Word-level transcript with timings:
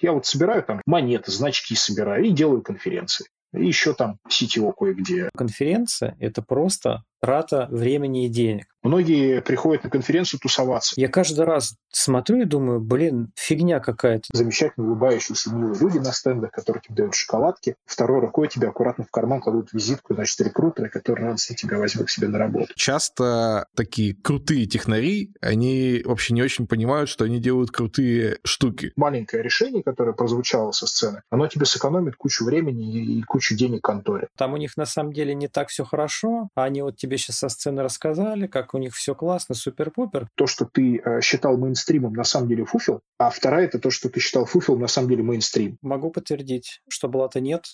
Я 0.00 0.12
вот 0.12 0.26
собираю 0.26 0.62
там 0.62 0.80
монеты, 0.86 1.30
значки 1.30 1.74
собираю 1.74 2.24
и 2.24 2.30
делаю 2.30 2.62
конференции. 2.62 3.26
И 3.52 3.66
еще 3.66 3.94
там 3.94 4.18
CTO 4.28 4.72
кое-где. 4.76 5.28
Конференция— 5.36 6.16
это 6.20 6.42
просто 6.42 7.02
трата 7.20 7.68
времени 7.70 8.26
и 8.26 8.28
денег. 8.28 8.66
Многие 8.82 9.42
приходят 9.42 9.84
на 9.84 9.90
конференцию 9.90 10.40
тусоваться. 10.40 10.94
Я 10.96 11.08
каждый 11.08 11.44
раз 11.44 11.74
смотрю 11.92 12.40
и 12.40 12.44
думаю, 12.44 12.80
блин, 12.80 13.30
фигня 13.36 13.78
какая-то. 13.78 14.28
Замечательно 14.32 14.86
улыбающиеся 14.86 15.54
милые 15.54 15.78
люди 15.78 15.98
на 15.98 16.12
стендах, 16.12 16.50
которые 16.50 16.80
тебе 16.80 16.94
дают 16.94 17.14
шоколадки. 17.14 17.76
Второй 17.84 18.20
рукой 18.20 18.48
тебе 18.48 18.68
аккуратно 18.68 19.04
в 19.04 19.10
карман 19.10 19.40
кладут 19.40 19.72
визитку, 19.72 20.14
значит, 20.14 20.40
рекрутеры, 20.40 20.88
которые 20.88 21.26
радостно 21.26 21.56
тебя 21.56 21.78
возьмут 21.78 22.06
к 22.06 22.10
себе 22.10 22.28
на 22.28 22.38
работу. 22.38 22.72
Часто 22.74 23.66
такие 23.76 24.14
крутые 24.14 24.64
технари, 24.66 25.32
они 25.42 26.02
вообще 26.06 26.32
не 26.32 26.42
очень 26.42 26.66
понимают, 26.66 27.10
что 27.10 27.26
они 27.26 27.38
делают 27.38 27.70
крутые 27.70 28.38
штуки. 28.44 28.92
Маленькое 28.96 29.42
решение, 29.42 29.82
которое 29.82 30.12
прозвучало 30.12 30.72
со 30.72 30.86
сцены, 30.86 31.22
оно 31.28 31.48
тебе 31.48 31.66
сэкономит 31.66 32.16
кучу 32.16 32.44
времени 32.44 33.18
и 33.18 33.22
кучу 33.22 33.54
денег 33.54 33.82
конторе. 33.82 34.28
Там 34.38 34.54
у 34.54 34.56
них 34.56 34.78
на 34.78 34.86
самом 34.86 35.12
деле 35.12 35.34
не 35.34 35.48
так 35.48 35.68
все 35.68 35.84
хорошо, 35.84 36.48
а 36.54 36.64
они 36.64 36.80
вот 36.80 36.96
тебе 36.96 37.09
сейчас 37.16 37.38
со 37.38 37.48
сцены 37.48 37.82
рассказали, 37.82 38.46
как 38.46 38.74
у 38.74 38.78
них 38.78 38.94
все 38.94 39.14
классно, 39.14 39.54
супер-пупер. 39.54 40.28
То, 40.34 40.46
что 40.46 40.64
ты 40.64 40.98
э, 40.98 41.20
считал 41.20 41.56
мейнстримом, 41.56 42.12
на 42.12 42.24
самом 42.24 42.48
деле 42.48 42.64
фуфел, 42.64 43.00
а 43.18 43.30
вторая 43.30 43.66
это 43.66 43.78
то, 43.78 43.90
что 43.90 44.08
ты 44.08 44.20
считал 44.20 44.44
фуфел, 44.44 44.78
на 44.78 44.86
самом 44.86 45.10
деле 45.10 45.22
мейнстрим. 45.22 45.78
Могу 45.82 46.10
подтвердить, 46.10 46.80
что 46.88 47.08
была-то 47.08 47.40
нет. 47.40 47.64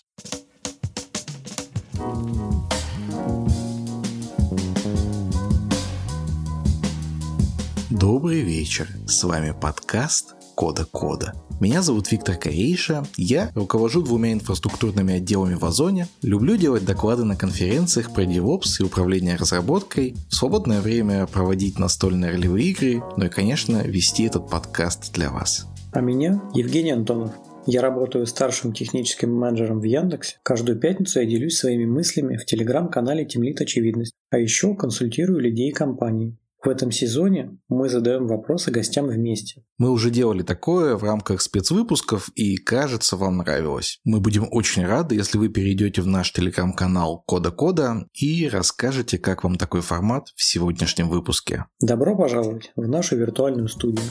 Добрый 7.90 8.40
вечер, 8.42 8.88
с 9.06 9.24
вами 9.24 9.54
подкаст 9.58 10.34
Кода 10.54 10.84
Кода. 10.84 11.45
Меня 11.58 11.80
зовут 11.80 12.12
Виктор 12.12 12.36
Корейша, 12.36 13.06
я 13.16 13.50
руковожу 13.54 14.02
двумя 14.02 14.34
инфраструктурными 14.34 15.14
отделами 15.14 15.54
в 15.54 15.64
Озоне, 15.64 16.06
люблю 16.20 16.58
делать 16.58 16.84
доклады 16.84 17.24
на 17.24 17.34
конференциях 17.34 18.12
про 18.12 18.24
DevOps 18.24 18.76
и 18.80 18.82
управление 18.82 19.36
разработкой, 19.36 20.14
в 20.28 20.34
свободное 20.34 20.82
время 20.82 21.26
проводить 21.26 21.78
настольные 21.78 22.32
ролевые 22.32 22.66
игры, 22.66 23.02
ну 23.16 23.24
и, 23.24 23.28
конечно, 23.30 23.78
вести 23.78 24.24
этот 24.24 24.50
подкаст 24.50 25.14
для 25.14 25.30
вас. 25.30 25.66
А 25.92 26.02
меня 26.02 26.42
Евгений 26.52 26.90
Антонов. 26.90 27.30
Я 27.64 27.80
работаю 27.80 28.26
старшим 28.26 28.74
техническим 28.74 29.34
менеджером 29.34 29.80
в 29.80 29.84
Яндексе. 29.84 30.36
Каждую 30.42 30.78
пятницу 30.78 31.20
я 31.20 31.26
делюсь 31.26 31.56
своими 31.56 31.86
мыслями 31.86 32.36
в 32.36 32.44
телеграм-канале 32.44 33.24
Темлит 33.24 33.62
Очевидность. 33.62 34.12
А 34.30 34.38
еще 34.38 34.74
консультирую 34.76 35.40
людей 35.40 35.72
компании. 35.72 36.36
В 36.66 36.68
этом 36.68 36.90
сезоне 36.90 37.60
мы 37.68 37.88
задаем 37.88 38.26
вопросы 38.26 38.72
гостям 38.72 39.06
вместе. 39.06 39.62
Мы 39.78 39.88
уже 39.88 40.10
делали 40.10 40.42
такое 40.42 40.96
в 40.96 41.04
рамках 41.04 41.40
спецвыпусков 41.40 42.28
и, 42.34 42.56
кажется, 42.56 43.16
вам 43.16 43.36
нравилось. 43.36 44.00
Мы 44.02 44.18
будем 44.18 44.48
очень 44.50 44.84
рады, 44.84 45.14
если 45.14 45.38
вы 45.38 45.48
перейдете 45.48 46.02
в 46.02 46.08
наш 46.08 46.32
телеграм-канал 46.32 47.22
Кода 47.24 47.52
Кода 47.52 48.08
и 48.14 48.48
расскажете, 48.48 49.16
как 49.16 49.44
вам 49.44 49.58
такой 49.58 49.80
формат 49.80 50.30
в 50.34 50.42
сегодняшнем 50.42 51.08
выпуске. 51.08 51.66
Добро 51.80 52.16
пожаловать 52.16 52.72
в 52.74 52.88
нашу 52.88 53.14
виртуальную 53.16 53.68
студию. 53.68 54.02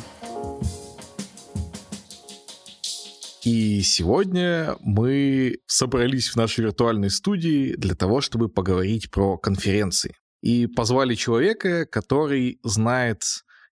И 3.43 3.81
сегодня 3.81 4.77
мы 4.79 5.57
собрались 5.67 6.29
в 6.29 6.37
нашей 6.37 6.61
виртуальной 6.61 7.09
студии 7.09 7.75
для 7.75 7.95
того, 7.95 8.21
чтобы 8.21 8.47
поговорить 8.47 9.11
про 9.11 9.37
конференции 9.37 10.15
и 10.45 10.67
позвали 10.67 11.15
человека, 11.15 11.87
который 11.87 12.59
знает 12.63 13.23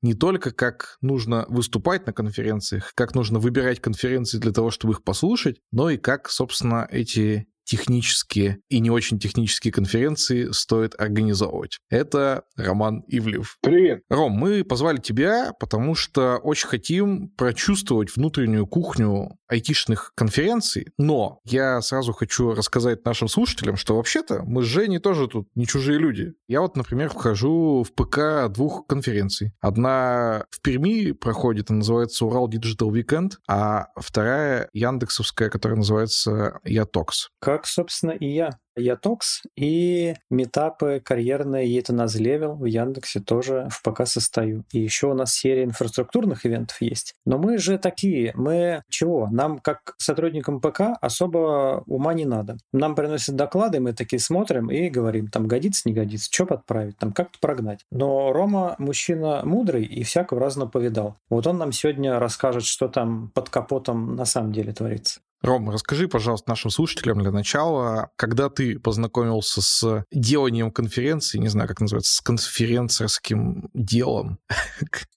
не 0.01 0.15
только 0.15 0.51
как 0.51 0.97
нужно 1.01 1.45
выступать 1.47 2.07
на 2.07 2.13
конференциях, 2.13 2.93
как 2.95 3.13
нужно 3.13 3.37
выбирать 3.37 3.79
конференции 3.79 4.39
для 4.39 4.51
того, 4.51 4.71
чтобы 4.71 4.93
их 4.93 5.03
послушать, 5.03 5.61
но 5.71 5.91
и 5.91 5.97
как, 5.97 6.31
собственно, 6.31 6.87
эти 6.89 7.47
технические 7.63 8.59
и 8.69 8.79
не 8.79 8.89
очень 8.89 9.19
технические 9.19 9.71
конференции 9.71 10.49
стоит 10.51 10.99
организовывать. 10.99 11.79
Это 11.89 12.43
Роман 12.55 13.03
Ивлев. 13.07 13.57
Привет. 13.61 14.01
Ром, 14.09 14.33
мы 14.33 14.63
позвали 14.63 14.97
тебя, 14.97 15.53
потому 15.59 15.95
что 15.95 16.37
очень 16.37 16.67
хотим 16.67 17.29
прочувствовать 17.29 18.15
внутреннюю 18.15 18.67
кухню 18.67 19.37
айтишных 19.47 20.11
конференций, 20.15 20.87
но 20.97 21.39
я 21.45 21.81
сразу 21.81 22.11
хочу 22.11 22.53
рассказать 22.53 23.05
нашим 23.05 23.27
слушателям, 23.27 23.77
что 23.77 23.95
вообще-то 23.95 24.41
мы 24.43 24.63
с 24.63 24.65
Женей 24.65 24.99
тоже 24.99 25.27
тут 25.27 25.47
не 25.55 25.67
чужие 25.67 25.99
люди. 25.99 26.33
Я 26.47 26.61
вот, 26.61 26.75
например, 26.75 27.09
вхожу 27.09 27.83
в 27.83 27.93
ПК 27.93 28.51
двух 28.51 28.87
конференций. 28.87 29.53
Одна 29.61 30.45
в 30.49 30.61
Перми 30.61 31.11
проходит, 31.11 31.69
она 31.69 31.79
называется 31.79 32.25
Урал 32.25 32.49
Digital 32.49 32.89
Weekend, 32.91 33.33
а 33.47 33.87
вторая 33.95 34.69
яндексовская, 34.73 35.49
которая 35.49 35.77
называется 35.77 36.59
Ятокс. 36.63 37.29
Как, 37.39 37.52
собственно, 37.65 38.11
и 38.11 38.27
я. 38.27 38.57
Я 38.75 38.95
Talks 38.95 39.43
и 39.55 40.15
митапы 40.31 40.99
карьерные 41.03 41.77
это 41.77 41.93
Next 41.93 42.15
Level 42.15 42.55
в 42.55 42.65
Яндексе 42.65 43.19
тоже 43.19 43.67
в 43.69 43.83
ПК 43.83 44.07
состою. 44.07 44.63
И 44.71 44.79
еще 44.79 45.07
у 45.07 45.13
нас 45.13 45.31
серия 45.33 45.63
инфраструктурных 45.63 46.45
ивентов 46.45 46.81
есть. 46.81 47.13
Но 47.25 47.37
мы 47.37 47.59
же 47.59 47.77
такие, 47.77 48.31
мы 48.35 48.81
чего? 48.89 49.27
Нам 49.31 49.59
как 49.59 49.93
сотрудникам 49.97 50.59
ПК 50.59 50.97
особо 51.01 51.83
ума 51.85 52.13
не 52.15 52.25
надо. 52.25 52.57
Нам 52.71 52.95
приносят 52.95 53.35
доклады, 53.35 53.79
мы 53.79 53.93
такие 53.93 54.19
смотрим 54.19 54.71
и 54.71 54.89
говорим, 54.89 55.27
там 55.27 55.47
годится, 55.47 55.83
не 55.85 55.93
годится, 55.93 56.29
что 56.31 56.47
подправить, 56.47 56.97
там 56.97 57.13
как-то 57.13 57.37
прогнать. 57.39 57.81
Но 57.91 58.33
Рома 58.33 58.75
мужчина 58.79 59.41
мудрый 59.45 59.83
и 59.83 60.03
всякого 60.03 60.39
разного 60.39 60.69
повидал. 60.69 61.15
Вот 61.29 61.45
он 61.45 61.59
нам 61.59 61.71
сегодня 61.71 62.17
расскажет, 62.17 62.65
что 62.65 62.87
там 62.87 63.29
под 63.35 63.49
капотом 63.49 64.15
на 64.15 64.25
самом 64.25 64.51
деле 64.51 64.73
творится. 64.73 65.19
Ром, 65.43 65.69
расскажи, 65.69 66.07
пожалуйста, 66.07 66.49
нашим 66.49 66.71
слушателям 66.71 67.19
для 67.19 67.31
начала, 67.31 68.11
когда 68.15 68.49
ты 68.49 68.79
познакомился 68.79 69.61
с 69.61 70.05
деланием 70.09 70.71
конференции, 70.71 71.37
не 71.37 71.49
знаю, 71.49 71.67
как 71.67 71.81
называется, 71.81 72.15
с 72.15 72.21
конференцерским 72.21 73.69
делом. 73.73 74.39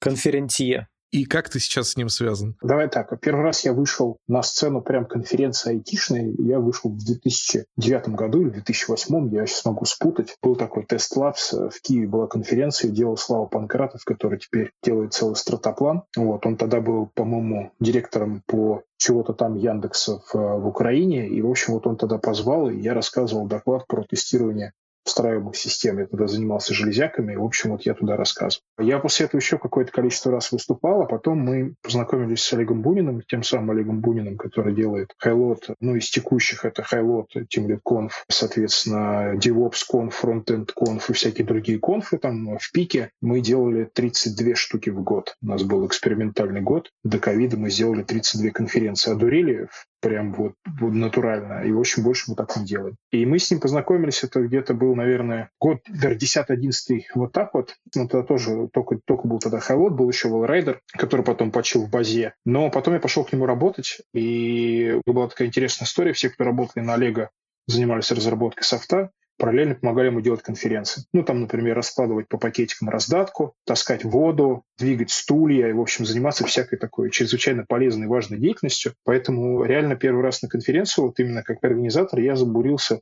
Конференция. 0.00 0.88
И 1.10 1.24
как 1.24 1.48
ты 1.48 1.60
сейчас 1.60 1.90
с 1.90 1.96
ним 1.96 2.08
связан? 2.08 2.56
Давай 2.62 2.88
так. 2.88 3.18
Первый 3.20 3.42
раз 3.42 3.64
я 3.64 3.72
вышел 3.72 4.18
на 4.26 4.42
сцену 4.42 4.82
прям 4.82 5.06
конференции 5.06 5.76
айтишной. 5.76 6.34
Я 6.38 6.60
вышел 6.60 6.90
в 6.90 7.04
2009 7.04 8.08
году 8.08 8.42
или 8.42 8.48
в 8.48 8.52
2008. 8.52 9.34
Я 9.34 9.46
сейчас 9.46 9.64
могу 9.64 9.84
спутать. 9.84 10.36
Был 10.42 10.56
такой 10.56 10.84
тест 10.84 11.16
Labs. 11.16 11.70
В 11.70 11.80
Киеве 11.80 12.08
была 12.08 12.26
конференция. 12.26 12.90
Делал 12.90 13.16
Слава 13.16 13.46
Панкратов, 13.46 14.04
который 14.04 14.38
теперь 14.38 14.72
делает 14.82 15.14
целый 15.14 15.36
стратоплан. 15.36 16.02
Вот. 16.16 16.44
Он 16.44 16.56
тогда 16.56 16.80
был, 16.80 17.10
по-моему, 17.14 17.72
директором 17.80 18.42
по 18.46 18.82
чего-то 18.98 19.32
там 19.32 19.54
Яндекса 19.54 20.20
в, 20.32 20.34
в 20.34 20.66
Украине. 20.66 21.28
И, 21.28 21.40
в 21.42 21.50
общем, 21.50 21.74
вот 21.74 21.86
он 21.86 21.96
тогда 21.96 22.18
позвал, 22.18 22.68
и 22.68 22.80
я 22.80 22.94
рассказывал 22.94 23.46
доклад 23.46 23.86
про 23.86 24.02
тестирование 24.02 24.72
встраиваемых 25.06 25.56
систем. 25.56 25.98
Я 25.98 26.06
тогда 26.06 26.26
занимался 26.26 26.74
железяками, 26.74 27.32
и, 27.32 27.36
в 27.36 27.44
общем, 27.44 27.70
вот 27.70 27.82
я 27.82 27.94
туда 27.94 28.16
рассказывал. 28.16 28.62
Я 28.78 28.98
после 28.98 29.26
этого 29.26 29.40
еще 29.40 29.58
какое-то 29.58 29.92
количество 29.92 30.32
раз 30.32 30.52
выступал, 30.52 31.02
а 31.02 31.06
потом 31.06 31.38
мы 31.38 31.74
познакомились 31.82 32.42
с 32.42 32.52
Олегом 32.52 32.82
Буниным, 32.82 33.22
тем 33.22 33.42
самым 33.42 33.70
Олегом 33.70 34.00
Буниным, 34.00 34.36
который 34.36 34.74
делает 34.74 35.14
Хайлот, 35.18 35.70
ну, 35.80 35.96
из 35.96 36.10
текущих 36.10 36.64
это 36.64 36.82
Хайлот, 36.82 37.30
Teamlead 37.36 37.80
Conf, 37.86 38.10
соответственно, 38.28 39.34
DevOps 39.36 39.82
Conf, 39.90 40.12
Frontend 40.20 40.70
Conf 40.76 41.04
и 41.08 41.12
всякие 41.12 41.46
другие 41.46 41.78
конфы 41.78 42.18
там 42.18 42.58
в 42.58 42.72
пике. 42.72 43.10
Мы 43.20 43.40
делали 43.40 43.88
32 43.92 44.54
штуки 44.54 44.90
в 44.90 45.02
год. 45.02 45.36
У 45.42 45.46
нас 45.46 45.62
был 45.62 45.86
экспериментальный 45.86 46.60
год. 46.60 46.90
До 47.04 47.18
ковида 47.18 47.56
мы 47.56 47.70
сделали 47.70 48.02
32 48.02 48.50
конференции. 48.50 49.12
Одурели 49.12 49.68
прям 50.06 50.32
вот, 50.32 50.52
вот 50.80 50.92
натурально. 50.92 51.64
И, 51.64 51.72
общем, 51.72 52.04
больше 52.04 52.30
мы 52.30 52.36
так 52.36 52.56
не 52.56 52.64
делаем. 52.64 52.96
И 53.10 53.26
мы 53.26 53.38
с 53.38 53.50
ним 53.50 53.60
познакомились, 53.60 54.22
это 54.22 54.40
где-то 54.40 54.74
был, 54.74 54.94
наверное, 54.94 55.50
год, 55.60 55.78
наверное, 55.88 56.18
10-11, 56.18 57.00
вот 57.14 57.32
так 57.32 57.54
вот. 57.54 57.74
Ну, 57.94 58.06
тогда 58.06 58.24
тоже, 58.24 58.68
только, 58.72 58.98
только 59.04 59.26
был 59.26 59.40
тогда 59.40 59.58
Хайлот, 59.58 59.94
был 59.94 60.08
еще 60.08 60.28
Wallrider, 60.28 60.78
который 60.92 61.24
потом 61.24 61.50
почил 61.50 61.86
в 61.86 61.90
базе. 61.90 62.34
Но 62.44 62.70
потом 62.70 62.94
я 62.94 63.00
пошел 63.00 63.24
к 63.24 63.32
нему 63.32 63.46
работать, 63.46 64.00
и 64.14 65.00
была 65.04 65.28
такая 65.28 65.48
интересная 65.48 65.86
история. 65.86 66.12
Все, 66.12 66.30
кто 66.30 66.44
работали 66.44 66.84
на 66.84 66.94
Олега, 66.94 67.30
занимались 67.66 68.12
разработкой 68.12 68.62
софта, 68.62 69.10
параллельно 69.38 69.74
помогали 69.74 70.06
ему 70.06 70.20
делать 70.20 70.42
конференции. 70.42 71.04
Ну, 71.12 71.22
там, 71.22 71.40
например, 71.40 71.76
раскладывать 71.76 72.28
по 72.28 72.38
пакетикам 72.38 72.88
раздатку, 72.88 73.54
таскать 73.64 74.04
воду, 74.04 74.64
двигать 74.78 75.10
стулья 75.10 75.68
и, 75.68 75.72
в 75.72 75.80
общем, 75.80 76.04
заниматься 76.06 76.46
всякой 76.46 76.78
такой 76.78 77.10
чрезвычайно 77.10 77.64
полезной 77.66 78.06
и 78.06 78.08
важной 78.08 78.38
деятельностью. 78.38 78.94
Поэтому 79.04 79.64
реально 79.64 79.96
первый 79.96 80.22
раз 80.22 80.42
на 80.42 80.48
конференцию, 80.48 81.06
вот 81.06 81.18
именно 81.18 81.42
как 81.42 81.58
организатор, 81.62 82.18
я 82.20 82.36
забурился, 82.36 83.00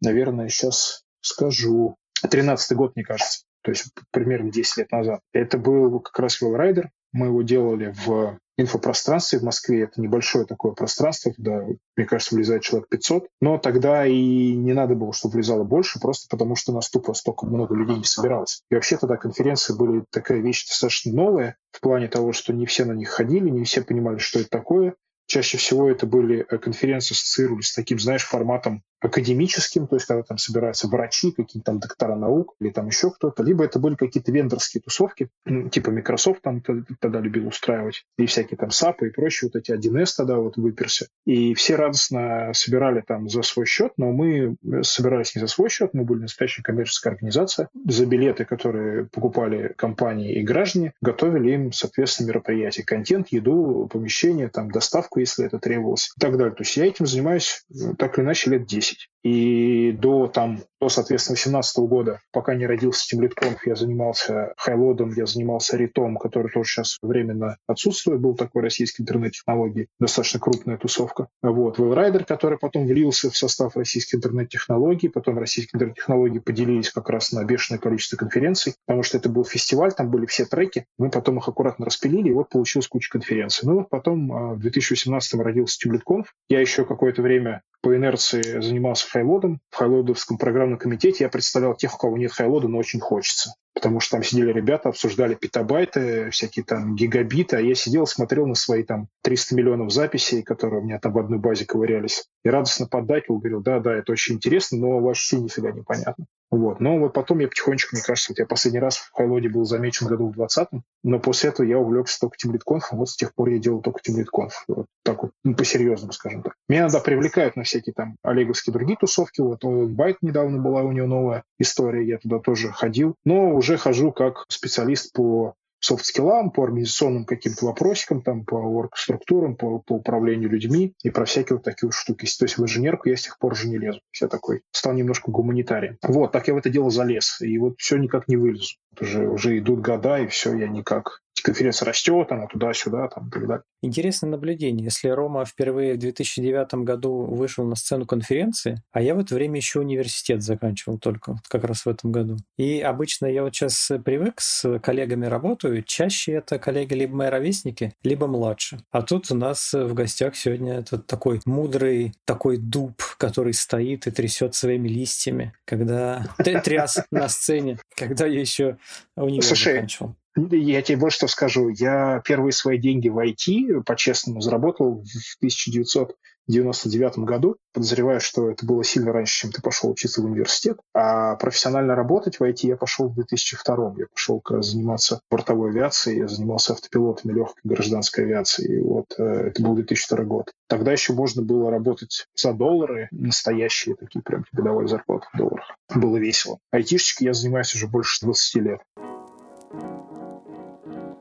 наверное, 0.00 0.48
сейчас 0.48 1.04
скажу, 1.20 1.96
13-й 2.24 2.74
год, 2.76 2.96
мне 2.96 3.04
кажется. 3.04 3.44
То 3.62 3.70
есть 3.70 3.86
примерно 4.10 4.50
10 4.50 4.76
лет 4.78 4.92
назад. 4.92 5.20
Это 5.32 5.56
был 5.56 6.00
как 6.00 6.18
раз 6.18 6.42
Wellrider. 6.42 6.86
Мы 7.12 7.26
его 7.26 7.42
делали 7.42 7.94
в 8.04 8.38
инфопространстве 8.62 9.38
в 9.38 9.42
Москве. 9.42 9.82
Это 9.84 10.00
небольшое 10.00 10.46
такое 10.46 10.72
пространство, 10.72 11.32
туда, 11.32 11.64
мне 11.96 12.06
кажется, 12.06 12.34
влезает 12.34 12.62
человек 12.62 12.88
500. 12.88 13.28
Но 13.40 13.58
тогда 13.58 14.06
и 14.06 14.54
не 14.54 14.72
надо 14.72 14.94
было, 14.94 15.12
чтобы 15.12 15.34
влезало 15.34 15.64
больше, 15.64 16.00
просто 16.00 16.26
потому 16.30 16.56
что 16.56 16.72
нас 16.72 16.90
тупо 16.90 17.14
столько 17.14 17.46
много 17.46 17.74
людей 17.74 17.96
не 17.96 18.04
собиралось. 18.04 18.62
И 18.70 18.74
вообще 18.74 18.96
тогда 18.96 19.16
конференции 19.16 19.74
были 19.74 20.04
такая 20.10 20.40
вещь 20.40 20.66
достаточно 20.66 21.12
новая, 21.12 21.56
в 21.70 21.80
плане 21.80 22.08
того, 22.08 22.32
что 22.32 22.52
не 22.52 22.66
все 22.66 22.84
на 22.84 22.92
них 22.92 23.08
ходили, 23.08 23.48
не 23.48 23.64
все 23.64 23.82
понимали, 23.82 24.18
что 24.18 24.40
это 24.40 24.48
такое 24.50 24.94
Чаще 25.32 25.56
всего 25.56 25.88
это 25.88 26.04
были 26.04 26.44
э, 26.46 26.58
конференции, 26.58 27.14
ассоциировались 27.14 27.68
с 27.68 27.74
таким, 27.74 27.98
знаешь, 27.98 28.22
форматом 28.22 28.82
академическим, 29.02 29.88
то 29.88 29.96
есть 29.96 30.06
когда 30.06 30.22
там 30.22 30.38
собираются 30.38 30.88
врачи, 30.88 31.32
какие-то 31.32 31.72
там 31.72 31.80
доктора 31.80 32.16
наук 32.16 32.54
или 32.60 32.70
там 32.70 32.86
еще 32.86 33.10
кто-то, 33.10 33.42
либо 33.42 33.64
это 33.64 33.78
были 33.78 33.96
какие-то 33.96 34.30
вендорские 34.30 34.80
тусовки, 34.80 35.28
типа 35.72 35.90
Microsoft 35.90 36.42
там 36.42 36.62
тогда 37.00 37.18
любил 37.18 37.48
устраивать, 37.48 38.04
и 38.16 38.26
всякие 38.26 38.56
там 38.56 38.68
SAP 38.68 39.06
и 39.06 39.10
прочие, 39.10 39.50
вот 39.52 39.58
эти 39.58 39.72
1С 39.72 40.10
тогда 40.16 40.36
вот 40.36 40.56
выперся. 40.56 41.08
И 41.26 41.54
все 41.54 41.76
радостно 41.76 42.52
собирали 42.54 43.00
там 43.00 43.28
за 43.28 43.42
свой 43.42 43.66
счет, 43.66 43.92
но 43.96 44.12
мы 44.12 44.56
собирались 44.82 45.34
не 45.34 45.40
за 45.40 45.48
свой 45.48 45.68
счет, 45.68 45.94
мы 45.94 46.04
были 46.04 46.20
настоящая 46.20 46.62
коммерческая 46.62 47.14
организация. 47.14 47.68
За 47.88 48.06
билеты, 48.06 48.44
которые 48.44 49.06
покупали 49.06 49.72
компании 49.76 50.34
и 50.34 50.42
граждане, 50.42 50.92
готовили 51.00 51.52
им, 51.52 51.72
соответственно, 51.72 52.28
мероприятия, 52.28 52.84
контент, 52.84 53.28
еду, 53.30 53.88
помещение, 53.90 54.48
там, 54.48 54.70
доставку, 54.70 55.21
если 55.22 55.46
это 55.46 55.58
требовалось 55.58 56.12
и 56.16 56.20
так 56.20 56.36
далее. 56.36 56.54
То 56.54 56.62
есть 56.62 56.76
я 56.76 56.86
этим 56.86 57.06
занимаюсь 57.06 57.64
ну, 57.68 57.94
так 57.94 58.18
или 58.18 58.24
иначе 58.24 58.50
лет 58.50 58.66
10. 58.66 59.08
10. 59.24 59.34
И 59.34 59.92
до, 59.92 60.26
там, 60.26 60.60
до 60.80 60.88
соответственно, 60.88 61.34
2018 61.34 61.78
года, 61.88 62.20
пока 62.32 62.54
не 62.54 62.66
родился 62.66 63.16
TeamLead 63.16 63.58
я 63.64 63.76
занимался 63.76 64.52
хайлодом, 64.56 65.12
я 65.14 65.26
занимался 65.26 65.76
ритом, 65.76 66.16
который 66.16 66.50
тоже 66.50 66.70
сейчас 66.70 66.98
временно 67.02 67.56
отсутствует. 67.66 68.20
Был 68.20 68.34
такой 68.34 68.62
российский 68.62 69.02
интернет-технологий, 69.02 69.88
достаточно 70.00 70.40
крупная 70.40 70.76
тусовка. 70.76 71.28
Вот. 71.42 71.78
Wellrider, 71.78 72.24
который 72.24 72.58
потом 72.58 72.86
влился 72.86 73.30
в 73.30 73.36
состав 73.36 73.76
российских 73.76 74.16
интернет-технологий, 74.16 75.08
потом 75.08 75.38
российские 75.38 75.76
интернет-технологии 75.76 76.40
поделились 76.40 76.90
как 76.90 77.08
раз 77.08 77.32
на 77.32 77.44
бешеное 77.44 77.78
количество 77.78 78.16
конференций, 78.16 78.74
потому 78.86 79.02
что 79.02 79.18
это 79.18 79.28
был 79.28 79.44
фестиваль, 79.44 79.92
там 79.92 80.10
были 80.10 80.26
все 80.26 80.44
треки, 80.46 80.86
мы 80.98 81.10
потом 81.10 81.38
их 81.38 81.48
аккуратно 81.48 81.86
распилили, 81.86 82.28
и 82.28 82.32
вот 82.32 82.48
получилась 82.48 82.88
куча 82.88 83.10
конференций. 83.10 83.68
Ну 83.68 83.76
вот 83.76 83.90
потом 83.90 84.32
а, 84.32 84.54
в 84.54 84.60
2018 84.60 85.34
родился 85.40 85.78
TeamLead 85.88 86.24
Я 86.48 86.60
еще 86.60 86.84
какое-то 86.84 87.22
время 87.22 87.62
по 87.82 87.94
инерции 87.94 88.60
занимался 88.60 89.10
хайлодом. 89.10 89.60
В 89.70 89.76
хайлодовском 89.76 90.38
программном 90.38 90.78
комитете 90.78 91.24
я 91.24 91.28
представлял 91.28 91.74
тех, 91.74 91.94
у 91.94 91.98
кого 91.98 92.16
нет 92.16 92.32
хайлода, 92.32 92.68
но 92.68 92.78
очень 92.78 93.00
хочется. 93.00 93.54
Потому 93.74 94.00
что 94.00 94.16
там 94.16 94.22
сидели 94.22 94.52
ребята, 94.52 94.90
обсуждали 94.90 95.34
петабайты, 95.34 96.30
всякие 96.30 96.64
там 96.64 96.94
гигабиты, 96.94 97.56
а 97.56 97.60
я 97.60 97.74
сидел, 97.74 98.06
смотрел 98.06 98.46
на 98.46 98.54
свои 98.54 98.82
там 98.82 99.08
300 99.22 99.54
миллионов 99.54 99.92
записей, 99.92 100.42
которые 100.42 100.80
у 100.80 100.84
меня 100.84 100.98
там 100.98 101.12
в 101.12 101.18
одной 101.18 101.38
базе 101.38 101.64
ковырялись, 101.64 102.26
и 102.44 102.48
радостно 102.48 102.86
поддакивал, 102.86 103.38
говорил, 103.38 103.62
да, 103.62 103.80
да, 103.80 103.94
это 103.94 104.12
очень 104.12 104.36
интересно, 104.36 104.78
но 104.78 104.98
вообще 105.00 105.38
нифига 105.38 105.72
непонятно. 105.72 106.26
Вот. 106.52 106.80
Но 106.80 106.98
вот 106.98 107.14
потом 107.14 107.38
я 107.38 107.48
потихонечку, 107.48 107.96
мне 107.96 108.02
кажется, 108.04 108.30
вот 108.30 108.38
я 108.38 108.44
последний 108.44 108.78
раз 108.78 108.98
в 108.98 109.10
Хайлоде 109.12 109.48
был 109.48 109.64
замечен 109.64 110.06
году 110.06 110.30
в 110.30 110.38
20-м, 110.38 110.82
но 111.02 111.18
после 111.18 111.48
этого 111.48 111.66
я 111.66 111.78
увлекся 111.78 112.20
только 112.20 112.36
TeamLead 112.36 112.80
вот 112.92 113.08
с 113.08 113.16
тех 113.16 113.34
пор 113.34 113.48
я 113.48 113.58
делал 113.58 113.80
только 113.80 114.00
TeamLead 114.00 114.50
Вот 114.68 114.86
так 115.02 115.22
вот, 115.22 115.32
ну, 115.44 115.54
по-серьезному, 115.54 116.12
скажем 116.12 116.42
так. 116.42 116.54
Меня 116.68 116.82
иногда 116.82 117.00
привлекают 117.00 117.56
на 117.56 117.62
всякие 117.62 117.94
там 117.94 118.16
олеговские 118.22 118.74
другие 118.74 118.98
тусовки, 118.98 119.40
вот 119.40 119.64
Байт 119.64 120.18
недавно 120.20 120.58
была 120.58 120.82
у 120.82 120.92
него 120.92 121.06
новая 121.06 121.42
история, 121.58 122.06
я 122.06 122.18
туда 122.18 122.38
тоже 122.38 122.70
ходил, 122.70 123.14
но 123.24 123.54
уже 123.62 123.78
хожу 123.78 124.10
как 124.10 124.44
специалист 124.48 125.12
по 125.12 125.54
софт-скиллам, 125.78 126.50
по 126.50 126.64
организационным 126.64 127.24
каким-то 127.24 127.66
вопросикам, 127.66 128.22
там, 128.22 128.44
по 128.44 128.54
орг-структурам, 128.54 129.56
по, 129.56 129.78
по 129.80 129.94
управлению 129.94 130.48
людьми 130.48 130.94
и 131.02 131.10
про 131.10 131.24
всякие 131.24 131.56
вот 131.56 131.64
такие 131.64 131.88
вот 131.88 131.94
штуки. 131.94 132.26
То 132.38 132.44
есть 132.44 132.58
в 132.58 132.62
инженерку 132.62 133.08
я 133.08 133.16
с 133.16 133.22
тех 133.22 133.38
пор 133.38 133.52
уже 133.52 133.68
не 133.68 133.78
лезу. 133.78 134.00
Я 134.20 134.28
такой 134.28 134.62
стал 134.70 134.92
немножко 134.92 135.30
гуманитарием. 135.30 135.98
Вот, 136.02 136.32
так 136.32 136.46
я 136.48 136.54
в 136.54 136.56
это 136.56 136.70
дело 136.70 136.90
залез. 136.90 137.40
И 137.40 137.58
вот 137.58 137.74
все 137.78 137.96
никак 137.96 138.28
не 138.28 138.36
вылезу. 138.36 138.74
Уже, 139.00 139.28
уже 139.28 139.58
идут 139.58 139.80
года, 139.80 140.18
и 140.18 140.26
все, 140.26 140.54
я 140.54 140.68
никак 140.68 141.20
конференция 141.42 141.86
растет, 141.86 142.30
она 142.30 142.46
туда-сюда, 142.46 143.08
там, 143.08 143.28
и 143.28 143.30
так 143.30 143.46
далее. 143.46 143.64
Интересное 143.82 144.30
наблюдение. 144.30 144.84
Если 144.84 145.08
Рома 145.08 145.44
впервые 145.44 145.94
в 145.94 145.98
2009 145.98 146.74
году 146.84 147.24
вышел 147.24 147.64
на 147.64 147.74
сцену 147.74 148.06
конференции, 148.06 148.82
а 148.92 149.02
я 149.02 149.14
в 149.14 149.18
это 149.18 149.34
время 149.34 149.56
еще 149.56 149.80
университет 149.80 150.42
заканчивал 150.42 150.98
только, 150.98 151.36
как 151.48 151.64
раз 151.64 151.84
в 151.84 151.88
этом 151.88 152.12
году. 152.12 152.36
И 152.56 152.80
обычно 152.80 153.26
я 153.26 153.42
вот 153.42 153.54
сейчас 153.54 153.90
привык 154.04 154.40
с 154.40 154.78
коллегами 154.78 155.26
работаю, 155.26 155.82
чаще 155.82 156.32
это 156.32 156.58
коллеги 156.58 156.94
либо 156.94 157.16
мои 157.16 157.28
ровесники, 157.28 157.94
либо 158.02 158.26
младше. 158.26 158.78
А 158.90 159.02
тут 159.02 159.30
у 159.30 159.34
нас 159.34 159.72
в 159.72 159.94
гостях 159.94 160.36
сегодня 160.36 160.74
этот 160.74 161.06
такой 161.06 161.40
мудрый 161.44 162.14
такой 162.24 162.56
дуб, 162.56 163.02
который 163.18 163.54
стоит 163.54 164.06
и 164.06 164.10
трясет 164.10 164.54
своими 164.54 164.88
листьями, 164.88 165.52
когда 165.64 166.26
тряс 166.64 166.98
на 167.10 167.28
сцене, 167.28 167.78
когда 167.96 168.26
я 168.26 168.40
еще 168.40 168.78
университет 169.16 169.58
заканчивал. 169.58 170.16
Я 170.34 170.82
тебе 170.82 170.98
больше 170.98 171.18
что 171.18 171.26
скажу. 171.28 171.68
Я 171.68 172.22
первые 172.24 172.52
свои 172.52 172.78
деньги 172.78 173.08
в 173.08 173.18
IT 173.18 173.82
по-честному 173.84 174.40
заработал 174.40 175.04
в 175.04 175.36
1999 175.38 177.18
году. 177.18 177.56
Подозреваю, 177.74 178.18
что 178.20 178.50
это 178.50 178.64
было 178.64 178.82
сильно 178.82 179.12
раньше, 179.12 179.42
чем 179.42 179.52
ты 179.52 179.60
пошел 179.60 179.90
учиться 179.90 180.22
в 180.22 180.24
университет. 180.24 180.78
А 180.94 181.36
профессионально 181.36 181.94
работать 181.94 182.40
в 182.40 182.42
IT 182.42 182.60
я 182.62 182.76
пошел 182.78 183.08
в 183.08 183.14
2002. 183.14 183.94
Я 183.98 184.06
пошел 184.06 184.40
как 184.40 184.56
раз 184.56 184.68
заниматься 184.68 185.20
бортовой 185.30 185.70
авиацией, 185.70 186.20
я 186.20 186.28
занимался 186.28 186.72
автопилотами 186.72 187.34
легкой 187.34 187.60
гражданской 187.64 188.24
авиации. 188.24 188.76
И 188.76 188.80
вот 188.80 189.14
э, 189.18 189.22
это 189.22 189.62
был 189.62 189.74
2002 189.74 190.24
год. 190.24 190.50
Тогда 190.66 190.92
еще 190.92 191.12
можно 191.12 191.42
было 191.42 191.70
работать 191.70 192.26
за 192.34 192.54
доллары, 192.54 193.08
настоящие 193.10 193.96
такие 193.96 194.22
прям 194.22 194.46
годовые 194.52 194.88
зарплаты 194.88 195.26
в 195.34 195.36
долларах. 195.36 195.76
Было 195.94 196.16
весело. 196.16 196.58
Айтишечкой 196.70 197.26
я 197.26 197.34
занимаюсь 197.34 197.74
уже 197.74 197.86
больше 197.86 198.24
20 198.24 198.62
лет. 198.62 198.80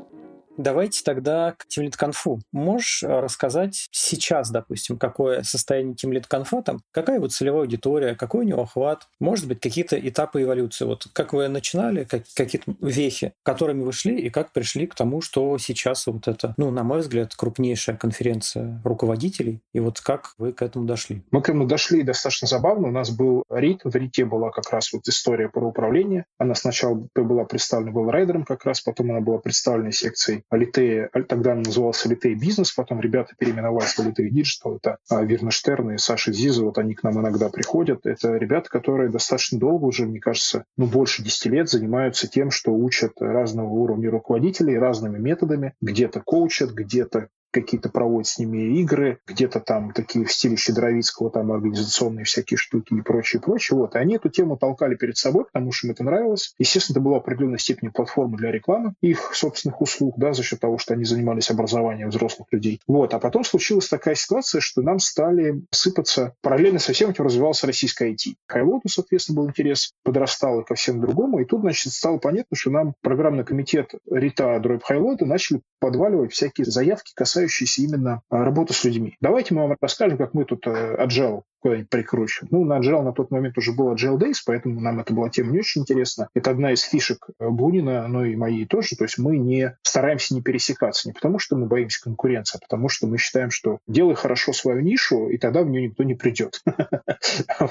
Давайте 0.57 1.03
тогда 1.03 1.53
к 1.53 1.67
Teamlead 1.67 1.97
конфу. 1.97 2.41
Можешь 2.53 3.03
э, 3.03 3.09
рассказать 3.09 3.89
сейчас, 3.91 4.51
допустим, 4.51 4.99
какое 4.99 5.43
состояние 5.43 5.95
Teamlead 5.95 6.27
конфа 6.29 6.63
там, 6.63 6.81
какая 6.93 7.17
его 7.17 7.27
целевая 7.29 7.63
аудитория, 7.63 8.15
какой 8.15 8.45
у 8.45 8.49
него 8.49 8.63
охват, 8.63 9.09
может 9.19 9.49
быть, 9.49 9.61
какие-то 9.61 9.97
этапы 9.97 10.43
эволюции. 10.43 10.85
Вот 10.85 11.07
как 11.13 11.33
вы 11.33 11.49
начинали, 11.49 12.05
как, 12.05 12.23
какие-то 12.35 12.75
вехи, 12.81 13.33
которыми 13.43 13.83
вы 13.83 13.93
шли, 13.93 14.17
и 14.19 14.31
как 14.31 14.53
пришли 14.53 14.87
к 14.87 14.95
тому, 14.95 15.21
что 15.21 15.59
сейчас 15.59 16.07
вот 16.07 16.29
это, 16.29 16.55
ну, 16.57 16.71
на 16.71 16.85
мой 16.85 17.01
взгляд, 17.01 17.35
крупнейшая 17.35 17.97
конференция 17.97 18.81
руководителей, 18.85 19.61
и 19.73 19.81
вот 19.81 20.01
как 20.01 20.35
вы 20.39 20.53
к 20.53 20.63
этому 20.63 20.87
дошли? 20.87 21.25
Мы 21.33 21.43
к 21.43 21.49
этому 21.49 21.67
дошли 21.67 22.03
достаточно 22.03 22.47
забавно. 22.47 22.89
У 22.89 22.93
нас 22.93 23.11
был 23.11 23.45
РИТ, 23.51 23.81
в 23.85 23.95
РИТе 23.95 24.25
была 24.25 24.51
как 24.51 24.71
раз 24.71 24.93
вот 24.93 25.09
история 25.09 25.49
про 25.49 25.67
управление. 25.67 26.27
Она 26.39 26.55
сначала 26.55 27.09
была 27.15 27.45
представлена 27.45 27.91
Whale 27.91 28.11
Rider 28.11 28.35
ом 28.35 28.45
как 28.45 28.65
раз, 28.65 28.81
потом 28.81 29.11
она 29.11 29.21
была 29.21 29.39
представлена 29.39 29.91
секцией 29.91 30.44
Алитея, 30.51 31.11
тогда 31.29 31.55
назывался 31.55 32.09
Алитея 32.09 32.37
Бизнес, 32.37 32.73
потом 32.73 33.01
ребята 33.01 33.35
переименовались 33.37 33.95
в 33.95 34.01
Алитея 34.01 34.31
Диджитал, 34.31 34.77
это 34.77 34.99
а, 35.09 35.23
Вирна 35.23 35.51
Штерн 35.51 35.93
и 35.93 35.99
Саша 35.99 36.33
Зиза, 36.33 36.65
вот 36.65 36.79
они 36.79 36.95
к 36.95 37.03
нам 37.03 37.21
иногда 37.21 37.49
приходят. 37.49 38.07
Это 38.07 38.37
ребята, 38.37 38.69
которые 38.71 39.11
достаточно 39.11 39.59
долго 39.59 39.87
уже, 39.87 40.07
мне 40.07 40.21
кажется, 40.21 40.65
ну, 40.77 40.87
больше 40.87 41.23
10 41.23 41.47
лет 41.47 41.69
занимаются 41.69 42.29
тем, 42.29 42.51
что 42.51 42.73
учат 42.73 43.13
разного 43.21 43.69
уровня 43.69 44.11
руководителей 44.11 44.79
разными 44.79 45.19
методами, 45.19 45.75
где-то 45.81 46.21
коучат, 46.21 46.73
где-то 46.73 47.29
какие-то 47.55 47.89
проводят 47.89 48.27
с 48.27 48.39
ними 48.39 48.81
игры, 48.81 49.19
где-то 49.27 49.61
там 49.61 49.93
такие 49.93 50.25
в 50.25 50.33
стиле 50.33 50.57
Щедровицкого, 50.57 51.31
там 51.31 51.53
организационные 51.53 52.25
всякие 52.25 52.59
штуки 52.59 52.95
и 52.95 53.01
прочее, 53.01 53.41
прочее. 53.41 53.79
Вот. 53.79 53.95
И 53.95 53.99
они 53.99 54.17
эту 54.17 54.29
тему 54.29 54.57
толкали 54.57 54.97
перед 54.97 55.17
собой, 55.17 55.45
потому 55.45 55.73
что 55.73 55.87
им 55.87 55.93
это 55.93 56.05
нравилось. 56.05 56.55
Естественно, 56.59 56.95
это 56.95 57.05
была 57.05 57.17
определенной 57.19 57.59
степени 57.59 57.89
платформа 57.89 58.37
для 58.37 58.51
рекламы 58.51 58.95
их 59.01 59.35
собственных 59.35 59.81
услуг, 59.81 60.15
да, 60.19 60.33
за 60.33 60.43
счет 60.43 60.61
того, 60.61 60.79
что 60.79 60.95
они 60.95 61.05
занимались 61.05 61.51
образованием 61.51 62.09
взрослых 62.09 62.49
людей. 62.51 62.81
Вот. 62.89 63.15
А 63.15 63.19
потом 63.19 63.45
случилась 63.45 63.89
такая 63.89 64.17
ситуация, 64.17 64.61
что 64.61 64.83
нам 64.83 64.99
стали 64.99 65.63
сыпаться, 65.71 66.35
параллельно 66.43 66.81
со 66.81 66.93
всем 66.93 67.11
этим 67.11 67.25
развивался 67.25 67.67
российская 67.67 68.11
IT. 68.11 68.35
Хайлоту, 68.49 68.89
соответственно, 68.89 69.37
был 69.37 69.49
интерес, 69.49 69.93
подрастал 70.03 70.61
и 70.61 70.65
ко 70.65 70.75
всем 70.75 71.01
другому. 71.01 71.39
И 71.39 71.45
тут, 71.45 71.61
значит, 71.61 71.93
стало 71.93 72.19
понятно, 72.19 72.57
что 72.57 72.71
нам 72.71 72.95
программный 73.01 73.45
комитет 73.45 73.93
Рита 74.11 74.59
Дробь 74.59 74.83
Хайлота 74.83 75.25
начали 75.25 75.61
подваливать 75.79 76.33
всякие 76.33 76.65
заявки, 76.65 77.13
касающиеся 77.15 77.44
именно 77.79 78.23
а, 78.31 78.45
работы 78.45 78.73
с 78.73 78.85
людьми. 78.85 79.17
Давайте 79.21 79.55
мы 79.55 79.63
вам 79.63 79.77
расскажем, 79.81 80.19
как 80.19 80.35
мы 80.35 80.45
тут 80.45 80.67
э, 80.67 80.97
agile 80.99 81.43
куда-нибудь 81.65 81.89
прикручивать. 81.89 82.53
Ну, 82.53 82.63
на 82.65 82.79
Agile 82.79 83.03
на 83.03 83.13
тот 83.13 83.31
момент 83.31 83.57
уже 83.57 83.73
был 83.73 83.95
Agile 83.95 84.19
Days, 84.19 84.37
поэтому 84.45 84.81
нам 84.81 85.01
эта 85.01 85.15
была 85.15 85.31
тема 85.31 85.51
не 85.51 85.61
очень 85.61 85.81
интересна. 85.81 86.29
Это 86.35 86.51
одна 86.51 86.73
из 86.73 86.83
фишек 86.83 87.27
э, 87.39 87.49
Бунина, 87.49 88.07
но 88.07 88.27
и 88.27 88.37
моей 88.37 88.67
тоже. 88.67 88.97
То 88.97 89.05
есть 89.05 89.17
мы 89.17 89.39
не 89.39 89.75
стараемся 89.81 90.35
не 90.35 90.43
пересекаться, 90.43 91.09
не 91.09 91.15
потому 91.15 91.39
что 91.39 91.57
мы 91.57 91.65
боимся 91.67 92.03
конкуренции, 92.03 92.59
а 92.59 92.61
потому 92.63 92.91
что 92.91 93.07
мы 93.07 93.17
считаем, 93.17 93.51
что 93.51 93.79
делай 93.89 94.15
хорошо 94.15 94.53
свою 94.53 94.81
нишу, 94.81 95.31
и 95.31 95.39
тогда 95.39 95.63
в 95.63 95.71
нее 95.71 95.89
никто 95.89 96.03
не 96.05 96.15
придет. 96.15 96.63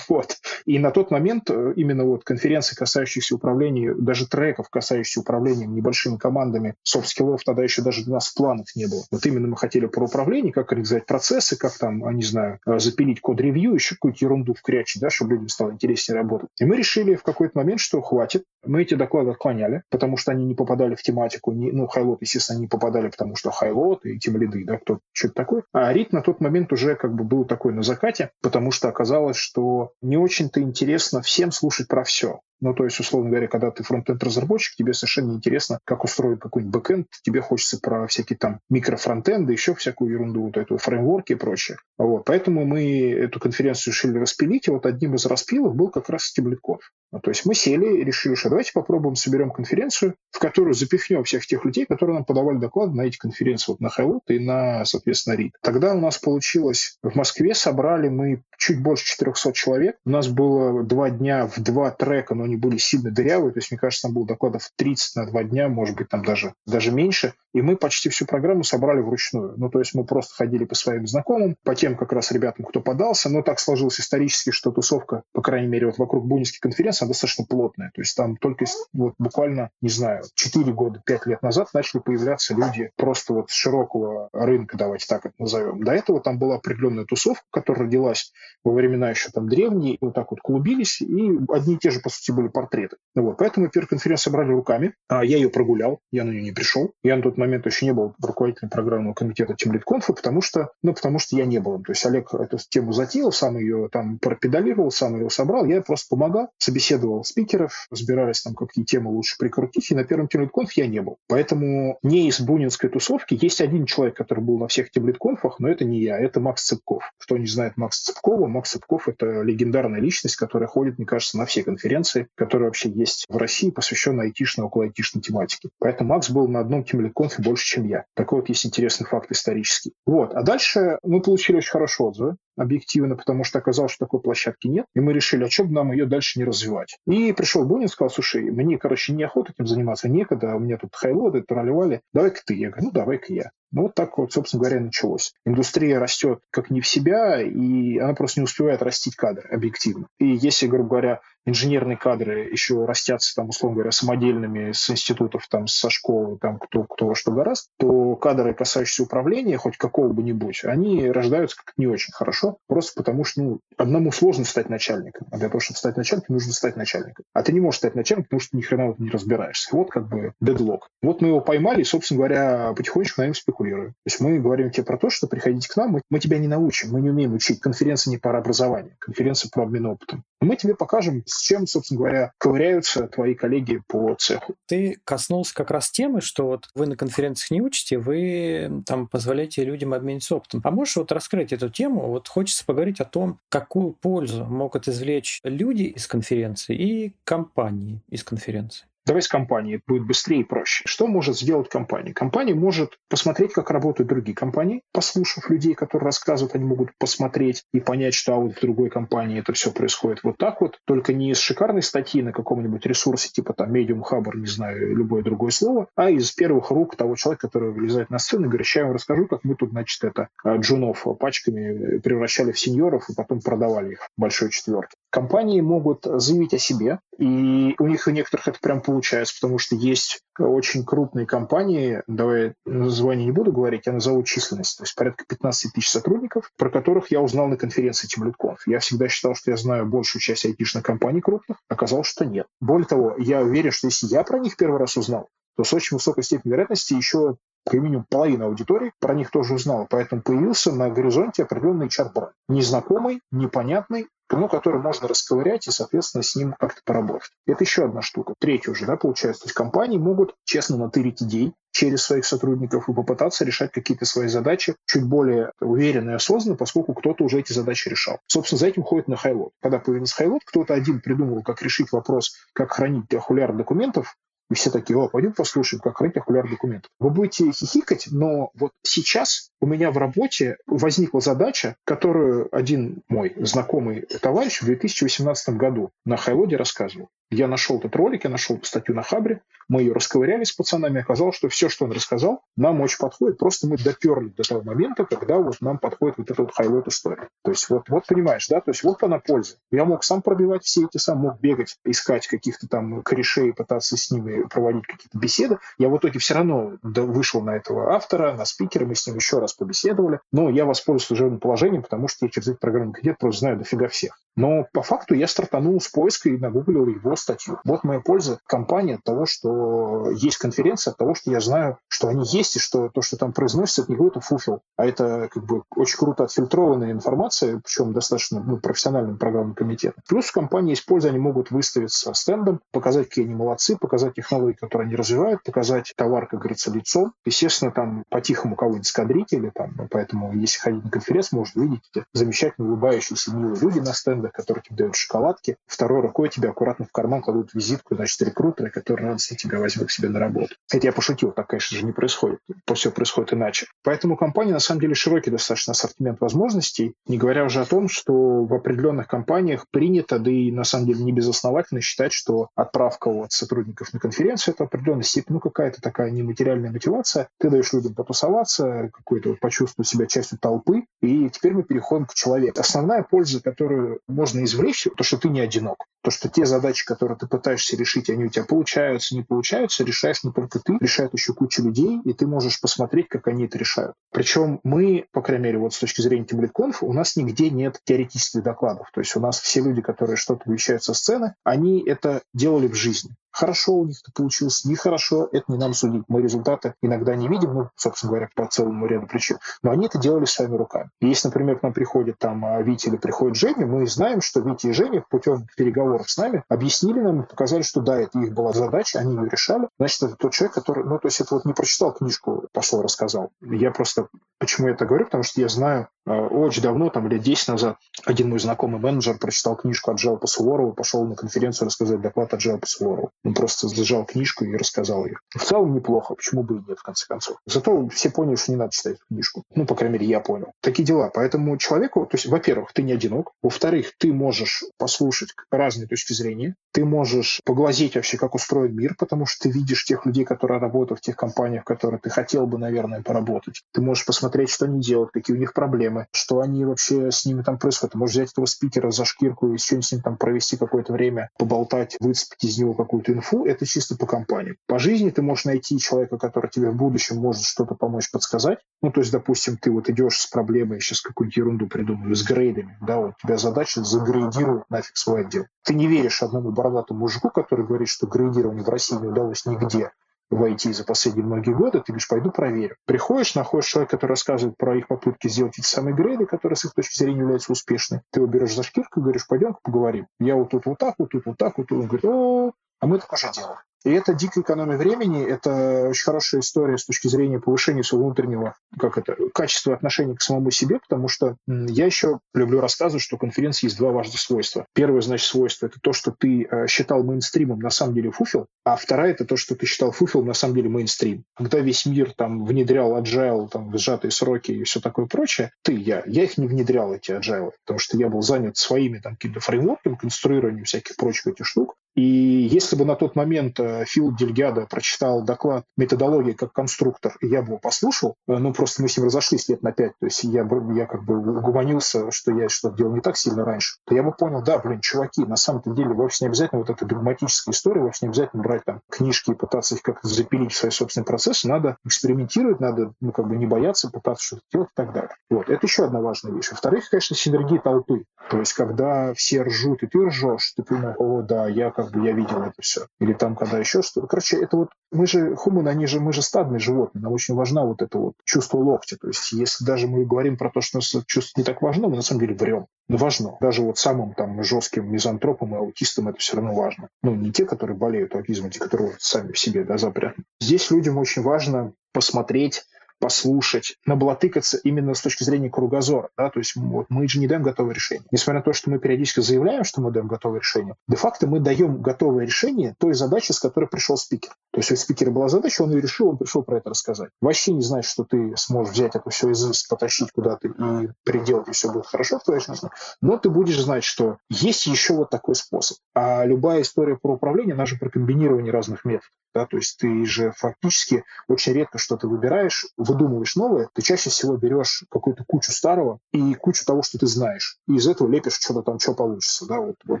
Вот. 0.08 0.38
И 0.64 0.78
на 0.78 0.90
тот 0.90 1.10
момент 1.10 1.50
э, 1.50 1.74
именно 1.76 2.04
вот 2.04 2.24
конференции, 2.24 2.74
касающиеся 2.74 3.34
управления, 3.34 3.94
даже 3.94 4.26
треков, 4.26 4.70
касающихся 4.70 5.20
управления 5.20 5.66
небольшими 5.66 6.16
командами, 6.16 6.74
софт-скиллов 6.82 7.44
тогда 7.44 7.62
еще 7.62 7.82
даже 7.82 8.02
у 8.06 8.10
нас 8.10 8.30
планов 8.30 8.68
не 8.74 8.86
было. 8.86 9.02
Вот 9.10 9.24
именно 9.26 9.48
мы 9.48 9.56
хотели 9.56 9.86
про 9.86 10.04
управление, 10.04 10.52
как 10.52 10.72
организовать 10.72 11.06
процессы, 11.06 11.56
как 11.56 11.76
там, 11.76 11.98
не 12.16 12.22
знаю, 12.22 12.58
э, 12.66 12.78
запилить 12.78 13.20
код-ревью, 13.20 13.78
еще 13.82 13.94
какую-то 13.96 14.18
ерунду 14.24 14.54
вкрячить, 14.54 15.02
да, 15.02 15.10
чтобы 15.10 15.32
людям 15.32 15.48
стало 15.48 15.72
интереснее 15.72 16.18
работать. 16.18 16.48
И 16.58 16.64
мы 16.64 16.76
решили 16.76 17.14
в 17.14 17.22
какой-то 17.22 17.58
момент, 17.58 17.80
что 17.80 18.00
хватит. 18.00 18.44
Мы 18.64 18.82
эти 18.82 18.94
доклады 18.94 19.30
отклоняли, 19.30 19.82
потому 19.90 20.16
что 20.16 20.32
они 20.32 20.44
не 20.44 20.54
попадали 20.54 20.94
в 20.94 21.02
тематику. 21.02 21.52
Не, 21.52 21.72
ну, 21.72 21.86
HighLoad, 21.86 22.18
естественно, 22.20 22.58
не 22.58 22.68
попадали, 22.68 23.08
потому 23.08 23.36
что 23.36 23.50
HighLoad 23.50 24.06
и 24.06 24.18
тимлиды, 24.18 24.64
да, 24.64 24.78
кто 24.78 25.00
что-то 25.12 25.34
такое. 25.34 25.64
А 25.72 25.92
РИТ 25.92 26.12
на 26.12 26.22
тот 26.22 26.40
момент 26.40 26.72
уже 26.72 26.94
как 26.94 27.14
бы 27.14 27.24
был 27.24 27.44
такой 27.44 27.72
на 27.72 27.82
закате, 27.82 28.30
потому 28.40 28.70
что 28.70 28.88
оказалось, 28.88 29.36
что 29.36 29.92
не 30.00 30.16
очень-то 30.16 30.60
интересно 30.60 31.22
всем 31.22 31.50
слушать 31.50 31.88
про 31.88 32.04
все. 32.04 32.40
Ну, 32.62 32.74
то 32.74 32.84
есть, 32.84 33.00
условно 33.00 33.28
говоря, 33.28 33.48
когда 33.48 33.72
ты 33.72 33.82
фронтенд-разработчик, 33.82 34.76
тебе 34.76 34.94
совершенно 34.94 35.30
не 35.30 35.36
интересно, 35.38 35.80
как 35.84 36.04
устроить 36.04 36.38
какой-нибудь 36.38 36.72
бэкенд, 36.72 37.08
тебе 37.22 37.40
хочется 37.40 37.80
про 37.82 38.06
всякие 38.06 38.38
там 38.38 38.60
микрофронтенды, 38.70 39.52
еще 39.52 39.74
всякую 39.74 40.12
ерунду, 40.12 40.44
вот 40.44 40.56
эту 40.56 40.78
фреймворки 40.78 41.32
и 41.32 41.34
прочее. 41.34 41.78
Вот. 41.98 42.24
Поэтому 42.24 42.64
мы 42.64 43.10
эту 43.10 43.40
конференцию 43.40 43.92
решили 43.92 44.16
распилить, 44.16 44.68
и 44.68 44.70
вот 44.70 44.86
одним 44.86 45.16
из 45.16 45.26
распилов 45.26 45.74
был 45.74 45.88
как 45.88 46.08
раз 46.08 46.32
TeamLead 46.38 46.63
Conf. 46.63 46.78
Ну, 47.12 47.20
то 47.20 47.30
есть 47.30 47.44
мы 47.44 47.54
сели 47.54 48.00
и 48.00 48.04
решили, 48.04 48.34
что 48.34 48.48
давайте 48.48 48.72
попробуем 48.72 49.16
соберем 49.16 49.50
конференцию, 49.50 50.14
в 50.30 50.38
которую 50.38 50.74
запихнем 50.74 51.22
всех 51.24 51.46
тех 51.46 51.64
людей, 51.64 51.84
которые 51.86 52.16
нам 52.16 52.24
подавали 52.24 52.58
доклады 52.58 52.96
на 52.96 53.02
эти 53.02 53.18
конференции, 53.18 53.72
вот 53.72 53.80
на 53.80 53.88
Highlight 53.88 54.22
и 54.28 54.38
на, 54.38 54.84
соответственно, 54.84 55.34
RIT. 55.34 55.50
Тогда 55.62 55.94
у 55.94 56.00
нас 56.00 56.18
получилось, 56.18 56.98
в 57.02 57.14
Москве 57.14 57.54
собрали 57.54 58.08
мы 58.08 58.42
чуть 58.56 58.80
больше 58.80 59.04
400 59.04 59.52
человек. 59.52 59.96
У 60.06 60.10
нас 60.10 60.28
было 60.28 60.82
два 60.84 61.10
дня 61.10 61.46
в 61.46 61.60
два 61.60 61.90
трека, 61.90 62.34
но 62.34 62.44
они 62.44 62.56
были 62.56 62.78
сильно 62.78 63.10
дырявые, 63.10 63.52
то 63.52 63.58
есть, 63.58 63.70
мне 63.70 63.78
кажется, 63.78 64.08
там 64.08 64.14
было 64.14 64.26
докладов 64.26 64.70
30 64.76 65.16
на 65.16 65.26
два 65.26 65.44
дня, 65.44 65.68
может 65.68 65.96
быть, 65.96 66.08
там 66.08 66.24
даже, 66.24 66.54
даже 66.66 66.92
меньше. 66.92 67.34
И 67.52 67.60
мы 67.60 67.76
почти 67.76 68.08
всю 68.08 68.24
программу 68.24 68.64
собрали 68.64 69.00
вручную. 69.00 69.54
Ну, 69.56 69.68
то 69.68 69.78
есть 69.78 69.94
мы 69.94 70.04
просто 70.04 70.34
ходили 70.34 70.64
по 70.64 70.74
своим 70.74 71.06
знакомым, 71.06 71.56
по 71.64 71.74
тем 71.74 71.96
как 71.96 72.12
раз 72.12 72.32
ребятам, 72.32 72.64
кто 72.64 72.80
подался. 72.80 73.28
Но 73.28 73.42
так 73.42 73.60
сложилось 73.60 74.00
исторически, 74.00 74.50
что 74.50 74.70
тусовка, 74.70 75.22
по 75.32 75.42
крайней 75.42 75.68
мере, 75.68 75.86
вот 75.86 75.98
вокруг 75.98 76.26
Бунинской 76.26 76.60
конференции, 76.60 77.01
она 77.02 77.08
достаточно 77.08 77.44
плотная. 77.44 77.90
То 77.94 78.00
есть 78.00 78.16
там 78.16 78.36
только 78.36 78.64
вот 78.92 79.14
буквально, 79.18 79.70
не 79.80 79.88
знаю, 79.88 80.22
4 80.34 80.72
года, 80.72 81.02
5 81.04 81.26
лет 81.26 81.42
назад 81.42 81.68
начали 81.74 82.00
появляться 82.00 82.54
люди 82.54 82.90
просто 82.96 83.34
вот 83.34 83.50
с 83.50 83.54
широкого 83.54 84.28
рынка, 84.32 84.76
давайте 84.76 85.06
так 85.08 85.26
это 85.26 85.34
назовем. 85.38 85.82
До 85.82 85.92
этого 85.92 86.20
там 86.20 86.38
была 86.38 86.56
определенная 86.56 87.04
тусовка, 87.04 87.44
которая 87.50 87.84
родилась 87.84 88.32
во 88.64 88.72
времена 88.72 89.10
еще 89.10 89.30
там 89.30 89.48
древние, 89.48 89.94
и 89.94 89.98
вот 90.00 90.14
так 90.14 90.30
вот 90.30 90.40
клубились, 90.40 91.00
и 91.00 91.30
одни 91.48 91.74
и 91.74 91.78
те 91.78 91.90
же, 91.90 92.00
по 92.00 92.10
сути, 92.10 92.30
были 92.30 92.48
портреты. 92.48 92.96
Вот. 93.14 93.38
Поэтому 93.38 93.68
первую 93.68 93.88
конференцию 93.88 94.32
собрали 94.32 94.50
руками. 94.50 94.94
А 95.08 95.24
я 95.24 95.36
ее 95.36 95.48
прогулял, 95.48 95.98
я 96.10 96.24
на 96.24 96.30
нее 96.30 96.42
не 96.42 96.52
пришел. 96.52 96.92
Я 97.02 97.16
на 97.16 97.22
тот 97.22 97.36
момент 97.36 97.66
еще 97.66 97.86
не 97.86 97.92
был 97.92 98.14
руководителем 98.22 98.70
программного 98.70 99.14
комитета 99.14 99.54
Тимлитконфа, 99.54 100.12
потому 100.12 100.40
что, 100.40 100.70
ну, 100.82 100.94
потому 100.94 101.18
что 101.18 101.36
я 101.36 101.44
не 101.44 101.58
был. 101.58 101.82
То 101.82 101.92
есть 101.92 102.04
Олег 102.06 102.32
эту 102.34 102.58
тему 102.68 102.92
затеял, 102.92 103.32
сам 103.32 103.56
ее 103.58 103.88
там 103.90 104.18
пропедалировал, 104.18 104.90
сам 104.90 105.16
ее 105.16 105.30
собрал. 105.30 105.64
Я 105.64 105.82
просто 105.82 106.06
помогал, 106.10 106.50
собеседовал 106.58 106.91
спикеров, 107.24 107.86
разбирались 107.90 108.42
там, 108.42 108.54
какие 108.54 108.84
темы 108.84 109.10
лучше 109.10 109.36
прикрутить. 109.38 109.90
И 109.90 109.94
на 109.94 110.04
первом 110.04 110.28
Тимлитконф 110.28 110.72
я 110.72 110.86
не 110.86 111.00
был. 111.00 111.18
Поэтому 111.28 111.98
не 112.02 112.28
из 112.28 112.40
бунинской 112.40 112.90
тусовки 112.90 113.38
есть 113.40 113.60
один 113.60 113.86
человек, 113.86 114.16
который 114.16 114.42
был 114.42 114.58
на 114.58 114.68
всех 114.68 114.90
Тимлитконфах, 114.90 115.58
но 115.58 115.68
это 115.68 115.84
не 115.84 116.00
я, 116.00 116.18
это 116.18 116.40
Макс 116.40 116.64
Цыпков. 116.64 117.12
Кто 117.18 117.36
не 117.36 117.46
знает 117.46 117.76
Макса 117.76 118.12
Цыпкова, 118.12 118.46
Макс 118.46 118.70
Цыпков– 118.72 119.08
это 119.08 119.42
легендарная 119.42 120.00
личность, 120.00 120.36
которая 120.36 120.68
ходит, 120.68 120.98
мне 120.98 121.06
кажется, 121.06 121.38
на 121.38 121.46
все 121.46 121.62
конференции, 121.62 122.28
которые 122.34 122.68
вообще 122.68 122.90
есть 122.90 123.26
в 123.28 123.36
России, 123.36 123.70
посвященные 123.70 124.26
айтишной, 124.26 124.66
около 124.66 124.84
айтишной 124.84 125.22
тематике. 125.22 125.70
Поэтому 125.78 126.10
Макс 126.10 126.30
был 126.30 126.48
на 126.48 126.60
одном 126.60 126.84
Тимликонфе 126.84 127.42
больше, 127.42 127.64
чем 127.64 127.86
я. 127.86 128.04
Такой 128.14 128.40
вот 128.40 128.48
есть 128.48 128.66
интересный 128.66 129.06
факт 129.06 129.30
исторический. 129.30 129.92
Вот. 130.06 130.34
А 130.34 130.42
дальше 130.42 130.98
мы 131.02 131.20
получили 131.20 131.56
очень 131.56 131.70
хорошие 131.70 132.06
отзывы 132.06 132.36
объективно, 132.56 133.16
потому 133.16 133.44
что 133.44 133.58
оказалось, 133.58 133.92
что 133.92 134.04
такой 134.04 134.20
площадки 134.20 134.66
нет. 134.66 134.86
И 134.94 135.00
мы 135.00 135.12
решили, 135.12 135.44
а 135.44 135.50
что 135.50 135.64
бы 135.64 135.72
нам 135.72 135.92
ее 135.92 136.06
дальше 136.06 136.38
не 136.38 136.44
развивать. 136.44 136.98
И 137.06 137.32
пришел 137.32 137.64
Бунин, 137.64 137.88
сказал, 137.88 138.10
слушай, 138.10 138.42
мне, 138.50 138.78
короче, 138.78 139.12
неохота 139.12 139.52
этим 139.52 139.66
заниматься, 139.66 140.08
некогда, 140.08 140.54
у 140.54 140.58
меня 140.58 140.78
тут 140.78 140.94
хайлоды, 140.94 141.42
тролливали, 141.42 142.02
давай-ка 142.12 142.40
ты. 142.44 142.54
Я 142.54 142.70
говорю, 142.70 142.86
ну, 142.86 142.92
давай-ка 142.92 143.32
я. 143.32 143.50
Ну, 143.72 143.82
вот 143.82 143.94
так 143.94 144.18
вот, 144.18 144.32
собственно 144.32 144.62
говоря, 144.62 144.80
началось. 144.80 145.32
Индустрия 145.44 145.98
растет 145.98 146.40
как 146.50 146.70
не 146.70 146.80
в 146.80 146.86
себя, 146.86 147.40
и 147.40 147.98
она 147.98 148.14
просто 148.14 148.40
не 148.40 148.44
успевает 148.44 148.82
растить 148.82 149.16
кадры 149.16 149.48
объективно. 149.50 150.06
И 150.18 150.26
если, 150.26 150.66
грубо 150.66 150.90
говоря, 150.90 151.20
инженерные 151.44 151.96
кадры 151.96 152.48
еще 152.50 152.84
растятся, 152.84 153.34
там, 153.34 153.48
условно 153.48 153.76
говоря, 153.76 153.90
самодельными 153.90 154.72
с 154.72 154.90
институтов, 154.90 155.46
там, 155.48 155.66
со 155.66 155.90
школы, 155.90 156.38
там, 156.38 156.58
кто, 156.58 156.84
кто 156.84 157.14
что 157.14 157.32
гораст, 157.32 157.68
то 157.78 158.14
кадры, 158.16 158.54
касающиеся 158.54 159.04
управления, 159.04 159.56
хоть 159.56 159.76
какого 159.76 160.08
бы 160.12 160.22
нибудь, 160.22 160.64
они 160.64 161.10
рождаются 161.10 161.56
как 161.56 161.72
не 161.76 161.86
очень 161.86 162.12
хорошо, 162.12 162.58
просто 162.68 162.92
потому 162.96 163.24
что, 163.24 163.42
ну, 163.42 163.60
одному 163.76 164.12
сложно 164.12 164.44
стать 164.44 164.68
начальником, 164.68 165.26
а 165.32 165.38
для 165.38 165.48
того, 165.48 165.60
чтобы 165.60 165.78
стать 165.78 165.96
начальником, 165.96 166.34
нужно 166.34 166.52
стать 166.52 166.76
начальником. 166.76 167.24
А 167.32 167.42
ты 167.42 167.52
не 167.52 167.60
можешь 167.60 167.78
стать 167.78 167.94
начальником, 167.94 168.24
потому 168.24 168.40
что 168.40 168.56
ни 168.56 168.62
хрена 168.62 168.94
не 168.98 169.10
разбираешься. 169.10 169.74
Вот 169.74 169.90
как 169.90 170.08
бы 170.08 170.32
дедлог. 170.40 170.88
Вот 171.02 171.20
мы 171.20 171.28
его 171.28 171.40
поймали, 171.40 171.80
и, 171.80 171.84
собственно 171.84 172.18
говоря, 172.18 172.72
потихонечку 172.74 173.20
на 173.20 173.24
нем 173.26 173.34
спекулируем. 173.34 173.61
То 173.70 173.92
есть 174.06 174.20
мы 174.20 174.38
говорим 174.38 174.70
тебе 174.70 174.84
про 174.84 174.98
то, 174.98 175.10
что 175.10 175.26
приходите 175.26 175.68
к 175.68 175.76
нам, 175.76 175.90
мы, 175.90 176.02
мы 176.10 176.18
тебя 176.18 176.38
не 176.38 176.48
научим, 176.48 176.90
мы 176.90 177.00
не 177.00 177.10
умеем 177.10 177.34
учить. 177.34 177.60
Конференция 177.60 178.10
не 178.10 178.18
про 178.18 178.38
образование, 178.38 178.96
конференция 178.98 179.50
про 179.50 179.62
обмен 179.64 179.86
опытом. 179.86 180.24
Мы 180.40 180.56
тебе 180.56 180.74
покажем, 180.74 181.22
с 181.26 181.40
чем, 181.40 181.66
собственно 181.66 181.98
говоря, 181.98 182.32
ковыряются 182.38 183.06
твои 183.06 183.34
коллеги 183.34 183.80
по 183.86 184.14
цеху. 184.14 184.54
Ты 184.66 184.98
коснулся 185.04 185.54
как 185.54 185.70
раз 185.70 185.90
темы, 185.90 186.20
что 186.20 186.46
вот 186.46 186.68
вы 186.74 186.86
на 186.86 186.96
конференциях 186.96 187.50
не 187.50 187.62
учите, 187.62 187.98
вы 187.98 188.82
там 188.86 189.06
позволяете 189.06 189.64
людям 189.64 189.94
обмениться 189.94 190.36
опытом. 190.36 190.60
А 190.64 190.70
можешь 190.70 190.96
вот 190.96 191.12
раскрыть 191.12 191.52
эту 191.52 191.68
тему? 191.68 192.08
Вот 192.08 192.28
хочется 192.28 192.64
поговорить 192.64 193.00
о 193.00 193.04
том, 193.04 193.38
какую 193.48 193.92
пользу 193.92 194.44
могут 194.44 194.88
извлечь 194.88 195.40
люди 195.44 195.84
из 195.84 196.06
конференции 196.06 196.76
и 196.76 197.14
компании 197.24 198.02
из 198.08 198.24
конференции. 198.24 198.86
Давай 199.04 199.20
с 199.20 199.28
компанией, 199.28 199.80
будет 199.86 200.06
быстрее 200.06 200.40
и 200.40 200.44
проще. 200.44 200.84
Что 200.86 201.08
может 201.08 201.36
сделать 201.36 201.68
компания? 201.68 202.12
Компания 202.12 202.54
может 202.54 202.98
посмотреть, 203.08 203.52
как 203.52 203.70
работают 203.70 204.08
другие 204.08 204.34
компании, 204.34 204.82
послушав 204.92 205.50
людей, 205.50 205.74
которые 205.74 206.06
рассказывают, 206.06 206.54
они 206.54 206.64
могут 206.64 206.90
посмотреть 206.98 207.64
и 207.72 207.80
понять, 207.80 208.14
что 208.14 208.34
а 208.34 208.36
вот 208.36 208.56
в 208.56 208.60
другой 208.60 208.90
компании 208.90 209.40
это 209.40 209.52
все 209.54 209.72
происходит 209.72 210.22
вот 210.22 210.36
так 210.38 210.60
вот, 210.60 210.78
только 210.86 211.12
не 211.12 211.30
из 211.30 211.38
шикарной 211.38 211.82
статьи 211.82 212.22
на 212.22 212.32
каком-нибудь 212.32 212.86
ресурсе, 212.86 213.28
типа 213.28 213.54
там 213.54 213.72
Medium, 213.72 214.02
Hubber, 214.08 214.36
не 214.36 214.46
знаю, 214.46 214.96
любое 214.96 215.22
другое 215.22 215.50
слово, 215.50 215.88
а 215.96 216.08
из 216.08 216.30
первых 216.30 216.70
рук 216.70 216.94
того 216.94 217.16
человека, 217.16 217.48
который 217.48 217.72
вылезает 217.72 218.08
на 218.08 218.18
сцену 218.18 218.46
и 218.46 218.48
говорит, 218.48 218.68
я 218.74 218.84
вам 218.84 218.92
расскажу, 218.92 219.26
как 219.26 219.40
мы 219.42 219.56
тут, 219.56 219.70
значит, 219.70 220.04
это 220.04 220.28
а, 220.44 220.56
джунов 220.56 221.06
пачками 221.18 221.98
превращали 221.98 222.52
в 222.52 222.58
сеньоров 222.58 223.08
и 223.08 223.14
потом 223.14 223.40
продавали 223.40 223.92
их 223.92 224.08
большой 224.16 224.50
четверке. 224.50 224.94
Компании 225.12 225.60
могут 225.60 226.06
заявить 226.06 226.54
о 226.54 226.58
себе, 226.58 226.98
и 227.18 227.74
у 227.78 227.86
них 227.86 228.06
у 228.06 228.10
некоторых 228.10 228.48
это 228.48 228.58
прям 228.62 228.80
получается, 228.80 229.34
потому 229.38 229.58
что 229.58 229.76
есть 229.76 230.22
очень 230.38 230.86
крупные 230.86 231.26
компании, 231.26 232.02
давай 232.06 232.54
название 232.64 233.26
не 233.26 233.32
буду 233.32 233.52
говорить, 233.52 233.82
я 233.84 233.92
назову 233.92 234.22
численность, 234.22 234.78
то 234.78 234.84
есть 234.84 234.94
порядка 234.94 235.26
15 235.28 235.74
тысяч 235.74 235.90
сотрудников, 235.90 236.50
про 236.56 236.70
которых 236.70 237.10
я 237.10 237.20
узнал 237.20 237.48
на 237.48 237.58
конференции 237.58 238.08
TeamLead.conf. 238.08 238.56
Я 238.64 238.78
всегда 238.78 239.08
считал, 239.08 239.34
что 239.34 239.50
я 239.50 239.58
знаю 239.58 239.84
большую 239.84 240.22
часть 240.22 240.46
айтишных 240.46 240.82
компаний 240.82 241.20
крупных, 241.20 241.58
оказалось, 241.68 242.06
что 242.06 242.24
нет. 242.24 242.46
Более 242.62 242.86
того, 242.86 243.14
я 243.18 243.42
уверен, 243.42 243.70
что 243.70 243.88
если 243.88 244.06
я 244.06 244.24
про 244.24 244.38
них 244.38 244.56
первый 244.56 244.78
раз 244.78 244.96
узнал, 244.96 245.28
то 245.58 245.64
с 245.64 245.74
очень 245.74 245.98
высокой 245.98 246.24
степенью 246.24 246.54
вероятности 246.54 246.94
еще 246.94 247.36
как 247.64 247.74
минимум 247.74 248.06
половина 248.08 248.46
аудитории 248.46 248.92
про 249.00 249.14
них 249.14 249.30
тоже 249.30 249.54
узнала. 249.54 249.86
Поэтому 249.88 250.22
появился 250.22 250.72
на 250.72 250.90
горизонте 250.90 251.44
определенный 251.44 251.88
чат-брат. 251.88 252.32
Незнакомый, 252.48 253.20
непонятный, 253.30 254.08
ну, 254.30 254.48
который 254.48 254.80
можно 254.80 255.08
расковырять 255.08 255.66
и, 255.66 255.70
соответственно, 255.70 256.22
с 256.22 256.34
ним 256.34 256.54
как-то 256.58 256.80
поработать. 256.84 257.30
Это 257.46 257.64
еще 257.64 257.84
одна 257.84 258.02
штука. 258.02 258.34
Третья 258.38 258.72
уже, 258.72 258.86
да, 258.86 258.96
получается. 258.96 259.42
То 259.42 259.46
есть 259.46 259.54
компании 259.54 259.98
могут 259.98 260.34
честно 260.44 260.76
натырить 260.76 261.22
идей 261.22 261.52
через 261.70 262.02
своих 262.02 262.24
сотрудников 262.24 262.88
и 262.88 262.94
попытаться 262.94 263.44
решать 263.44 263.72
какие-то 263.72 264.04
свои 264.04 264.28
задачи 264.28 264.74
чуть 264.86 265.04
более 265.04 265.52
уверенно 265.60 266.10
и 266.10 266.14
осознанно, 266.14 266.56
поскольку 266.56 266.94
кто-то 266.94 267.24
уже 267.24 267.40
эти 267.40 267.52
задачи 267.52 267.88
решал. 267.88 268.18
Собственно, 268.26 268.58
за 268.58 268.68
этим 268.68 268.82
ходит 268.82 269.08
на 269.08 269.16
хайлот. 269.16 269.52
Когда 269.60 269.78
появился 269.78 270.16
хайлот, 270.16 270.42
кто-то 270.44 270.74
один 270.74 271.00
придумал, 271.00 271.42
как 271.42 271.62
решить 271.62 271.92
вопрос, 271.92 272.34
как 272.52 272.72
хранить 272.72 273.12
ахуляр 273.14 273.54
документов, 273.54 274.16
и 274.52 274.54
все 274.54 274.70
такие, 274.70 274.98
о, 274.98 275.08
пойдем 275.08 275.32
послушаем, 275.32 275.80
как 275.80 275.96
хранить 275.96 276.18
миллиард 276.18 276.48
документов. 276.48 276.90
Вы 277.00 277.08
будете 277.08 277.50
хихикать, 277.52 278.08
но 278.10 278.50
вот 278.54 278.72
сейчас 278.82 279.50
у 279.62 279.66
меня 279.66 279.90
в 279.90 279.96
работе 279.96 280.58
возникла 280.66 281.22
задача, 281.22 281.76
которую 281.86 282.54
один 282.54 283.02
мой 283.08 283.34
знакомый 283.38 284.02
товарищ 284.02 284.60
в 284.60 284.66
2018 284.66 285.56
году 285.56 285.90
на 286.04 286.18
HighLoad 286.18 286.56
рассказывал. 286.56 287.08
Я 287.32 287.48
нашел 287.48 287.78
этот 287.78 287.96
ролик, 287.96 288.24
я 288.24 288.30
нашел 288.30 288.60
статью 288.62 288.94
на 288.94 289.02
Хабре, 289.02 289.40
мы 289.68 289.80
ее 289.80 289.94
расковыряли 289.94 290.44
с 290.44 290.52
пацанами, 290.52 291.00
оказалось, 291.00 291.34
что 291.34 291.48
все, 291.48 291.70
что 291.70 291.86
он 291.86 291.92
рассказал, 291.92 292.42
нам 292.56 292.82
очень 292.82 292.98
подходит. 292.98 293.38
Просто 293.38 293.66
мы 293.66 293.78
доперли 293.78 294.28
до 294.28 294.42
того 294.42 294.60
момента, 294.62 295.06
когда 295.06 295.38
вот 295.38 295.56
нам 295.62 295.78
подходит 295.78 296.18
вот 296.18 296.30
эта 296.30 296.42
вот 296.42 296.54
highload 296.54 296.88
история. 296.88 297.28
То 297.42 297.52
есть 297.52 297.70
вот, 297.70 297.88
вот 297.88 298.06
понимаешь, 298.06 298.46
да, 298.48 298.60
то 298.60 298.70
есть 298.70 298.82
вот 298.82 299.02
она 299.02 299.18
польза. 299.18 299.56
Я 299.70 299.86
мог 299.86 300.04
сам 300.04 300.20
пробивать 300.20 300.64
все 300.64 300.84
эти, 300.84 300.98
сам 300.98 301.20
мог 301.20 301.40
бегать, 301.40 301.76
искать 301.86 302.26
каких-то 302.26 302.68
там 302.68 303.00
корешей, 303.02 303.54
пытаться 303.54 303.96
с 303.96 304.10
ними 304.10 304.46
проводить 304.48 304.86
какие-то 304.86 305.18
беседы. 305.18 305.58
Я 305.78 305.88
в 305.88 305.96
итоге 305.96 306.18
все 306.18 306.34
равно 306.34 306.74
вышел 306.82 307.40
на 307.40 307.56
этого 307.56 307.94
автора, 307.94 308.34
на 308.34 308.44
спикера, 308.44 308.84
мы 308.84 308.94
с 308.94 309.06
ним 309.06 309.16
еще 309.16 309.38
раз 309.38 309.54
побеседовали. 309.54 310.20
Но 310.32 310.50
я 310.50 310.66
воспользовался 310.66 311.06
служебным 311.06 311.40
положением, 311.40 311.82
потому 311.82 312.08
что 312.08 312.26
я 312.26 312.30
через 312.30 312.48
этот 312.48 312.60
программный 312.60 312.92
кабинет 312.92 313.16
просто 313.18 313.40
знаю 313.40 313.56
дофига 313.56 313.88
всех. 313.88 314.18
Но 314.36 314.66
по 314.72 314.82
факту 314.82 315.14
я 315.14 315.28
стартанул 315.28 315.80
с 315.80 315.88
поиска 315.88 316.28
и 316.28 316.38
нагуглил 316.38 316.86
его 316.86 317.16
статью. 317.22 317.58
Вот 317.64 317.84
моя 317.84 318.00
польза 318.00 318.38
компании 318.46 318.94
от 318.94 319.04
того, 319.04 319.26
что 319.26 320.10
есть 320.10 320.38
конференция, 320.38 320.92
от 320.92 320.98
того, 320.98 321.14
что 321.14 321.30
я 321.30 321.40
знаю, 321.40 321.78
что 321.88 322.08
они 322.08 322.24
есть, 322.26 322.56
и 322.56 322.58
что 322.58 322.88
то, 322.88 323.02
что 323.02 323.16
там 323.16 323.32
произносится, 323.32 323.82
это 323.82 323.92
не 323.92 323.96
какой-то 323.96 324.20
фуфел, 324.20 324.60
а 324.76 324.86
это 324.86 325.28
как 325.32 325.44
бы 325.44 325.62
очень 325.74 325.98
круто 325.98 326.24
отфильтрованная 326.24 326.92
информация, 326.92 327.60
причем 327.64 327.92
достаточно 327.92 328.40
ну, 328.40 328.58
профессиональным 328.58 329.18
программным 329.18 329.54
комитетом. 329.54 330.02
Плюс 330.08 330.26
в 330.26 330.32
компании 330.32 330.70
есть 330.70 330.86
польза, 330.86 331.08
они 331.08 331.18
могут 331.18 331.50
выставиться 331.50 332.12
стендом, 332.14 332.60
показать, 332.72 333.08
какие 333.08 333.24
они 333.24 333.34
молодцы, 333.34 333.76
показать 333.76 334.14
технологии, 334.14 334.56
которые 334.58 334.86
они 334.86 334.96
развивают, 334.96 335.42
показать 335.42 335.92
товар, 335.96 336.26
как 336.26 336.40
говорится, 336.40 336.70
лицом. 336.70 337.12
Естественно, 337.24 337.70
там 337.70 338.04
по-тихому 338.08 338.56
кого-нибудь 338.56 338.86
скадрить 338.86 339.32
или 339.32 339.50
там, 339.50 339.74
поэтому 339.90 340.32
если 340.32 340.58
ходить 340.58 340.84
на 340.84 340.90
конференцию, 340.90 341.40
можно 341.40 341.60
видеть 341.60 341.82
эти 341.94 342.04
замечательно 342.12 342.68
улыбающиеся, 342.68 343.34
милые 343.34 343.60
люди 343.60 343.78
на 343.78 343.92
стендах, 343.92 344.32
которые 344.32 344.62
тебе 344.62 344.76
дают 344.76 344.96
шоколадки. 344.96 345.56
Второй 345.66 346.00
рукой 346.00 346.28
тебе 346.28 346.48
аккуратно 346.48 346.86
в 346.86 346.92
карман 346.92 347.11
кладут 347.20 347.52
визитку, 347.54 347.94
значит, 347.94 348.22
рекрутеры, 348.22 348.70
которые 348.70 349.08
радостно 349.08 349.36
тебя 349.36 349.58
возьмут 349.58 349.88
к 349.88 349.90
себе 349.90 350.08
на 350.08 350.18
работу. 350.18 350.54
Это 350.72 350.86
я 350.86 350.92
пошутил, 350.92 351.32
так, 351.32 351.48
конечно 351.48 351.76
же, 351.76 351.84
не 351.84 351.92
происходит. 351.92 352.38
Все 352.74 352.90
происходит 352.90 353.34
иначе. 353.34 353.66
Поэтому 353.82 354.16
компания, 354.16 354.52
на 354.52 354.60
самом 354.60 354.80
деле, 354.80 354.94
широкий 354.94 355.30
достаточно 355.30 355.72
ассортимент 355.72 356.20
возможностей, 356.20 356.94
не 357.06 357.18
говоря 357.18 357.44
уже 357.44 357.60
о 357.60 357.66
том, 357.66 357.88
что 357.88 358.44
в 358.44 358.54
определенных 358.54 359.08
компаниях 359.08 359.66
принято, 359.70 360.18
да 360.18 360.30
и 360.30 360.50
на 360.50 360.64
самом 360.64 360.86
деле 360.86 361.04
не 361.04 361.12
безосновательно 361.12 361.80
считать, 361.80 362.12
что 362.12 362.48
отправка 362.54 363.10
вот 363.10 363.32
сотрудников 363.32 363.92
на 363.92 364.00
конференцию– 364.00 364.54
это 364.54 364.64
определенная 364.64 365.02
степень, 365.02 365.34
ну, 365.34 365.40
какая-то 365.40 365.80
такая 365.80 366.10
нематериальная 366.10 366.70
мотивация. 366.70 367.28
Ты 367.38 367.50
даешь 367.50 367.72
людям 367.72 367.94
потусоваться, 367.94 368.90
какой-то 368.92 369.30
вот 369.30 369.40
почувствовать 369.40 369.88
себя 369.88 370.06
частью 370.06 370.38
толпы, 370.38 370.84
и 371.00 371.28
теперь 371.30 371.52
мы 371.52 371.62
переходим 371.62 372.06
к 372.06 372.14
человеку. 372.14 372.60
Основная 372.60 373.02
польза, 373.02 373.42
которую 373.42 374.00
можно 374.08 374.44
извлечь, 374.44 374.86
то, 374.96 375.04
что 375.04 375.18
ты 375.18 375.28
не 375.28 375.40
одинок. 375.40 375.84
То, 376.02 376.10
что 376.10 376.28
те 376.28 376.44
задачи, 376.46 376.84
которые 376.84 377.01
ты 377.16 377.26
пытаешься 377.26 377.76
решить, 377.76 378.10
они 378.10 378.24
у 378.24 378.28
тебя 378.28 378.44
получаются, 378.44 379.14
не 379.14 379.22
получаются, 379.22 379.84
решаешь 379.84 380.24
не 380.24 380.32
только 380.32 380.58
ты, 380.60 380.76
решает 380.80 381.12
еще 381.12 381.34
куча 381.34 381.62
людей, 381.62 382.00
и 382.04 382.12
ты 382.12 382.26
можешь 382.26 382.60
посмотреть, 382.60 383.08
как 383.08 383.28
они 383.28 383.46
это 383.46 383.58
решают. 383.58 383.94
Причем 384.12 384.60
мы, 384.64 385.06
по 385.12 385.22
крайней 385.22 385.44
мере, 385.44 385.58
вот 385.58 385.74
с 385.74 385.78
точки 385.78 386.00
зрения 386.00 386.24
TeamLead 386.24 386.76
у 386.82 386.92
нас 386.92 387.16
нигде 387.16 387.50
нет 387.50 387.80
теоретических 387.84 388.42
докладов. 388.42 388.88
То 388.92 389.00
есть 389.00 389.16
у 389.16 389.20
нас 389.20 389.40
все 389.40 389.62
люди, 389.62 389.82
которые 389.82 390.16
что-то 390.16 390.50
вещают 390.50 390.82
со 390.82 390.94
сцены, 390.94 391.34
они 391.44 391.82
это 391.86 392.22
делали 392.32 392.68
в 392.68 392.74
жизни. 392.74 393.14
Хорошо 393.32 393.72
у 393.72 393.86
них 393.86 393.98
это 394.02 394.12
получилось, 394.12 394.64
нехорошо, 394.64 395.28
это 395.32 395.44
не 395.48 395.58
нам 395.58 395.72
судить. 395.72 396.04
Мы 396.08 396.20
результаты 396.22 396.74
иногда 396.82 397.14
не 397.16 397.28
видим, 397.28 397.54
ну, 397.54 397.70
собственно 397.76 398.10
говоря, 398.10 398.28
по 398.34 398.46
целому 398.46 398.86
ряду 398.86 399.06
причин. 399.06 399.38
Но 399.62 399.70
они 399.70 399.86
это 399.86 399.98
делали 399.98 400.26
своими 400.26 400.56
руками. 400.56 400.90
И 401.00 401.08
если, 401.08 401.28
например, 401.28 401.58
к 401.58 401.62
нам 401.62 401.72
приходит 401.72 402.18
там 402.18 402.44
а, 402.44 402.60
Витя 402.62 402.88
или 402.88 402.96
приходит 402.96 403.36
Женя, 403.36 403.66
мы 403.66 403.86
знаем, 403.86 404.20
что 404.20 404.40
Витя 404.40 404.68
и 404.68 404.72
Женя 404.72 405.04
путем 405.08 405.46
переговоров 405.56 406.10
с 406.10 406.16
нами 406.18 406.44
объяснили 406.48 407.00
нам, 407.00 407.24
показали, 407.24 407.62
что 407.62 407.80
да, 407.80 407.98
это 407.98 408.18
их 408.18 408.32
была 408.32 408.52
задача, 408.52 408.98
они 408.98 409.14
ее 409.14 409.28
решали. 409.28 409.68
Значит, 409.78 410.02
это 410.02 410.16
тот 410.16 410.32
человек, 410.32 410.54
который, 410.54 410.84
ну, 410.84 410.98
то 410.98 411.08
есть 411.08 411.20
это 411.20 411.34
вот 411.34 411.44
не 411.46 411.54
прочитал 411.54 411.92
книжку, 411.92 412.48
пошел 412.52 412.82
рассказал. 412.82 413.30
Я 413.40 413.70
просто, 413.70 414.08
почему 414.42 414.66
я 414.66 414.74
это 414.74 414.86
говорю, 414.86 415.04
потому 415.04 415.22
что 415.22 415.40
я 415.40 415.46
знаю 415.46 415.88
а, 416.04 416.20
очень 416.20 416.62
давно, 416.62 416.90
там 416.90 417.08
лет 417.08 417.22
10 417.22 417.48
назад, 417.48 417.76
один 418.04 418.30
мой 418.30 418.40
знакомый 418.40 418.80
менеджер 418.80 419.18
прочитал 419.18 419.56
книжку 419.56 419.92
от 419.92 419.98
Джелпа 419.98 420.26
Суворова, 420.26 420.72
пошел 420.72 421.04
на 421.04 421.14
конференцию 421.14 421.66
рассказать 421.66 422.00
доклад 422.00 422.34
от 422.34 422.40
Джелпа 422.40 422.66
Суворова. 422.66 423.10
Он 423.24 423.34
просто 423.34 423.68
зажал 423.68 424.04
книжку 424.04 424.44
и 424.44 424.56
рассказал 424.56 425.06
ее. 425.06 425.18
В 425.30 425.44
целом 425.44 425.74
неплохо, 425.74 426.14
почему 426.14 426.42
бы 426.42 426.56
и 426.56 426.58
нет, 426.68 426.78
в 426.78 426.82
конце 426.82 427.06
концов. 427.06 427.36
Зато 427.46 427.88
все 427.88 428.10
поняли, 428.10 428.34
что 428.34 428.50
не 428.50 428.58
надо 428.58 428.72
читать 428.72 428.94
эту 428.94 429.04
книжку. 429.08 429.44
Ну, 429.54 429.64
по 429.64 429.76
крайней 429.76 429.94
мере, 429.98 430.06
я 430.06 430.18
понял. 430.18 430.52
Такие 430.60 430.84
дела. 430.84 431.10
Поэтому 431.14 431.56
человеку, 431.56 432.04
то 432.06 432.16
есть, 432.16 432.26
во-первых, 432.26 432.72
ты 432.72 432.82
не 432.82 432.92
одинок. 432.92 433.30
Во-вторых, 433.40 433.92
ты 433.98 434.12
можешь 434.12 434.64
послушать 434.78 435.30
разные 435.52 435.86
точки 435.86 436.14
зрения. 436.14 436.56
Ты 436.72 436.84
можешь 436.84 437.40
поглазеть 437.44 437.94
вообще, 437.94 438.16
как 438.16 438.34
устроен 438.34 438.74
мир, 438.74 438.96
потому 438.98 439.26
что 439.26 439.44
ты 439.44 439.50
видишь 439.50 439.84
тех 439.84 440.04
людей, 440.04 440.24
которые 440.24 440.58
работают 440.58 441.00
в 441.00 441.02
тех 441.02 441.16
компаниях, 441.16 441.62
в 441.62 441.66
которых 441.66 442.00
ты 442.02 442.10
хотел 442.10 442.46
бы, 442.46 442.58
наверное, 442.58 443.02
поработать. 443.02 443.62
Ты 443.72 443.82
можешь 443.82 444.04
посмотреть, 444.04 444.31
что 444.48 444.64
они 444.64 444.80
делают, 444.80 445.10
какие 445.12 445.36
у 445.36 445.38
них 445.38 445.52
проблемы, 445.54 446.06
что 446.12 446.40
они 446.40 446.64
вообще 446.64 447.10
с 447.10 447.24
ними 447.24 447.42
там 447.42 447.58
происходит. 447.58 447.92
Ты 447.92 447.98
можешь 447.98 448.16
взять 448.16 448.32
этого 448.32 448.46
спикера 448.46 448.90
за 448.90 449.04
шкирку 449.04 449.52
и 449.52 449.58
что-нибудь 449.58 449.86
с 449.86 449.92
ним 449.92 450.00
там 450.02 450.16
провести 450.16 450.56
какое-то 450.56 450.92
время, 450.92 451.30
поболтать, 451.38 451.96
выцепить 452.00 452.44
из 452.44 452.58
него 452.58 452.74
какую-то 452.74 453.12
инфу 453.12 453.44
это 453.52 453.66
чисто 453.66 453.96
по 453.96 454.06
компании. 454.06 454.56
По 454.66 454.78
жизни 454.78 455.10
ты 455.10 455.22
можешь 455.22 455.44
найти 455.44 455.78
человека, 455.78 456.18
который 456.18 456.50
тебе 456.50 456.70
в 456.70 456.76
будущем 456.76 457.16
может 457.16 457.44
что-то 457.44 457.74
помочь 457.74 458.10
подсказать. 458.10 458.58
Ну, 458.80 458.90
то 458.90 459.00
есть, 459.00 459.12
допустим, 459.12 459.56
ты 459.56 459.70
вот 459.70 459.88
идешь 459.88 460.18
с 460.18 460.26
проблемой, 460.26 460.80
сейчас 460.80 461.00
какую-нибудь 461.00 461.36
ерунду 461.36 461.66
придумаю, 461.66 462.14
с 462.14 462.22
грейдами, 462.24 462.76
да, 462.80 462.98
вот 462.98 463.14
у 463.22 463.26
тебя 463.26 463.36
задача 463.36 463.82
загрейдировать 463.82 464.68
нафиг 464.70 464.96
свой 464.96 465.22
отдел. 465.22 465.46
Ты 465.64 465.74
не 465.74 465.86
веришь 465.86 466.22
одному 466.22 466.50
бородатому 466.50 467.00
мужику, 467.00 467.30
который 467.30 467.66
говорит, 467.66 467.88
что 467.88 468.06
грейдирование 468.06 468.64
в 468.64 468.68
России 468.68 468.96
не 468.96 469.08
удалось 469.08 469.46
нигде 469.46 469.92
войти 470.30 470.72
за 470.72 470.84
последние 470.84 471.26
многие 471.26 471.54
годы, 471.54 471.80
ты 471.80 471.92
говоришь, 471.92 472.08
пойду 472.08 472.30
проверю. 472.30 472.76
Приходишь, 472.86 473.34
находишь 473.34 473.68
человека, 473.68 473.96
который 473.96 474.12
рассказывает 474.12 474.56
про 474.56 474.76
их 474.76 474.88
попытки 474.88 475.28
сделать 475.28 475.58
эти 475.58 475.66
самые 475.66 475.94
грейды, 475.94 476.26
которые 476.26 476.56
с 476.56 476.64
их 476.64 476.74
точки 476.74 476.96
зрения 476.96 477.20
являются 477.20 477.52
успешными. 477.52 478.02
Ты 478.10 478.20
его 478.20 478.26
берешь 478.26 478.54
за 478.54 478.62
шкирку 478.62 479.00
и 479.00 479.02
говоришь, 479.02 479.26
пойдем 479.26 479.56
поговорим. 479.62 480.06
Я 480.18 480.36
вот 480.36 480.50
тут 480.50 480.66
вот 480.66 480.78
так, 480.78 480.94
вот 480.98 481.10
тут 481.10 481.26
вот 481.26 481.36
так, 481.36 481.58
вот 481.58 481.68
тут. 481.68 481.80
Он 481.80 481.86
говорит, 481.86 482.54
а 482.80 482.86
мы 482.86 482.98
так 482.98 483.12
уже 483.12 483.30
делаем. 483.32 483.58
И 483.84 483.90
это 483.90 484.14
дикая 484.14 484.42
экономия 484.42 484.76
времени, 484.76 485.24
это 485.24 485.88
очень 485.88 486.04
хорошая 486.04 486.40
история 486.40 486.78
с 486.78 486.84
точки 486.84 487.08
зрения 487.08 487.40
повышения 487.40 487.82
своего 487.82 488.06
внутреннего 488.06 488.54
как 488.78 488.98
это, 488.98 489.16
качества 489.34 489.74
отношений 489.74 490.14
к 490.14 490.22
самому 490.22 490.50
себе, 490.50 490.78
потому 490.78 491.08
что 491.08 491.36
я 491.46 491.86
еще 491.86 492.20
люблю 492.34 492.60
рассказывать, 492.60 493.02
что 493.02 493.18
конференции 493.18 493.66
есть 493.66 493.78
два 493.78 493.90
важных 493.90 494.18
свойства. 494.18 494.66
Первое, 494.74 495.00
значит, 495.00 495.26
свойство– 495.26 495.66
это 495.68 495.78
то, 495.80 495.92
что 495.92 496.14
ты 496.16 496.46
э, 496.50 496.66
считал 496.68 497.02
мейнстримом, 497.02 497.58
на 497.58 497.70
самом 497.70 497.94
деле 497.94 498.10
фуфел, 498.10 498.46
а 498.64 498.76
второе– 498.76 499.10
это 499.12 499.24
то, 499.24 499.36
что 499.36 499.54
ты 499.54 499.66
считал 499.66 499.92
фуфел, 499.92 500.24
на 500.24 500.34
самом 500.34 500.56
деле 500.56 500.68
мейнстрим. 500.68 501.24
Когда 501.36 501.58
весь 501.58 501.86
мир 501.86 502.12
там 502.12 502.44
внедрял 502.44 502.96
agile, 502.98 503.48
там, 503.48 503.76
сжатые 503.76 504.10
сроки 504.10 504.52
и 504.52 504.64
все 504.64 504.80
такое 504.80 505.06
прочее, 505.06 505.50
ты, 505.62 505.74
я, 505.74 506.02
я 506.06 506.24
их 506.24 506.38
не 506.38 506.46
внедрял, 506.46 506.94
эти 506.94 507.12
agile, 507.12 507.52
потому 507.64 507.78
что 507.78 507.98
я 507.98 508.08
был 508.08 508.22
занят 508.22 508.56
своими 508.56 508.98
там 508.98 509.14
какими-то 509.14 509.40
фреймворками, 509.40 509.96
конструированием 509.96 510.64
всяких 510.64 510.96
прочих 510.96 511.26
этих 511.26 511.46
штук, 511.46 511.76
и 511.94 512.02
если 512.02 512.74
бы 512.76 512.86
на 512.86 512.96
тот 512.96 513.16
момент 513.16 513.60
э, 513.60 513.71
Фил 513.86 514.12
Дельгадо 514.12 514.66
прочитал 514.66 515.22
доклад 515.22 515.64
«Методология 515.76 516.34
как 516.34 516.52
конструктор», 516.52 517.16
и 517.20 517.26
я 517.26 517.42
бы 517.42 517.48
его 517.48 517.58
послушал, 517.58 518.16
э, 518.28 518.36
ну, 518.36 518.52
просто 518.52 518.82
мы 518.82 518.88
с 518.88 518.96
ним 518.96 519.06
разошлись 519.06 519.48
лет 519.48 519.62
на 519.62 519.72
пять, 519.72 519.92
то 519.98 520.06
есть 520.06 520.24
я, 520.24 520.48
я 520.74 520.86
как 520.86 521.04
бы 521.04 521.18
угомонился, 521.38 522.10
что 522.10 522.32
я 522.32 522.48
что-то 522.48 522.76
делал 522.76 522.94
не 522.94 523.00
так 523.00 523.16
сильно 523.16 523.44
раньше, 523.44 523.76
то 523.86 523.94
я 523.94 524.02
бы 524.02 524.12
понял, 524.12 524.42
да, 524.42 524.58
блин, 524.58 524.80
чуваки, 524.80 525.24
на 525.24 525.36
самом-то 525.36 525.70
деле 525.70 525.90
вовсе 525.94 526.24
не 526.24 526.28
обязательно 526.28 526.60
вот 526.60 526.70
эта 526.70 526.84
догматическая 526.84 527.52
история, 527.52 527.82
вовсе 527.82 528.06
не 528.06 528.10
обязательно 528.10 528.42
брать 528.42 528.64
там 528.64 528.80
книжки 528.90 529.30
и 529.30 529.34
пытаться 529.34 529.74
их 529.74 529.82
как-то 529.82 530.08
запилить 530.08 530.52
в 530.52 530.56
свои 530.56 530.70
собственные 530.70 531.06
процессы, 531.06 531.48
надо 531.48 531.76
экспериментировать, 531.84 532.60
надо, 532.60 532.92
ну, 533.00 533.12
как 533.12 533.28
бы 533.28 533.36
не 533.36 533.46
бояться, 533.46 533.90
пытаться 533.90 534.24
что-то 534.24 534.42
делать 534.52 534.68
и 534.68 534.76
так 534.76 534.92
далее. 534.92 535.14
Вот, 535.30 535.48
это 535.48 535.66
еще 535.66 535.84
одна 535.84 536.00
важная 536.00 536.32
вещь. 536.32 536.50
Во-вторых, 536.50 536.88
конечно, 536.90 537.16
синергия 537.16 537.60
толпы. 537.60 538.04
То 538.30 538.38
есть, 538.38 538.52
когда 538.54 539.12
все 539.14 539.42
ржут, 539.42 539.82
и 539.82 539.86
ты 539.86 540.06
ржешь, 540.06 540.52
ты 540.56 540.62
понимаешь, 540.62 540.96
о, 540.98 541.22
да, 541.22 541.48
я 541.48 541.70
как 541.70 541.90
бы 541.90 542.04
я 542.06 542.12
видел 542.12 542.42
это 542.42 542.60
все. 542.60 542.86
Или 543.00 543.12
там, 543.12 543.36
когда 543.36 543.58
еще 543.62 543.82
что-то. 543.82 544.06
Короче, 544.06 544.36
это 544.42 544.56
вот 544.56 544.68
мы 544.90 545.06
же 545.06 545.34
хуманы, 545.36 545.68
они 545.68 545.86
же, 545.86 546.00
мы 546.00 546.12
же 546.12 546.22
стадные 546.22 546.58
животные. 546.58 547.02
Нам 547.02 547.12
очень 547.12 547.34
важна 547.34 547.64
вот 547.64 547.82
это 547.82 547.98
вот 547.98 548.14
чувство 548.24 548.58
локтя. 548.58 548.96
То 548.96 549.08
есть, 549.08 549.32
если 549.32 549.64
даже 549.64 549.86
мы 549.86 550.04
говорим 550.04 550.36
про 550.36 550.50
то, 550.50 550.60
что 550.60 550.80
чувство 551.06 551.40
не 551.40 551.44
так 551.44 551.62
важно, 551.62 551.88
мы 551.88 551.96
на 551.96 552.02
самом 552.02 552.20
деле 552.20 552.34
врем. 552.34 552.66
Но 552.88 552.96
важно. 552.96 553.36
Даже 553.40 553.62
вот 553.62 553.78
самым 553.78 554.14
там 554.14 554.42
жестким 554.42 554.92
мизантропам 554.92 555.54
и 555.54 555.58
аутистам 555.58 556.08
это 556.08 556.18
все 556.18 556.36
равно 556.36 556.54
важно. 556.54 556.88
Ну, 557.02 557.14
не 557.14 557.32
те, 557.32 557.46
которые 557.46 557.76
болеют 557.76 558.14
аутизмом, 558.14 558.48
а 558.48 558.50
те, 558.50 558.58
которые 558.58 558.94
сами 558.98 559.32
в 559.32 559.38
себе 559.38 559.64
да, 559.64 559.78
запрятаны. 559.78 560.24
Здесь 560.40 560.70
людям 560.70 560.98
очень 560.98 561.22
важно 561.22 561.72
посмотреть 561.92 562.64
послушать, 563.02 563.78
наблатыкаться 563.84 564.58
именно 564.58 564.94
с 564.94 565.00
точки 565.00 565.24
зрения 565.24 565.50
кругозора. 565.50 566.10
Да? 566.16 566.30
То 566.30 566.38
есть 566.38 566.54
вот, 566.54 566.86
мы 566.88 567.08
же 567.08 567.18
не 567.18 567.26
даем 567.26 567.42
готовое 567.42 567.74
решение. 567.74 568.04
Несмотря 568.12 568.38
на 568.38 568.44
то, 568.44 568.52
что 568.52 568.70
мы 568.70 568.78
периодически 568.78 569.18
заявляем, 569.18 569.64
что 569.64 569.80
мы 569.80 569.90
даем 569.90 570.06
готовое 570.06 570.38
решение, 570.38 570.76
де-факто 570.86 571.26
мы 571.26 571.40
даем 571.40 571.82
готовое 571.82 572.26
решение 572.26 572.76
той 572.78 572.94
задачи, 572.94 573.32
с 573.32 573.40
которой 573.40 573.66
пришел 573.66 573.96
спикер. 573.96 574.30
То 574.52 574.60
есть 574.60 574.70
у 574.70 574.76
спикера 574.76 575.10
была 575.10 575.28
задача, 575.28 575.62
он 575.62 575.72
ее 575.72 575.80
решил, 575.80 576.10
он 576.10 576.16
пришел 576.16 576.44
про 576.44 576.58
это 576.58 576.70
рассказать. 576.70 577.10
Вообще 577.20 577.52
не 577.52 577.62
значит, 577.62 577.90
что 577.90 578.04
ты 578.04 578.34
сможешь 578.36 578.72
взять 578.72 578.94
это 578.94 579.10
все 579.10 579.30
из 579.30 579.66
потащить 579.66 580.12
куда-то 580.12 580.46
и 580.46 580.88
приделать, 581.02 581.48
и 581.48 581.50
все 581.50 581.72
будет 581.72 581.86
хорошо 581.86 582.20
в 582.20 582.24
твоей 582.24 582.40
жизни, 582.40 582.70
но 583.00 583.18
ты 583.18 583.30
будешь 583.30 583.60
знать, 583.60 583.82
что 583.82 584.18
есть 584.30 584.66
еще 584.66 584.94
вот 584.94 585.10
такой 585.10 585.34
способ. 585.34 585.76
А 585.92 586.24
любая 586.24 586.62
история 586.62 586.96
про 586.96 587.14
управление, 587.14 587.54
она 587.54 587.66
же 587.66 587.76
про 587.78 587.90
комбинирование 587.90 588.52
разных 588.52 588.84
методов. 588.84 589.10
Да? 589.34 589.46
То 589.46 589.56
есть 589.56 589.78
ты 589.78 590.04
же 590.04 590.32
фактически 590.36 591.04
очень 591.28 591.54
редко 591.54 591.78
что-то 591.78 592.06
выбираешь, 592.06 592.66
выдумываешь 592.92 593.36
новое, 593.36 593.68
ты 593.74 593.82
чаще 593.82 594.10
всего 594.10 594.36
берешь 594.36 594.84
какую-то 594.90 595.24
кучу 595.26 595.52
старого 595.52 595.98
и 596.12 596.34
кучу 596.34 596.64
того, 596.64 596.82
что 596.82 596.98
ты 596.98 597.06
знаешь, 597.06 597.58
и 597.66 597.74
из 597.74 597.86
этого 597.86 598.08
лепишь 598.08 598.38
что-то 598.40 598.62
там, 598.62 598.78
что 598.78 598.94
получится. 598.94 599.46
Да? 599.46 599.60
Вот, 599.60 599.76
вот, 599.84 600.00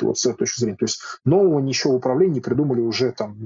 вот 0.00 0.18
с 0.18 0.26
этой 0.26 0.38
точки 0.38 0.60
зрения. 0.60 0.76
То 0.76 0.84
есть 0.84 1.00
нового 1.24 1.60
ничего 1.60 1.94
в 1.94 1.96
управлении 1.96 2.40
придумали 2.40 2.80
уже 2.80 3.12
там 3.12 3.36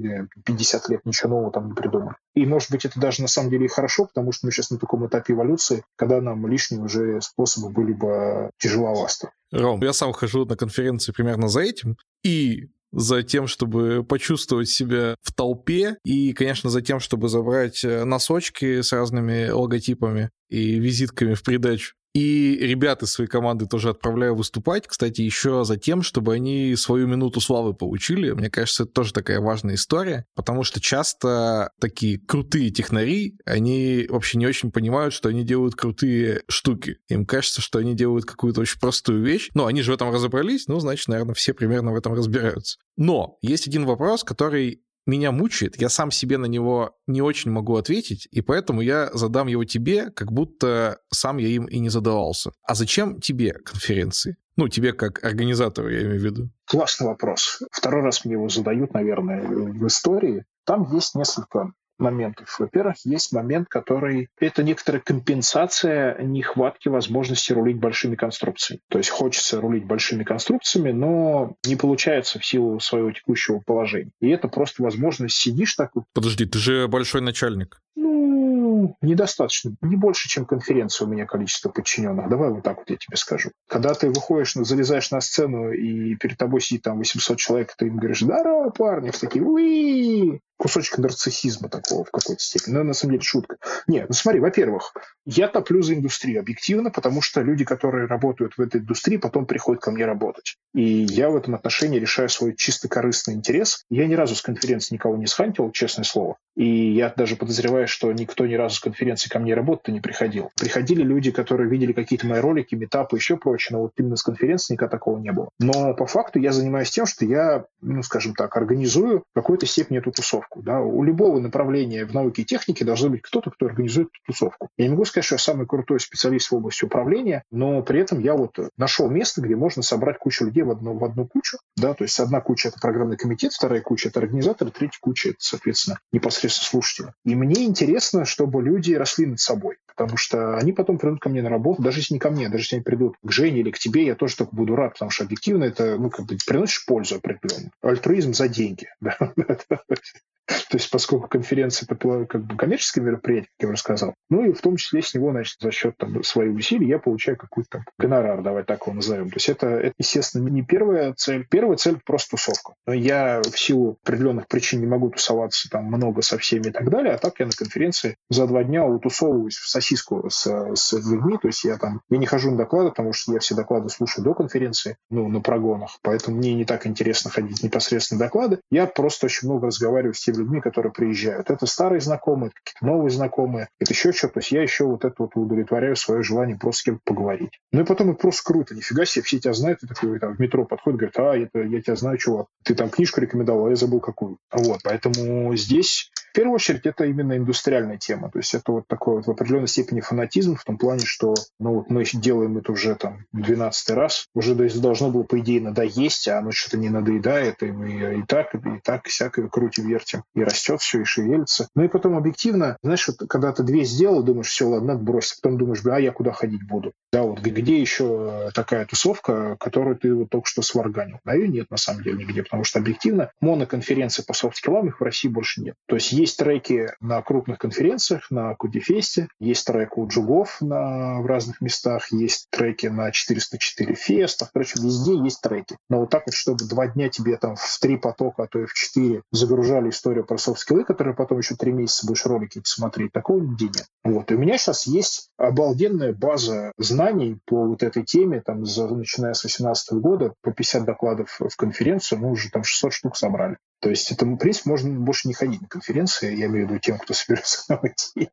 50 0.44 0.88
лет, 0.88 1.01
ничего 1.05 1.31
нового 1.31 1.53
там 1.53 1.68
не 1.68 1.74
придумали. 1.74 2.16
И, 2.35 2.46
может 2.46 2.70
быть, 2.70 2.85
это 2.85 3.01
даже 3.01 3.22
на 3.22 3.29
самом 3.29 3.51
деле 3.51 3.66
и 3.66 3.68
хорошо, 3.68 4.07
потому 4.07 4.33
что 4.33 4.46
мы 4.46 4.53
сейчас 4.53 4.70
на 4.70 4.79
таком 4.79 5.07
этапе 5.07 5.33
эволюции, 5.33 5.85
когда 5.96 6.20
нам 6.20 6.46
лишние 6.46 6.83
уже 6.83 7.20
способы 7.20 7.70
были 7.70 7.92
бы 7.92 8.51
тяжеловасты. 8.59 9.31
Ром, 9.51 9.83
я 9.83 9.92
сам 9.92 10.12
хожу 10.12 10.44
на 10.44 10.57
конференции 10.57 11.12
примерно 11.12 11.48
за 11.48 11.61
этим, 11.61 11.96
и 12.22 12.68
за 12.92 13.22
тем, 13.22 13.46
чтобы 13.46 14.05
почувствовать 14.05 14.68
себя 14.68 15.14
в 15.22 15.33
толпе, 15.33 15.96
и, 16.05 16.33
конечно, 16.33 16.70
за 16.70 16.83
тем, 16.83 17.01
чтобы 17.01 17.29
забрать 17.29 17.85
э, 17.85 18.05
носочки 18.05 18.81
с 18.81 18.92
разными 18.92 19.48
логотипами 19.51 20.31
и 20.48 20.79
визитками 20.79 21.35
в 21.35 21.42
придачу. 21.42 21.94
И 22.14 22.56
ребята 22.60 23.06
своей 23.06 23.28
команды 23.28 23.66
тоже 23.66 23.90
отправляю 23.90 24.34
выступать, 24.34 24.86
кстати, 24.86 25.20
еще 25.20 25.64
за 25.64 25.76
тем, 25.76 26.02
чтобы 26.02 26.34
они 26.34 26.74
свою 26.76 27.06
минуту 27.06 27.40
славы 27.40 27.74
получили. 27.74 28.32
Мне 28.32 28.50
кажется, 28.50 28.84
это 28.84 28.92
тоже 28.92 29.12
такая 29.12 29.40
важная 29.40 29.74
история, 29.74 30.24
потому 30.34 30.64
что 30.64 30.80
часто 30.80 31.70
такие 31.80 32.18
крутые 32.18 32.70
технари, 32.70 33.36
они 33.44 34.06
вообще 34.08 34.38
не 34.38 34.46
очень 34.46 34.72
понимают, 34.72 35.14
что 35.14 35.28
они 35.28 35.44
делают 35.44 35.74
крутые 35.74 36.42
штуки. 36.48 36.96
Им 37.08 37.26
кажется, 37.26 37.60
что 37.60 37.78
они 37.78 37.94
делают 37.94 38.24
какую-то 38.24 38.62
очень 38.62 38.80
простую 38.80 39.22
вещь. 39.22 39.50
Но 39.54 39.66
они 39.66 39.82
же 39.82 39.92
в 39.92 39.94
этом 39.94 40.10
разобрались, 40.12 40.66
ну, 40.66 40.80
значит, 40.80 41.08
наверное, 41.08 41.34
все 41.34 41.52
примерно 41.52 41.92
в 41.92 41.96
этом 41.96 42.14
разбираются. 42.14 42.78
Но 42.96 43.38
есть 43.42 43.68
один 43.68 43.84
вопрос, 43.84 44.24
который 44.24 44.82
меня 45.08 45.32
мучает, 45.32 45.80
я 45.80 45.88
сам 45.88 46.10
себе 46.10 46.38
на 46.38 46.46
него 46.46 46.96
не 47.06 47.22
очень 47.22 47.50
могу 47.50 47.76
ответить, 47.76 48.28
и 48.30 48.42
поэтому 48.42 48.80
я 48.80 49.10
задам 49.12 49.48
его 49.48 49.64
тебе, 49.64 50.10
как 50.10 50.30
будто 50.30 51.00
сам 51.12 51.38
я 51.38 51.48
им 51.48 51.64
и 51.64 51.78
не 51.78 51.88
задавался. 51.88 52.52
А 52.62 52.74
зачем 52.74 53.20
тебе 53.20 53.54
конференции? 53.54 54.36
Ну, 54.56 54.68
тебе 54.68 54.92
как 54.92 55.24
организатору, 55.24 55.88
я 55.88 56.02
имею 56.02 56.20
в 56.20 56.24
виду. 56.24 56.50
Классный 56.66 57.06
вопрос. 57.06 57.62
Второй 57.70 58.02
раз 58.02 58.24
мне 58.24 58.34
его 58.34 58.48
задают, 58.48 58.92
наверное, 58.92 59.40
в 59.40 59.86
истории. 59.86 60.44
Там 60.64 60.92
есть 60.92 61.14
несколько 61.14 61.72
моментов. 61.98 62.56
Во-первых, 62.58 62.96
есть 63.04 63.32
момент, 63.32 63.68
который... 63.68 64.28
Это 64.38 64.62
некоторая 64.62 65.00
компенсация 65.00 66.20
нехватки 66.22 66.88
возможности 66.88 67.52
рулить 67.52 67.78
большими 67.78 68.16
конструкциями. 68.16 68.80
То 68.88 68.98
есть 68.98 69.11
хочется 69.11 69.61
рулить 69.61 69.84
большими 69.84 70.24
конструкциями, 70.24 70.92
но 70.92 71.56
не 71.66 71.76
получается 71.76 72.38
в 72.38 72.46
силу 72.46 72.80
своего 72.80 73.11
текущего 73.12 73.61
положения. 73.61 74.11
И 74.20 74.28
это 74.28 74.48
просто 74.48 74.82
возможность 74.82 75.37
сидишь 75.37 75.74
так... 75.74 75.92
Подожди, 76.12 76.46
ты 76.46 76.58
же 76.58 76.88
большой 76.88 77.20
начальник. 77.20 77.80
Ну, 77.96 78.96
недостаточно. 79.02 79.74
Не 79.80 79.96
больше, 79.96 80.28
чем 80.28 80.46
конференция 80.46 81.06
у 81.06 81.11
меня 81.11 81.26
количество 81.26 81.70
подчиненных. 81.70 82.28
Давай 82.28 82.50
вот 82.50 82.62
так 82.62 82.78
вот 82.78 82.90
я 82.90 82.96
тебе 82.96 83.16
скажу. 83.16 83.50
Когда 83.68 83.94
ты 83.94 84.08
выходишь, 84.08 84.54
залезаешь 84.54 85.11
на 85.11 85.20
сцену, 85.20 85.72
и 85.72 86.14
перед 86.16 86.38
тобой 86.38 86.61
сидит 86.61 86.82
там 86.82 86.98
800 86.98 87.38
человек, 87.38 87.74
ты 87.76 87.87
им 87.87 87.96
говоришь, 87.96 88.20
здорово, 88.20 88.70
парни, 88.70 89.11
все 89.11 89.26
такие, 89.26 89.44
уи, 89.44 90.40
кусочек 90.58 90.98
нарциссизма 90.98 91.68
такого 91.68 92.04
в 92.04 92.10
какой-то 92.10 92.42
степени. 92.42 92.74
Но 92.74 92.82
на 92.82 92.92
самом 92.92 93.12
деле 93.12 93.22
шутка. 93.22 93.56
Нет, 93.86 94.06
ну 94.08 94.14
смотри, 94.14 94.40
во-первых, 94.40 94.92
я 95.24 95.48
топлю 95.48 95.82
за 95.82 95.94
индустрию 95.94 96.40
объективно, 96.40 96.90
потому 96.90 97.22
что 97.22 97.40
люди, 97.40 97.64
которые 97.64 98.06
работают 98.06 98.54
в 98.56 98.60
этой 98.60 98.80
индустрии, 98.80 99.16
потом 99.16 99.46
приходят 99.46 99.82
ко 99.82 99.90
мне 99.90 100.04
работать. 100.04 100.56
И 100.74 100.82
я 100.82 101.30
в 101.30 101.36
этом 101.36 101.54
отношении 101.54 101.98
решаю 101.98 102.28
свой 102.28 102.54
чисто 102.54 102.88
корыстный 102.88 103.34
интерес. 103.34 103.84
Я 103.88 104.06
ни 104.06 104.14
разу 104.14 104.34
с 104.34 104.42
конференции 104.42 104.94
никого 104.94 105.16
не 105.16 105.26
схантил, 105.26 105.70
честное 105.70 106.04
слово. 106.04 106.36
И 106.56 106.92
я 106.92 107.12
даже 107.16 107.36
подозреваю, 107.36 107.86
что 107.86 108.12
никто 108.12 108.44
ни 108.46 108.54
разу 108.54 108.76
с 108.76 108.80
конференции 108.80 109.28
ко 109.28 109.38
мне 109.38 109.54
работать 109.54 109.88
не 109.88 110.00
приходил. 110.00 110.50
Приходили 110.56 111.02
люди, 111.02 111.30
которые 111.30 111.70
видели 111.70 111.92
какие-то 111.92 112.26
мои 112.26 112.40
ролики, 112.40 112.74
метапы 112.74 113.16
еще 113.16 113.36
прочее, 113.36 113.76
но 113.76 113.82
вот 113.82 113.92
именно 113.96 114.16
с 114.16 114.22
конференции 114.22 114.74
никогда 114.74 114.90
такого 114.90 115.18
не 115.18 115.30
было. 115.30 115.50
Но 115.60 115.94
по 115.94 116.06
факту 116.06 116.40
я 116.40 116.50
занимаюсь 116.50 116.90
тем, 116.90 117.06
что 117.06 117.24
я, 117.24 117.64
ну, 117.80 118.02
скажем 118.02 118.34
так, 118.34 118.56
организую 118.56 119.20
в 119.20 119.34
какой-то 119.34 119.66
степени 119.66 119.98
эту 119.98 120.10
тусовку. 120.10 120.47
Да? 120.56 120.80
У 120.80 121.02
любого 121.02 121.40
направления 121.40 122.04
в 122.04 122.14
науке 122.14 122.42
и 122.42 122.44
технике 122.44 122.84
должен 122.84 123.11
быть 123.11 123.22
кто-то, 123.22 123.50
кто 123.50 123.66
организует 123.66 124.08
эту 124.08 124.32
тусовку. 124.32 124.68
Я 124.76 124.87
не 124.87 124.90
могу 124.90 125.04
сказать, 125.04 125.24
что 125.24 125.34
я 125.34 125.38
самый 125.38 125.66
крутой 125.66 126.00
специалист 126.00 126.50
в 126.50 126.54
области 126.54 126.84
управления, 126.84 127.42
но 127.50 127.82
при 127.82 128.00
этом 128.00 128.20
я 128.20 128.34
вот 128.34 128.58
нашел 128.76 129.08
место, 129.11 129.40
где 129.40 129.56
можно 129.56 129.82
собрать 129.82 130.18
кучу 130.18 130.44
людей 130.44 130.62
в 130.62 130.70
одну, 130.70 130.98
в 130.98 131.04
одну 131.04 131.26
кучу. 131.26 131.58
Да? 131.76 131.94
То 131.94 132.04
есть 132.04 132.18
одна 132.20 132.40
куча– 132.40 132.68
это 132.70 132.78
программный 132.80 133.16
комитет, 133.16 133.52
вторая 133.52 133.80
куча– 133.80 134.08
это 134.11 134.20
организатор, 134.20 134.70
третья 134.70 134.98
куча– 135.00 135.28
это, 135.30 135.38
соответственно, 135.40 135.98
непосредственно 136.12 136.66
слушатели. 136.66 137.12
И 137.24 137.34
мне 137.34 137.64
интересно, 137.64 138.24
чтобы 138.24 138.62
люди 138.62 138.94
росли 138.94 139.26
над 139.26 139.40
собой 139.40 139.76
потому 139.98 140.16
что 140.16 140.56
они 140.56 140.72
потом 140.72 140.96
придут 140.96 141.20
ко 141.20 141.28
мне 141.28 141.42
на 141.42 141.50
работу, 141.50 141.82
даже 141.82 141.98
если 141.98 142.14
не 142.14 142.20
ко 142.20 142.30
мне, 142.30 142.48
даже 142.48 142.62
если 142.62 142.76
они 142.76 142.84
придут 142.84 143.16
к 143.20 143.30
Жене 143.32 143.61
или 143.61 143.72
к 143.72 143.78
тебе, 143.78 144.06
я 144.06 144.14
тоже 144.14 144.37
только 144.37 144.54
буду 144.54 144.76
рад, 144.76 144.92
потому 144.92 145.11
что 145.11 145.24
объективно 145.24 145.64
это, 145.64 145.98
ну, 145.98 146.08
как 146.08 146.26
бы 146.26 146.37
приносишь 146.46 146.87
пользу 146.87 147.16
определенную. 147.16 147.72
Альтруизм 147.82 148.32
за 148.32 148.48
деньги. 148.48 148.88
То 150.48 150.76
есть, 150.76 150.90
поскольку 150.90 151.28
конференция 151.28 151.87
это 151.90 152.26
как 152.26 152.44
бы 152.44 152.56
коммерческое 152.56 153.04
мероприятие, 153.04 153.50
как 153.58 153.68
я 153.68 153.72
уже 153.72 153.80
сказал, 153.80 154.14
ну 154.30 154.44
и 154.44 154.52
в 154.52 154.61
том 154.61 154.76
числе 154.76 155.02
с 155.02 155.14
него, 155.14 155.30
значит, 155.30 155.56
за 155.61 155.70
счет 155.70 155.96
там, 155.98 156.22
своих 156.22 156.54
усилий 156.54 156.88
я 156.88 156.98
получаю 156.98 157.37
какой-то 157.37 157.68
там 157.70 157.84
гонорар, 157.98 158.42
давай 158.42 158.64
так 158.64 158.87
его 158.87 158.94
назовем. 158.94 159.28
То 159.30 159.37
есть 159.37 159.48
это, 159.48 159.66
это, 159.68 159.94
естественно, 159.98 160.48
не 160.48 160.62
первая 160.62 161.12
цель. 161.14 161.46
Первая 161.48 161.76
цель 161.76 161.98
просто 162.04 162.30
тусовка. 162.30 162.74
Но 162.87 162.94
я 162.94 163.42
в 163.42 163.58
силу 163.58 163.98
определенных 164.02 164.48
причин 164.48 164.80
не 164.80 164.87
могу 164.87 165.11
тусоваться 165.11 165.68
там 165.70 165.84
много 165.84 166.22
со 166.22 166.38
всеми 166.38 166.68
и 166.68 166.70
так 166.70 166.90
далее, 166.90 167.14
а 167.14 167.18
так 167.18 167.40
я 167.40 167.46
на 167.46 167.52
конференции 167.52 168.16
за 168.30 168.46
два 168.46 168.64
дня 168.64 168.84
утусовываюсь 168.87 169.56
в 169.56 169.68
сосиску 169.68 170.28
с, 170.30 170.46
с 170.74 170.92
людьми, 170.92 171.38
то 171.40 171.48
есть 171.48 171.64
я 171.64 171.76
там, 171.76 172.00
я 172.11 172.18
не 172.18 172.26
хожу 172.26 172.50
на 172.50 172.56
доклады, 172.56 172.90
потому 172.90 173.12
что 173.12 173.32
я 173.32 173.38
все 173.38 173.54
доклады 173.54 173.88
слушаю 173.88 174.24
до 174.24 174.34
конференции, 174.34 174.96
ну, 175.11 175.28
на 175.28 175.40
прогонах, 175.40 175.98
поэтому 176.02 176.38
мне 176.38 176.54
не 176.54 176.64
так 176.64 176.87
интересно 176.87 177.30
ходить 177.30 177.62
непосредственно 177.62 178.18
доклады. 178.18 178.61
Я 178.70 178.87
просто 178.87 179.26
очень 179.26 179.48
много 179.48 179.66
разговариваю 179.66 180.14
с 180.14 180.20
теми 180.20 180.38
людьми, 180.38 180.61
которые 180.61 180.92
приезжают. 180.92 181.51
Это 181.51 181.66
старые 181.66 182.01
знакомые, 182.01 182.51
какие-то 182.51 182.87
новые 182.87 183.11
знакомые, 183.11 183.68
это 183.79 183.92
еще 183.92 184.12
что-то. 184.12 184.35
То 184.35 184.40
есть 184.40 184.53
я 184.53 184.62
еще 184.62 184.85
вот 184.85 185.05
это 185.05 185.14
вот 185.18 185.33
удовлетворяю 185.35 185.96
свое 185.96 186.22
желание 186.22 186.57
просто 186.57 186.81
с 186.81 186.85
кем-то 186.85 187.01
поговорить. 187.05 187.61
Ну 187.72 187.81
и 187.83 187.85
потом 187.85 188.11
это 188.11 188.20
просто 188.20 188.42
круто. 188.44 188.74
Нифига 188.74 189.05
себе, 189.05 189.24
все 189.24 189.38
тебя 189.38 189.53
знают. 189.53 189.81
Ты 189.81 189.87
такой 189.87 190.18
там 190.18 190.35
в 190.35 190.38
метро 190.38 190.64
подходит, 190.64 190.98
говорит, 190.98 191.18
а, 191.18 191.37
это, 191.37 191.66
я 191.66 191.83
тебя 191.83 191.96
знаю, 191.96 192.18
чувак. 192.18 192.46
Ты 192.64 192.74
там 192.74 192.90
книжку 192.90 193.20
рекомендовал, 193.20 193.66
а 193.66 193.70
я 193.70 193.77
забыл 193.77 194.01
какую. 194.01 194.38
Вот, 194.53 194.81
поэтому 194.85 195.55
здесь 195.57 196.11
в 196.30 196.32
первую 196.34 196.54
очередь 196.54 196.86
это 196.86 197.04
именно 197.04 197.36
индустриальная 197.36 197.98
тема. 197.98 198.30
То 198.30 198.38
есть 198.38 198.54
это 198.54 198.72
вот 198.72 198.88
такой 198.88 199.16
вот 199.16 199.26
в 199.26 199.30
определенной 199.30 199.68
степени 199.68 200.00
фанатизм 200.00 200.56
в 200.56 200.64
том 200.64 200.78
плане, 200.78 201.04
что 201.04 201.34
ну 201.58 201.74
вот 201.74 201.90
мы 201.90 202.04
делаем 202.04 202.58
это 202.58 202.72
уже 202.72 202.94
там 202.94 203.24
12 203.32 203.90
раз. 203.90 204.26
Уже 204.34 204.54
должно 204.54 205.10
было, 205.10 205.22
по 205.22 205.38
идее, 205.38 205.60
надоесть, 205.60 206.28
а 206.28 206.38
оно 206.38 206.50
что-то 206.50 206.78
не 206.78 206.88
надоедает. 206.88 207.62
И 207.62 207.72
мы 207.72 208.20
и 208.20 208.22
так, 208.22 208.54
и 208.54 208.58
так, 208.82 209.06
всякое 209.06 209.48
крутим, 209.48 209.88
вертим. 209.88 210.22
И 210.34 210.42
растет 210.42 210.80
все, 210.80 211.00
и 211.00 211.04
шевелится. 211.04 211.68
Ну 211.74 211.84
и 211.84 211.88
потом 211.88 212.16
объективно, 212.16 212.76
знаешь, 212.82 213.08
вот, 213.08 213.28
когда 213.28 213.52
ты 213.52 213.62
две 213.62 213.84
сделал, 213.84 214.22
думаешь, 214.22 214.48
все, 214.48 214.68
ладно, 214.68 214.96
бросить. 214.96 215.40
Потом 215.40 215.58
думаешь, 215.58 215.84
а 215.86 215.98
я 215.98 216.12
куда 216.12 216.32
ходить 216.32 216.66
буду? 216.66 216.92
Да, 217.12 217.22
вот 217.22 217.40
где 217.40 217.80
еще 217.80 218.50
такая 218.54 218.84
тусовка, 218.84 219.56
которую 219.58 219.96
ты 219.96 220.14
вот 220.14 220.30
только 220.30 220.46
что 220.46 220.62
сварганил? 220.62 221.18
Да, 221.24 221.34
ее 221.34 221.48
нет 221.48 221.70
на 221.70 221.76
самом 221.76 222.02
деле 222.02 222.18
нигде, 222.18 222.42
потому 222.42 222.64
что 222.64 222.78
объективно 222.78 223.30
моноконференции 223.40 224.22
по 224.22 224.34
софт-скиллам 224.34 224.88
их 224.88 225.00
в 225.00 225.04
России 225.04 225.28
больше 225.28 225.62
нет. 225.62 225.74
То 225.86 225.96
есть 225.96 226.12
есть 226.12 226.27
треки 226.36 226.88
на 227.00 227.22
крупных 227.22 227.58
конференциях, 227.58 228.30
на 228.30 228.54
Кудифесте, 228.54 229.28
есть 229.40 229.66
трек 229.66 229.96
у 229.96 230.06
Джугов 230.06 230.60
на, 230.60 231.20
в 231.20 231.26
разных 231.26 231.60
местах, 231.60 232.12
есть 232.12 232.48
треки 232.50 232.86
на 232.86 233.10
404 233.10 233.94
фестах, 233.94 234.50
короче, 234.52 234.80
везде 234.82 235.16
есть 235.16 235.40
треки. 235.40 235.76
Но 235.88 236.00
вот 236.00 236.10
так 236.10 236.24
вот, 236.26 236.34
чтобы 236.34 236.66
два 236.66 236.88
дня 236.88 237.08
тебе 237.08 237.36
там 237.36 237.56
в 237.56 237.78
три 237.80 237.96
потока, 237.96 238.44
а 238.44 238.46
то 238.46 238.60
и 238.60 238.66
в 238.66 238.74
четыре 238.74 239.22
загружали 239.30 239.90
историю 239.90 240.24
про 240.24 240.38
софт-скиллы, 240.38 240.84
которые 240.84 241.14
потом 241.14 241.38
еще 241.38 241.54
три 241.54 241.72
месяца 241.72 242.06
будешь 242.06 242.26
ролики 242.26 242.60
смотреть, 242.64 243.12
такого 243.12 243.40
нигде 243.40 243.66
нет. 243.66 243.86
Вот. 244.04 244.30
И 244.30 244.34
у 244.34 244.38
меня 244.38 244.58
сейчас 244.58 244.86
есть 244.86 245.30
обалденная 245.36 246.12
база 246.12 246.72
знаний 246.78 247.38
по 247.46 247.66
вот 247.66 247.82
этой 247.82 248.04
теме, 248.04 248.40
там, 248.40 248.64
за, 248.64 248.88
начиная 248.88 249.34
с 249.34 249.42
2018 249.42 249.92
года, 249.94 250.34
по 250.42 250.52
50 250.52 250.84
докладов 250.84 251.38
в 251.38 251.56
конференцию, 251.56 252.20
мы 252.20 252.30
уже 252.30 252.50
там 252.50 252.64
600 252.64 252.92
штук 252.92 253.16
собрали. 253.16 253.56
То 253.80 253.90
есть 253.90 254.10
это, 254.10 254.26
в 254.26 254.66
можно 254.66 254.90
больше 255.00 255.28
не 255.28 255.34
ходить 255.34 255.60
на 255.62 255.68
конференции, 255.68 256.34
я 256.34 256.46
имею 256.46 256.66
в 256.66 256.70
виду 256.70 256.80
тем, 256.80 256.98
кто 256.98 257.14
собирается 257.14 257.66
там 257.68 257.80
идти. 257.82 258.30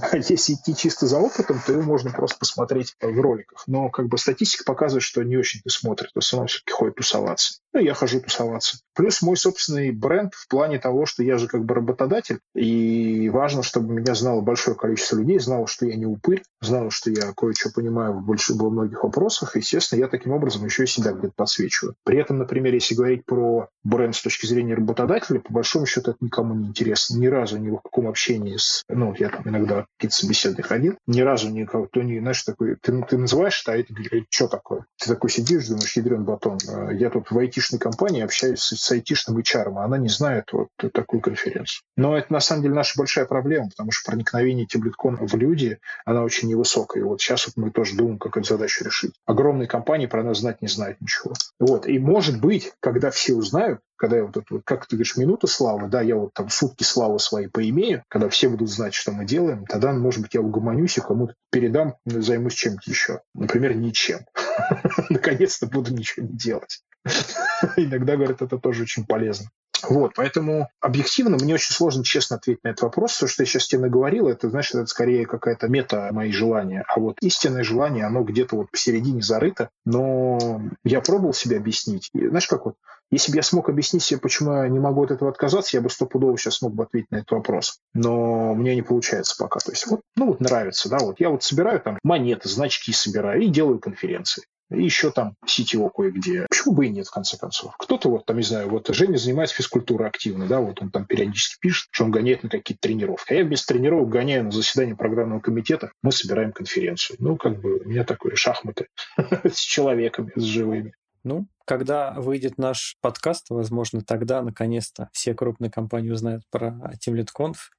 А 0.00 0.16
если 0.16 0.54
идти 0.54 0.74
чисто 0.74 1.06
за 1.06 1.18
опытом, 1.18 1.60
то 1.64 1.72
его 1.72 1.82
можно 1.82 2.10
просто 2.10 2.38
посмотреть 2.38 2.94
в 3.00 3.20
роликах. 3.20 3.64
Но 3.66 3.90
как 3.90 4.08
бы 4.08 4.18
статистика 4.18 4.64
показывает, 4.64 5.02
что 5.02 5.22
не 5.22 5.36
очень 5.36 5.60
ты 5.62 5.70
смотришь, 5.70 6.10
в 6.14 6.18
основном 6.18 6.48
все-таки 6.48 6.72
ходит 6.72 6.96
тусоваться. 6.96 7.54
Ну, 7.72 7.80
я 7.80 7.94
хожу 7.94 8.20
тусоваться. 8.20 8.78
Плюс 8.94 9.22
мой 9.22 9.36
собственный 9.36 9.92
бренд 9.92 10.34
в 10.34 10.46
плане 10.48 10.78
того, 10.78 11.06
что 11.06 11.22
я 11.22 11.38
же 11.38 11.48
как 11.48 11.64
бы 11.64 11.74
работодатель, 11.74 12.40
и 12.54 13.30
важно, 13.30 13.62
чтобы 13.62 13.94
меня 13.94 14.14
знало 14.14 14.42
большое 14.42 14.76
количество 14.76 15.16
людей, 15.16 15.38
знало, 15.38 15.66
что 15.66 15.86
я 15.86 15.96
не 15.96 16.04
упырь, 16.04 16.42
знало, 16.60 16.90
что 16.90 17.10
я 17.10 17.32
кое-что 17.34 17.70
понимаю 17.70 18.12
в, 18.12 18.22
больш... 18.22 18.50
во 18.50 18.68
многих 18.68 19.04
вопросах. 19.04 19.56
Естественно, 19.56 20.00
я 20.00 20.08
таким 20.08 20.32
образом 20.32 20.64
еще 20.64 20.84
и 20.84 20.86
себя 20.86 21.12
где-то 21.12 21.32
подсвечиваю. 21.34 21.94
При 22.04 22.18
этом, 22.18 22.38
например, 22.38 22.74
если 22.74 22.94
говорить 22.94 23.24
про 23.24 23.68
бренд 23.84 24.14
с 24.14 24.22
точки 24.22 24.46
зрения 24.46 24.71
работодателя, 24.74 25.40
по 25.40 25.52
большому 25.52 25.86
счету 25.86 26.12
это 26.12 26.18
никому 26.20 26.54
не 26.54 26.68
интересно. 26.68 27.18
Ни 27.18 27.26
разу 27.26 27.58
ни 27.58 27.70
в 27.70 27.78
каком 27.78 28.08
общении 28.08 28.56
с... 28.56 28.84
Ну, 28.88 29.14
я 29.18 29.28
там 29.28 29.42
иногда 29.46 29.86
какие-то 29.96 30.16
собеседы 30.16 30.62
ходил, 30.62 30.96
ни 31.06 31.20
разу 31.20 31.50
никого, 31.50 31.86
кто 31.86 32.02
не, 32.02 32.20
знаешь, 32.20 32.42
такой, 32.42 32.76
ты, 32.80 33.02
ты 33.02 33.18
называешь, 33.18 33.62
а 33.66 33.76
это 33.76 33.92
говорит, 33.92 34.26
что 34.30 34.48
такое? 34.48 34.86
Ты 34.98 35.08
такой 35.08 35.30
сидишь, 35.30 35.68
думаешь, 35.68 35.96
ядрен 35.96 36.24
батон. 36.24 36.58
А 36.68 36.92
я 36.92 37.10
тут 37.10 37.30
в 37.30 37.38
айтишной 37.38 37.78
компании 37.78 38.22
общаюсь 38.22 38.60
с, 38.60 38.76
с 38.76 38.90
айтишным 38.90 39.38
HR, 39.38 39.72
а 39.76 39.84
она 39.84 39.98
не 39.98 40.08
знает 40.08 40.52
вот 40.52 40.68
такую 40.92 41.20
конференцию. 41.20 41.82
Но 41.96 42.16
это, 42.16 42.32
на 42.32 42.40
самом 42.40 42.62
деле, 42.62 42.74
наша 42.74 42.98
большая 42.98 43.26
проблема, 43.26 43.68
потому 43.70 43.90
что 43.92 44.10
проникновение 44.10 44.66
Тимлиткон 44.66 45.16
в 45.26 45.34
люди, 45.36 45.78
она 46.04 46.22
очень 46.22 46.48
невысокая. 46.48 47.02
И 47.02 47.04
вот 47.04 47.20
сейчас 47.20 47.46
вот 47.46 47.56
мы 47.56 47.70
тоже 47.70 47.96
думаем, 47.96 48.18
как 48.18 48.36
эту 48.36 48.46
задачу 48.46 48.84
решить. 48.84 49.12
Огромные 49.26 49.68
компании 49.68 50.06
про 50.06 50.22
нас 50.22 50.38
знать 50.38 50.62
не 50.62 50.68
знают 50.68 51.00
ничего. 51.00 51.34
Вот. 51.58 51.86
И 51.86 51.98
может 51.98 52.40
быть, 52.40 52.72
когда 52.80 53.10
все 53.10 53.34
узнают, 53.34 53.80
когда 54.02 54.16
я 54.16 54.24
вот 54.24 54.36
это 54.36 54.46
вот, 54.50 54.62
как 54.64 54.86
ты 54.86 54.96
говоришь, 54.96 55.16
минута 55.16 55.46
славы, 55.46 55.88
да, 55.88 56.02
я 56.02 56.16
вот 56.16 56.34
там 56.34 56.48
сутки 56.48 56.82
славы 56.82 57.20
свои 57.20 57.46
поимею, 57.46 58.02
когда 58.08 58.28
все 58.28 58.48
будут 58.48 58.68
знать, 58.68 58.94
что 58.94 59.12
мы 59.12 59.24
делаем, 59.24 59.64
тогда, 59.64 59.92
может 59.92 60.20
быть, 60.22 60.34
я 60.34 60.40
угомонюсь 60.40 60.98
и 60.98 61.00
кому-то 61.00 61.34
передам, 61.52 61.94
займусь 62.04 62.54
чем-то 62.54 62.90
еще. 62.90 63.20
Например, 63.32 63.76
ничем. 63.76 64.26
Наконец-то 65.08 65.68
буду 65.68 65.94
ничего 65.94 66.26
не 66.26 66.36
делать. 66.36 66.82
Иногда, 67.76 68.16
говорят, 68.16 68.42
это 68.42 68.58
тоже 68.58 68.82
очень 68.82 69.06
полезно. 69.06 69.50
Вот, 69.88 70.12
поэтому 70.14 70.68
объективно 70.80 71.36
мне 71.36 71.54
очень 71.54 71.74
сложно 71.74 72.04
честно 72.04 72.36
ответить 72.36 72.64
на 72.64 72.68
этот 72.68 72.82
вопрос. 72.82 73.12
Все, 73.12 73.26
что 73.26 73.42
я 73.42 73.46
сейчас 73.46 73.66
тебе 73.66 73.82
наговорил, 73.82 74.28
это, 74.28 74.48
значит, 74.50 74.74
это 74.74 74.86
скорее 74.86 75.26
какая-то 75.26 75.68
мета 75.68 76.08
мои 76.12 76.32
желания. 76.32 76.84
А 76.88 77.00
вот 77.00 77.16
истинное 77.20 77.64
желание, 77.64 78.04
оно 78.04 78.22
где-то 78.22 78.56
вот 78.56 78.70
посередине 78.70 79.22
зарыто. 79.22 79.70
Но 79.84 80.62
я 80.84 81.00
пробовал 81.00 81.34
себе 81.34 81.56
объяснить. 81.56 82.10
И, 82.14 82.28
знаешь, 82.28 82.46
как 82.46 82.66
вот, 82.66 82.76
если 83.10 83.30
бы 83.30 83.36
я 83.36 83.42
смог 83.42 83.68
объяснить 83.68 84.02
себе, 84.02 84.20
почему 84.20 84.54
я 84.62 84.68
не 84.68 84.78
могу 84.78 85.04
от 85.04 85.10
этого 85.10 85.30
отказаться, 85.30 85.76
я 85.76 85.82
бы 85.82 85.90
стопудово 85.90 86.38
сейчас 86.38 86.56
смог 86.56 86.74
бы 86.74 86.84
ответить 86.84 87.10
на 87.10 87.16
этот 87.16 87.30
вопрос. 87.32 87.78
Но 87.94 88.54
мне 88.54 88.74
не 88.74 88.82
получается 88.82 89.36
пока. 89.38 89.60
То 89.60 89.72
есть 89.72 89.86
вот, 89.86 90.00
ну 90.16 90.26
вот 90.26 90.40
нравится, 90.40 90.88
да, 90.88 90.98
вот 90.98 91.20
я 91.20 91.28
вот 91.28 91.42
собираю 91.42 91.80
там 91.80 91.98
монеты, 92.02 92.48
значки 92.48 92.92
собираю 92.92 93.42
и 93.42 93.48
делаю 93.48 93.78
конференции 93.78 94.44
и 94.74 94.82
еще 94.82 95.10
там 95.10 95.36
сетево 95.46 95.88
кое-где. 95.88 96.46
Почему 96.48 96.74
бы 96.74 96.86
и 96.86 96.90
нет, 96.90 97.06
в 97.06 97.12
конце 97.12 97.36
концов? 97.36 97.74
Кто-то 97.78 98.08
вот 98.08 98.26
там, 98.26 98.36
не 98.36 98.42
знаю, 98.42 98.68
вот 98.68 98.88
Женя 98.88 99.16
занимается 99.16 99.56
физкультурой 99.56 100.08
активно, 100.08 100.46
да, 100.46 100.60
вот 100.60 100.80
он 100.82 100.90
там 100.90 101.04
периодически 101.04 101.58
пишет, 101.60 101.88
что 101.90 102.04
он 102.04 102.10
гоняет 102.10 102.42
на 102.42 102.48
какие-то 102.48 102.82
тренировки. 102.82 103.32
А 103.32 103.36
я 103.36 103.44
вместо 103.44 103.74
тренировок 103.74 104.08
гоняю 104.08 104.44
на 104.44 104.50
заседание 104.50 104.96
программного 104.96 105.40
комитета, 105.40 105.92
мы 106.02 106.12
собираем 106.12 106.52
конференцию. 106.52 107.16
Ну, 107.20 107.36
как 107.36 107.60
бы 107.60 107.78
у 107.78 107.88
меня 107.88 108.04
такое 108.04 108.34
шахматы 108.34 108.88
с 109.44 109.58
человеками, 109.58 110.32
с 110.36 110.42
живыми. 110.42 110.94
Ну, 111.24 111.46
когда 111.72 112.10
выйдет 112.10 112.58
наш 112.58 112.98
подкаст, 113.00 113.46
возможно, 113.48 114.02
тогда 114.02 114.42
наконец-то 114.42 115.08
все 115.14 115.32
крупные 115.32 115.70
компании 115.70 116.10
узнают 116.10 116.42
про 116.50 116.92
TeamLead 117.02 117.28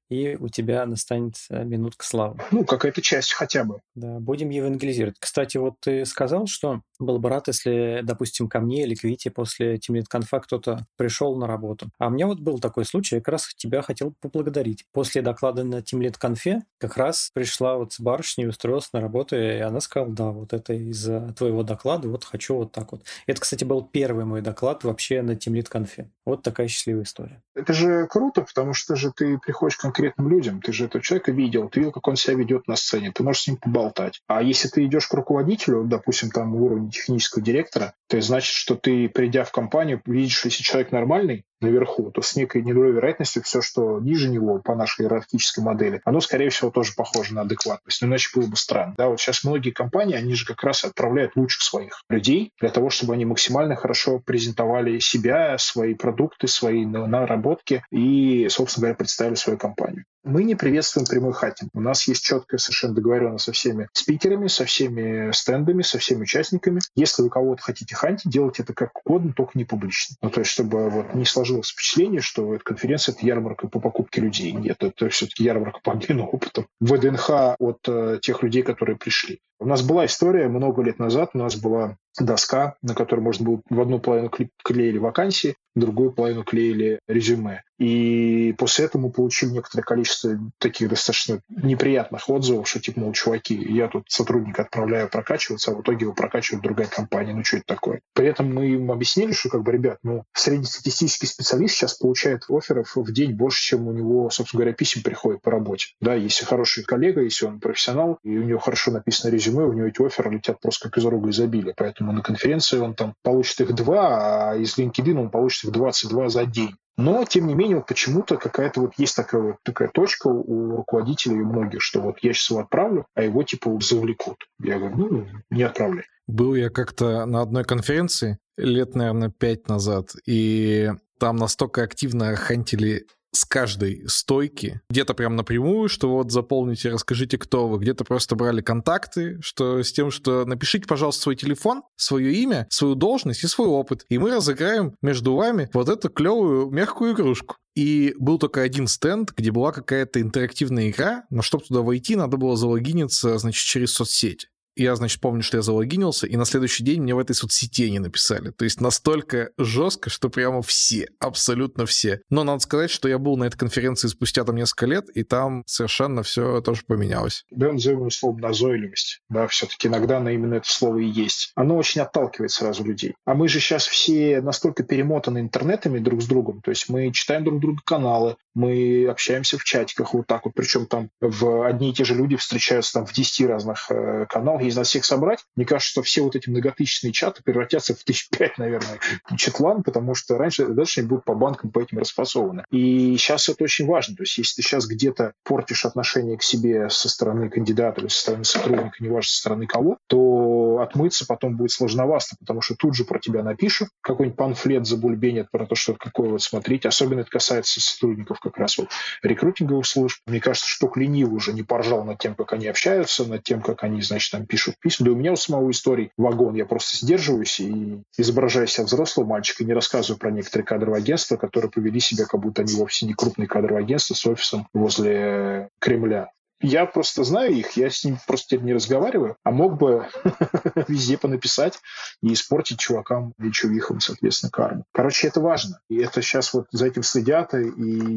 и 0.09 0.35
у 0.39 0.47
тебя 0.47 0.85
настанет 0.85 1.35
э, 1.49 1.63
минутка 1.63 2.05
славы. 2.05 2.39
Ну, 2.51 2.65
какая-то 2.65 3.01
часть 3.01 3.33
хотя 3.33 3.63
бы. 3.63 3.79
Да, 3.95 4.19
будем 4.19 4.49
евангелизировать. 4.49 5.17
Кстати, 5.19 5.57
вот 5.57 5.75
ты 5.79 6.05
сказал, 6.05 6.45
что 6.47 6.81
был 6.99 7.19
бы 7.19 7.29
рад, 7.29 7.47
если, 7.47 8.01
допустим, 8.03 8.47
ко 8.47 8.59
мне 8.59 8.83
или 8.83 8.95
к 8.95 9.03
Вите 9.03 9.31
после 9.31 9.75
TeamLead 9.75 10.05
кто-то 10.41 10.85
пришел 10.97 11.35
на 11.37 11.47
работу. 11.47 11.89
А 11.97 12.07
у 12.07 12.09
меня 12.11 12.27
вот 12.27 12.39
был 12.39 12.59
такой 12.59 12.85
случай, 12.85 13.15
я 13.15 13.21
как 13.21 13.33
раз 13.33 13.49
тебя 13.55 13.81
хотел 13.81 14.13
поблагодарить. 14.21 14.85
После 14.91 15.21
доклада 15.21 15.63
на 15.63 15.79
TeamLead 15.79 16.15
конфе 16.19 16.61
как 16.77 16.97
раз 16.97 17.31
пришла 17.33 17.77
вот 17.77 17.93
барышня 17.99 18.45
и 18.45 18.47
устроилась 18.47 18.91
на 18.93 19.01
работу, 19.01 19.35
и 19.35 19.57
она 19.59 19.79
сказала, 19.79 20.11
да, 20.11 20.31
вот 20.31 20.53
это 20.53 20.73
из-за 20.73 21.33
твоего 21.37 21.63
доклада, 21.63 22.07
вот 22.09 22.23
хочу 22.23 22.55
вот 22.55 22.71
так 22.71 22.91
вот. 22.91 23.03
Это, 23.25 23.41
кстати, 23.41 23.63
был 23.63 23.82
первый 23.83 24.25
мой 24.25 24.41
доклад 24.41 24.83
вообще 24.83 25.21
на 25.21 25.31
Teamlead 25.31 25.67
конфе. 25.69 26.09
Вот 26.25 26.41
такая 26.41 26.67
счастливая 26.67 27.03
история. 27.03 27.41
Это 27.55 27.73
же 27.73 28.07
круто, 28.07 28.41
потому 28.41 28.73
что 28.73 28.95
же 28.95 29.11
ты 29.11 29.37
приходишь 29.37 29.77
к 29.77 29.81
конкретным 29.81 30.29
людям, 30.29 30.61
ты 30.61 30.71
же 30.71 30.85
этого 30.85 31.03
человека 31.03 31.31
видел, 31.31 31.69
ты 31.69 31.79
видел, 31.79 31.91
как 31.91 32.07
он 32.07 32.15
себя 32.15 32.35
ведет 32.35 32.67
на 32.67 32.75
сцене, 32.75 33.11
ты 33.13 33.23
можешь 33.23 33.43
с 33.43 33.47
ним 33.47 33.57
поболтать. 33.57 34.21
А 34.27 34.41
если 34.41 34.69
ты 34.69 34.85
идешь 34.85 35.07
к 35.07 35.13
руководителю, 35.13 35.83
допустим, 35.83 36.29
там 36.31 36.55
уровень 36.55 36.89
технического 36.89 37.43
директора, 37.43 37.93
то 38.07 38.19
значит, 38.21 38.55
что 38.55 38.75
ты, 38.75 39.09
придя 39.09 39.43
в 39.43 39.51
компанию, 39.51 40.01
видишь, 40.05 40.45
если 40.45 40.63
человек 40.63 40.91
нормальный, 40.91 41.45
наверху, 41.63 42.11
то 42.11 42.21
с 42.21 42.35
некой 42.35 42.61
недолей 42.61 42.91
вероятностью 42.91 43.43
все, 43.43 43.61
что 43.61 43.99
ниже 43.99 44.29
него 44.29 44.59
по 44.59 44.75
нашей 44.75 45.03
иерархической 45.03 45.63
модели, 45.63 46.01
оно, 46.05 46.19
скорее 46.19 46.49
всего, 46.49 46.71
тоже 46.71 46.93
похоже 46.95 47.33
на 47.33 47.41
адекватность. 47.41 48.01
Но 48.01 48.07
иначе 48.07 48.29
было 48.35 48.47
бы 48.47 48.55
странно. 48.55 48.93
Да, 48.97 49.09
вот 49.09 49.19
сейчас 49.19 49.43
многие 49.43 49.71
компании, 49.71 50.15
они 50.15 50.33
же 50.35 50.45
как 50.45 50.63
раз 50.63 50.83
отправляют 50.83 51.35
лучших 51.35 51.63
своих 51.63 52.03
людей 52.09 52.51
для 52.59 52.69
того, 52.69 52.89
чтобы 52.89 53.13
они 53.13 53.25
максимально 53.25 53.75
хорошо 53.75 54.19
презентовали 54.19 54.99
себя, 54.99 55.57
свои 55.57 55.93
продукты, 55.93 56.47
свои 56.47 56.85
наработки 56.85 57.83
и, 57.91 58.47
собственно 58.49 58.83
говоря, 58.83 58.95
представили 58.95 59.35
свою 59.35 59.57
компанию. 59.57 60.05
Мы 60.23 60.45
не 60.45 60.55
приветствуем 60.55 61.05
прямой 61.05 61.33
хатинг. 61.33 61.69
У 61.73 61.81
нас 61.81 62.07
есть 62.07 62.23
четкая 62.23 62.57
совершенно 62.57 62.93
договоренность 62.93 63.43
со 63.43 63.51
всеми 63.51 63.89
спикерами, 63.91 64.47
со 64.47 64.63
всеми 64.63 65.31
стендами, 65.33 65.81
со 65.81 65.99
всеми 65.99 66.21
участниками. 66.21 66.79
Если 66.95 67.23
вы 67.23 67.29
кого-то 67.29 67.61
хотите 67.61 67.93
хантить, 67.93 68.31
делайте 68.31 68.63
это 68.63 68.73
как 68.73 68.91
угодно, 69.05 69.33
только 69.33 69.51
не 69.55 69.65
публично. 69.65 70.15
Ну, 70.21 70.29
то 70.29 70.39
есть, 70.39 70.51
чтобы 70.51 70.89
вот 70.89 71.13
не 71.13 71.25
сложилось 71.25 71.69
впечатление, 71.69 72.21
что 72.21 72.55
эта 72.55 72.63
конференция— 72.63 73.13
это 73.17 73.25
ярмарка 73.25 73.67
по 73.67 73.81
покупке 73.81 74.21
людей. 74.21 74.53
Нет, 74.53 74.81
это 74.81 75.09
все-таки 75.09 75.43
ярмарка 75.43 75.79
по 75.83 75.91
обмену 75.91 76.25
опытом. 76.25 76.67
ВДНХ 76.79 77.57
от 77.59 77.79
э, 77.87 78.19
тех 78.21 78.43
людей, 78.43 78.63
которые 78.63 78.95
пришли. 78.95 79.41
У 79.59 79.65
нас 79.65 79.81
была 79.81 80.05
история 80.05 80.47
много 80.47 80.81
лет 80.83 80.99
назад, 80.99 81.31
у 81.33 81.37
нас 81.37 81.55
была 81.55 81.97
доска, 82.19 82.75
на 82.81 82.93
которой 82.95 83.21
можно 83.21 83.45
было 83.45 83.61
в 83.69 83.81
одну 83.81 83.99
половину 83.99 84.31
клеили 84.63 84.97
вакансии, 84.97 85.55
в 85.75 85.79
другую 85.79 86.11
половину 86.11 86.43
клеили 86.43 86.99
резюме. 87.07 87.63
И 87.79 88.53
после 88.57 88.85
этого 88.85 89.03
мы 89.03 89.11
получили 89.11 89.49
некоторое 89.49 89.83
количество 89.83 90.39
таких 90.59 90.89
достаточно 90.89 91.41
неприятных 91.49 92.29
отзывов, 92.29 92.69
что 92.69 92.79
типа, 92.79 92.99
мол, 92.99 93.13
чуваки, 93.13 93.55
я 93.55 93.87
тут 93.87 94.05
сотрудника 94.09 94.61
отправляю 94.61 95.09
прокачиваться, 95.09 95.71
а 95.71 95.75
в 95.75 95.81
итоге 95.81 96.05
его 96.05 96.13
прокачивает 96.13 96.63
другая 96.63 96.87
компания. 96.87 97.33
Ну, 97.33 97.43
что 97.43 97.57
это 97.57 97.65
такое? 97.67 98.01
При 98.13 98.27
этом 98.27 98.53
мы 98.53 98.67
им 98.67 98.91
объяснили, 98.91 99.31
что, 99.31 99.49
как 99.49 99.63
бы, 99.63 99.71
ребят, 99.71 99.97
ну, 100.03 100.23
среднестатистический 100.33 101.25
специалист 101.25 101.75
сейчас 101.75 101.95
получает 101.95 102.43
офферов 102.47 102.95
в 102.95 103.11
день 103.11 103.33
больше, 103.33 103.61
чем 103.63 103.87
у 103.87 103.91
него, 103.91 104.29
собственно 104.29 104.61
говоря, 104.61 104.75
писем 104.75 105.01
приходит 105.01 105.41
по 105.41 105.51
работе. 105.51 105.87
Да, 105.99 106.13
если 106.13 106.45
хороший 106.45 106.83
коллега, 106.83 107.21
если 107.21 107.47
он 107.47 107.59
профессионал, 107.59 108.19
и 108.23 108.37
у 108.37 108.43
него 108.43 108.59
хорошо 108.59 108.91
написано 108.91 109.31
резюме, 109.31 109.65
у 109.65 109.73
него 109.73 109.87
эти 109.87 110.01
офферы 110.05 110.31
летят 110.31 110.61
просто 110.61 110.89
как 110.89 110.99
из 110.99 111.05
рога 111.05 111.31
изобилия. 111.31 111.73
Поэтому 111.75 112.02
на 112.11 112.21
конференции 112.21 112.79
он 112.79 112.93
там 112.93 113.15
получит 113.23 113.61
их 113.61 113.73
два, 113.73 114.51
а 114.51 114.55
из 114.55 114.77
LinkedIn 114.77 115.17
он 115.17 115.29
получит 115.29 115.65
их 115.65 115.71
22 115.71 116.29
за 116.29 116.45
день. 116.45 116.75
Но, 116.95 117.25
тем 117.25 117.47
не 117.47 117.55
менее, 117.55 117.77
вот 117.77 117.87
почему-то 117.87 118.37
какая-то 118.37 118.81
вот 118.81 118.93
есть 118.97 119.15
такая 119.15 119.41
вот 119.41 119.55
такая 119.63 119.89
точка 119.89 120.27
у 120.27 120.75
руководителей 120.77 121.41
у 121.41 121.45
многих, 121.45 121.81
что 121.81 122.01
вот 122.01 122.19
я 122.21 122.33
сейчас 122.33 122.51
его 122.51 122.59
отправлю, 122.59 123.07
а 123.15 123.23
его 123.23 123.41
типа 123.41 123.79
завлекут. 123.81 124.37
Я 124.61 124.77
говорю, 124.77 124.97
ну, 124.97 125.27
не 125.49 125.63
отправляй. 125.63 126.05
Был 126.27 126.53
я 126.53 126.69
как-то 126.69 127.25
на 127.25 127.41
одной 127.41 127.63
конференции 127.63 128.37
лет, 128.57 128.93
наверное, 128.95 129.29
пять 129.29 129.67
назад, 129.67 130.11
и 130.27 130.91
там 131.19 131.37
настолько 131.37 131.81
активно 131.81 132.35
хантили 132.35 133.07
с 133.33 133.45
каждой 133.45 134.03
стойки, 134.07 134.81
где-то 134.89 135.13
прям 135.13 135.35
напрямую, 135.35 135.89
что 135.89 136.09
вот 136.09 136.31
заполните, 136.31 136.89
расскажите, 136.89 137.37
кто 137.37 137.67
вы, 137.67 137.79
где-то 137.79 138.03
просто 138.03 138.35
брали 138.35 138.61
контакты, 138.61 139.39
что 139.41 139.81
с 139.81 139.91
тем, 139.91 140.11
что 140.11 140.45
напишите, 140.45 140.87
пожалуйста, 140.87 141.23
свой 141.23 141.35
телефон, 141.35 141.83
свое 141.95 142.33
имя, 142.33 142.67
свою 142.69 142.95
должность 142.95 143.43
и 143.43 143.47
свой 143.47 143.67
опыт, 143.67 144.05
и 144.09 144.17
мы 144.17 144.31
разыграем 144.31 144.95
между 145.01 145.35
вами 145.35 145.69
вот 145.73 145.89
эту 145.89 146.09
клевую 146.09 146.69
мягкую 146.69 147.13
игрушку. 147.13 147.57
И 147.75 148.13
был 148.19 148.37
только 148.37 148.61
один 148.61 148.87
стенд, 148.87 149.33
где 149.35 149.51
была 149.51 149.71
какая-то 149.71 150.21
интерактивная 150.21 150.89
игра, 150.89 151.23
но 151.31 151.41
чтобы 151.41 151.63
туда 151.63 151.81
войти, 151.81 152.15
надо 152.15 152.37
было 152.37 152.55
залогиниться, 152.55 153.37
значит, 153.39 153.65
через 153.65 153.93
соцсеть. 153.93 154.47
Я, 154.75 154.95
значит, 154.95 155.21
помню, 155.21 155.43
что 155.43 155.57
я 155.57 155.63
залогинился, 155.63 156.27
и 156.27 156.35
на 156.35 156.45
следующий 156.45 156.83
день 156.83 157.01
мне 157.01 157.15
в 157.15 157.19
этой 157.19 157.35
соцсети 157.35 157.89
не 157.89 157.99
написали. 157.99 158.51
То 158.51 158.65
есть 158.65 158.81
настолько 158.81 159.51
жестко, 159.57 160.09
что 160.09 160.29
прямо 160.29 160.61
все, 160.61 161.07
абсолютно 161.19 161.85
все. 161.85 162.21
Но 162.29 162.43
надо 162.43 162.59
сказать, 162.59 162.91
что 162.91 163.07
я 163.07 163.17
был 163.17 163.37
на 163.37 163.45
этой 163.45 163.57
конференции 163.57 164.07
спустя 164.07 164.43
там 164.43 164.55
несколько 164.55 164.85
лет, 164.85 165.05
и 165.13 165.23
там 165.23 165.63
совершенно 165.65 166.23
все 166.23 166.61
тоже 166.61 166.83
поменялось. 166.87 167.45
Да, 167.51 167.71
назовем 167.71 168.09
словом 168.09 168.39
назойливость. 168.39 169.21
Да, 169.29 169.47
все-таки 169.47 169.87
иногда 169.87 170.19
на 170.19 170.29
именно 170.29 170.55
это 170.55 170.69
слово 170.69 170.99
и 170.99 171.05
есть. 171.05 171.51
Оно 171.55 171.77
очень 171.77 172.01
отталкивает 172.01 172.51
сразу 172.51 172.83
людей. 172.83 173.15
А 173.25 173.33
мы 173.33 173.47
же 173.47 173.59
сейчас 173.59 173.87
все 173.87 174.41
настолько 174.41 174.83
перемотаны 174.83 175.39
интернетами 175.39 175.99
друг 175.99 176.21
с 176.21 176.25
другом, 176.25 176.61
то 176.61 176.71
есть 176.71 176.89
мы 176.89 177.11
читаем 177.11 177.43
друг 177.43 177.59
друга 177.59 177.81
каналы, 177.85 178.35
мы 178.55 179.07
общаемся 179.09 179.57
в 179.57 179.63
чатиках 179.63 180.13
вот 180.13 180.27
так 180.27 180.45
вот, 180.45 180.53
причем 180.55 180.85
там 180.85 181.09
в 181.21 181.65
одни 181.65 181.89
и 181.89 181.93
те 181.93 182.03
же 182.03 182.15
люди 182.15 182.35
встречаются 182.35 182.93
там 182.93 183.05
в 183.05 183.13
10 183.13 183.47
разных 183.47 183.89
э, 183.89 184.25
каналах, 184.29 184.62
если 184.65 184.79
нас 184.79 184.89
всех 184.89 185.05
собрать, 185.05 185.39
мне 185.55 185.65
кажется, 185.65 185.91
что 185.91 186.01
все 186.01 186.21
вот 186.21 186.35
эти 186.35 186.49
многотысячные 186.49 187.11
чаты 187.11 187.43
превратятся 187.43 187.95
в 187.95 188.03
тысяч 188.03 188.29
пять, 188.29 188.57
наверное, 188.57 188.99
чатлан, 189.37 189.83
потому 189.83 190.15
что 190.15 190.37
раньше 190.37 190.67
дальше 190.67 191.01
они 191.01 191.09
будут 191.09 191.25
по 191.25 191.35
банкам 191.35 191.71
по 191.71 191.79
этим 191.79 191.99
расфасованы. 191.99 192.65
И 192.71 193.15
сейчас 193.17 193.49
это 193.49 193.63
очень 193.63 193.85
важно. 193.85 194.15
То 194.15 194.23
есть 194.23 194.37
если 194.37 194.55
ты 194.55 194.61
сейчас 194.61 194.87
где-то 194.87 195.33
портишь 195.43 195.85
отношение 195.85 196.37
к 196.37 196.43
себе 196.43 196.89
со 196.89 197.09
стороны 197.09 197.49
кандидата 197.49 198.01
или 198.01 198.07
со 198.07 198.19
стороны 198.19 198.45
сотрудника, 198.45 198.95
неважно 198.99 199.29
со 199.29 199.37
стороны 199.39 199.67
кого, 199.67 199.97
то 200.07 200.79
отмыться 200.81 201.25
потом 201.25 201.55
будет 201.57 201.71
сложновато, 201.71 202.35
потому 202.39 202.61
что 202.61 202.75
тут 202.75 202.95
же 202.95 203.05
про 203.05 203.19
тебя 203.19 203.43
напишут, 203.43 203.89
какой-нибудь 204.01 204.37
панфлет 204.37 204.85
забульбенят 204.85 205.51
про 205.51 205.65
то, 205.65 205.75
что 205.75 205.95
какое 205.95 206.29
вот 206.29 206.41
смотрите. 206.41 206.87
Особенно 206.87 207.21
это 207.21 207.29
касается 207.29 207.81
сотрудников 207.81 208.39
как 208.39 208.57
раз 208.57 208.77
вот 208.77 208.89
рекрутинговых 209.21 209.85
служб. 209.85 210.19
Мне 210.27 210.39
кажется, 210.39 210.67
что 210.67 210.91
ленивый 210.95 211.35
уже 211.35 211.53
не 211.53 211.63
поржал 211.63 212.03
над 212.03 212.19
тем, 212.19 212.35
как 212.35 212.53
они 212.53 212.67
общаются, 212.67 213.25
над 213.25 213.43
тем, 213.43 213.61
как 213.61 213.83
они, 213.83 214.01
значит, 214.01 214.31
там 214.31 214.45
пишут 214.53 214.75
письма. 214.79 215.07
Да 215.07 215.13
у 215.13 215.15
меня 215.15 215.31
у 215.31 215.35
самого 215.35 215.71
истории 215.71 216.11
вагон. 216.15 216.53
Я 216.53 216.67
просто 216.67 216.95
сдерживаюсь 216.95 217.59
и 217.59 218.03
изображаю 218.19 218.67
себя 218.67 218.85
взрослого 218.85 219.25
и 219.63 219.65
не 219.65 219.73
рассказываю 219.73 220.19
про 220.19 220.29
некоторые 220.29 220.63
кадровые 220.63 220.99
агентства, 220.99 221.37
которые 221.37 221.71
повели 221.71 221.99
себя, 221.99 222.25
как 222.25 222.39
будто 222.39 222.61
они 222.61 222.75
вовсе 222.75 223.07
не 223.07 223.15
крупные 223.15 223.47
кадровые 223.47 223.83
агентства 223.83 224.13
с 224.13 224.23
офисом 224.27 224.67
возле 224.71 225.69
Кремля. 225.79 226.29
Я 226.63 226.85
просто 226.85 227.25
знаю 227.25 227.53
их, 227.53 227.71
я 227.71 227.89
с 227.89 228.05
ними 228.05 228.17
просто 228.25 228.57
не 228.57 228.73
разговариваю, 228.73 229.35
а 229.43 229.51
мог 229.51 229.77
бы 229.77 230.07
везде 230.87 231.17
понаписать 231.17 231.79
и 232.21 232.31
испортить 232.31 232.79
чувакам 232.79 233.33
и 233.37 233.51
чувихам, 233.51 233.99
соответственно, 233.99 234.49
карму. 234.49 234.85
Короче, 234.93 235.27
это 235.27 235.41
важно. 235.41 235.81
И 235.89 235.97
это 235.97 236.21
сейчас 236.21 236.53
вот 236.53 236.67
за 236.71 236.87
этим 236.87 237.03
следят, 237.03 237.53
и 237.53 237.65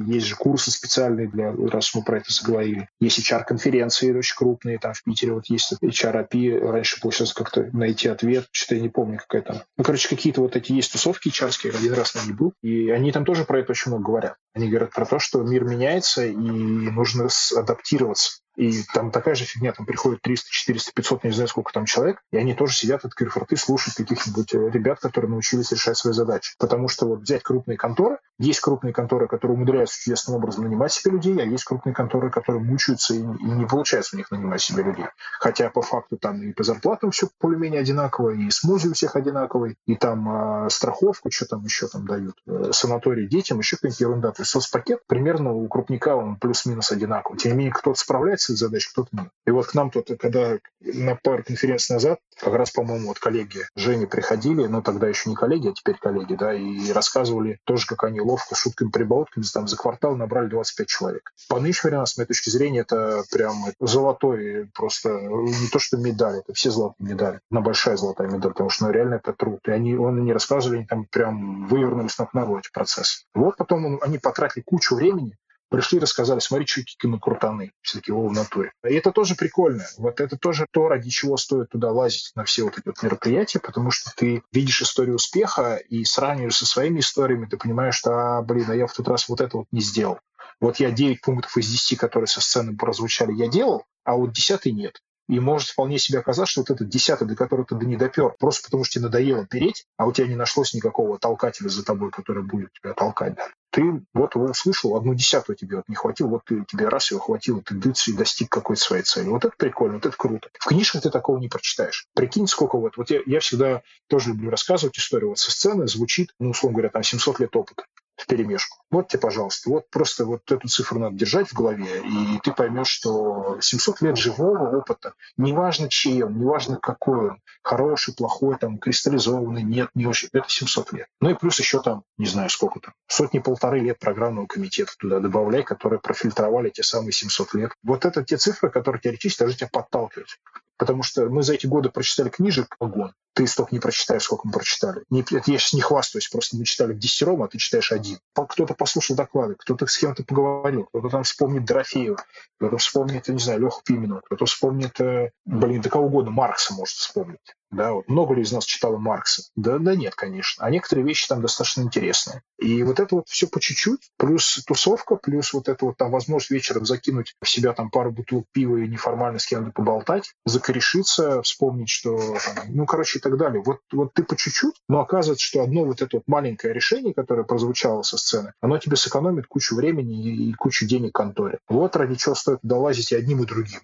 есть 0.06 0.26
же 0.26 0.36
курсы 0.36 0.70
специальные 0.70 1.28
для, 1.28 1.52
раз 1.52 1.92
мы 1.94 2.04
про 2.04 2.18
это 2.18 2.32
заговорили. 2.32 2.88
Есть 3.00 3.18
HR-конференции 3.18 4.16
очень 4.16 4.36
крупные, 4.36 4.78
там 4.78 4.94
в 4.94 5.02
Питере 5.02 5.32
вот 5.32 5.46
есть 5.46 5.74
HRAP, 5.82 6.58
раньше 6.60 7.00
получилось 7.00 7.32
как-то 7.32 7.68
найти 7.72 8.06
ответ, 8.06 8.46
что-то 8.52 8.76
я 8.76 8.80
не 8.80 8.90
помню, 8.90 9.18
какая 9.18 9.42
там. 9.42 9.62
Ну, 9.76 9.82
короче, 9.82 10.08
какие-то 10.08 10.40
вот 10.40 10.54
эти 10.54 10.70
есть 10.70 10.92
тусовки 10.92 11.28
HR, 11.28 11.76
один 11.76 11.94
раз 11.94 12.14
на 12.14 12.20
них 12.20 12.36
был, 12.36 12.52
и 12.62 12.90
они 12.90 13.10
там 13.10 13.24
тоже 13.24 13.44
про 13.44 13.58
это 13.58 13.72
очень 13.72 13.90
много 13.90 14.04
говорят. 14.04 14.36
Они 14.54 14.68
говорят 14.68 14.92
про 14.92 15.04
то, 15.04 15.18
что 15.18 15.42
мир 15.42 15.64
меняется, 15.64 16.24
и 16.24 16.34
нужно 16.34 17.28
адаптироваться. 17.56 18.35
И 18.56 18.82
там 18.94 19.10
такая 19.10 19.34
же 19.34 19.44
фигня, 19.44 19.72
там 19.72 19.86
приходит 19.86 20.22
300, 20.22 20.50
400, 20.50 20.92
500, 20.94 21.24
не 21.24 21.30
знаю 21.30 21.48
сколько 21.48 21.72
там 21.72 21.84
человек, 21.84 22.22
и 22.32 22.36
они 22.36 22.54
тоже 22.54 22.74
сидят, 22.74 23.04
открыв 23.04 23.36
рты, 23.36 23.56
слушают 23.56 23.96
каких-нибудь 23.96 24.54
э, 24.54 24.70
ребят, 24.70 24.98
которые 24.98 25.30
научились 25.30 25.72
решать 25.72 25.96
свои 25.96 26.14
задачи. 26.14 26.54
Потому 26.58 26.88
что 26.88 27.06
вот 27.06 27.20
взять 27.20 27.42
крупные 27.42 27.76
конторы, 27.76 28.18
есть 28.38 28.60
крупные 28.60 28.92
конторы, 28.92 29.28
которые 29.28 29.56
умудряются 29.56 29.98
чудесным 29.98 30.36
образом 30.36 30.64
нанимать 30.64 30.92
себе 30.92 31.12
людей, 31.12 31.36
а 31.38 31.44
есть 31.44 31.64
крупные 31.64 31.94
конторы, 31.94 32.30
которые 32.30 32.62
мучаются 32.62 33.14
и, 33.14 33.18
и 33.18 33.22
не 33.22 33.66
получается 33.66 34.16
у 34.16 34.18
них 34.18 34.30
нанимать 34.30 34.60
себе 34.60 34.82
людей. 34.82 35.06
Хотя 35.38 35.70
по 35.70 35.82
факту 35.82 36.16
там 36.18 36.42
и 36.42 36.52
по 36.52 36.62
зарплатам 36.62 37.10
все 37.10 37.28
более-менее 37.40 37.80
одинаково, 37.80 38.30
и 38.30 38.50
смузи 38.50 38.88
у 38.88 38.92
всех 38.94 39.16
одинаковый, 39.16 39.76
и 39.86 39.94
там 39.94 40.66
э, 40.66 40.70
страховку, 40.70 41.30
что 41.30 41.46
там 41.46 41.64
еще 41.64 41.88
там 41.88 42.06
дают, 42.06 42.36
э, 42.46 42.70
санаторий 42.72 43.26
детям, 43.26 43.58
еще 43.58 43.76
какая-нибудь 43.76 44.00
ерунда. 44.00 44.32
То 44.32 44.42
есть 44.42 44.50
соцпакет 44.50 45.00
примерно 45.06 45.52
у 45.52 45.66
крупника 45.68 46.16
он 46.16 46.36
плюс-минус 46.36 46.90
одинаковый. 46.92 47.38
Тем 47.38 47.52
не 47.52 47.58
менее, 47.58 47.72
кто-то 47.72 47.98
справляется 47.98 48.45
с 48.46 48.50
этой 48.50 48.58
задачей, 48.58 48.90
кто-то 48.90 49.08
нет. 49.12 49.28
И 49.46 49.50
вот 49.50 49.66
к 49.66 49.74
нам 49.74 49.90
тут, 49.90 50.10
когда 50.18 50.58
на 50.80 51.16
пару 51.16 51.42
конференций 51.42 51.94
назад, 51.94 52.18
как 52.38 52.54
раз, 52.54 52.70
по-моему, 52.70 53.08
вот 53.08 53.18
коллеги 53.18 53.60
Жени 53.74 54.06
приходили, 54.06 54.66
ну 54.66 54.82
тогда 54.82 55.08
еще 55.08 55.30
не 55.30 55.36
коллеги, 55.36 55.68
а 55.68 55.72
теперь 55.72 55.96
коллеги, 55.98 56.34
да, 56.34 56.54
и 56.54 56.92
рассказывали 56.92 57.58
тоже, 57.64 57.86
как 57.86 58.04
они 58.04 58.20
ловко, 58.20 58.54
шутками, 58.54 58.90
прибаутками, 58.90 59.44
там 59.52 59.68
за 59.68 59.76
квартал 59.76 60.16
набрали 60.16 60.48
25 60.48 60.86
человек. 60.86 61.32
По 61.48 61.60
нынешнему 61.60 61.90
временам, 61.90 62.06
с 62.06 62.16
моей 62.16 62.26
точки 62.26 62.50
зрения, 62.50 62.80
это 62.80 63.22
прям 63.30 63.56
золотой 63.80 64.68
просто, 64.74 65.10
не 65.10 65.68
то 65.68 65.78
что 65.78 65.96
медаль, 65.96 66.38
это 66.38 66.52
все 66.54 66.70
золотые 66.70 67.10
медали. 67.10 67.40
Одна 67.50 67.60
большая 67.60 67.96
золотая 67.96 68.28
медаль, 68.28 68.52
потому 68.52 68.70
что 68.70 68.86
ну, 68.86 68.92
реально 68.92 69.14
это 69.14 69.32
труд. 69.32 69.60
И 69.66 69.70
они, 69.70 69.96
он 69.96 70.24
не 70.24 70.32
рассказывали, 70.32 70.78
они 70.78 70.86
там 70.86 71.06
прям 71.06 71.66
вывернулись 71.66 72.18
на 72.18 72.28
ногу 72.32 72.58
эти 72.58 72.70
процессы. 72.72 73.24
Вот 73.34 73.56
потом 73.56 73.86
он, 73.86 73.98
они 74.02 74.18
потратили 74.18 74.62
кучу 74.62 74.94
времени 74.94 75.36
пришли, 75.68 75.98
рассказали, 75.98 76.38
смотри, 76.38 76.66
что 76.66 76.80
какие 76.82 77.10
мы 77.10 77.18
крутаны, 77.18 77.72
все-таки 77.82 78.12
о, 78.12 78.28
в 78.28 78.32
натуре. 78.32 78.72
И 78.84 78.94
это 78.94 79.12
тоже 79.12 79.34
прикольно. 79.34 79.84
Вот 79.98 80.20
это 80.20 80.36
тоже 80.36 80.66
то, 80.70 80.88
ради 80.88 81.10
чего 81.10 81.36
стоит 81.36 81.70
туда 81.70 81.90
лазить 81.90 82.32
на 82.34 82.44
все 82.44 82.64
вот 82.64 82.78
эти 82.78 82.86
вот 82.86 83.02
мероприятия, 83.02 83.58
потому 83.58 83.90
что 83.90 84.10
ты 84.16 84.42
видишь 84.52 84.82
историю 84.82 85.16
успеха 85.16 85.76
и 85.76 86.04
сравниваешь 86.04 86.56
со 86.56 86.66
своими 86.66 87.00
историями, 87.00 87.46
ты 87.46 87.56
понимаешь, 87.56 87.96
что, 87.96 88.38
а, 88.38 88.42
блин, 88.42 88.70
а 88.70 88.74
я 88.74 88.86
в 88.86 88.92
тот 88.92 89.08
раз 89.08 89.28
вот 89.28 89.40
это 89.40 89.58
вот 89.58 89.66
не 89.72 89.80
сделал. 89.80 90.18
Вот 90.60 90.76
я 90.76 90.90
9 90.90 91.20
пунктов 91.20 91.56
из 91.56 91.70
10, 91.70 91.98
которые 91.98 92.28
со 92.28 92.40
сцены 92.40 92.76
прозвучали, 92.76 93.32
я 93.32 93.48
делал, 93.48 93.84
а 94.04 94.14
вот 94.14 94.32
10 94.32 94.66
нет. 94.66 95.00
И 95.28 95.40
может 95.40 95.70
вполне 95.70 95.98
себе 95.98 96.20
оказаться, 96.20 96.52
что 96.52 96.60
вот 96.60 96.70
этот 96.70 96.88
десятый, 96.88 97.26
до 97.26 97.34
которого 97.34 97.66
ты 97.66 97.74
не 97.74 97.96
допер, 97.96 98.34
просто 98.38 98.66
потому 98.66 98.84
что 98.84 98.94
тебе 98.94 99.06
надоело 99.06 99.44
переть, 99.44 99.84
а 99.96 100.06
у 100.06 100.12
тебя 100.12 100.28
не 100.28 100.36
нашлось 100.36 100.72
никакого 100.72 101.18
толкателя 101.18 101.68
за 101.68 101.84
тобой, 101.84 102.12
который 102.12 102.44
будет 102.44 102.72
тебя 102.72 102.94
толкать. 102.94 103.34
Да 103.34 103.48
ты 103.76 104.02
вот 104.14 104.34
услышал, 104.36 104.96
одну 104.96 105.14
десятую 105.14 105.54
тебе 105.54 105.76
вот 105.76 105.84
не 105.86 105.94
хватило, 105.94 106.28
вот 106.28 106.44
ты, 106.46 106.64
тебе 106.64 106.88
раз 106.88 107.10
его 107.10 107.20
хватило, 107.20 107.60
ты 107.60 107.74
дыц 107.74 108.08
и 108.08 108.14
достиг 108.14 108.48
какой-то 108.48 108.80
своей 108.80 109.02
цели. 109.02 109.28
Вот 109.28 109.44
это 109.44 109.54
прикольно, 109.54 109.96
вот 109.96 110.06
это 110.06 110.16
круто. 110.16 110.48
В 110.58 110.64
книжках 110.64 111.02
ты 111.02 111.10
такого 111.10 111.38
не 111.38 111.48
прочитаешь. 111.48 112.06
Прикинь, 112.14 112.46
сколько 112.46 112.78
вот, 112.78 112.96
вот 112.96 113.10
я, 113.10 113.20
я 113.26 113.38
всегда 113.40 113.82
тоже 114.06 114.30
люблю 114.30 114.48
рассказывать 114.48 114.96
историю. 114.98 115.28
Вот 115.28 115.38
со 115.38 115.50
сцены 115.50 115.86
звучит, 115.88 116.32
ну, 116.40 116.50
условно 116.50 116.76
говоря, 116.76 116.88
там 116.88 117.02
700 117.02 117.38
лет 117.40 117.54
опыта 117.54 117.84
в 118.16 118.26
перемешку. 118.26 118.78
Вот 118.90 119.08
тебе, 119.08 119.20
пожалуйста, 119.20 119.70
вот 119.70 119.90
просто 119.90 120.24
вот 120.24 120.50
эту 120.50 120.68
цифру 120.68 120.98
надо 120.98 121.16
держать 121.16 121.48
в 121.48 121.54
голове, 121.54 122.02
и 122.04 122.38
ты 122.42 122.52
поймешь, 122.52 122.88
что 122.88 123.58
700 123.60 124.00
лет 124.00 124.16
живого 124.16 124.76
опыта, 124.76 125.14
неважно 125.36 125.86
он, 125.86 126.38
неважно 126.38 126.76
какой 126.76 127.30
он, 127.30 127.42
хороший, 127.62 128.14
плохой, 128.14 128.56
там, 128.58 128.78
кристаллизованный, 128.78 129.62
нет, 129.62 129.90
не 129.94 130.06
очень, 130.06 130.28
это 130.32 130.48
700 130.48 130.92
лет. 130.92 131.06
Ну 131.20 131.30
и 131.30 131.34
плюс 131.34 131.58
еще 131.58 131.82
там, 131.82 132.04
не 132.16 132.26
знаю 132.26 132.48
сколько 132.48 132.80
там, 132.80 132.94
сотни-полторы 133.06 133.80
лет 133.80 133.98
программного 133.98 134.46
комитета 134.46 134.92
туда 134.98 135.20
добавляй, 135.20 135.62
которые 135.62 136.00
профильтровали 136.00 136.70
те 136.70 136.82
самые 136.82 137.12
700 137.12 137.54
лет. 137.54 137.72
Вот 137.82 138.04
это 138.04 138.24
те 138.24 138.36
цифры, 138.36 138.70
которые 138.70 139.00
теоретически 139.00 139.40
должны 139.40 139.58
тебя 139.58 139.68
подталкивать. 139.72 140.38
Потому 140.76 141.02
что 141.02 141.28
мы 141.28 141.42
за 141.42 141.54
эти 141.54 141.66
годы 141.66 141.90
прочитали 141.90 142.28
книжек 142.28 142.76
огонь 142.78 143.12
ты 143.36 143.46
столько 143.46 143.74
не 143.74 143.80
прочитаешь, 143.80 144.22
сколько 144.22 144.46
мы 144.46 144.52
прочитали. 144.52 145.04
Не, 145.10 145.22
я 145.30 145.40
сейчас 145.42 145.74
не 145.74 145.82
хвастаюсь, 145.82 146.26
просто 146.26 146.56
мы 146.56 146.64
читали 146.64 146.94
в 146.94 146.98
десятером, 146.98 147.42
а 147.42 147.48
ты 147.48 147.58
читаешь 147.58 147.92
один. 147.92 148.18
Кто-то 148.32 148.72
послушал 148.72 149.14
доклады, 149.14 149.56
кто-то 149.58 149.86
с 149.86 149.98
кем-то 149.98 150.24
поговорил, 150.24 150.84
кто-то 150.84 151.10
там 151.10 151.22
вспомнит 151.22 151.66
Дорофеева, 151.66 152.16
кто-то 152.56 152.78
вспомнит, 152.78 153.28
я 153.28 153.34
не 153.34 153.40
знаю, 153.40 153.60
Леху 153.60 153.82
Пименова, 153.84 154.22
кто-то 154.24 154.46
вспомнит, 154.46 154.98
э, 155.02 155.32
блин, 155.44 155.82
да 155.82 155.90
кого 155.90 156.06
угодно, 156.06 156.30
Маркса 156.30 156.72
может 156.72 156.94
вспомнить. 156.94 157.54
Да, 157.70 157.92
вот 157.92 158.08
много 158.08 158.34
ли 158.34 158.42
из 158.42 158.52
нас 158.52 158.64
читало 158.64 158.96
Маркса? 158.96 159.42
Да, 159.56 159.78
да 159.78 159.96
нет, 159.96 160.14
конечно. 160.14 160.64
А 160.64 160.70
некоторые 160.70 161.04
вещи 161.04 161.26
там 161.28 161.42
достаточно 161.42 161.82
интересные. 161.82 162.42
И 162.58 162.82
вот 162.82 163.00
это 163.00 163.16
вот 163.16 163.28
все 163.28 163.48
по 163.48 163.60
чуть-чуть, 163.60 164.10
плюс 164.16 164.62
тусовка, 164.66 165.16
плюс 165.16 165.52
вот 165.52 165.68
это 165.68 165.84
вот 165.84 165.96
там 165.96 166.10
возможность 166.10 166.50
вечером 166.50 166.86
закинуть 166.86 167.34
в 167.42 167.48
себя 167.48 167.72
там 167.72 167.90
пару 167.90 168.12
бутылок 168.12 168.46
пива 168.52 168.76
и 168.76 168.88
неформально 168.88 169.38
с 169.38 169.46
кем-то 169.46 169.72
поболтать, 169.72 170.32
закорешиться, 170.44 171.42
вспомнить, 171.42 171.88
что, 171.88 172.38
ну, 172.68 172.86
короче, 172.86 173.18
и 173.18 173.22
так 173.22 173.36
далее. 173.36 173.62
Вот, 173.64 173.80
вот 173.92 174.14
ты 174.14 174.22
по 174.22 174.36
чуть-чуть, 174.36 174.76
но 174.88 175.00
оказывается, 175.00 175.44
что 175.44 175.62
одно 175.62 175.84
вот 175.84 176.00
это 176.02 176.18
вот 176.18 176.24
маленькое 176.26 176.72
решение, 176.72 177.14
которое 177.14 177.44
прозвучало 177.44 178.02
со 178.02 178.16
сцены, 178.16 178.52
оно 178.60 178.78
тебе 178.78 178.96
сэкономит 178.96 179.46
кучу 179.46 179.74
времени 179.74 180.48
и 180.48 180.52
кучу 180.54 180.86
денег 180.86 181.14
конторе. 181.14 181.58
Вот 181.68 181.96
ради 181.96 182.14
чего 182.14 182.34
стоит 182.34 182.60
долазить 182.62 183.12
и 183.12 183.16
одним, 183.16 183.42
и 183.42 183.46
другим. 183.46 183.80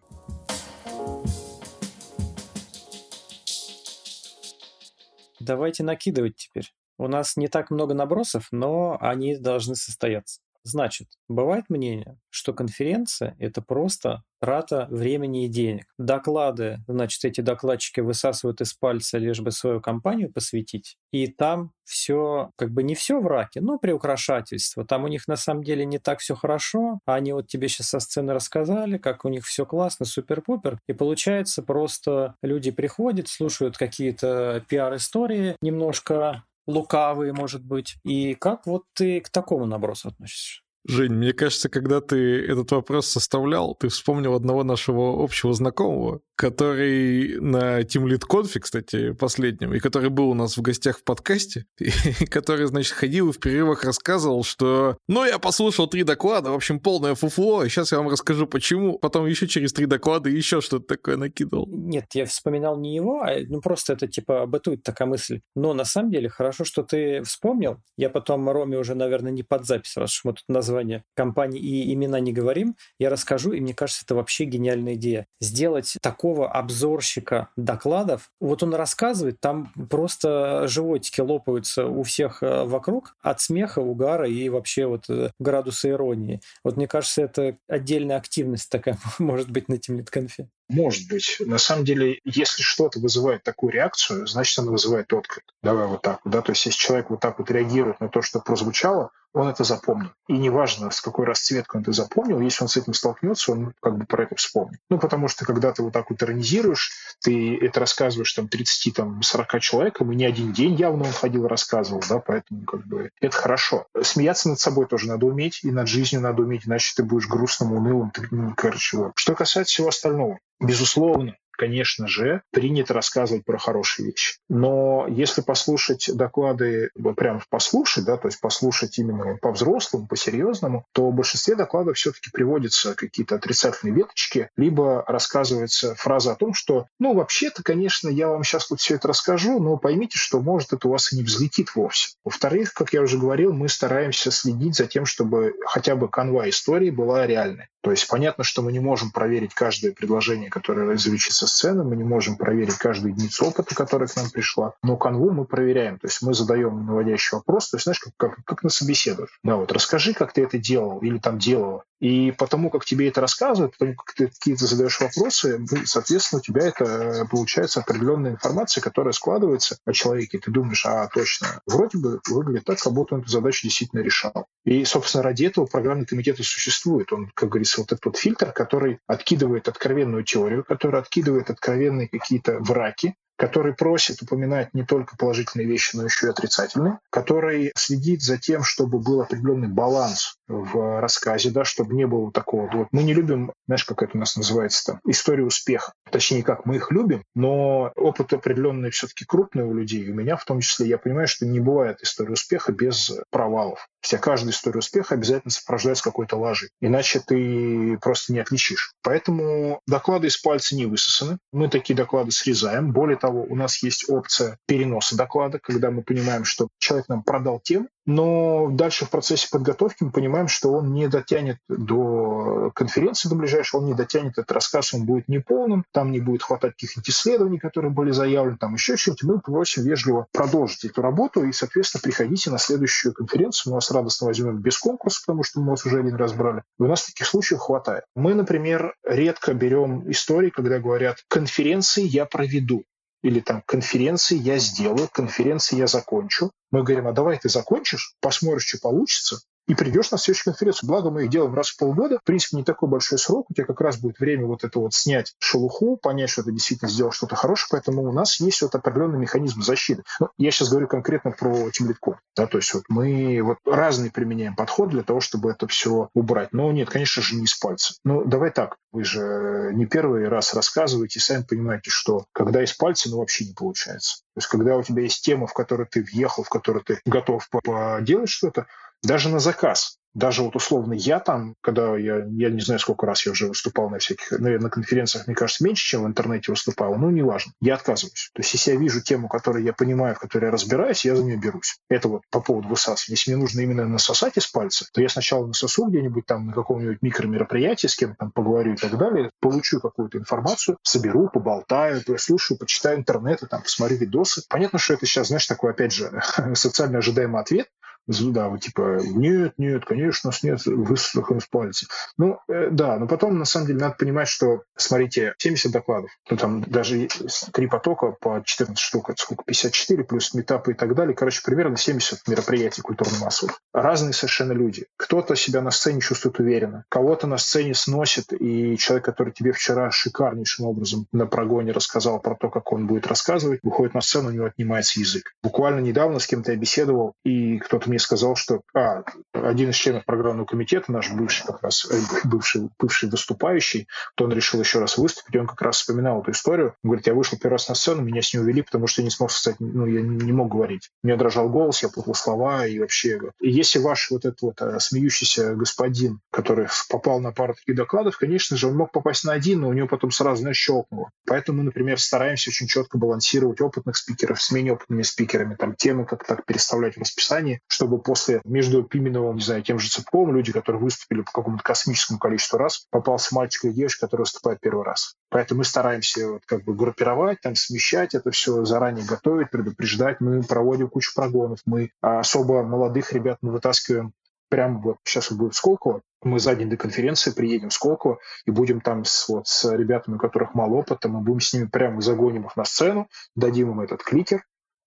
Давайте 5.42 5.82
накидывать 5.82 6.36
теперь. 6.36 6.72
У 6.98 7.08
нас 7.08 7.36
не 7.36 7.48
так 7.48 7.70
много 7.70 7.94
набросов, 7.94 8.48
но 8.52 8.96
они 9.00 9.36
должны 9.36 9.74
состояться. 9.74 10.40
Значит, 10.64 11.08
бывает 11.28 11.64
мнение, 11.68 12.18
что 12.30 12.52
конференция— 12.52 13.36
это 13.38 13.62
просто 13.62 14.22
трата 14.40 14.86
времени 14.90 15.44
и 15.44 15.48
денег. 15.48 15.86
Доклады, 15.98 16.78
значит, 16.86 17.24
эти 17.24 17.40
докладчики 17.40 18.00
высасывают 18.00 18.60
из 18.60 18.74
пальца, 18.74 19.18
лишь 19.18 19.40
бы 19.40 19.50
свою 19.50 19.80
компанию 19.80 20.32
посвятить. 20.32 20.96
И 21.12 21.26
там 21.26 21.72
все, 21.84 22.50
как 22.56 22.70
бы 22.70 22.82
не 22.82 22.94
все 22.94 23.20
в 23.20 23.26
раке, 23.26 23.60
но 23.60 23.78
приукрашательство. 23.78 24.84
Там 24.84 25.04
у 25.04 25.08
них 25.08 25.28
на 25.28 25.36
самом 25.36 25.62
деле 25.62 25.84
не 25.84 25.98
так 25.98 26.20
все 26.20 26.34
хорошо. 26.34 27.00
Они 27.06 27.32
вот 27.32 27.48
тебе 27.48 27.68
сейчас 27.68 27.88
со 27.88 28.00
сцены 28.00 28.32
рассказали, 28.32 28.98
как 28.98 29.24
у 29.24 29.28
них 29.28 29.44
все 29.44 29.66
классно, 29.66 30.06
супер-пупер. 30.06 30.78
И 30.88 30.92
получается 30.92 31.62
просто 31.62 32.34
люди 32.42 32.70
приходят, 32.70 33.28
слушают 33.28 33.76
какие-то 33.76 34.64
пиар-истории, 34.68 35.56
немножко 35.60 36.44
лукавые, 36.66 37.32
может 37.32 37.64
быть. 37.64 37.96
И 38.04 38.34
как 38.34 38.66
вот 38.66 38.84
ты 38.94 39.20
к 39.20 39.30
такому 39.30 39.66
набросу 39.66 40.08
относишься? 40.08 40.62
Жень, 40.84 41.12
мне 41.12 41.32
кажется, 41.32 41.68
когда 41.68 42.00
ты 42.00 42.44
этот 42.44 42.70
вопрос 42.72 43.06
составлял, 43.06 43.74
ты 43.74 43.88
вспомнил 43.88 44.34
одного 44.34 44.64
нашего 44.64 45.22
общего 45.22 45.52
знакомого, 45.52 46.20
который 46.34 47.40
на 47.40 47.82
Team 47.82 48.04
Lead 48.08 48.22
Conf, 48.28 48.58
кстати, 48.58 49.12
последнем, 49.12 49.74
и 49.74 49.78
который 49.78 50.10
был 50.10 50.30
у 50.30 50.34
нас 50.34 50.56
в 50.56 50.62
гостях 50.62 50.98
в 50.98 51.04
подкасте, 51.04 51.66
и 51.78 52.26
который, 52.26 52.66
значит, 52.66 52.94
ходил 52.94 53.28
и 53.28 53.32
в 53.32 53.38
перерывах 53.38 53.84
рассказывал, 53.84 54.42
что 54.42 54.96
«ну, 55.06 55.24
я 55.24 55.38
послушал 55.38 55.86
три 55.86 56.02
доклада, 56.02 56.50
в 56.50 56.54
общем, 56.54 56.80
полное 56.80 57.14
фуфло, 57.14 57.62
и 57.64 57.68
сейчас 57.68 57.92
я 57.92 57.98
вам 57.98 58.08
расскажу, 58.08 58.46
почему». 58.46 58.98
Потом 58.98 59.26
еще 59.26 59.46
через 59.46 59.72
три 59.72 59.86
доклада 59.86 60.30
еще 60.30 60.60
что-то 60.60 60.96
такое 60.96 61.16
накидывал. 61.16 61.68
Нет, 61.68 62.06
я 62.14 62.26
вспоминал 62.26 62.78
не 62.78 62.96
его, 62.96 63.22
а 63.22 63.36
ну 63.48 63.60
просто 63.60 63.92
это 63.92 64.08
типа 64.08 64.46
бытует 64.46 64.82
такая 64.82 65.06
мысль. 65.06 65.40
Но 65.54 65.74
на 65.74 65.84
самом 65.84 66.10
деле 66.10 66.28
хорошо, 66.28 66.64
что 66.64 66.82
ты 66.82 67.22
вспомнил. 67.22 67.76
Я 67.96 68.10
потом 68.10 68.48
Роме 68.50 68.78
уже, 68.78 68.94
наверное, 68.94 69.30
не 69.30 69.42
под 69.42 69.64
запись, 69.64 69.96
раз 69.96 70.20
мы 70.24 70.32
тут 70.32 70.44
название 70.72 71.04
компании 71.14 71.60
и 71.60 71.92
имена 71.92 72.18
не 72.20 72.32
говорим, 72.32 72.76
я 72.98 73.10
расскажу, 73.10 73.52
и 73.52 73.60
мне 73.60 73.74
кажется, 73.74 74.02
это 74.04 74.14
вообще 74.14 74.44
гениальная 74.44 74.94
идея. 74.94 75.26
Сделать 75.40 75.96
такого 76.00 76.50
обзорщика 76.50 77.48
докладов, 77.56 78.30
вот 78.40 78.62
он 78.62 78.74
рассказывает, 78.74 79.40
там 79.40 79.72
просто 79.90 80.66
животики 80.68 81.20
лопаются 81.20 81.86
у 81.86 82.02
всех 82.02 82.42
э, 82.42 82.64
вокруг 82.64 83.14
от 83.20 83.40
смеха, 83.40 83.80
угара 83.80 84.28
и 84.28 84.48
вообще 84.48 84.86
вот 84.86 85.04
э, 85.08 85.30
градуса 85.38 85.90
иронии. 85.90 86.40
Вот 86.64 86.76
мне 86.76 86.88
кажется, 86.88 87.22
это 87.22 87.56
отдельная 87.68 88.16
активность 88.16 88.70
такая 88.70 88.98
может 89.18 89.50
быть 89.50 89.68
на 89.68 89.76
Тимлит-конфе. 89.76 90.48
Может 90.68 91.08
быть. 91.08 91.36
На 91.40 91.58
самом 91.58 91.84
деле, 91.84 92.20
если 92.24 92.62
что-то 92.62 93.00
вызывает 93.00 93.42
такую 93.42 93.72
реакцию, 93.72 94.26
значит, 94.26 94.58
оно 94.58 94.72
вызывает 94.72 95.12
отклик. 95.12 95.44
Давай 95.62 95.86
вот 95.86 96.02
так. 96.02 96.20
Да? 96.24 96.42
То 96.42 96.52
есть, 96.52 96.64
если 96.66 96.78
человек 96.78 97.10
вот 97.10 97.20
так 97.20 97.38
вот 97.38 97.50
реагирует 97.50 98.00
на 98.00 98.08
то, 98.08 98.22
что 98.22 98.40
прозвучало, 98.40 99.10
он 99.34 99.48
это 99.48 99.64
запомнил. 99.64 100.10
И 100.28 100.34
неважно, 100.34 100.90
с 100.90 101.00
какой 101.00 101.24
расцветкой 101.26 101.78
он 101.78 101.82
это 101.82 101.92
запомнил, 101.92 102.40
если 102.40 102.64
он 102.64 102.68
с 102.68 102.76
этим 102.76 102.92
столкнется, 102.92 103.52
он 103.52 103.74
как 103.80 103.96
бы 103.96 104.04
про 104.04 104.24
это 104.24 104.36
вспомнит. 104.36 104.78
Ну, 104.90 104.98
потому 104.98 105.28
что 105.28 105.44
когда 105.46 105.72
ты 105.72 105.82
вот 105.82 105.92
так 105.92 106.10
вот 106.10 106.22
иронизируешь, 106.22 106.92
ты 107.20 107.56
это 107.56 107.80
рассказываешь 107.80 108.32
там 108.32 108.46
30-40 108.46 108.92
там, 108.94 109.20
человекам, 109.60 110.12
и 110.12 110.16
не 110.16 110.26
один 110.26 110.52
день 110.52 110.74
явно 110.74 111.04
он 111.04 111.12
ходил 111.12 111.46
и 111.46 111.48
рассказывал, 111.48 112.02
да, 112.08 112.18
поэтому 112.18 112.64
как 112.64 112.86
бы 112.86 113.10
это 113.20 113.36
хорошо. 113.36 113.86
Смеяться 114.02 114.50
над 114.50 114.60
собой 114.60 114.86
тоже 114.86 115.08
надо 115.08 115.26
уметь, 115.26 115.60
и 115.62 115.70
над 115.70 115.88
жизнью 115.88 116.20
надо 116.20 116.42
уметь, 116.42 116.66
иначе 116.66 116.92
ты 116.94 117.02
будешь 117.02 117.26
грустным, 117.26 117.72
унылым, 117.72 118.10
ты, 118.10 118.26
ну, 118.30 118.52
короче, 118.54 118.98
вот. 118.98 119.12
Что 119.16 119.34
касается 119.34 119.72
всего 119.72 119.88
остального, 119.88 120.38
безусловно, 120.62 121.36
конечно 121.56 122.08
же, 122.08 122.42
принято 122.50 122.94
рассказывать 122.94 123.44
про 123.44 123.58
хорошие 123.58 124.06
вещи. 124.06 124.36
Но 124.48 125.06
если 125.08 125.40
послушать 125.40 126.10
доклады, 126.14 126.90
прям 127.16 127.42
послушать, 127.50 128.04
да, 128.04 128.16
то 128.16 128.28
есть 128.28 128.40
послушать 128.40 128.98
именно 128.98 129.36
по-взрослому, 129.36 130.06
по-серьезному, 130.06 130.84
то 130.92 131.10
в 131.10 131.14
большинстве 131.14 131.54
докладов 131.54 131.96
все-таки 131.96 132.30
приводятся 132.30 132.94
какие-то 132.94 133.36
отрицательные 133.36 133.94
веточки, 133.94 134.50
либо 134.56 135.04
рассказывается 135.06 135.94
фраза 135.94 136.32
о 136.32 136.36
том, 136.36 136.54
что, 136.54 136.86
ну, 136.98 137.14
вообще-то, 137.14 137.62
конечно, 137.62 138.08
я 138.08 138.28
вам 138.28 138.44
сейчас 138.44 138.68
тут 138.68 138.80
все 138.80 138.96
это 138.96 139.08
расскажу, 139.08 139.60
но 139.60 139.76
поймите, 139.76 140.18
что, 140.18 140.40
может, 140.40 140.72
это 140.72 140.88
у 140.88 140.92
вас 140.92 141.12
и 141.12 141.16
не 141.16 141.22
взлетит 141.22 141.74
вовсе. 141.74 142.10
Во-вторых, 142.24 142.72
как 142.74 142.92
я 142.92 143.02
уже 143.02 143.18
говорил, 143.18 143.52
мы 143.52 143.68
стараемся 143.68 144.30
следить 144.30 144.76
за 144.76 144.86
тем, 144.86 145.06
чтобы 145.06 145.54
хотя 145.66 145.96
бы 145.96 146.08
канва 146.08 146.48
истории 146.48 146.90
была 146.90 147.26
реальной. 147.26 147.68
То 147.82 147.90
есть 147.90 148.06
понятно, 148.06 148.44
что 148.44 148.62
мы 148.62 148.72
не 148.72 148.78
можем 148.78 149.10
проверить 149.10 149.54
каждое 149.54 149.92
предложение, 149.92 150.50
которое 150.50 150.86
со 151.32 151.46
сцены, 151.52 151.84
мы 151.84 151.96
не 151.96 152.04
можем 152.04 152.36
проверить 152.36 152.76
каждую 152.76 153.12
единицу 153.12 153.46
опыта, 153.46 153.74
которая 153.74 154.08
к 154.08 154.16
нам 154.16 154.30
пришла, 154.30 154.74
но 154.82 154.96
канву 154.96 155.30
мы 155.30 155.44
проверяем. 155.44 155.98
То 155.98 156.06
есть 156.06 156.22
мы 156.22 156.34
задаем 156.34 156.86
наводящий 156.86 157.36
вопрос, 157.36 157.70
то 157.70 157.76
есть 157.76 157.84
знаешь, 157.84 158.00
как, 158.00 158.12
как, 158.16 158.44
как 158.44 158.62
на 158.62 158.70
собеседовании. 158.70 159.28
Да, 159.44 159.56
вот 159.56 159.72
расскажи, 159.72 160.14
как 160.14 160.32
ты 160.32 160.42
это 160.42 160.58
делал 160.58 160.98
или 161.00 161.18
там 161.18 161.38
делала. 161.38 161.84
И 162.02 162.32
потому, 162.32 162.68
как 162.68 162.84
тебе 162.84 163.08
это 163.08 163.20
рассказывают, 163.20 163.74
потому 163.78 163.94
как 163.94 164.16
ты 164.16 164.26
какие-то 164.26 164.66
задаешь 164.66 165.00
вопросы, 165.00 165.64
соответственно, 165.84 166.40
у 166.40 166.42
тебя 166.42 166.66
это 166.66 166.84
э, 166.84 167.24
получается 167.30 167.78
определенная 167.78 168.32
информация, 168.32 168.82
которая 168.82 169.12
складывается 169.12 169.76
о 169.86 169.92
человеке. 169.92 170.40
Ты 170.40 170.50
думаешь, 170.50 170.84
а, 170.84 171.06
точно, 171.06 171.60
вроде 171.64 171.98
бы 171.98 172.20
выглядит 172.28 172.64
так, 172.64 172.80
как 172.80 172.92
будто 172.92 173.14
он 173.14 173.20
эту 173.20 173.30
задачу 173.30 173.68
действительно 173.68 174.00
решал. 174.00 174.46
И, 174.64 174.84
собственно, 174.84 175.22
ради 175.22 175.44
этого 175.44 175.66
программный 175.66 176.04
комитет 176.04 176.40
и 176.40 176.42
существует. 176.42 177.12
Он, 177.12 177.30
как 177.34 177.50
говорится, 177.50 177.80
вот 177.80 177.92
этот 177.92 178.04
вот 178.04 178.16
фильтр, 178.16 178.50
который 178.50 178.98
откидывает 179.06 179.68
откровенную 179.68 180.24
теорию, 180.24 180.64
который 180.64 181.00
откидывает 181.00 181.31
откровенные 181.40 182.08
какие-то 182.08 182.58
враки, 182.60 183.14
который 183.42 183.74
просит 183.74 184.22
упоминать 184.22 184.72
не 184.72 184.84
только 184.84 185.16
положительные 185.16 185.66
вещи, 185.66 185.96
но 185.96 186.04
еще 186.04 186.28
и 186.28 186.30
отрицательные, 186.30 187.00
который 187.10 187.72
следит 187.74 188.22
за 188.22 188.38
тем, 188.38 188.62
чтобы 188.62 189.00
был 189.00 189.20
определенный 189.20 189.66
баланс 189.66 190.36
в 190.46 191.00
рассказе, 191.00 191.50
да, 191.50 191.64
чтобы 191.64 191.96
не 191.96 192.06
было 192.06 192.30
такого. 192.30 192.70
Вот 192.72 192.88
мы 192.92 193.02
не 193.02 193.14
любим, 193.14 193.52
знаешь, 193.66 193.84
как 193.84 194.04
это 194.04 194.12
у 194.16 194.20
нас 194.20 194.36
называется 194.36 194.84
там, 194.84 195.00
историю 195.08 195.48
успеха. 195.48 195.92
Точнее, 196.12 196.44
как 196.44 196.66
мы 196.66 196.76
их 196.76 196.92
любим, 196.92 197.24
но 197.34 197.90
опыт 197.96 198.32
определенный 198.32 198.90
все-таки 198.90 199.24
крупный 199.24 199.64
у 199.64 199.74
людей. 199.74 200.08
У 200.08 200.14
меня 200.14 200.36
в 200.36 200.44
том 200.44 200.60
числе 200.60 200.86
я 200.86 200.98
понимаю, 200.98 201.26
что 201.26 201.44
не 201.44 201.58
бывает 201.58 202.00
истории 202.00 202.34
успеха 202.34 202.70
без 202.70 203.10
провалов. 203.30 203.88
Вся 204.02 204.18
каждая 204.18 204.52
история 204.52 204.80
успеха 204.80 205.14
обязательно 205.14 205.50
сопровождается 205.50 206.04
какой-то 206.04 206.36
лажей. 206.36 206.70
Иначе 206.80 207.20
ты 207.20 207.98
просто 207.98 208.32
не 208.32 208.40
отличишь. 208.40 208.92
Поэтому 209.02 209.80
доклады 209.86 210.26
из 210.26 210.36
пальца 210.36 210.74
не 210.76 210.86
высосаны. 210.86 211.38
Мы 211.52 211.68
такие 211.68 211.94
доклады 211.94 212.32
срезаем. 212.32 212.92
Более 212.92 213.16
того, 213.16 213.31
у 213.32 213.54
нас 213.54 213.82
есть 213.82 214.08
опция 214.08 214.58
переноса 214.66 215.16
доклада, 215.16 215.58
когда 215.58 215.90
мы 215.90 216.02
понимаем, 216.02 216.44
что 216.44 216.68
человек 216.78 217.08
нам 217.08 217.22
продал 217.22 217.60
тему, 217.60 217.88
но 218.04 218.68
дальше 218.70 219.04
в 219.04 219.10
процессе 219.10 219.48
подготовки 219.50 220.02
мы 220.02 220.10
понимаем, 220.10 220.48
что 220.48 220.72
он 220.72 220.92
не 220.92 221.06
дотянет 221.06 221.58
до 221.68 222.72
конференции 222.74 223.28
до 223.28 223.36
ближайшего, 223.36 223.80
он 223.80 223.86
не 223.86 223.94
дотянет 223.94 224.32
этот 224.32 224.50
рассказ, 224.50 224.92
он 224.92 225.04
будет 225.04 225.28
неполным, 225.28 225.84
там 225.92 226.10
не 226.10 226.20
будет 226.20 226.42
хватать 226.42 226.72
каких-нибудь 226.72 227.08
исследований, 227.08 227.58
которые 227.58 227.92
были 227.92 228.10
заявлены, 228.10 228.56
там 228.58 228.74
еще 228.74 228.96
что-нибудь. 228.96 229.22
Мы 229.22 229.40
просим 229.40 229.84
вежливо 229.84 230.26
продолжить 230.32 230.84
эту 230.84 231.00
работу 231.00 231.44
и, 231.44 231.52
соответственно, 231.52 232.02
приходите 232.02 232.50
на 232.50 232.58
следующую 232.58 233.14
конференцию. 233.14 233.70
Мы 233.70 233.74
вас 233.76 233.90
радостно 233.90 234.26
возьмем 234.26 234.58
без 234.58 234.78
конкурса, 234.78 235.20
потому 235.24 235.44
что 235.44 235.60
мы 235.60 235.70
вас 235.70 235.86
уже 235.86 236.00
один 236.00 236.16
раз 236.16 236.32
брали. 236.32 236.62
И 236.80 236.82
у 236.82 236.86
нас 236.86 237.04
таких 237.04 237.26
случаев 237.26 237.60
хватает. 237.60 238.04
Мы, 238.16 238.34
например, 238.34 238.94
редко 239.04 239.54
берем 239.54 240.10
истории, 240.10 240.50
когда 240.50 240.80
говорят 240.80 241.18
«конференции 241.28 242.02
я 242.02 242.26
проведу» 242.26 242.84
или 243.22 243.40
там 243.40 243.62
конференции 243.66 244.36
я 244.36 244.58
сделаю, 244.58 245.08
конференции 245.08 245.76
я 245.76 245.86
закончу. 245.86 246.52
Мы 246.70 246.82
говорим, 246.82 247.06
а 247.06 247.12
давай 247.12 247.38
ты 247.38 247.48
закончишь, 247.48 248.16
посмотришь, 248.20 248.66
что 248.66 248.78
получится, 248.80 249.40
и 249.66 249.74
придешь 249.74 250.10
на 250.10 250.18
следующую 250.18 250.52
конференцию. 250.52 250.88
Благо 250.88 251.10
мы 251.10 251.24
их 251.24 251.30
делаем 251.30 251.54
раз 251.54 251.68
в 251.68 251.78
полгода. 251.78 252.18
В 252.18 252.24
принципе, 252.24 252.56
не 252.58 252.64
такой 252.64 252.88
большой 252.88 253.18
срок. 253.18 253.50
У 253.50 253.54
тебя 253.54 253.66
как 253.66 253.80
раз 253.80 253.98
будет 253.98 254.18
время 254.18 254.46
вот 254.46 254.64
это 254.64 254.78
вот 254.78 254.94
снять 254.94 255.34
шелуху, 255.38 255.96
понять, 255.96 256.30
что 256.30 256.42
ты 256.42 256.52
действительно 256.52 256.90
сделал 256.90 257.12
что-то 257.12 257.36
хорошее. 257.36 257.68
Поэтому 257.70 258.02
у 258.02 258.12
нас 258.12 258.40
есть 258.40 258.62
вот 258.62 258.74
определенный 258.74 259.18
механизм 259.18 259.62
защиты. 259.62 260.02
Ну, 260.20 260.28
я 260.38 260.50
сейчас 260.50 260.68
говорю 260.68 260.88
конкретно 260.88 261.30
про 261.30 261.70
темлитком. 261.70 262.16
Да, 262.36 262.46
то 262.46 262.58
есть 262.58 262.72
вот 262.74 262.84
мы 262.88 263.40
вот 263.42 263.58
разный 263.64 264.10
применяем 264.10 264.56
подход 264.56 264.90
для 264.90 265.02
того, 265.02 265.20
чтобы 265.20 265.50
это 265.50 265.66
все 265.68 266.08
убрать. 266.14 266.52
Но 266.52 266.70
нет, 266.72 266.90
конечно 266.90 267.22
же, 267.22 267.36
не 267.36 267.44
из 267.44 267.54
пальца. 267.54 267.94
Ну, 268.04 268.24
давай 268.24 268.50
так. 268.50 268.76
Вы 268.90 269.04
же 269.04 269.70
не 269.72 269.86
первый 269.86 270.28
раз 270.28 270.54
рассказываете, 270.54 271.20
сами 271.20 271.44
понимаете, 271.48 271.90
что 271.90 272.26
когда 272.32 272.62
из 272.62 272.72
пальца, 272.72 273.08
ну, 273.10 273.18
вообще 273.18 273.46
не 273.46 273.54
получается. 273.54 274.18
То 274.34 274.38
есть 274.38 274.48
когда 274.48 274.76
у 274.76 274.82
тебя 274.82 275.02
есть 275.02 275.22
тема, 275.22 275.46
в 275.46 275.52
которую 275.52 275.86
ты 275.86 276.02
въехал, 276.02 276.42
в 276.42 276.48
которую 276.48 276.84
ты 276.84 277.00
готов 277.04 277.48
поделать 277.50 278.28
что-то, 278.28 278.66
даже 279.02 279.28
на 279.28 279.38
заказ. 279.38 279.98
Даже 280.14 280.42
вот 280.42 280.56
условно 280.56 280.92
я 280.92 281.20
там, 281.20 281.54
когда 281.62 281.96
я, 281.96 282.18
я 282.18 282.50
не 282.50 282.60
знаю, 282.60 282.78
сколько 282.78 283.06
раз 283.06 283.24
я 283.24 283.32
уже 283.32 283.48
выступал 283.48 283.88
на 283.88 283.98
всяких, 283.98 284.30
наверное, 284.30 284.64
на 284.64 284.70
конференциях, 284.70 285.26
мне 285.26 285.34
кажется, 285.34 285.64
меньше, 285.64 285.86
чем 285.86 286.02
в 286.02 286.06
интернете 286.06 286.52
выступал, 286.52 286.94
но 286.96 287.10
неважно, 287.10 287.52
я 287.62 287.74
отказываюсь. 287.74 288.30
То 288.34 288.40
есть 288.40 288.52
если 288.52 288.72
я 288.72 288.76
вижу 288.76 289.00
тему, 289.00 289.28
которую 289.28 289.64
я 289.64 289.72
понимаю, 289.72 290.14
в 290.14 290.18
которой 290.18 290.46
я 290.46 290.50
разбираюсь, 290.50 291.06
я 291.06 291.16
за 291.16 291.24
нее 291.24 291.38
берусь. 291.38 291.78
Это 291.88 292.08
вот 292.08 292.22
по 292.30 292.40
поводу 292.40 292.68
высасывания. 292.68 293.16
Если 293.16 293.32
мне 293.32 293.40
нужно 293.40 293.60
именно 293.60 293.88
насосать 293.88 294.36
из 294.36 294.46
пальца, 294.46 294.84
то 294.92 295.00
я 295.00 295.08
сначала 295.08 295.46
насосу 295.46 295.86
где-нибудь 295.86 296.26
там 296.26 296.46
на 296.48 296.52
каком-нибудь 296.52 296.98
микромероприятии, 297.00 297.86
с 297.86 297.96
кем 297.96 298.14
там 298.14 298.32
поговорю 298.32 298.74
и 298.74 298.76
так 298.76 298.98
далее, 298.98 299.30
получу 299.40 299.80
какую-то 299.80 300.18
информацию, 300.18 300.76
соберу, 300.82 301.30
поболтаю, 301.30 302.02
послушаю, 302.04 302.58
почитаю 302.58 302.98
интернет, 302.98 303.40
там, 303.48 303.62
посмотрю 303.62 303.96
видосы. 303.96 304.42
Понятно, 304.50 304.78
что 304.78 304.92
это 304.92 305.06
сейчас, 305.06 305.28
знаешь, 305.28 305.46
такой, 305.46 305.70
опять 305.70 305.92
же, 305.92 306.20
социально 306.54 306.98
ожидаемый 306.98 307.40
ответ, 307.40 307.68
да, 308.06 308.48
вот 308.48 308.60
типа, 308.60 309.00
нет, 309.02 309.54
нет, 309.58 309.84
конечно, 309.84 310.28
нас 310.28 310.42
нет 310.42 310.64
высохлых 310.66 311.42
из 311.42 311.46
пальца. 311.46 311.86
Ну, 312.18 312.38
э, 312.48 312.68
да, 312.70 312.98
но 312.98 313.06
потом, 313.06 313.38
на 313.38 313.44
самом 313.44 313.66
деле, 313.66 313.80
надо 313.80 313.96
понимать, 313.98 314.28
что, 314.28 314.62
смотрите, 314.76 315.34
70 315.38 315.70
докладов, 315.70 316.10
ну, 316.28 316.36
там 316.36 316.62
даже 316.62 317.08
три 317.52 317.68
потока 317.68 318.14
по 318.20 318.42
14 318.44 318.78
штук, 318.78 319.10
это 319.10 319.22
сколько, 319.22 319.44
54, 319.44 320.04
плюс 320.04 320.34
метапы 320.34 320.72
и 320.72 320.74
так 320.74 320.94
далее, 320.94 321.14
короче, 321.14 321.42
примерно 321.44 321.76
70 321.76 322.26
мероприятий 322.28 322.82
культурно-массовых. 322.82 323.60
Разные 323.72 324.12
совершенно 324.12 324.52
люди. 324.52 324.86
Кто-то 324.96 325.36
себя 325.36 325.62
на 325.62 325.70
сцене 325.70 326.00
чувствует 326.00 326.38
уверенно, 326.38 326.84
кого-то 326.88 327.26
на 327.26 327.38
сцене 327.38 327.74
сносит, 327.74 328.32
и 328.32 328.76
человек, 328.78 329.04
который 329.04 329.32
тебе 329.32 329.52
вчера 329.52 329.90
шикарнейшим 329.90 330.66
образом 330.66 331.06
на 331.12 331.26
прогоне 331.26 331.72
рассказал 331.72 332.20
про 332.20 332.34
то, 332.34 332.50
как 332.50 332.72
он 332.72 332.86
будет 332.86 333.06
рассказывать, 333.06 333.60
выходит 333.62 333.94
на 333.94 334.00
сцену, 334.00 334.28
у 334.28 334.32
него 334.32 334.46
отнимается 334.46 335.00
язык. 335.00 335.32
Буквально 335.42 335.80
недавно 335.80 336.18
с 336.18 336.26
кем-то 336.26 336.52
я 336.52 336.58
беседовал, 336.58 337.14
и 337.24 337.58
кто-то 337.58 337.90
мне 337.92 337.98
сказал, 337.98 338.36
что 338.36 338.62
а, 338.74 339.02
один 339.34 339.70
из 339.70 339.76
членов 339.76 340.06
программного 340.06 340.46
комитета, 340.46 340.90
наш 340.90 341.10
бывший 341.10 341.46
как 341.46 341.62
раз, 341.62 341.86
э, 341.90 342.00
бывший, 342.24 342.70
бывший 342.78 343.10
выступающий, 343.10 343.86
то 344.16 344.24
он 344.24 344.32
решил 344.32 344.60
еще 344.60 344.80
раз 344.80 344.96
выступить, 344.96 345.34
и 345.34 345.38
он 345.38 345.46
как 345.46 345.60
раз 345.60 345.76
вспоминал 345.76 346.22
эту 346.22 346.30
историю. 346.30 346.74
Он 346.82 346.90
говорит, 346.90 347.06
я 347.06 347.14
вышел 347.14 347.38
первый 347.38 347.54
раз 347.54 347.68
на 347.68 347.74
сцену, 347.74 348.00
меня 348.00 348.22
с 348.22 348.32
ней 348.32 348.40
увели, 348.40 348.62
потому 348.62 348.86
что 348.86 349.02
я 349.02 349.04
не 349.04 349.10
смог 349.10 349.30
сказать, 349.30 349.60
ну, 349.60 349.84
я 349.84 350.00
не 350.00 350.32
мог 350.32 350.50
говорить. 350.50 350.90
У 351.02 351.06
меня 351.06 351.18
дрожал 351.18 351.50
голос, 351.50 351.82
я 351.82 351.90
путал 351.90 352.14
слова, 352.14 352.66
и 352.66 352.78
вообще... 352.78 353.20
И 353.40 353.50
если 353.50 353.78
ваш 353.78 354.10
вот 354.10 354.24
этот 354.24 354.40
вот 354.40 354.62
а, 354.62 354.80
смеющийся 354.80 355.54
господин, 355.54 356.20
который 356.30 356.68
попал 356.88 357.20
на 357.20 357.32
пару 357.32 357.54
таких 357.54 357.76
докладов, 357.76 358.16
конечно 358.16 358.56
же, 358.56 358.68
он 358.68 358.76
мог 358.76 358.90
попасть 358.90 359.24
на 359.24 359.32
один, 359.32 359.60
но 359.60 359.68
у 359.68 359.72
него 359.74 359.86
потом 359.86 360.10
сразу, 360.10 360.40
знаешь, 360.40 360.56
щелкнуло. 360.56 361.10
Поэтому 361.26 361.58
мы, 361.58 361.64
например, 361.64 362.00
стараемся 362.00 362.48
очень 362.48 362.68
четко 362.68 362.96
балансировать 362.96 363.60
опытных 363.60 363.98
спикеров 363.98 364.40
с 364.40 364.50
менее 364.50 364.72
опытными 364.72 365.02
спикерами, 365.02 365.56
там 365.56 365.74
темы 365.74 366.06
как 366.06 366.26
так 366.26 366.46
переставлять 366.46 366.96
в 366.96 367.00
расписании, 367.00 367.60
чтобы 367.82 367.98
после 367.98 368.40
между 368.44 368.84
Пименовым, 368.84 369.36
не 369.36 369.42
знаю, 369.42 369.62
тем 369.64 369.80
же 369.80 369.90
Цыпковым, 369.90 370.36
люди, 370.36 370.52
которые 370.52 370.80
выступили 370.80 371.22
по 371.22 371.32
какому-то 371.32 371.64
космическому 371.64 372.20
количеству 372.20 372.56
раз, 372.56 372.86
попался 372.90 373.34
мальчик 373.34 373.64
или 373.64 373.72
девочка, 373.72 374.06
который 374.06 374.20
выступает 374.20 374.60
первый 374.60 374.84
раз. 374.84 375.16
Поэтому 375.30 375.58
мы 375.58 375.64
стараемся 375.64 376.28
вот 376.28 376.42
как 376.46 376.62
бы 376.62 376.74
группировать, 376.74 377.40
там 377.40 377.56
смещать 377.56 378.14
это 378.14 378.30
все, 378.30 378.64
заранее 378.64 379.04
готовить, 379.04 379.50
предупреждать. 379.50 380.20
Мы 380.20 380.44
проводим 380.44 380.88
кучу 380.88 381.12
прогонов, 381.12 381.58
мы 381.66 381.90
особо 382.00 382.62
молодых 382.62 383.12
ребят 383.12 383.38
мы 383.42 383.50
вытаскиваем 383.50 384.12
прямо 384.48 384.78
вот 384.78 384.98
сейчас 385.02 385.32
будет 385.32 385.54
Сколково, 385.54 386.02
мы 386.22 386.38
за 386.38 386.54
день 386.54 386.70
до 386.70 386.76
конференции 386.76 387.32
приедем 387.32 387.70
в 387.70 387.74
Сколково 387.74 388.20
и 388.46 388.52
будем 388.52 388.80
там 388.80 389.04
с, 389.04 389.28
вот, 389.28 389.48
с 389.48 389.68
ребятами, 389.72 390.16
у 390.16 390.18
которых 390.18 390.54
мало 390.54 390.74
опыта, 390.74 391.08
мы 391.08 391.20
будем 391.20 391.40
с 391.40 391.52
ними 391.52 391.64
прямо 391.64 392.00
загоним 392.00 392.46
их 392.46 392.56
на 392.56 392.64
сцену, 392.64 393.08
дадим 393.34 393.72
им 393.72 393.80
этот 393.80 394.04
кликер, 394.04 394.44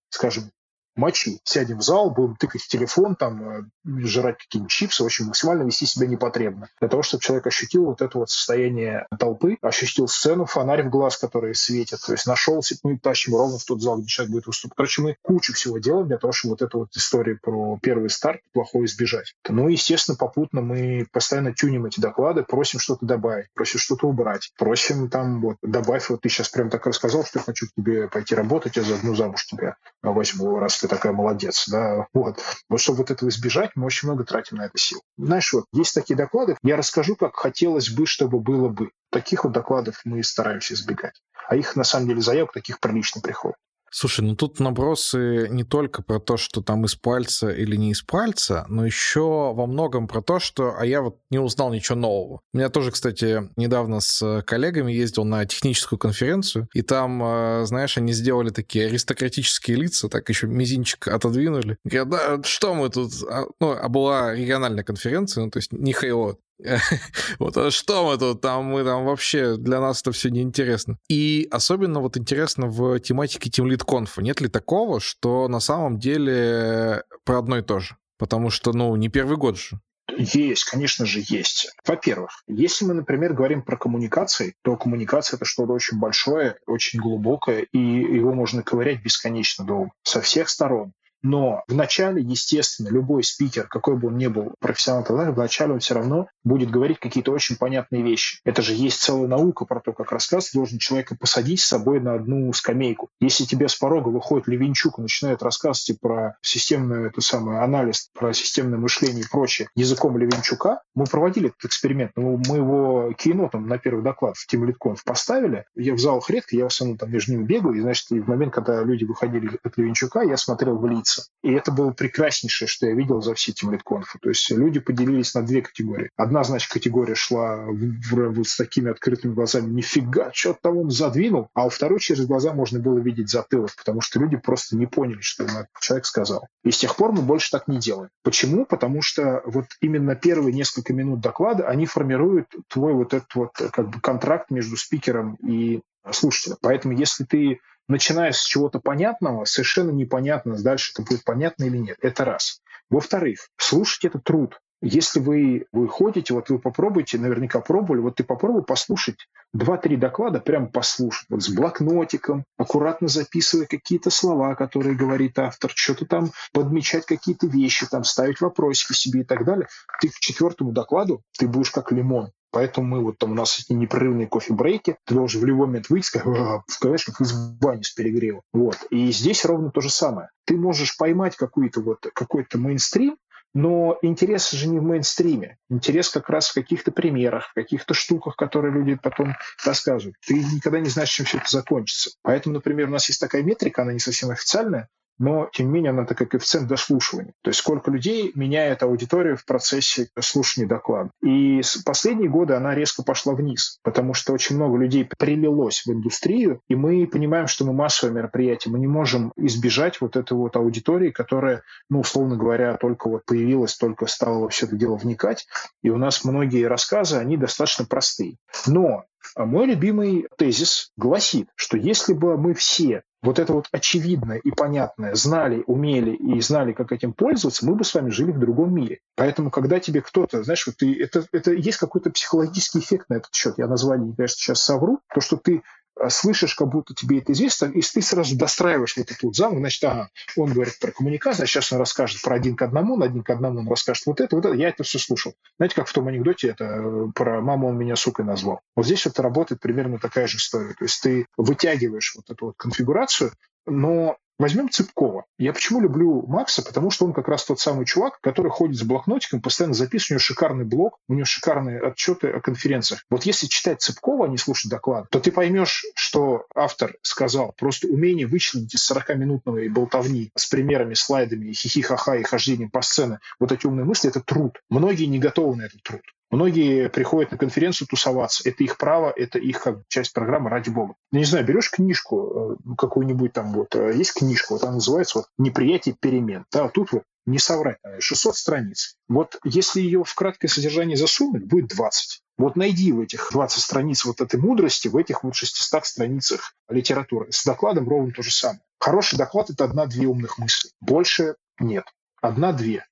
скажем, 0.08 0.50
мочи. 0.96 1.40
Сядем 1.44 1.78
в 1.78 1.82
зал, 1.82 2.10
будем 2.10 2.36
тыкать 2.36 2.62
в 2.62 2.68
телефон, 2.68 3.16
там, 3.16 3.48
э, 3.48 3.62
жрать 4.06 4.38
какие-нибудь 4.38 4.70
чипсы, 4.70 5.02
в 5.02 5.06
общем, 5.06 5.26
максимально 5.26 5.64
вести 5.64 5.86
себя 5.86 6.06
непотребно. 6.06 6.68
Для 6.80 6.88
того, 6.88 7.02
чтобы 7.02 7.22
человек 7.22 7.46
ощутил 7.46 7.84
вот 7.86 8.02
это 8.02 8.18
вот 8.18 8.30
состояние 8.30 9.06
толпы, 9.18 9.58
ощутил 9.62 10.08
сцену, 10.08 10.46
фонарь 10.46 10.84
в 10.84 10.90
глаз, 10.90 11.16
который 11.16 11.54
светит, 11.54 12.00
то 12.04 12.12
есть 12.12 12.26
нашел, 12.26 12.62
мы 12.82 12.98
тащим 12.98 13.34
ровно 13.34 13.58
в 13.58 13.64
тот 13.64 13.82
зал, 13.82 13.98
где 13.98 14.06
человек 14.06 14.32
будет 14.32 14.46
выступать. 14.46 14.76
Короче, 14.76 15.02
мы 15.02 15.16
кучу 15.22 15.52
всего 15.52 15.78
делаем 15.78 16.08
для 16.08 16.18
того, 16.18 16.32
чтобы 16.32 16.52
вот 16.52 16.62
эту 16.62 16.78
вот 16.80 16.96
историю 16.96 17.38
про 17.40 17.78
первый 17.82 18.10
старт 18.10 18.40
плохой 18.52 18.86
избежать. 18.86 19.34
Ну, 19.48 19.68
естественно, 19.68 20.16
попутно 20.16 20.60
мы 20.60 21.06
постоянно 21.12 21.54
тюним 21.54 21.86
эти 21.86 22.00
доклады, 22.00 22.42
просим 22.42 22.78
что-то 22.78 23.06
добавить, 23.06 23.46
просим 23.54 23.78
что-то 23.78 24.06
убрать, 24.08 24.52
просим 24.58 25.08
там 25.08 25.40
вот 25.40 25.56
добавь, 25.62 26.08
вот 26.08 26.22
ты 26.22 26.28
сейчас 26.28 26.48
прям 26.48 26.70
так 26.70 26.86
рассказал, 26.86 27.24
что 27.24 27.38
я 27.38 27.44
хочу 27.44 27.66
к 27.66 27.74
тебе 27.76 28.08
пойти 28.08 28.34
работать, 28.34 28.76
я 28.76 28.82
заодно 28.82 29.14
замуж 29.14 29.46
тебя 29.46 29.76
возьму, 30.02 30.58
раз 30.58 30.76
ты 30.86 30.94
такая 30.94 31.12
молодец, 31.12 31.68
да, 31.68 32.06
вот. 32.12 32.40
Вот 32.68 32.80
чтобы 32.80 32.98
вот 32.98 33.10
этого 33.10 33.28
избежать, 33.28 33.72
мы 33.74 33.86
очень 33.86 34.08
много 34.08 34.24
тратим 34.24 34.58
на 34.58 34.66
это 34.66 34.78
сил. 34.78 35.02
Знаешь, 35.16 35.52
вот 35.52 35.64
есть 35.72 35.94
такие 35.94 36.16
доклады, 36.16 36.56
я 36.62 36.76
расскажу, 36.76 37.16
как 37.16 37.36
хотелось 37.36 37.90
бы, 37.90 38.06
чтобы 38.06 38.40
было 38.40 38.68
бы. 38.68 38.90
Таких 39.10 39.44
вот 39.44 39.52
докладов 39.52 40.00
мы 40.04 40.22
стараемся 40.22 40.74
избегать. 40.74 41.20
А 41.48 41.56
их, 41.56 41.76
на 41.76 41.84
самом 41.84 42.08
деле, 42.08 42.20
заявок 42.20 42.52
таких 42.52 42.80
прилично 42.80 43.20
приходит. 43.20 43.56
Слушай, 43.98 44.26
ну 44.26 44.36
тут 44.36 44.60
набросы 44.60 45.48
не 45.48 45.64
только 45.64 46.02
про 46.02 46.20
то, 46.20 46.36
что 46.36 46.60
там 46.60 46.84
из 46.84 46.94
пальца 46.94 47.48
или 47.48 47.76
не 47.76 47.92
из 47.92 48.02
пальца, 48.02 48.66
но 48.68 48.84
еще 48.84 49.54
во 49.54 49.66
многом 49.66 50.06
про 50.06 50.20
то, 50.20 50.38
что... 50.38 50.74
А 50.78 50.84
я 50.84 51.00
вот 51.00 51.16
не 51.30 51.38
узнал 51.38 51.72
ничего 51.72 51.96
нового. 51.96 52.42
У 52.52 52.58
меня 52.58 52.68
тоже, 52.68 52.90
кстати, 52.90 53.48
недавно 53.56 54.00
с 54.00 54.42
коллегами 54.42 54.92
ездил 54.92 55.24
на 55.24 55.46
техническую 55.46 55.98
конференцию, 55.98 56.68
и 56.74 56.82
там, 56.82 57.22
э, 57.24 57.64
знаешь, 57.64 57.96
они 57.96 58.12
сделали 58.12 58.50
такие 58.50 58.88
аристократические 58.88 59.78
лица, 59.78 60.10
так 60.10 60.28
еще 60.28 60.46
мизинчик 60.46 61.08
отодвинули. 61.08 61.78
Говорят, 61.84 62.10
да, 62.10 62.42
что 62.42 62.74
мы 62.74 62.90
тут... 62.90 63.14
А, 63.30 63.46
ну, 63.60 63.70
а 63.80 63.88
была 63.88 64.34
региональная 64.34 64.84
конференция, 64.84 65.44
ну, 65.44 65.50
то 65.50 65.56
есть 65.56 65.72
не 65.72 65.94
Хейлот. 65.94 66.38
Вот, 67.38 67.56
а 67.56 67.70
что 67.70 68.06
мы 68.08 68.18
тут, 68.18 68.40
там 68.40 68.64
мы 68.64 68.84
там 68.84 69.04
вообще, 69.04 69.56
для 69.56 69.80
нас 69.80 70.00
это 70.00 70.12
все 70.12 70.30
неинтересно. 70.30 70.98
И 71.08 71.48
особенно 71.50 72.00
вот 72.00 72.16
интересно 72.16 72.66
в 72.66 72.98
тематике 73.00 73.50
Team 73.50 73.68
Lead 73.70 73.84
Conf. 73.84 74.22
Нет 74.22 74.40
ли 74.40 74.48
такого, 74.48 75.00
что 75.00 75.48
на 75.48 75.60
самом 75.60 75.98
деле 75.98 77.02
про 77.24 77.38
одно 77.38 77.58
и 77.58 77.62
то 77.62 77.78
же? 77.78 77.96
Потому 78.18 78.50
что, 78.50 78.72
ну, 78.72 78.94
не 78.96 79.08
первый 79.08 79.36
год 79.36 79.58
же. 79.58 79.80
Есть, 80.16 80.64
конечно 80.64 81.04
же, 81.04 81.20
есть. 81.28 81.70
Во-первых, 81.84 82.42
если 82.46 82.84
мы, 82.84 82.94
например, 82.94 83.34
говорим 83.34 83.62
про 83.62 83.76
коммуникации, 83.76 84.54
то 84.62 84.76
коммуникация— 84.76 85.36
это 85.36 85.44
что-то 85.44 85.72
очень 85.72 85.98
большое, 85.98 86.56
очень 86.66 87.00
глубокое, 87.00 87.62
и 87.72 87.78
его 87.78 88.32
можно 88.32 88.62
ковырять 88.62 89.02
бесконечно 89.02 89.64
долго, 89.64 89.90
со 90.04 90.20
всех 90.20 90.48
сторон. 90.48 90.92
Но 91.26 91.64
вначале, 91.66 92.22
естественно, 92.22 92.88
любой 92.88 93.24
спикер, 93.24 93.66
какой 93.66 93.96
бы 93.96 94.08
он 94.08 94.16
ни 94.16 94.28
был 94.28 94.54
профессионал, 94.60 95.04
вначале 95.32 95.72
он 95.72 95.80
все 95.80 95.94
равно 95.94 96.28
будет 96.44 96.70
говорить 96.70 97.00
какие-то 97.00 97.32
очень 97.32 97.56
понятные 97.56 98.02
вещи. 98.02 98.38
Это 98.44 98.62
же 98.62 98.74
есть 98.74 99.00
целая 99.00 99.26
наука 99.26 99.64
про 99.64 99.80
то, 99.80 99.92
как 99.92 100.12
рассказывать. 100.12 100.54
Должен 100.54 100.78
человека 100.78 101.16
посадить 101.18 101.60
с 101.60 101.66
собой 101.66 101.98
на 101.98 102.14
одну 102.14 102.52
скамейку. 102.52 103.08
Если 103.20 103.44
тебе 103.44 103.66
с 103.66 103.74
порога 103.74 104.08
выходит 104.10 104.46
Левинчук 104.46 105.00
и 105.00 105.02
начинает 105.02 105.42
рассказывать 105.42 106.00
про 106.00 106.36
системный 106.42 107.08
это 107.08 107.20
самое, 107.20 107.58
анализ, 107.58 108.08
про 108.14 108.32
системное 108.32 108.78
мышление 108.78 109.24
и 109.24 109.28
прочее 109.28 109.68
языком 109.74 110.16
Левинчука, 110.16 110.80
мы 110.94 111.06
проводили 111.06 111.48
этот 111.48 111.64
эксперимент. 111.64 112.12
Мы, 112.14 112.40
мы 112.46 112.58
его 112.58 113.12
кейнотом 113.18 113.66
на 113.66 113.78
первый 113.78 114.04
доклад 114.04 114.36
в 114.36 114.46
Team 114.48 114.64
LeadConf 114.64 114.98
поставили. 115.04 115.64
Я 115.74 115.94
в 115.94 115.98
залах 115.98 116.30
редко, 116.30 116.54
я 116.54 116.64
в 116.64 116.68
основном 116.68 116.98
там 116.98 117.10
между 117.10 117.32
ними 117.32 117.42
бегаю. 117.44 117.74
И, 117.74 117.80
значит, 117.80 118.10
в 118.10 118.28
момент, 118.28 118.54
когда 118.54 118.80
люди 118.84 119.02
выходили 119.02 119.50
от 119.64 119.76
Левинчука, 119.76 120.20
я 120.20 120.36
смотрел 120.36 120.76
в 120.76 120.86
лица. 120.86 121.15
И 121.42 121.52
это 121.52 121.72
было 121.72 121.90
прекраснейшее, 121.90 122.68
что 122.68 122.86
я 122.86 122.94
видел 122.94 123.20
за 123.20 123.34
все 123.34 123.52
Team 123.52 123.72
LeadConf. 123.72 124.04
То 124.20 124.28
есть 124.28 124.50
люди 124.50 124.80
поделились 124.80 125.34
на 125.34 125.42
две 125.42 125.62
категории. 125.62 126.10
Одна 126.16 126.44
значит, 126.44 126.70
категория 126.70 127.14
шла 127.14 127.56
в, 127.56 127.74
в, 127.74 128.28
в, 128.30 128.44
с 128.44 128.56
такими 128.56 128.90
открытыми 128.90 129.32
глазами, 129.32 129.72
нифига, 129.72 130.30
что 130.32 130.56
там 130.60 130.78
он 130.78 130.90
задвинул, 130.90 131.48
а 131.54 131.66
у 131.66 131.68
второй 131.68 132.00
через 132.00 132.26
глаза 132.26 132.52
можно 132.52 132.80
было 132.80 132.98
видеть 132.98 133.30
затылок, 133.30 133.70
потому 133.76 134.00
что 134.00 134.18
люди 134.18 134.36
просто 134.36 134.76
не 134.76 134.86
поняли, 134.86 135.20
что 135.20 135.44
им 135.44 135.50
этот 135.50 135.68
человек 135.80 136.06
сказал. 136.06 136.48
И 136.64 136.70
с 136.70 136.78
тех 136.78 136.96
пор 136.96 137.12
мы 137.12 137.22
больше 137.22 137.50
так 137.50 137.68
не 137.68 137.78
делаем. 137.78 138.10
Почему? 138.22 138.66
Потому 138.66 139.02
что 139.02 139.42
вот 139.44 139.66
именно 139.80 140.14
первые 140.14 140.52
несколько 140.52 140.92
минут 140.92 141.20
доклада, 141.20 141.68
они 141.68 141.86
формируют 141.86 142.48
твой 142.68 142.92
вот 142.94 143.14
этот 143.14 143.34
вот 143.34 143.52
как 143.54 143.88
бы 143.90 144.00
контракт 144.00 144.50
между 144.50 144.76
спикером 144.76 145.36
и 145.36 145.80
слушателем. 146.10 146.56
Поэтому 146.60 146.96
если 146.96 147.24
ты 147.24 147.60
начинаешь 147.88 148.36
с 148.36 148.46
чего-то 148.46 148.80
понятного, 148.80 149.44
совершенно 149.44 149.90
непонятно, 149.90 150.56
дальше 150.62 150.92
это 150.92 151.02
будет 151.02 151.24
понятно 151.24 151.64
или 151.64 151.78
нет. 151.78 151.96
Это 152.00 152.24
раз. 152.24 152.60
Во-вторых, 152.90 153.48
слушать 153.56 154.04
это 154.04 154.18
труд. 154.18 154.60
Если 154.82 155.20
вы, 155.20 155.66
вы 155.72 155.88
ходите, 155.88 156.34
вот 156.34 156.50
вы 156.50 156.58
попробуйте, 156.58 157.16
наверняка 157.18 157.60
пробовали, 157.60 158.00
вот 158.00 158.16
ты 158.16 158.24
попробуй 158.24 158.62
послушать 158.62 159.16
два-три 159.54 159.96
доклада, 159.96 160.38
прям 160.38 160.68
послушать, 160.68 161.26
вот 161.30 161.42
с 161.42 161.48
блокнотиком, 161.48 162.44
аккуратно 162.58 163.08
записывая 163.08 163.66
какие-то 163.66 164.10
слова, 164.10 164.54
которые 164.54 164.94
говорит 164.94 165.38
автор, 165.38 165.72
что-то 165.74 166.04
там 166.04 166.30
подмечать 166.52 167.06
какие-то 167.06 167.46
вещи, 167.46 167.86
там 167.86 168.04
ставить 168.04 168.42
вопросики 168.42 168.92
себе 168.92 169.20
и 169.20 169.24
так 169.24 169.46
далее. 169.46 169.66
Ты 170.00 170.10
к 170.10 170.18
четвертому 170.18 170.72
докладу, 170.72 171.22
ты 171.38 171.48
будешь 171.48 171.70
как 171.70 171.90
лимон. 171.90 172.30
Поэтому 172.50 172.86
мы 172.86 173.02
вот 173.02 173.18
там 173.18 173.32
у 173.32 173.34
нас 173.34 173.58
эти 173.58 173.72
непрерывные 173.72 174.26
кофе-брейки, 174.26 174.96
ты 175.04 175.14
должен 175.14 175.40
в 175.40 175.44
любой 175.44 175.66
момент 175.66 175.90
выйти, 175.90 176.06
сказать, 176.06 176.62
сказать, 176.68 177.04
как 177.04 177.20
из 177.20 177.32
бани 177.32 177.82
с 177.82 177.90
перегрева. 177.90 178.42
Вот. 178.52 178.78
И 178.90 179.10
здесь 179.12 179.44
ровно 179.44 179.70
то 179.70 179.80
же 179.80 179.90
самое. 179.90 180.30
Ты 180.44 180.56
можешь 180.56 180.96
поймать 180.96 181.36
какой-то 181.36 181.80
вот 181.80 182.06
какой-то 182.14 182.58
мейнстрим, 182.58 183.16
но 183.56 183.98
интерес 184.02 184.50
же 184.50 184.68
не 184.68 184.78
в 184.78 184.82
мейнстриме. 184.82 185.56
Интерес 185.70 186.10
как 186.10 186.28
раз 186.28 186.48
в 186.48 186.54
каких-то 186.54 186.92
примерах, 186.92 187.48
в 187.48 187.54
каких-то 187.54 187.94
штуках, 187.94 188.36
которые 188.36 188.72
люди 188.72 188.98
потом 189.02 189.34
рассказывают. 189.64 190.16
Ты 190.26 190.34
никогда 190.34 190.78
не 190.78 190.90
знаешь, 190.90 191.10
чем 191.10 191.24
все 191.24 191.38
это 191.38 191.48
закончится. 191.50 192.10
Поэтому, 192.22 192.56
например, 192.56 192.88
у 192.88 192.92
нас 192.92 193.08
есть 193.08 193.20
такая 193.20 193.42
метрика, 193.42 193.82
она 193.82 193.94
не 193.94 193.98
совсем 193.98 194.30
официальная, 194.30 194.88
но, 195.18 195.48
тем 195.52 195.66
не 195.66 195.72
менее, 195.72 195.90
она 195.90 196.04
такая 196.04 196.28
коэффициент 196.28 196.68
дослушивания. 196.68 197.32
То 197.42 197.50
есть 197.50 197.60
сколько 197.60 197.90
людей 197.90 198.32
меняет 198.34 198.82
аудиторию 198.82 199.36
в 199.36 199.44
процессе 199.44 200.08
слушания 200.20 200.68
доклада. 200.68 201.10
И 201.22 201.62
с 201.62 201.76
последние 201.78 202.28
годы 202.28 202.54
она 202.54 202.74
резко 202.74 203.02
пошла 203.02 203.34
вниз, 203.34 203.78
потому 203.82 204.14
что 204.14 204.32
очень 204.32 204.56
много 204.56 204.76
людей 204.78 205.08
прилилось 205.18 205.82
в 205.84 205.90
индустрию, 205.90 206.60
и 206.68 206.74
мы 206.74 207.06
понимаем, 207.06 207.46
что 207.46 207.64
мы 207.64 207.72
массовое 207.72 208.14
мероприятие, 208.14 208.72
мы 208.72 208.78
не 208.78 208.86
можем 208.86 209.32
избежать 209.36 210.00
вот 210.00 210.16
этой 210.16 210.34
вот 210.34 210.56
аудитории, 210.56 211.10
которая, 211.10 211.62
ну, 211.88 212.00
условно 212.00 212.36
говоря, 212.36 212.76
только 212.76 213.08
вот 213.08 213.24
появилась, 213.24 213.76
только 213.76 214.06
стала 214.06 214.38
во 214.38 214.48
все 214.48 214.66
это 214.66 214.76
дело 214.76 214.96
вникать, 214.96 215.46
и 215.82 215.90
у 215.90 215.96
нас 215.96 216.24
многие 216.24 216.66
рассказы, 216.66 217.16
они 217.16 217.36
достаточно 217.36 217.84
простые. 217.84 218.36
Но 218.66 219.04
а 219.34 219.44
мой 219.44 219.66
любимый 219.66 220.26
тезис 220.38 220.92
гласит, 220.96 221.48
что 221.56 221.76
если 221.76 222.12
бы 222.12 222.36
мы 222.36 222.54
все 222.54 223.02
вот 223.26 223.40
это 223.40 223.52
вот 223.52 223.66
очевидное 223.72 224.38
и 224.38 224.50
понятное 224.50 225.14
знали, 225.14 225.64
умели 225.66 226.12
и 226.12 226.40
знали, 226.40 226.72
как 226.72 226.92
этим 226.92 227.12
пользоваться, 227.12 227.66
мы 227.66 227.74
бы 227.74 227.84
с 227.84 227.92
вами 227.92 228.10
жили 228.10 228.30
в 228.30 228.38
другом 228.38 228.72
мире. 228.72 229.00
Поэтому, 229.16 229.50
когда 229.50 229.80
тебе 229.80 230.00
кто-то, 230.00 230.44
знаешь, 230.44 230.66
вот 230.66 230.76
ты, 230.76 230.94
это, 231.02 231.26
это 231.32 231.52
есть 231.52 231.78
какой-то 231.78 232.10
психологический 232.10 232.78
эффект 232.78 233.10
на 233.10 233.14
этот 233.14 233.34
счет. 233.34 233.54
Я 233.58 233.66
название, 233.66 234.14
конечно, 234.14 234.36
сейчас 234.36 234.62
совру. 234.62 235.00
То, 235.12 235.20
что 235.20 235.36
ты 235.36 235.62
слышишь, 236.08 236.54
как 236.54 236.68
будто 236.68 236.94
тебе 236.94 237.18
это 237.18 237.32
известно, 237.32 237.66
и 237.66 237.80
ты 237.80 238.02
сразу 238.02 238.36
достраиваешь 238.36 238.96
вот 238.96 239.10
эту 239.10 239.26
вот 239.26 239.36
замок, 239.36 239.58
значит, 239.58 239.82
ага, 239.84 240.10
он 240.36 240.52
говорит 240.52 240.78
про 240.78 240.92
коммуникацию, 240.92 241.44
а 241.44 241.46
сейчас 241.46 241.72
он 241.72 241.78
расскажет 241.78 242.22
про 242.22 242.36
один 242.36 242.56
к 242.56 242.62
одному, 242.62 242.96
на 242.96 243.06
один 243.06 243.22
к 243.22 243.30
одному 243.30 243.60
он 243.60 243.68
расскажет 243.68 244.04
вот 244.06 244.20
это, 244.20 244.36
вот 244.36 244.44
это, 244.44 244.54
я 244.54 244.68
это 244.68 244.82
все 244.82 244.98
слушал. 244.98 245.34
Знаете, 245.58 245.74
как 245.74 245.88
в 245.88 245.92
том 245.92 246.08
анекдоте 246.08 246.48
это 246.48 246.64
э, 246.64 247.06
про 247.14 247.40
маму 247.40 247.68
он 247.68 247.78
меня 247.78 247.96
сукой 247.96 248.24
назвал. 248.24 248.60
Вот 248.74 248.86
здесь 248.86 249.04
вот 249.06 249.18
работает 249.18 249.60
примерно 249.60 249.98
такая 249.98 250.26
же 250.26 250.36
история. 250.36 250.74
То 250.74 250.84
есть 250.84 251.02
ты 251.02 251.26
вытягиваешь 251.36 252.14
вот 252.16 252.30
эту 252.30 252.46
вот 252.46 252.56
конфигурацию, 252.56 253.32
но 253.66 254.16
Возьмем 254.38 254.68
Цыпкова. 254.68 255.24
Я 255.38 255.54
почему 255.54 255.80
люблю 255.80 256.26
Макса? 256.26 256.62
Потому 256.62 256.90
что 256.90 257.06
он 257.06 257.14
как 257.14 257.26
раз 257.28 257.44
тот 257.44 257.58
самый 257.58 257.86
чувак, 257.86 258.20
который 258.20 258.50
ходит 258.50 258.76
с 258.76 258.82
блокнотиком, 258.82 259.40
постоянно 259.40 259.74
записывает, 259.74 260.10
у 260.10 260.14
него 260.14 260.20
шикарный 260.20 260.64
блог, 260.66 260.98
у 261.08 261.14
него 261.14 261.24
шикарные 261.24 261.80
отчеты 261.80 262.28
о 262.28 262.40
конференциях. 262.40 263.02
Вот 263.08 263.24
если 263.24 263.46
читать 263.46 263.80
Цыпкова, 263.80 264.26
а 264.26 264.28
не 264.28 264.36
слушать 264.36 264.70
доклад, 264.70 265.06
то 265.10 265.20
ты 265.20 265.32
поймешь, 265.32 265.86
что 265.94 266.44
автор 266.54 266.96
сказал. 267.00 267.54
Просто 267.56 267.88
умение 267.88 268.26
вычленить 268.26 268.74
из 268.74 268.90
40-минутной 268.90 269.70
болтовни 269.70 270.30
с 270.36 270.46
примерами, 270.46 270.92
слайдами, 270.92 271.52
хихи-ха-ха 271.52 272.16
и 272.16 272.22
хождением 272.22 272.70
по 272.70 272.82
сцене 272.82 273.20
вот 273.40 273.52
эти 273.52 273.66
умные 273.66 273.86
мысли– 273.86 274.10
это 274.10 274.20
труд. 274.20 274.60
Многие 274.68 275.06
не 275.06 275.18
готовы 275.18 275.56
на 275.56 275.62
этот 275.62 275.82
труд. 275.82 276.02
Многие 276.30 276.88
приходят 276.88 277.30
на 277.30 277.38
конференцию 277.38 277.86
тусоваться. 277.88 278.48
Это 278.48 278.64
их 278.64 278.78
право, 278.78 279.12
это 279.14 279.38
их 279.38 279.62
как 279.62 279.78
часть 279.88 280.12
программы, 280.12 280.50
ради 280.50 280.70
бога. 280.70 280.94
Я 281.12 281.20
не 281.20 281.24
знаю, 281.24 281.46
берешь 281.46 281.70
книжку 281.70 282.56
э, 282.68 282.74
какую-нибудь 282.76 283.32
там, 283.32 283.52
вот, 283.52 283.74
э, 283.76 283.92
есть 283.94 284.14
книжка, 284.14 284.52
вот 284.52 284.64
она 284.64 284.74
называется 284.74 285.18
вот 285.18 285.28
«Неприятие 285.38 285.94
перемен». 285.98 286.44
Да, 286.50 286.68
тут 286.68 286.92
вот 286.92 287.04
не 287.26 287.38
соврать, 287.38 287.78
600 287.98 288.36
страниц. 288.36 288.96
Вот 289.08 289.38
если 289.44 289.80
ее 289.80 290.04
в 290.04 290.14
краткое 290.14 290.48
содержание 290.48 290.96
засунуть, 290.96 291.44
будет 291.44 291.68
20. 291.68 292.22
Вот 292.38 292.56
найди 292.56 292.92
в 292.92 293.00
этих 293.00 293.28
20 293.32 293.62
страниц 293.62 294.04
вот 294.04 294.20
этой 294.20 294.38
мудрости, 294.38 294.88
в 294.88 294.96
этих 294.96 295.24
вот 295.24 295.34
600 295.34 295.86
страницах 295.86 296.54
литературы. 296.68 297.30
С 297.30 297.44
докладом 297.44 297.88
ровно 297.88 298.12
то 298.12 298.22
же 298.22 298.32
самое. 298.32 298.60
Хороший 298.78 299.16
доклад– 299.16 299.50
это 299.50 299.64
одна-две 299.64 300.06
умных 300.06 300.38
мысли. 300.38 300.70
Больше 300.80 301.36
нет. 301.58 301.84
Одна-две 302.20 302.84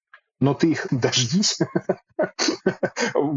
но 0.44 0.52
ты 0.52 0.72
их 0.72 0.86
дождись, 0.90 1.58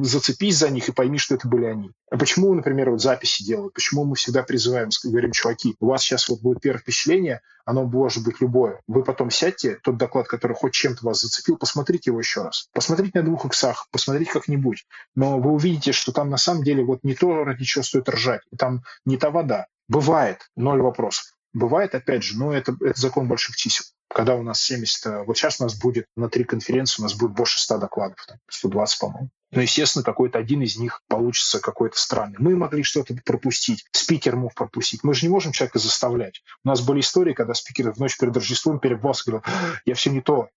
зацепись 0.01 0.57
за 0.57 0.69
них 0.69 0.89
и 0.89 0.91
пойми, 0.91 1.17
что 1.17 1.35
это 1.35 1.47
были 1.47 1.63
они. 1.63 1.91
А 2.11 2.17
почему, 2.17 2.53
например, 2.53 2.91
вот 2.91 3.01
записи 3.01 3.43
делают? 3.45 3.73
Почему 3.73 4.03
мы 4.03 4.15
всегда 4.15 4.43
призываем, 4.43 4.89
говорим, 5.05 5.31
чуваки, 5.31 5.75
у 5.79 5.87
вас 5.87 6.01
сейчас 6.01 6.27
вот 6.27 6.41
будет 6.41 6.59
первое 6.59 6.81
впечатление, 6.81 7.39
оно 7.65 7.85
может 7.85 8.25
быть 8.25 8.41
любое. 8.41 8.81
Вы 8.87 9.05
потом 9.05 9.31
сядьте, 9.31 9.79
тот 9.83 9.95
доклад, 9.97 10.27
который 10.27 10.53
хоть 10.53 10.73
чем-то 10.73 11.05
вас 11.05 11.21
зацепил, 11.21 11.55
посмотрите 11.55 12.11
его 12.11 12.19
еще 12.19 12.43
раз. 12.43 12.67
Посмотрите 12.73 13.19
на 13.19 13.23
двух 13.23 13.45
иксах, 13.45 13.87
посмотрите 13.89 14.31
как-нибудь. 14.31 14.85
Но 15.15 15.39
вы 15.39 15.51
увидите, 15.51 15.93
что 15.93 16.11
там 16.11 16.29
на 16.29 16.37
самом 16.37 16.63
деле 16.63 16.83
вот 16.83 16.99
не 17.03 17.15
то, 17.15 17.45
ради 17.45 17.63
чего 17.63 17.83
стоит 17.83 18.09
ржать. 18.09 18.41
Там 18.57 18.83
не 19.05 19.15
та 19.15 19.29
вода. 19.29 19.67
Бывает, 19.87 20.49
ноль 20.57 20.81
вопросов. 20.81 21.33
Бывает, 21.53 21.95
опять 21.95 22.23
же, 22.23 22.37
но 22.37 22.53
это, 22.53 22.75
это 22.81 22.99
закон 22.99 23.29
больших 23.29 23.55
чисел 23.55 23.85
когда 24.17 24.33
у 24.33 24.41
нас 24.41 24.59
70, 24.63 25.05
э, 25.05 25.23
вот 25.25 25.37
сейчас 25.37 25.61
у 25.61 25.63
нас 25.63 25.77
будет 25.77 26.07
на 26.15 26.27
три 26.27 26.43
конференции, 26.43 27.03
у 27.03 27.03
нас 27.03 27.13
будет 27.13 27.33
больше 27.33 27.59
100 27.59 27.77
докладов, 27.77 28.25
там, 28.27 28.39
120, 28.49 28.99
по-моему. 28.99 29.29
Но, 29.51 29.61
естественно, 29.61 30.03
какой-то 30.03 30.39
один 30.39 30.63
из 30.63 30.75
них 30.75 31.03
получится 31.07 31.59
какой-то 31.59 31.99
странный. 31.99 32.37
Мы 32.39 32.55
могли 32.55 32.81
что-то 32.81 33.15
пропустить, 33.23 33.85
спикер 33.91 34.35
мог 34.35 34.55
пропустить. 34.55 35.03
Мы 35.03 35.13
же 35.13 35.27
не 35.27 35.29
можем 35.29 35.51
человека 35.51 35.77
заставлять. 35.77 36.41
У 36.65 36.67
нас 36.67 36.81
были 36.81 37.01
истории, 37.01 37.33
когда 37.33 37.53
спикер 37.53 37.93
в 37.93 37.99
ночь 37.99 38.17
перед 38.17 38.35
Рождеством 38.35 38.79
перебался 38.79 39.21
и 39.21 39.29
говорил, 39.29 39.53
я 39.85 39.93
все 39.93 40.09
не 40.09 40.21
то. 40.21 40.49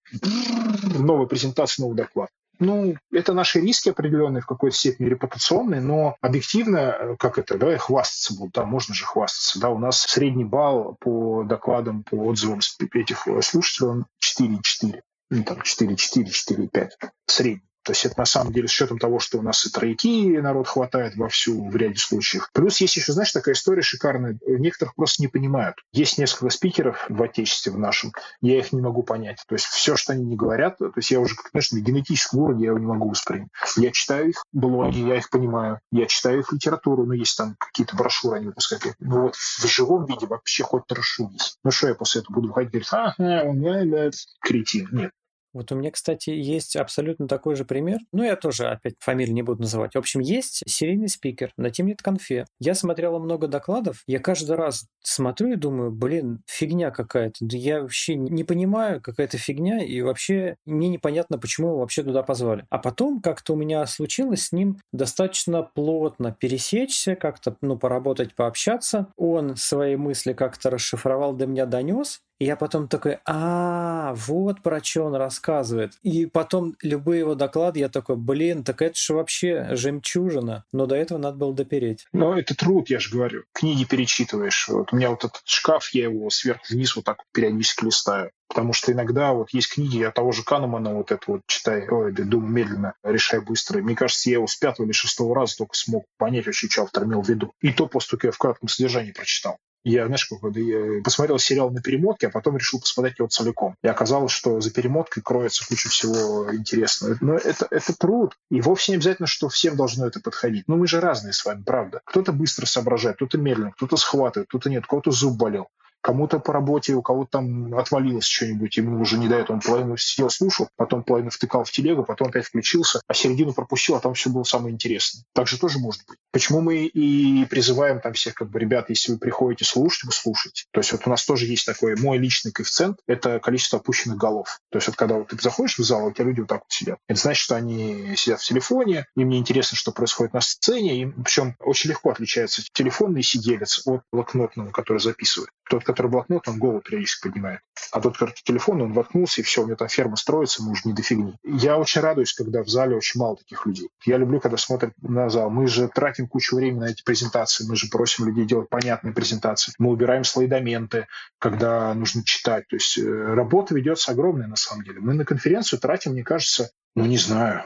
Новая 0.99 1.27
презентация, 1.27 1.83
новый 1.83 1.99
доклад. 1.99 2.31
Ну, 2.61 2.95
это 3.11 3.33
наши 3.33 3.59
риски 3.59 3.89
определенные, 3.89 4.43
в 4.43 4.47
какой-то 4.47 4.77
степени 4.77 5.09
репутационные, 5.09 5.81
но 5.81 6.17
объективно, 6.21 6.77
э, 6.77 7.17
как 7.19 7.39
это, 7.39 7.57
давай 7.57 7.79
хвастаться 7.79 8.37
будут, 8.37 8.53
да, 8.53 8.67
можно 8.67 8.95
же 8.95 9.07
хвастаться. 9.07 9.59
Да, 9.59 9.71
у 9.71 9.79
нас 9.79 10.03
средний 10.03 10.45
балл 10.45 10.97
по 11.01 11.43
докладам, 11.45 12.05
по 12.05 12.17
отзывам 12.17 12.61
этих 12.93 13.27
слушателей, 13.41 13.89
он 13.89 14.07
4,4. 14.23 15.01
Ну, 15.31 15.45
там 15.45 15.59
4,4, 15.63 16.27
4,5. 16.27 16.91
Средний. 17.27 17.70
То 17.83 17.93
есть 17.93 18.05
это 18.05 18.19
на 18.19 18.25
самом 18.25 18.53
деле 18.53 18.69
с 18.69 18.73
учетом 18.73 18.99
того, 18.99 19.19
что 19.19 19.39
у 19.39 19.43
нас 19.43 19.65
и 19.67 19.71
тройки 19.71 20.39
народ 20.39 20.69
хватает 20.69 21.17
вовсю 21.17 21.69
в 21.69 21.77
ряде 21.77 21.99
случаев. 21.99 22.49
Плюс 22.53 22.81
есть 22.81 22.97
еще, 22.97 23.13
знаешь, 23.13 23.33
такая 23.33 23.55
история 23.55 23.83
шикарная. 23.83 24.39
Некоторых 24.47 24.95
просто 24.95 25.23
не 25.23 25.29
понимают. 25.29 25.77
Есть 25.93 26.19
несколько 26.19 26.51
спикеров 26.51 27.05
в 27.09 27.23
отечестве 27.23 27.73
в 27.73 27.79
нашем, 27.79 28.13
я 28.41 28.59
их 28.59 28.73
не 28.73 28.81
могу 28.81 29.03
понять. 29.03 29.43
То 29.47 29.55
есть 29.55 29.67
все, 29.67 29.97
что 29.97 30.13
они 30.13 30.25
не 30.25 30.37
говорят, 30.37 30.79
то 30.79 30.93
есть 30.97 31.11
я 31.11 31.21
уже, 31.21 31.35
конечно, 31.53 31.79
на 31.79 31.83
генетическом 31.83 32.41
уровне 32.41 32.65
я 32.65 32.71
его 32.71 32.79
не 32.79 32.87
могу 32.87 33.09
воспринять. 33.09 33.49
Я 33.77 33.91
читаю 33.91 34.31
их 34.31 34.45
блоги, 34.53 34.99
я 34.99 35.17
их 35.17 35.31
понимаю. 35.31 35.81
Я 35.91 36.07
читаю 36.07 36.41
их 36.41 36.53
литературу, 36.53 37.07
но 37.07 37.15
есть 37.15 37.37
там 37.37 37.57
какие-то 37.59 37.97
брошюры 37.97 38.37
они 38.37 38.47
выпускают. 38.47 38.95
Ну 38.99 39.23
вот 39.23 39.37
в 39.37 39.67
живом 39.67 40.07
виде 40.07 40.27
вообще 40.27 40.63
хоть 40.63 40.91
расшибись. 40.91 41.57
Ну 41.65 41.71
что 41.71 41.89
я 41.89 41.95
после 41.95 42.23
этого 42.23 42.35
буду 42.35 42.49
выходить 42.49 42.71
и 42.71 42.73
говорить, 42.73 42.89
ага, 42.93 43.49
он 43.49 44.13
кретин. 44.41 44.89
Нет. 44.93 45.13
Вот 45.53 45.73
у 45.73 45.75
меня, 45.75 45.91
кстати, 45.91 46.31
есть 46.31 46.77
абсолютно 46.77 47.27
такой 47.27 47.57
же 47.57 47.65
пример. 47.65 47.99
Ну, 48.13 48.23
я 48.23 48.37
тоже 48.37 48.69
опять 48.69 48.95
фамилию 49.01 49.35
не 49.35 49.43
буду 49.43 49.63
называть. 49.63 49.95
В 49.95 49.99
общем, 49.99 50.21
есть 50.21 50.63
серийный 50.67 51.09
спикер 51.09 51.53
на 51.57 51.71
Тимнет 51.71 52.03
Конфе. 52.03 52.47
Я 52.61 52.75
смотрела 52.75 53.19
много 53.19 53.49
докладов. 53.49 54.03
Я 54.07 54.21
каждый 54.21 54.57
раз 54.57 54.87
смотрю 55.03 55.53
и 55.53 55.57
думаю, 55.57 55.91
блин, 55.91 56.43
фигня 56.47 56.91
какая-то. 56.91 57.45
Я 57.51 57.83
вообще 57.83 58.15
не 58.15 58.45
понимаю, 58.45 59.01
какая-то 59.01 59.39
фигня, 59.39 59.85
и 59.85 60.01
вообще 60.03 60.57
мне 60.67 60.89
непонятно, 60.89 61.39
почему 61.39 61.69
его 61.69 61.79
вообще 61.81 62.03
туда 62.03 62.23
позвали. 62.23 62.65
А 62.71 62.79
потом 62.79 63.21
как-то 63.21 63.55
у 63.55 63.57
меня 63.57 63.85
случилось 63.87 64.47
с 64.47 64.53
ним 64.53 64.79
достаточно 64.93 65.63
плотно 65.63 66.33
пересечься, 66.33 67.17
как-то, 67.17 67.57
ну, 67.61 67.77
поработать, 67.77 68.35
пообщаться. 68.35 69.09
Он 69.17 69.57
свои 69.57 69.97
мысли 69.97 70.33
как-то 70.33 70.71
расшифровал, 70.71 71.33
до 71.33 71.47
меня 71.47 71.67
донес, 71.67 72.21
я 72.41 72.57
потом 72.57 72.89
такой, 72.89 73.19
а, 73.27 74.15
вот 74.15 74.63
про 74.63 74.83
что 74.83 75.05
он 75.05 75.15
рассказывает. 75.15 75.93
И 76.03 76.25
потом 76.27 76.75
любые 76.83 77.21
его 77.21 77.35
доклады, 77.35 77.81
я 77.81 77.89
такой, 77.91 78.17
блин, 78.17 78.65
так 78.65 78.81
это 78.81 78.99
же 78.99 79.15
вообще 79.15 79.69
жемчужина. 79.77 80.65
Но 80.73 80.87
до 80.87 80.95
этого 80.95 81.19
надо 81.19 81.37
было 81.37 81.55
допереть. 81.55 82.07
Ну, 82.13 82.33
это 82.33 82.55
труд, 82.55 82.89
я 82.89 82.99
же 82.99 83.11
говорю. 83.11 83.45
Книги 83.53 83.85
перечитываешь. 83.85 84.69
Вот 84.69 84.93
у 84.93 84.97
меня 84.97 85.11
вот 85.11 85.25
этот 85.25 85.43
шкаф, 85.45 85.91
я 85.93 86.05
его 86.05 86.31
сверху 86.31 86.65
вниз 86.71 86.97
вот 86.97 87.05
так 87.05 87.19
периодически 87.33 87.85
листаю. 87.85 88.31
Потому 88.49 88.73
что 88.73 88.91
иногда 88.91 89.33
вот 89.33 89.51
есть 89.53 89.73
книги, 89.73 89.99
я 89.99 90.11
того 90.11 90.33
же 90.33 90.43
Канемана 90.43 90.95
вот 90.95 91.13
это 91.13 91.23
вот 91.29 91.43
читаю, 91.47 91.87
ой, 91.95 92.13
думаю 92.13 92.51
медленно, 92.51 92.95
решай 93.05 93.41
быстро. 93.41 93.81
Мне 93.81 93.95
кажется, 93.95 94.29
я 94.29 94.37
его 94.37 94.49
с 94.49 94.57
пятого 94.57 94.87
или 94.87 94.93
шестого 94.93 95.37
раза 95.37 95.59
только 95.59 95.77
смог 95.77 96.05
понять 96.19 96.47
вообще, 96.47 96.69
что 96.69 96.83
автор 96.83 97.05
имел 97.05 97.23
в 97.23 97.29
виду. 97.29 97.53
И 97.61 97.73
то 97.73 97.87
после 97.87 98.19
того, 98.19 98.29
я 98.29 98.33
в 98.33 98.39
кратком 98.39 98.69
содержании 98.69 99.13
прочитал. 99.13 99.59
Я, 99.85 100.07
знаешь, 100.07 100.27
как, 100.27 100.39
я 100.57 101.03
посмотрел 101.03 101.39
сериал 101.39 101.71
на 101.71 101.81
перемотке, 101.81 102.27
а 102.27 102.31
потом 102.31 102.57
решил 102.57 102.81
посмотреть 102.81 103.19
его 103.19 103.29
целиком. 103.29 103.77
И 103.83 103.89
оказалось, 103.89 104.33
что 104.33 104.61
за 104.61 104.71
перемоткой 104.71 105.23
кроется 105.23 105.67
куча 105.67 105.89
всего 105.89 106.55
интересного. 106.55 107.17
Но 107.21 107.35
это, 107.35 107.67
это 107.71 107.97
труд. 107.97 108.37
И 108.51 108.61
вовсе 108.61 108.93
не 108.93 108.97
обязательно, 108.97 109.27
что 109.27 109.49
всем 109.49 109.77
должно 109.77 110.07
это 110.07 110.21
подходить. 110.21 110.65
Но 110.69 110.77
мы 110.77 110.87
же 110.87 111.01
разные 111.01 111.33
с 111.33 111.45
вами, 111.45 111.63
правда. 111.63 112.01
Кто-то 112.05 112.33
быстро 112.33 112.67
соображает, 112.67 113.17
кто-то 113.17 113.39
медленно, 113.39 113.73
кто-то 113.73 113.97
схватывает, 113.97 114.49
кто-то 114.49 114.69
нет, 114.69 114.85
у 114.85 114.89
кого-то 114.89 115.11
зуб 115.11 115.37
болел 115.37 115.69
кому-то 116.01 116.39
по 116.39 116.53
работе, 116.53 116.95
у 116.95 117.03
кого-то 117.03 117.31
там 117.31 117.75
отвалилось 117.75 118.25
что-нибудь, 118.25 118.77
ему 118.77 119.01
уже 119.01 119.19
не 119.19 119.29
дает, 119.29 119.51
он 119.51 119.61
половину 119.61 119.97
сидел, 119.97 120.31
слушал, 120.31 120.69
потом 120.77 121.03
половину 121.03 121.31
втыкал 121.31 121.65
в 121.65 121.71
телегу, 121.71 122.05
потом 122.05 122.29
опять 122.29 122.47
включился, 122.47 123.01
а 123.07 123.15
середину 123.15 123.53
пропустил, 123.53 123.97
а 123.97 124.01
там 124.01 124.15
все 124.15 124.31
было 124.31 124.45
самое 124.45 124.75
интересное. 124.75 125.25
Так 125.35 125.47
же 125.47 125.59
тоже 125.59 125.79
может 125.79 126.03
быть. 126.09 126.19
Почему 126.33 126.61
мы 126.61 126.85
и 126.85 127.45
призываем 127.47 128.01
там 128.01 128.13
всех, 128.13 128.35
как 128.35 128.51
бы, 128.51 128.59
ребят, 128.59 128.91
если 128.91 129.13
вы 129.13 129.19
приходите 129.19 129.65
слушать, 129.65 130.05
вы 130.05 130.13
слушайте. 130.13 130.65
То 130.73 130.81
есть 130.81 130.93
вот 130.93 131.03
у 131.07 131.11
нас 131.11 131.25
тоже 131.25 131.47
есть 131.47 131.67
такой 131.67 131.97
мой 131.97 132.19
личный 132.19 132.53
коэффициент, 132.53 132.99
это 133.07 133.41
количество 133.41 133.79
опущенных 133.79 134.17
голов. 134.17 134.61
То 134.71 134.79
есть 134.79 134.89
вот 134.89 134.97
когда 134.97 135.17
вот 135.17 135.29
ты 135.29 135.37
заходишь 135.41 135.79
в 135.79 135.83
зал, 135.83 136.07
у 136.07 136.13
тебя 136.13 136.27
люди 136.27 136.41
вот 136.41 136.49
так 136.49 136.61
вот 136.61 136.73
сидят. 136.73 136.99
Это 137.09 137.21
значит, 137.21 137.43
что 137.43 137.57
они 137.57 138.15
сидят 138.17 138.41
в 138.41 138.47
телефоне, 138.47 139.07
им 139.17 139.29
не 139.29 139.39
интересно, 139.39 139.77
что 139.77 139.93
происходит 139.93 140.35
на 140.35 140.41
сцене, 140.41 141.01
им, 141.01 141.23
причем 141.23 141.57
очень 141.61 141.91
легко 141.91 142.11
отличается 142.11 142.63
телефонный 142.73 143.23
сиделец 143.23 143.83
от 143.87 144.03
блокнотного, 144.13 144.71
который 144.71 144.99
записывает. 144.99 145.51
Тот, 145.69 145.85
который 145.91 146.09
блокнот, 146.11 146.49
он 146.49 146.59
голову 146.59 146.81
периодически 146.81 147.29
поднимает. 147.29 147.61
А 147.93 148.01
тот, 148.01 148.17
который 148.17 148.35
телефон, 148.45 148.83
он 148.83 148.93
воткнулся, 148.93 149.41
и 149.41 149.45
все, 149.45 149.63
у 149.63 149.67
него 149.67 149.77
там 149.77 149.89
ферма 149.89 150.17
строится, 150.17 150.63
мы 150.63 150.73
уже 150.73 150.83
не 150.85 150.93
до 150.93 151.03
фигни. 151.03 151.35
Я 151.45 151.79
очень 151.79 152.01
радуюсь, 152.01 152.33
когда 152.33 152.63
в 152.63 152.69
зале 152.69 152.97
очень 152.97 153.21
мало 153.21 153.37
таких 153.37 153.67
людей. 153.67 153.89
Я 154.05 154.17
люблю, 154.17 154.41
когда 154.41 154.57
смотрят 154.57 154.93
на 155.03 155.29
зал. 155.29 155.51
Мы 155.51 155.67
же 155.67 155.89
тратим 155.89 156.29
кучу 156.29 156.57
времени 156.57 156.81
на 156.81 156.91
эти 156.91 157.03
презентации, 157.03 157.67
мы 157.67 157.77
же 157.77 157.89
просим 157.89 158.27
людей 158.27 158.47
делать 158.47 158.69
понятные 158.69 159.13
презентации. 159.13 159.73
Мы 159.79 159.91
убираем 159.91 160.25
слайдоменты, 160.25 161.09
когда 161.39 161.93
нужно 161.95 162.25
читать. 162.25 162.69
То 162.69 162.77
есть 162.77 162.99
э, 162.99 163.03
работа 163.03 163.75
ведется 163.75 164.13
огромная 164.13 164.47
на 164.47 164.57
самом 164.57 164.85
деле. 164.85 165.01
Мы 165.01 165.15
на 165.15 165.25
конференцию 165.25 165.81
тратим, 165.81 166.13
мне 166.13 166.23
кажется, 166.23 166.71
ну 166.95 167.05
не 167.07 167.19
знаю, 167.19 167.65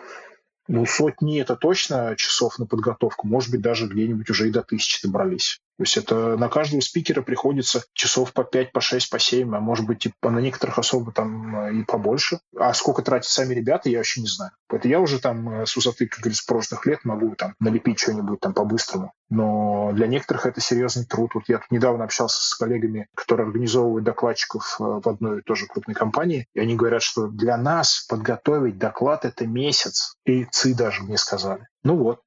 ну, 0.66 0.86
сотни 0.86 1.40
это 1.40 1.56
точно 1.56 2.14
часов 2.16 2.58
на 2.58 2.66
подготовку. 2.66 3.26
Может 3.26 3.50
быть, 3.50 3.60
даже 3.60 3.86
где-нибудь 3.86 4.30
уже 4.30 4.48
и 4.48 4.52
до 4.52 4.62
тысячи 4.62 5.06
добрались. 5.06 5.60
То 5.76 5.82
есть 5.82 5.96
это 5.96 6.36
на 6.36 6.48
каждого 6.48 6.80
спикера 6.80 7.22
приходится 7.22 7.82
часов 7.94 8.32
по 8.32 8.44
5, 8.44 8.72
по 8.72 8.80
6, 8.80 9.10
по 9.10 9.18
7, 9.18 9.56
а 9.56 9.60
может 9.60 9.86
быть, 9.86 10.06
и 10.06 10.12
на 10.22 10.38
некоторых 10.38 10.78
особо 10.78 11.10
там 11.12 11.56
э, 11.56 11.74
и 11.80 11.84
побольше. 11.84 12.38
А 12.56 12.72
сколько 12.74 13.02
тратят 13.02 13.28
сами 13.28 13.54
ребята, 13.54 13.88
я 13.88 13.98
вообще 13.98 14.20
не 14.20 14.28
знаю. 14.28 14.52
Это 14.70 14.86
я 14.86 15.00
уже 15.00 15.18
там 15.20 15.62
э, 15.62 15.66
с 15.66 15.74
высоты, 15.74 16.06
как 16.06 16.20
говорится, 16.20 16.44
прошлых 16.46 16.86
лет 16.86 17.04
могу 17.04 17.34
там 17.34 17.54
налепить 17.58 17.98
что-нибудь 17.98 18.38
там 18.40 18.54
по-быстрому. 18.54 19.12
Но 19.30 19.90
для 19.92 20.06
некоторых 20.06 20.46
это 20.46 20.60
серьезный 20.60 21.06
труд. 21.06 21.32
Вот 21.34 21.44
я 21.48 21.58
тут 21.58 21.70
недавно 21.72 22.04
общался 22.04 22.40
с 22.40 22.54
коллегами, 22.54 23.08
которые 23.14 23.46
организовывают 23.46 24.04
докладчиков 24.04 24.76
э, 24.78 24.84
в 24.84 25.08
одной 25.08 25.42
тоже 25.42 25.66
крупной 25.66 25.94
компании, 25.94 26.46
и 26.54 26.60
они 26.60 26.76
говорят, 26.76 27.02
что 27.02 27.26
для 27.26 27.56
нас 27.56 28.06
подготовить 28.08 28.78
доклад— 28.78 29.24
это 29.26 29.46
месяц. 29.46 30.16
И 30.24 30.44
ЦИ 30.44 30.74
даже 30.74 31.02
мне 31.02 31.18
сказали. 31.18 31.66
Ну 31.82 31.96
вот, 31.96 32.20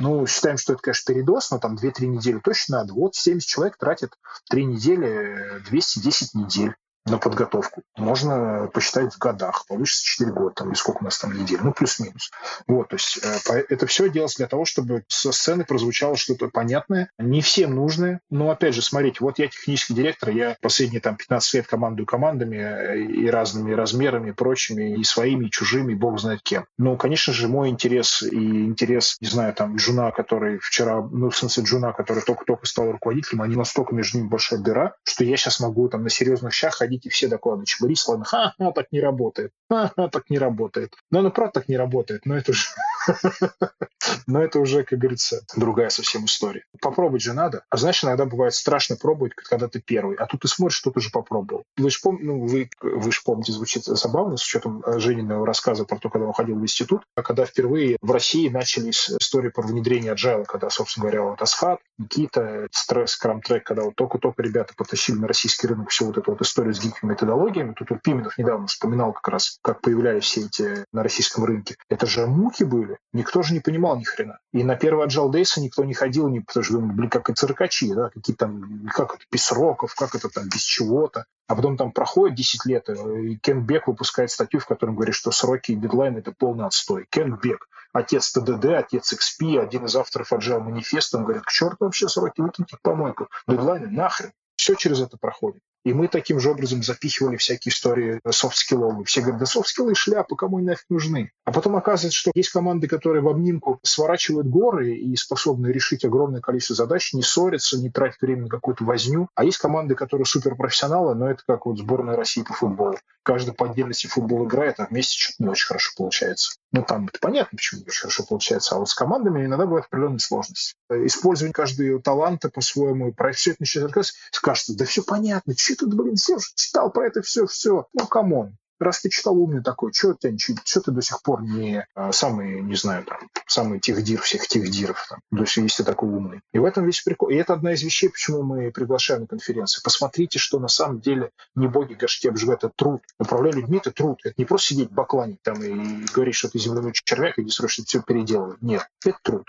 ну, 0.00 0.26
считаем, 0.26 0.56
что 0.56 0.72
это, 0.72 0.82
конечно, 0.82 1.14
передоз, 1.14 1.50
но 1.50 1.58
там 1.58 1.76
2-3 1.76 2.06
недели 2.06 2.40
точно 2.42 2.78
надо. 2.78 2.94
Вот 2.94 3.14
70 3.14 3.46
человек 3.46 3.76
тратят 3.76 4.14
3 4.48 4.64
недели, 4.64 5.60
210 5.68 6.34
недель 6.34 6.74
на 7.06 7.18
подготовку. 7.18 7.82
Можно 7.96 8.68
посчитать 8.72 9.14
в 9.14 9.18
годах, 9.18 9.64
получится 9.66 10.04
4 10.04 10.32
года, 10.32 10.54
там, 10.54 10.68
или 10.68 10.74
сколько 10.74 10.98
у 11.00 11.04
нас 11.04 11.18
там 11.18 11.32
недель, 11.32 11.58
ну, 11.62 11.72
плюс-минус. 11.72 12.30
Вот, 12.66 12.88
то 12.88 12.96
есть 12.96 13.18
э, 13.22 13.64
это 13.68 13.86
все 13.86 14.08
делалось 14.10 14.36
для 14.36 14.46
того, 14.46 14.64
чтобы 14.64 15.04
со 15.08 15.32
сцены 15.32 15.64
прозвучало 15.64 16.16
что-то 16.16 16.48
понятное, 16.48 17.10
не 17.18 17.40
всем 17.40 17.74
нужное, 17.74 18.20
но, 18.30 18.50
опять 18.50 18.74
же, 18.74 18.82
смотрите, 18.82 19.18
вот 19.20 19.38
я 19.38 19.48
технический 19.48 19.94
директор, 19.94 20.30
я 20.30 20.56
последние 20.60 21.00
там 21.00 21.16
15 21.16 21.54
лет 21.54 21.66
командую 21.66 22.06
командами 22.06 22.56
э, 22.56 23.00
и 23.00 23.28
разными 23.28 23.72
размерами, 23.72 24.30
и 24.30 24.32
прочими, 24.32 24.98
и 24.98 25.04
своими, 25.04 25.46
и 25.46 25.50
чужими, 25.50 25.92
и 25.92 25.96
бог 25.96 26.20
знает 26.20 26.42
кем. 26.42 26.66
Но, 26.76 26.96
конечно 26.96 27.32
же, 27.32 27.48
мой 27.48 27.70
интерес 27.70 28.22
и 28.22 28.64
интерес, 28.64 29.16
не 29.20 29.28
знаю, 29.28 29.54
там, 29.54 29.76
Джуна, 29.76 30.10
который 30.10 30.58
вчера, 30.58 31.00
ну, 31.00 31.30
в 31.30 31.36
смысле, 31.36 31.64
Джуна, 31.64 31.92
который 31.92 32.22
только-только 32.22 32.66
стал 32.66 32.92
руководителем, 32.92 33.42
они 33.42 33.56
настолько 33.56 33.94
между 33.94 34.18
ними 34.18 34.28
большая 34.28 34.60
дыра, 34.60 34.94
что 35.04 35.24
я 35.24 35.36
сейчас 35.36 35.60
могу 35.60 35.88
там 35.88 36.02
на 36.02 36.10
серьезных 36.10 36.52
щах 36.52 36.82
и 36.96 37.08
все 37.08 37.28
доклады 37.28 37.64
чебурить, 37.64 38.02
ладно, 38.06 38.24
ха, 38.24 38.54
ха, 38.58 38.72
так 38.72 38.86
не 38.90 39.00
работает, 39.00 39.52
ха, 39.68 39.92
ха, 39.94 40.08
так 40.08 40.30
не 40.30 40.38
работает. 40.38 40.94
Но 41.10 41.20
оно 41.20 41.30
правда 41.30 41.60
так 41.60 41.68
не 41.68 41.76
работает, 41.76 42.26
но 42.26 42.36
это 42.36 42.52
же... 42.52 42.66
Но 44.26 44.42
это 44.42 44.58
уже, 44.60 44.84
как 44.84 44.98
говорится, 44.98 45.42
другая 45.56 45.90
совсем 45.90 46.24
история. 46.24 46.64
Попробовать 46.80 47.22
же 47.22 47.32
надо. 47.32 47.64
А 47.70 47.76
знаешь, 47.76 48.02
иногда 48.04 48.24
бывает 48.24 48.54
страшно 48.54 48.96
пробовать, 48.96 49.34
когда 49.34 49.68
ты 49.68 49.80
первый. 49.80 50.16
А 50.16 50.26
тут 50.26 50.40
ты 50.42 50.48
смотришь, 50.48 50.76
что 50.76 50.90
ты 50.90 51.00
уже 51.00 51.10
попробовал. 51.10 51.64
Вы 51.76 51.90
же 51.90 51.98
помните, 52.02 52.24
ну, 52.24 52.46
вы, 52.46 52.70
вы 52.80 53.12
же 53.12 53.20
помните, 53.24 53.52
звучит 53.52 53.84
забавно, 53.84 54.36
с 54.36 54.44
учетом 54.44 54.82
э, 54.84 54.98
Жениного 54.98 55.46
рассказа 55.46 55.84
про 55.84 55.98
то, 55.98 56.10
когда 56.10 56.26
он 56.26 56.32
ходил 56.32 56.56
в 56.56 56.62
институт, 56.62 57.02
а 57.14 57.22
когда 57.22 57.44
впервые 57.44 57.96
в 58.00 58.10
России 58.10 58.48
начались 58.48 59.10
истории 59.10 59.50
про 59.50 59.62
внедрение 59.62 60.14
agile, 60.14 60.44
когда, 60.44 60.70
собственно 60.70 61.04
говоря, 61.04 61.22
вот 61.22 61.42
Асхат, 61.42 61.80
Никита, 61.98 62.66
Стресс, 62.72 63.16
ScrumTrek, 63.16 63.64
когда 63.64 63.82
вот 63.82 63.94
только-только 63.96 64.42
ребята 64.42 64.74
потащили 64.76 65.16
на 65.16 65.28
российский 65.28 65.66
рынок 65.66 65.90
всю 65.90 66.06
вот 66.06 66.18
эту 66.18 66.32
вот 66.32 66.40
историю 66.40 66.74
с 66.74 66.79
гибкими 66.80 67.10
методологиями. 67.10 67.74
Тут 67.74 67.90
вот 67.90 68.02
Пименов 68.02 68.38
недавно 68.38 68.66
вспоминал 68.66 69.12
как 69.12 69.28
раз, 69.28 69.58
как 69.62 69.80
появлялись 69.80 70.24
все 70.24 70.46
эти 70.46 70.84
на 70.92 71.02
российском 71.02 71.44
рынке. 71.44 71.76
Это 71.88 72.06
же 72.06 72.26
муки 72.26 72.64
были. 72.64 72.98
Никто 73.12 73.42
же 73.42 73.54
не 73.54 73.60
понимал 73.60 73.96
ни 73.96 74.04
хрена. 74.04 74.38
И 74.52 74.64
на 74.64 74.76
первый 74.76 75.06
Agile 75.06 75.30
Days 75.30 75.58
никто 75.58 75.84
не 75.84 75.94
ходил, 75.94 76.28
не, 76.28 76.40
потому 76.40 76.64
что 76.64 76.74
думали, 76.74 76.96
блин, 76.96 77.10
как 77.10 77.30
и 77.30 77.34
циркачи, 77.34 77.92
да, 77.94 78.10
какие 78.10 78.34
там, 78.36 78.88
как 78.88 79.14
это, 79.14 79.24
без 79.30 79.44
сроков, 79.44 79.94
как 79.94 80.14
это 80.14 80.28
там, 80.28 80.44
без 80.44 80.62
чего-то. 80.62 81.24
А 81.50 81.56
потом 81.56 81.76
там 81.76 81.90
проходит 81.90 82.36
10 82.36 82.64
лет, 82.66 82.88
э, 82.88 83.22
и 83.22 83.36
Кент 83.36 83.66
Бек 83.66 83.88
выпускает 83.88 84.30
статью, 84.30 84.60
в 84.60 84.66
которой 84.66 84.94
говорит, 84.94 85.16
что 85.16 85.32
сроки 85.32 85.72
и 85.72 85.74
дедлайны– 85.74 86.18
это 86.20 86.32
полный 86.32 86.64
отстой. 86.64 87.06
Кент 87.10 87.36
Бек, 87.42 87.66
отец 87.92 88.30
TDD, 88.30 88.66
отец 88.66 89.12
XP, 89.12 89.58
один 89.58 89.84
из 89.86 89.96
авторов 89.96 90.32
Agile 90.32 90.60
манифеста, 90.60 91.18
он 91.18 91.24
говорит, 91.24 91.42
к 91.42 91.50
черту 91.50 91.86
вообще 91.86 92.08
сроки, 92.08 92.40
выкиньте 92.40 92.72
в 92.72 92.76
помойку. 92.82 93.28
Дедлайны 93.48 93.88
нахрен. 93.88 94.32
Все 94.54 94.74
через 94.74 95.00
это 95.00 95.16
проходит. 95.16 95.62
И 95.84 95.94
мы 95.94 96.08
таким 96.08 96.40
же 96.40 96.50
образом 96.50 96.82
запихивали 96.82 97.36
всякие 97.36 97.72
истории 97.72 98.20
soft-скилловые. 98.28 99.04
Все 99.04 99.20
говорят, 99.20 99.40
да 99.40 99.46
soft 99.46 99.65
skills 99.65 99.94
шляпа, 99.94 100.36
кому 100.36 100.58
они 100.58 100.66
нафиг 100.66 100.84
нужны? 100.90 101.32
А 101.44 101.52
потом 101.52 101.76
оказывается, 101.76 102.18
что 102.18 102.30
есть 102.34 102.50
команды, 102.50 102.86
которые 102.86 103.22
в 103.22 103.28
обнимку 103.28 103.80
сворачивают 103.82 104.46
горы 104.46 104.94
и 104.94 105.16
способны 105.16 105.68
решить 105.68 106.04
огромное 106.04 106.40
количество 106.40 106.76
задач, 106.76 107.12
не 107.14 107.22
ссорятся, 107.22 107.78
не 107.78 107.90
тратят 107.90 108.20
время 108.20 108.42
на 108.42 108.48
какую-то 108.48 108.84
возню. 108.84 109.28
А 109.34 109.44
есть 109.44 109.58
команды, 109.58 109.94
которые 109.94 110.26
суперпрофессионалы, 110.26 111.14
но 111.14 111.30
это 111.30 111.42
как 111.46 111.66
вот 111.66 111.78
сборная 111.78 112.16
России 112.16 112.42
по 112.42 112.52
футболу. 112.52 112.98
Каждый 113.22 113.52
по 113.52 113.66
отдельности 113.66 114.06
футбол 114.06 114.46
играет, 114.46 114.80
а 114.80 114.86
вместе 114.86 115.18
что-то 115.18 115.42
не 115.42 115.48
очень 115.50 115.66
хорошо 115.66 115.92
получается. 115.96 116.52
Ну, 116.72 116.82
там 116.82 117.06
это 117.06 117.18
понятно, 117.20 117.56
почему 117.56 117.80
не 117.80 117.86
очень 117.86 118.02
хорошо 118.02 118.24
получается. 118.26 118.74
А 118.74 118.78
вот 118.78 118.88
с 118.88 118.94
командами 118.94 119.44
иногда 119.44 119.66
бывают 119.66 119.86
определенные 119.86 120.20
сложности. 120.20 120.74
Использование 120.90 121.52
каждого 121.52 122.00
таланта 122.00 122.48
по-своему, 122.48 123.12
про 123.12 123.32
все 123.32 123.50
это 123.50 123.62
начинает 123.62 123.88
рассказывать, 123.88 124.16
кажется, 124.42 124.76
да 124.76 124.84
все 124.84 125.02
понятно, 125.02 125.54
ты, 125.74 125.86
блин, 125.86 126.16
все 126.16 126.38
читал 126.54 126.90
про 126.90 127.06
это 127.06 127.22
все, 127.22 127.46
все. 127.46 127.86
Ну, 127.92 128.06
come 128.06 128.39
on 128.39 128.56
раз 128.80 129.00
ты 129.00 129.10
читал 129.10 129.36
умный 129.36 129.62
такой, 129.62 129.92
что 129.92 130.14
ты, 130.14 130.36
что 130.38 130.80
ты 130.80 130.90
до 130.90 131.02
сих 131.02 131.22
пор 131.22 131.42
не 131.42 131.86
а, 131.94 132.12
самый, 132.12 132.62
не 132.62 132.74
знаю, 132.74 133.04
там, 133.04 133.18
самый 133.46 133.78
техдир 133.78 134.20
всех 134.20 134.48
техдиров, 134.48 135.06
там, 135.08 135.20
то 135.30 135.42
есть 135.42 135.56
если 135.56 135.82
такой 135.82 136.08
умный. 136.08 136.40
И 136.52 136.58
в 136.58 136.64
этом 136.64 136.86
весь 136.86 137.00
прикол. 137.02 137.28
И 137.28 137.34
это 137.34 137.52
одна 137.52 137.74
из 137.74 137.82
вещей, 137.82 138.08
почему 138.08 138.42
мы 138.42 138.70
приглашаем 138.72 139.22
на 139.22 139.26
конференции. 139.26 139.80
Посмотрите, 139.84 140.38
что 140.38 140.58
на 140.58 140.68
самом 140.68 141.00
деле 141.00 141.30
не 141.54 141.68
боги 141.68 141.94
горшки 141.94 142.28
обжигают, 142.28 142.64
это 142.64 142.72
труд. 142.74 143.02
Управлять 143.18 143.54
людьми– 143.54 143.78
это 143.82 143.92
труд. 143.92 144.18
Это 144.24 144.34
не 144.38 144.44
просто 144.44 144.68
сидеть 144.68 144.90
бакланить 144.90 145.42
там 145.42 145.62
и 145.62 146.04
говорить, 146.12 146.34
что 146.34 146.48
ты 146.48 146.58
земляной 146.58 146.92
червяк, 146.92 147.38
иди 147.38 147.50
срочно 147.50 147.84
все 147.84 148.02
переделывай. 148.02 148.56
Нет, 148.60 148.88
это 149.04 149.18
труд. 149.22 149.44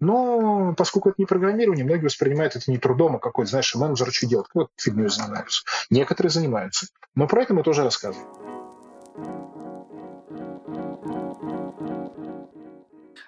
Но 0.00 0.74
поскольку 0.76 1.10
это 1.10 1.16
не 1.18 1.26
программирование, 1.26 1.84
многие 1.84 2.04
воспринимают 2.04 2.56
это 2.56 2.70
не 2.70 2.78
трудом, 2.78 3.16
а 3.16 3.18
какой-то, 3.18 3.50
знаешь, 3.50 3.74
менеджер 3.74 4.12
что 4.12 4.26
делать? 4.26 4.46
Вот 4.54 4.70
фигней 4.76 5.08
занимаются. 5.08 5.62
Некоторые 5.90 6.30
занимаются. 6.30 6.86
Но 7.14 7.26
про 7.26 7.42
это 7.42 7.54
мы 7.54 7.62
тоже 7.62 7.84
рассказываем. 7.84 8.28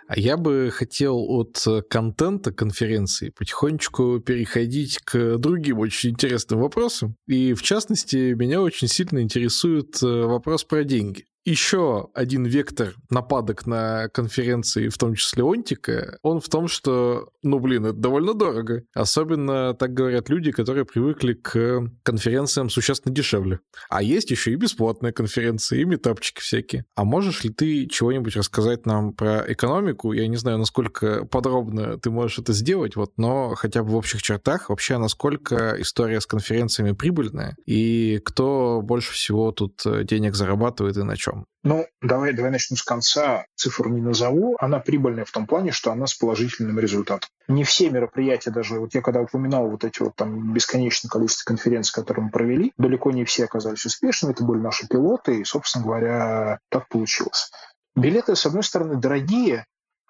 А 0.07 0.19
я 0.19 0.37
бы 0.37 0.71
хотел 0.73 1.17
от 1.17 1.61
э, 1.67 1.83
контента 1.83 2.53
конференции 2.53 3.31
потихонечку 3.31 4.21
переходить 4.21 4.99
к 4.99 5.39
другим 5.39 5.79
очень 5.79 6.11
интересным 6.11 6.61
вопросам. 6.61 7.17
И 7.27 7.55
в 7.55 7.63
частности, 7.63 8.35
меня 8.35 8.61
очень 8.61 8.87
сильно 8.87 9.21
интересует 9.21 10.01
э, 10.03 10.07
вопрос 10.07 10.65
про 10.65 10.85
деньги 10.85 11.25
еще 11.45 12.09
один 12.15 12.47
вектор 12.47 12.95
нападок 13.11 13.67
на 13.67 14.09
конференции, 14.09 14.89
в 14.89 14.99
том 14.99 15.15
числе 15.15 15.45
Онтика, 15.45 16.19
он 16.23 16.41
в 16.41 16.49
том, 16.49 16.69
что, 16.69 17.31
ну, 17.43 17.59
блин, 17.59 17.87
это 17.87 17.99
довольно 17.99 18.35
дорого. 18.35 18.83
Особенно 18.95 19.75
так 19.75 19.93
говорят 19.93 20.29
люди, 20.29 20.53
которые 20.53 20.85
привыкли 20.85 21.35
к 21.35 21.91
конференциям 22.03 22.71
существенно 22.71 23.15
дешевле. 23.15 23.61
А 23.91 24.03
есть 24.03 24.31
еще 24.31 24.53
и 24.53 24.57
бесплатные 24.57 25.13
конференции, 25.13 25.81
и 25.81 25.85
метапчики 25.85 26.41
всякие. 26.41 26.85
А 26.95 27.05
можешь 27.05 27.45
ли 27.45 27.51
ты 27.51 27.87
чего-нибудь 27.87 28.37
рассказать 28.37 28.87
нам 28.87 29.13
про 29.13 29.45
экономику? 29.53 30.13
Я 30.13 30.27
не 30.29 30.37
знаю, 30.37 30.59
насколько 30.59 31.25
подробно 31.27 31.99
ты 31.99 32.11
можешь 32.11 32.39
это 32.39 32.53
сделать, 32.53 32.97
вот, 32.97 33.13
но 33.17 33.55
хотя 33.55 33.83
бы 33.83 33.91
в 33.91 33.97
общих 33.97 34.23
чертах 34.23 34.71
вообще, 34.71 34.99
насколько 34.99 35.75
история 35.79 36.21
с 36.21 36.27
конференциями 36.27 36.93
прибыльная, 36.93 37.57
и 37.67 38.21
кто 38.25 38.81
больше 38.83 39.13
всего 39.13 39.53
тут 39.53 39.83
денег 40.05 40.35
зарабатывает 40.35 40.97
и 40.97 41.03
на 41.03 41.17
чем? 41.17 41.34
Ну, 41.63 41.87
давай, 42.03 42.33
давай 42.35 42.51
начну 42.51 42.77
с 42.77 42.83
конца. 42.83 43.47
Цифру 43.55 43.89
не 43.91 44.03
назову. 44.03 44.57
Она 44.61 44.81
прибыльная 44.81 45.25
в 45.25 45.31
том 45.31 45.47
плане, 45.47 45.73
что 45.73 45.91
она 45.91 46.07
с 46.07 46.15
положительным 46.15 46.79
результатом. 46.79 47.29
Не 47.49 47.65
все 47.65 47.89
мероприятия, 47.91 48.51
даже 48.51 48.79
вот 48.79 48.95
я 48.95 49.01
когда 49.01 49.21
упоминал 49.21 49.71
вот 49.71 49.85
эти 49.85 50.03
вот 50.03 50.15
там 50.15 50.53
бесконечное 50.53 51.09
количество 51.09 51.45
конференций, 51.47 51.95
которые 51.95 52.27
мы 52.27 52.31
провели, 52.31 52.73
далеко 52.77 53.11
не 53.13 53.25
все 53.25 53.45
оказались 53.45 53.87
успешными. 53.87 54.33
Это 54.33 54.45
были 54.45 54.59
наши 54.59 54.87
пилоты, 54.87 55.41
и, 55.41 55.45
собственно 55.45 55.85
говоря, 55.85 56.59
так 56.71 56.89
получилось. 56.89 57.51
Билеты, 57.97 58.37
с 58.37 58.45
одной 58.45 58.63
стороны, 58.63 58.97
дорогие, 58.97 59.65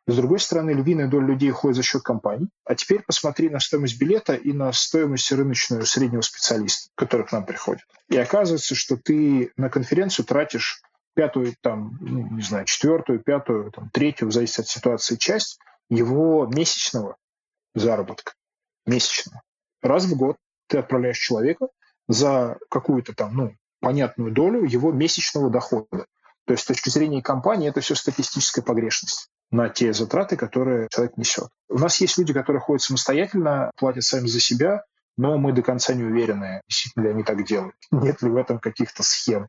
с 0.07 0.17
другой 0.17 0.41
стороны, 0.41 0.71
львиная 0.71 1.09
доля 1.09 1.29
людей 1.29 1.51
ходит 1.51 1.77
за 1.77 1.83
счет 1.83 2.03
компаний. 2.03 2.49
А 2.65 2.75
теперь 2.75 3.03
посмотри 3.03 3.49
на 3.49 3.61
стоимость 3.61 3.99
билета 3.99 4.35
и 4.35 4.53
на 4.53 4.73
стоимость 4.73 5.33
рыночную 5.33 5.87
среднего 5.87 6.21
специалиста, 6.21 6.91
который 6.95 7.27
к 7.27 7.33
нам 7.33 7.47
приходит. 7.47 7.85
И 8.09 8.17
оказывается, 8.17 8.75
что 8.75 8.97
ты 8.97 9.53
на 9.57 9.71
конференцию 9.71 10.27
тратишь 10.27 10.83
пятую, 11.15 11.55
там, 11.61 11.97
ну, 12.01 12.29
не 12.31 12.43
знаю, 12.43 12.65
четвертую, 12.65 13.21
пятую, 13.21 13.71
там, 13.71 13.91
третью, 13.91 14.29
в 14.29 14.33
зависимости 14.33 14.61
от 14.61 14.69
ситуации, 14.69 15.17
часть 15.17 15.59
его 15.89 16.47
месячного 16.47 17.17
заработка. 17.75 18.33
Месячного. 18.87 19.43
Раз 19.83 20.05
в 20.05 20.17
год 20.17 20.37
ты 20.69 20.79
отправляешь 20.79 21.19
человека, 21.19 21.69
за 22.09 22.59
какую-то 22.71 23.15
там, 23.15 23.35
ну, 23.35 23.55
понятную 23.81 24.33
долю 24.33 24.65
его 24.65 24.93
месячного 24.93 25.51
дохода. 25.51 26.07
То 26.47 26.53
есть 26.53 26.65
с 26.65 26.67
точки 26.67 26.91
зрения 26.91 27.23
компании 27.23 27.69
это 27.69 27.81
все 27.81 27.95
статистическая 27.95 28.63
погрешность 28.63 29.29
на 29.51 29.69
те 29.69 29.93
затраты, 29.93 30.37
которые 30.37 30.89
человек 30.91 31.17
несет. 31.17 31.49
У 31.69 31.79
нас 31.79 32.01
есть 32.01 32.19
люди, 32.19 32.33
которые 32.33 32.61
ходят 32.61 32.83
самостоятельно, 32.83 33.71
платят 33.77 34.05
сами 34.05 34.27
за 34.27 34.41
себя, 34.41 34.85
но 35.17 35.39
мы 35.39 35.53
до 35.53 35.63
конца 35.63 35.95
не 35.95 36.03
уверены, 36.03 36.61
действительно 36.69 37.05
ли 37.05 37.11
они 37.11 37.23
так 37.23 37.45
делают. 37.45 37.77
Нет 37.91 38.21
ли 38.21 38.31
в 38.31 38.37
этом 38.37 38.59
каких-то 38.59 39.03
схем. 39.03 39.49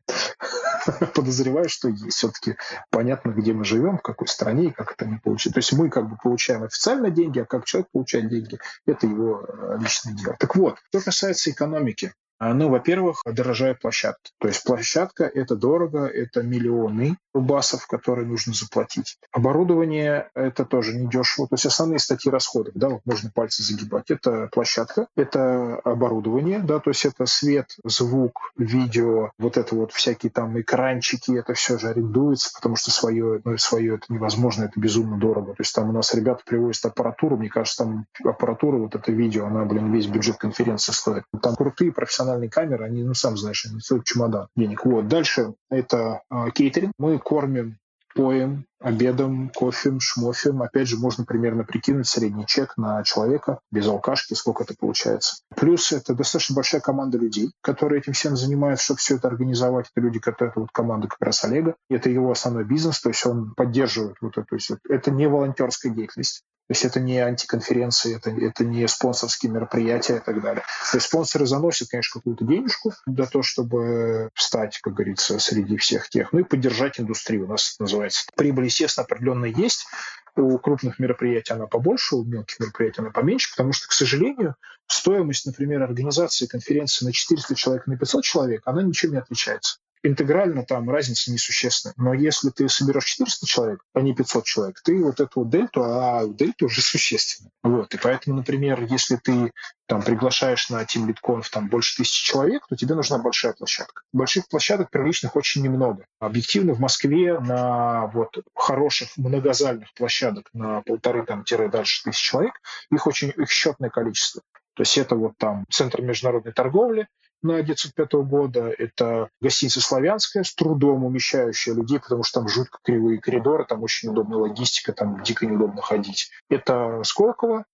Подозреваю, 1.14 1.68
что 1.68 1.88
есть. 1.88 2.16
Все-таки 2.16 2.56
понятно, 2.90 3.30
где 3.30 3.52
мы 3.52 3.64
живем, 3.64 3.98
в 3.98 4.02
какой 4.02 4.28
стране 4.28 4.66
и 4.66 4.72
как 4.72 4.92
это 4.92 5.06
не 5.06 5.18
получить. 5.18 5.54
То 5.54 5.58
есть 5.58 5.72
мы 5.72 5.90
как 5.90 6.08
бы 6.08 6.16
получаем 6.22 6.62
официально 6.62 7.10
деньги, 7.10 7.40
а 7.40 7.44
как 7.44 7.64
человек 7.64 7.90
получает 7.92 8.28
деньги, 8.28 8.58
это 8.86 9.06
его 9.06 9.46
э, 9.46 9.78
личное 9.80 10.14
дело. 10.14 10.36
Так 10.38 10.56
вот, 10.56 10.78
что 10.88 11.00
касается 11.00 11.50
экономики, 11.50 12.12
ну, 12.40 12.68
во-первых, 12.68 13.22
дорожают 13.24 13.80
площадки. 13.80 14.32
То 14.38 14.48
есть 14.48 14.64
площадка– 14.64 15.24
это 15.34 15.56
дорого, 15.56 16.06
это 16.06 16.42
миллионы 16.42 17.16
басов, 17.34 17.86
которые 17.86 18.26
нужно 18.26 18.54
заплатить. 18.54 19.18
Оборудование– 19.32 20.30
это 20.34 20.64
тоже 20.64 20.96
недешево. 20.96 21.48
То 21.48 21.54
есть 21.54 21.66
основные 21.66 21.98
статьи 21.98 22.30
расходов, 22.30 22.72
да, 22.74 22.88
вот 22.88 23.00
можно 23.04 23.30
пальцы 23.34 23.62
загибать. 23.62 24.10
Это 24.10 24.48
площадка, 24.52 25.08
это 25.16 25.76
оборудование, 25.84 26.60
да, 26.60 26.78
то 26.80 26.90
есть 26.90 27.04
это 27.04 27.26
свет, 27.26 27.76
звук, 27.84 28.52
видео, 28.56 29.30
вот 29.38 29.56
это 29.56 29.74
вот 29.74 29.92
всякие 29.92 30.30
там 30.30 30.58
экранчики, 30.60 31.38
это 31.38 31.54
все 31.54 31.78
же 31.78 31.88
арендуется, 31.88 32.50
потому 32.54 32.76
что 32.76 32.90
свое, 32.90 33.40
ну, 33.44 33.56
свое 33.58 33.96
это 33.96 34.06
невозможно, 34.08 34.64
это 34.64 34.78
безумно 34.80 35.18
дорого. 35.18 35.52
То 35.52 35.62
есть 35.62 35.74
там 35.74 35.90
у 35.90 35.92
нас 35.92 36.14
ребята 36.14 36.42
привозят 36.46 36.86
аппаратуру, 36.86 37.36
мне 37.36 37.48
кажется, 37.48 37.84
там 37.84 38.06
аппаратура, 38.24 38.78
вот 38.78 38.94
это 38.94 39.12
видео, 39.12 39.46
она, 39.46 39.64
блин, 39.64 39.92
весь 39.92 40.06
бюджет 40.06 40.36
конференции 40.36 40.92
стоит. 40.92 41.24
Там 41.42 41.54
крутые 41.54 41.92
профессиональные 41.92 42.25
профессиональные 42.26 42.50
камеры, 42.50 42.84
они, 42.84 43.02
ну, 43.02 43.14
сам 43.14 43.36
знаешь, 43.36 43.66
они 43.66 43.80
стоят 43.80 44.04
чемодан 44.04 44.48
денег. 44.56 44.84
Вот. 44.84 45.08
Дальше 45.08 45.54
это 45.70 46.22
э, 46.30 46.50
кейтеринг. 46.54 46.92
Мы 46.98 47.18
кормим 47.18 47.78
поем, 48.14 48.64
обедом, 48.80 49.50
кофем, 49.54 50.00
шмофем. 50.00 50.62
Опять 50.62 50.88
же, 50.88 50.96
можно 50.96 51.26
примерно 51.26 51.64
прикинуть 51.64 52.08
средний 52.08 52.46
чек 52.46 52.76
на 52.78 53.02
человека 53.04 53.60
без 53.70 53.86
алкашки, 53.86 54.32
сколько 54.32 54.64
это 54.64 54.74
получается. 54.78 55.36
Плюс 55.54 55.92
это 55.92 56.14
достаточно 56.14 56.54
большая 56.56 56.80
команда 56.80 57.18
людей, 57.18 57.50
которые 57.60 58.00
этим 58.00 58.14
всем 58.14 58.34
занимаются, 58.34 58.86
чтобы 58.86 58.98
все 59.00 59.16
это 59.16 59.28
организовать. 59.28 59.90
Это 59.94 60.02
люди, 60.02 60.18
которые 60.18 60.50
это 60.50 60.60
вот 60.60 60.70
команда 60.72 61.08
как 61.08 61.20
раз 61.20 61.44
Олега. 61.44 61.74
Это 61.90 62.08
его 62.08 62.30
основной 62.30 62.64
бизнес, 62.64 63.02
то 63.02 63.10
есть 63.10 63.24
он 63.26 63.52
поддерживает 63.54 64.16
вот 64.22 64.38
это. 64.38 64.46
То 64.46 64.56
есть 64.56 64.70
это 64.88 65.10
не 65.10 65.28
волонтерская 65.28 65.92
деятельность. 65.92 66.42
То 66.68 66.72
есть 66.72 66.84
это 66.84 66.98
не 66.98 67.18
антиконференции, 67.18 68.16
это, 68.16 68.30
это 68.30 68.64
не 68.64 68.88
спонсорские 68.88 69.52
мероприятия 69.52 70.16
и 70.16 70.20
так 70.20 70.42
далее. 70.42 70.64
То 70.90 70.96
есть 70.96 71.06
спонсоры 71.06 71.46
заносят, 71.46 71.88
конечно, 71.90 72.20
какую-то 72.20 72.44
денежку 72.44 72.92
для 73.06 73.26
того, 73.26 73.42
чтобы 73.42 74.30
встать, 74.34 74.80
как 74.80 74.94
говорится, 74.94 75.38
среди 75.38 75.76
всех 75.76 76.08
тех, 76.08 76.32
ну 76.32 76.40
и 76.40 76.44
поддержать 76.44 76.98
индустрию, 76.98 77.44
у 77.44 77.48
нас 77.48 77.74
это 77.74 77.84
называется. 77.84 78.26
Прибыль, 78.34 78.64
естественно, 78.64 79.04
определенно 79.04 79.44
есть, 79.44 79.86
у 80.34 80.58
крупных 80.58 80.98
мероприятий 80.98 81.52
она 81.52 81.66
побольше, 81.66 82.16
у 82.16 82.24
мелких 82.24 82.58
мероприятий 82.58 83.00
она 83.00 83.10
поменьше, 83.10 83.50
потому 83.52 83.72
что, 83.72 83.86
к 83.86 83.92
сожалению, 83.92 84.56
стоимость, 84.88 85.46
например, 85.46 85.82
организации 85.82 86.46
конференции 86.46 87.04
на 87.04 87.12
400 87.12 87.54
человек, 87.54 87.86
на 87.86 87.96
500 87.96 88.24
человек, 88.24 88.62
она 88.64 88.82
ничем 88.82 89.12
не 89.12 89.18
отличается 89.18 89.78
интегрально 90.06 90.64
там 90.64 90.88
разница 90.90 91.32
несущественная. 91.32 91.94
Но 91.96 92.14
если 92.14 92.50
ты 92.50 92.68
соберешь 92.68 93.04
400 93.04 93.46
человек, 93.46 93.80
а 93.94 94.00
не 94.00 94.14
500 94.14 94.44
человек, 94.44 94.80
ты 94.82 95.02
вот 95.02 95.20
эту 95.20 95.44
дельту, 95.44 95.82
а 95.82 96.26
дельта 96.26 96.66
уже 96.66 96.82
существенна. 96.82 97.50
Вот. 97.62 97.94
И 97.94 97.98
поэтому, 97.98 98.36
например, 98.36 98.82
если 98.84 99.16
ты 99.16 99.52
там 99.86 100.02
приглашаешь 100.02 100.68
на 100.70 100.82
Team 100.82 101.06
LeadConf 101.06 101.44
там 101.50 101.68
больше 101.68 101.96
тысячи 101.96 102.24
человек, 102.24 102.66
то 102.68 102.76
тебе 102.76 102.94
нужна 102.94 103.18
большая 103.18 103.52
площадка. 103.52 104.02
Больших 104.12 104.48
площадок 104.48 104.90
приличных 104.90 105.36
очень 105.36 105.62
немного. 105.62 106.06
Объективно 106.18 106.74
в 106.74 106.80
Москве 106.80 107.38
на 107.38 108.06
вот 108.06 108.36
хороших 108.54 109.16
многозальных 109.16 109.92
площадок 109.94 110.48
на 110.52 110.82
полторы 110.82 111.24
там 111.24 111.44
тире 111.44 111.68
дальше 111.68 112.02
тысяч 112.02 112.20
человек, 112.20 112.54
их 112.90 113.06
очень 113.06 113.32
их 113.36 113.50
счетное 113.50 113.90
количество. 113.90 114.42
То 114.76 114.82
есть 114.82 114.96
это 114.98 115.16
вот 115.16 115.32
там 115.38 115.64
Центр 115.70 116.02
международной 116.02 116.52
торговли, 116.52 117.08
на 117.42 117.62
905 117.62 118.12
года. 118.24 118.72
Это 118.76 119.28
гостиница 119.40 119.80
«Славянская» 119.80 120.42
с 120.42 120.54
трудом 120.54 121.04
умещающая 121.04 121.74
людей, 121.74 122.00
потому 122.00 122.22
что 122.22 122.40
там 122.40 122.48
жутко 122.48 122.78
кривые 122.82 123.20
коридоры, 123.20 123.64
там 123.64 123.82
очень 123.82 124.10
удобная 124.10 124.38
логистика, 124.38 124.92
там 124.92 125.22
дико 125.22 125.46
неудобно 125.46 125.82
ходить. 125.82 126.30
Это 126.48 127.02
Сколково, 127.04 127.64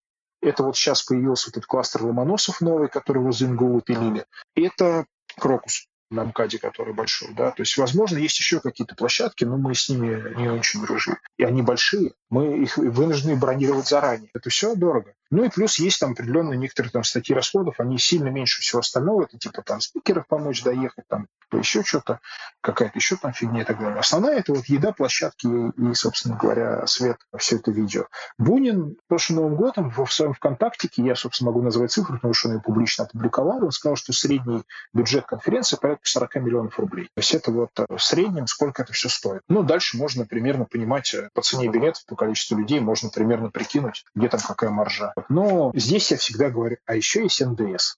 это 0.40 0.64
вот 0.64 0.76
сейчас 0.76 1.03
появился 1.03 1.50
этот 1.50 1.66
кластер 1.66 2.05
Ломоносов 2.05 2.61
новый, 2.61 2.88
который 2.88 3.22
возле 3.22 3.48
МГУ 3.48 3.80
пилили. 3.80 4.26
Это 4.55 5.07
Крокус 5.38 5.86
на 6.11 6.24
МКАДе, 6.24 6.59
который 6.59 6.92
большой, 6.92 7.32
да, 7.32 7.53
то 7.53 7.62
есть, 7.62 7.78
возможно, 7.78 8.18
есть 8.18 8.38
еще 8.38 8.61
какие-то 8.61 8.94
площадки, 8.94 9.44
но 9.44 9.57
мы 9.57 9.74
с 9.74 9.88
ними 9.88 10.38
не 10.38 10.50
очень 10.50 10.82
дружим. 10.82 11.16
И 11.38 11.44
они 11.44 11.62
большие, 11.62 12.12
мы 12.28 12.59
их 12.59 12.76
вынуждены 12.76 13.34
бронировать 13.34 13.88
заранее. 13.88 14.28
Это 14.34 14.50
все 14.50 14.74
дорого. 14.74 15.14
Ну 15.33 15.45
и 15.45 15.49
плюс 15.49 15.78
есть 15.78 15.99
там 15.99 16.12
определенные 16.12 16.59
некоторые 16.59 16.93
там 16.93 17.05
статьи 17.05 17.35
расходов, 17.35 17.80
они 17.80 17.97
сильно 17.97 18.28
меньше 18.28 18.61
всего 18.61 18.80
остального, 18.80 19.22
это 19.24 19.39
типа 19.39 19.62
там 19.62 19.80
спикеров 19.80 20.26
помочь 20.26 20.62
доехать, 20.62 21.07
там 21.09 21.26
еще 21.53 21.83
что-то, 21.83 22.20
какая-то 22.61 22.99
еще 22.99 23.16
там 23.16 23.33
фигня 23.33 23.62
и 23.62 23.64
так 23.64 23.78
далее. 23.78 23.99
Основная 23.99 24.39
это 24.39 24.53
вот 24.53 24.66
еда, 24.66 24.93
площадки 24.93 25.47
и, 25.47 25.95
собственно 25.95 26.37
говоря, 26.37 26.87
свет, 26.87 27.16
все 27.39 27.57
это 27.57 27.70
видео. 27.70 28.07
Бунин 28.39 28.97
прошлым 29.09 29.39
Новым 29.39 29.57
годом 29.57 29.91
в 29.91 30.12
своем 30.12 30.35
ВКонтактике, 30.35 31.03
я, 31.03 31.14
собственно, 31.14 31.51
могу 31.51 31.62
назвать 31.62 31.91
цифры, 31.91 32.16
потому 32.16 32.35
что 32.35 32.49
он 32.49 32.57
ее 32.57 32.61
публично 32.61 33.05
опубликовал, 33.05 33.64
он 33.64 33.70
сказал, 33.70 33.97
что 33.97 34.12
средний 34.12 34.62
бюджет 34.93 35.24
конференции 35.26 35.76
порядка 35.76 36.07
40 36.09 36.35
миллионов 36.37 36.78
рублей. 36.78 37.07
То 37.14 37.20
есть 37.20 37.35
это 37.35 37.51
вот 37.51 37.70
э, 37.78 37.87
в 37.89 38.03
среднем 38.03 38.47
сколько 38.47 38.83
это 38.83 38.93
все 38.93 39.09
стоит. 39.09 39.41
Ну, 39.49 39.62
дальше 39.62 39.97
можно 39.97 40.26
примерно 40.26 40.66
понимать 40.66 41.14
э, 41.14 41.30
по 41.33 41.41
цене 41.41 41.68
билетов, 41.68 42.05
по 42.07 42.16
количеству 42.16 42.59
людей, 42.59 42.80
можно 42.80 43.09
примерно 43.09 43.51
прикинуть, 43.51 44.05
где 44.14 44.28
там 44.28 44.41
какая 44.41 44.70
маржа. 44.70 45.12
Но 45.28 45.72
здесь 45.74 46.10
я 46.10 46.16
всегда 46.16 46.50
говорю, 46.50 46.76
а 46.86 46.94
еще 46.94 47.22
есть 47.22 47.44
НДС, 47.44 47.96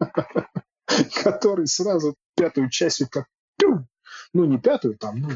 который 1.22 1.66
сразу 1.66 2.14
пятую 2.36 2.70
часть 2.70 3.02
как 3.10 3.26
ну, 4.34 4.44
не 4.44 4.58
пятую, 4.58 4.96
там, 4.96 5.20
ну, 5.20 5.30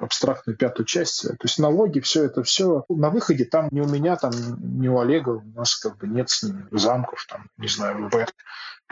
абстрактную 0.00 0.56
пятую 0.56 0.86
часть. 0.86 1.22
То 1.22 1.36
есть 1.42 1.58
налоги, 1.58 2.00
все 2.00 2.24
это 2.24 2.42
все. 2.42 2.84
На 2.88 3.10
выходе 3.10 3.44
там 3.44 3.68
не 3.70 3.80
у 3.80 3.88
меня, 3.88 4.16
там 4.16 4.32
не 4.58 4.88
у 4.88 4.98
Олега, 4.98 5.30
у 5.30 5.42
нас 5.42 5.76
как 5.76 5.98
бы 5.98 6.06
нет 6.06 6.28
с 6.28 6.42
ним 6.42 6.68
замков, 6.70 7.26
там, 7.28 7.48
не 7.56 7.68
знаю, 7.68 8.06
ВБ, 8.06 8.30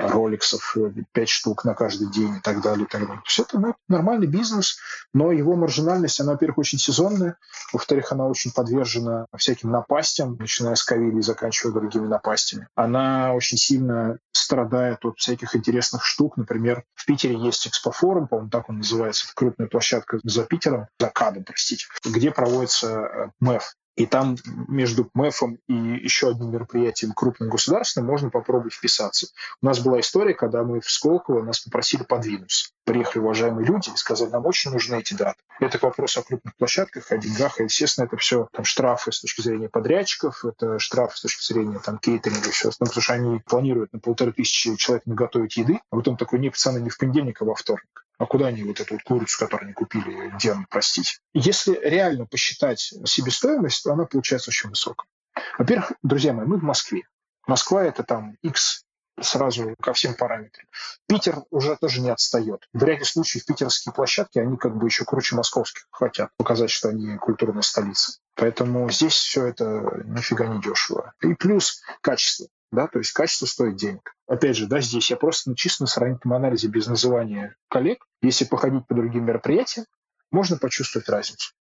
роликсов, 0.00 0.76
э, 0.76 0.92
пять 1.12 1.28
штук 1.28 1.64
на 1.64 1.74
каждый 1.74 2.10
день 2.10 2.36
и 2.36 2.40
так 2.40 2.62
далее. 2.62 2.86
И 2.86 2.88
так 2.88 3.02
далее. 3.02 3.22
То 3.22 3.28
есть 3.28 3.38
это 3.38 3.58
ну, 3.58 3.74
нормальный 3.88 4.26
бизнес, 4.26 4.78
но 5.12 5.32
его 5.32 5.56
маржинальность, 5.56 6.20
она, 6.20 6.32
во-первых, 6.32 6.58
очень 6.58 6.78
сезонная, 6.78 7.36
во-вторых, 7.72 8.12
она 8.12 8.26
очень 8.26 8.52
подвержена 8.52 9.26
всяким 9.36 9.70
напастям, 9.70 10.36
начиная 10.38 10.74
с 10.74 10.84
ковида 10.84 11.18
и 11.18 11.22
заканчивая 11.22 11.72
другими 11.74 12.06
напастями. 12.06 12.68
Она 12.74 13.34
очень 13.34 13.58
сильно 13.58 14.18
страдает 14.32 15.04
от 15.04 15.18
всяких 15.18 15.54
интересных 15.54 16.04
штук. 16.04 16.36
Например, 16.36 16.84
в 16.94 17.06
Питере 17.06 17.36
есть 17.36 17.66
экспофорум, 17.66 18.28
по-моему, 18.28 18.50
так 18.50 18.68
он 18.68 18.78
называется, 18.78 19.26
крупная 19.34 19.68
площадка 19.68 20.18
за 20.24 20.44
Питером, 20.44 20.86
за 20.98 21.08
КАДом, 21.08 21.44
простите, 21.44 21.86
где 22.04 22.30
проводится 22.30 22.88
э, 22.88 23.30
МЭФ. 23.40 23.74
И 24.00 24.06
там 24.06 24.36
между 24.66 25.10
МЭФом 25.12 25.58
и 25.68 25.74
еще 25.74 26.30
одним 26.30 26.52
мероприятием 26.52 27.12
крупным 27.12 27.50
государственным 27.50 28.08
можно 28.08 28.30
попробовать 28.30 28.72
вписаться. 28.72 29.26
У 29.60 29.66
нас 29.66 29.78
была 29.78 30.00
история, 30.00 30.32
когда 30.32 30.62
мы 30.62 30.80
в 30.80 30.90
Сколково 30.90 31.42
нас 31.42 31.60
попросили 31.60 32.02
подвинуться. 32.02 32.70
Приехали 32.84 33.20
уважаемые 33.20 33.66
люди 33.66 33.90
и 33.90 33.96
сказали, 33.96 34.30
нам 34.30 34.46
очень 34.46 34.70
нужны 34.70 35.00
эти 35.00 35.12
даты. 35.12 35.38
Это 35.60 35.78
к 35.78 35.82
вопросу 35.82 36.20
о 36.20 36.22
крупных 36.22 36.56
площадках, 36.56 37.12
о 37.12 37.18
деньгах. 37.18 37.60
И, 37.60 37.64
естественно, 37.64 38.06
это 38.06 38.16
все 38.16 38.48
там, 38.52 38.64
штрафы 38.64 39.12
с 39.12 39.20
точки 39.20 39.42
зрения 39.42 39.68
подрядчиков, 39.68 40.46
это 40.46 40.78
штрафы 40.78 41.18
с 41.18 41.20
точки 41.20 41.52
зрения 41.52 41.78
там, 41.78 41.98
кейтеринга 41.98 42.50
все. 42.52 42.68
Ну, 42.80 42.86
потому 42.86 43.02
что 43.02 43.12
они 43.12 43.40
планируют 43.40 43.92
на 43.92 43.98
полторы 43.98 44.32
тысячи 44.32 44.74
человек 44.76 45.04
наготовить 45.04 45.58
еды, 45.58 45.78
а 45.90 45.96
потом 45.96 46.16
такой, 46.16 46.38
не, 46.38 46.48
пацаны, 46.48 46.78
не 46.78 46.88
в 46.88 46.96
понедельник, 46.96 47.42
а 47.42 47.44
во 47.44 47.54
вторник. 47.54 48.06
А 48.20 48.26
куда 48.26 48.48
они 48.48 48.62
вот 48.64 48.78
эту 48.80 48.94
вот 48.94 49.02
курицу, 49.02 49.38
которую 49.38 49.68
они 49.68 49.72
купили, 49.72 50.28
где 50.36 50.52
она, 50.52 50.66
простите? 50.68 51.20
Если 51.32 51.80
реально 51.82 52.26
посчитать 52.26 52.92
себестоимость, 53.06 53.82
то 53.82 53.94
она 53.94 54.04
получается 54.04 54.50
очень 54.50 54.68
высокая. 54.68 55.08
Во-первых, 55.56 55.92
друзья 56.02 56.34
мои, 56.34 56.44
мы 56.44 56.58
в 56.58 56.62
Москве. 56.62 57.04
Москва– 57.46 57.82
это 57.86 58.02
там 58.02 58.36
X 58.42 58.84
сразу 59.18 59.74
ко 59.80 59.94
всем 59.94 60.14
параметрам. 60.14 60.66
Питер 61.08 61.44
уже 61.48 61.76
тоже 61.76 62.02
не 62.02 62.10
отстает. 62.10 62.68
В 62.74 62.82
ряде 62.84 63.06
случаев 63.06 63.46
питерские 63.46 63.94
площадки, 63.94 64.38
они 64.38 64.58
как 64.58 64.76
бы 64.76 64.86
еще 64.86 65.06
круче 65.06 65.34
московских 65.34 65.86
хотят 65.90 66.28
показать, 66.36 66.70
что 66.70 66.90
они 66.90 67.16
культурная 67.16 67.62
столица. 67.62 68.18
Поэтому 68.34 68.90
здесь 68.90 69.14
все 69.14 69.46
это 69.46 70.02
нифига 70.04 70.46
не 70.46 70.60
дешево. 70.60 71.14
И 71.22 71.32
плюс 71.32 71.80
качество 72.02 72.48
да, 72.72 72.86
то 72.86 72.98
есть 72.98 73.12
качество 73.12 73.46
стоит 73.46 73.76
денег. 73.76 74.14
Опять 74.26 74.56
же, 74.56 74.66
да, 74.66 74.80
здесь 74.80 75.10
я 75.10 75.16
просто 75.16 75.50
на 75.50 75.56
чисто 75.56 75.84
на 75.84 75.86
сравнительном 75.86 76.36
анализе 76.36 76.68
без 76.68 76.86
называния 76.86 77.56
коллег, 77.68 78.06
если 78.22 78.44
походить 78.44 78.86
по 78.86 78.94
другим 78.94 79.24
мероприятиям, 79.24 79.86
можно 80.30 80.56
почувствовать 80.56 81.08
разницу. 81.08 81.52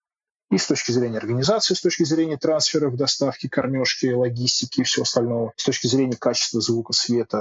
И 0.50 0.56
с 0.56 0.66
точки 0.66 0.92
зрения 0.92 1.18
организации, 1.18 1.74
с 1.74 1.80
точки 1.80 2.04
зрения 2.04 2.38
трансферов, 2.38 2.96
доставки, 2.96 3.48
кормежки, 3.48 4.06
логистики 4.06 4.80
и 4.80 4.84
всего 4.84 5.02
остального, 5.02 5.52
с 5.56 5.64
точки 5.64 5.86
зрения 5.86 6.16
качества 6.18 6.60
звука, 6.60 6.94
света 6.94 7.38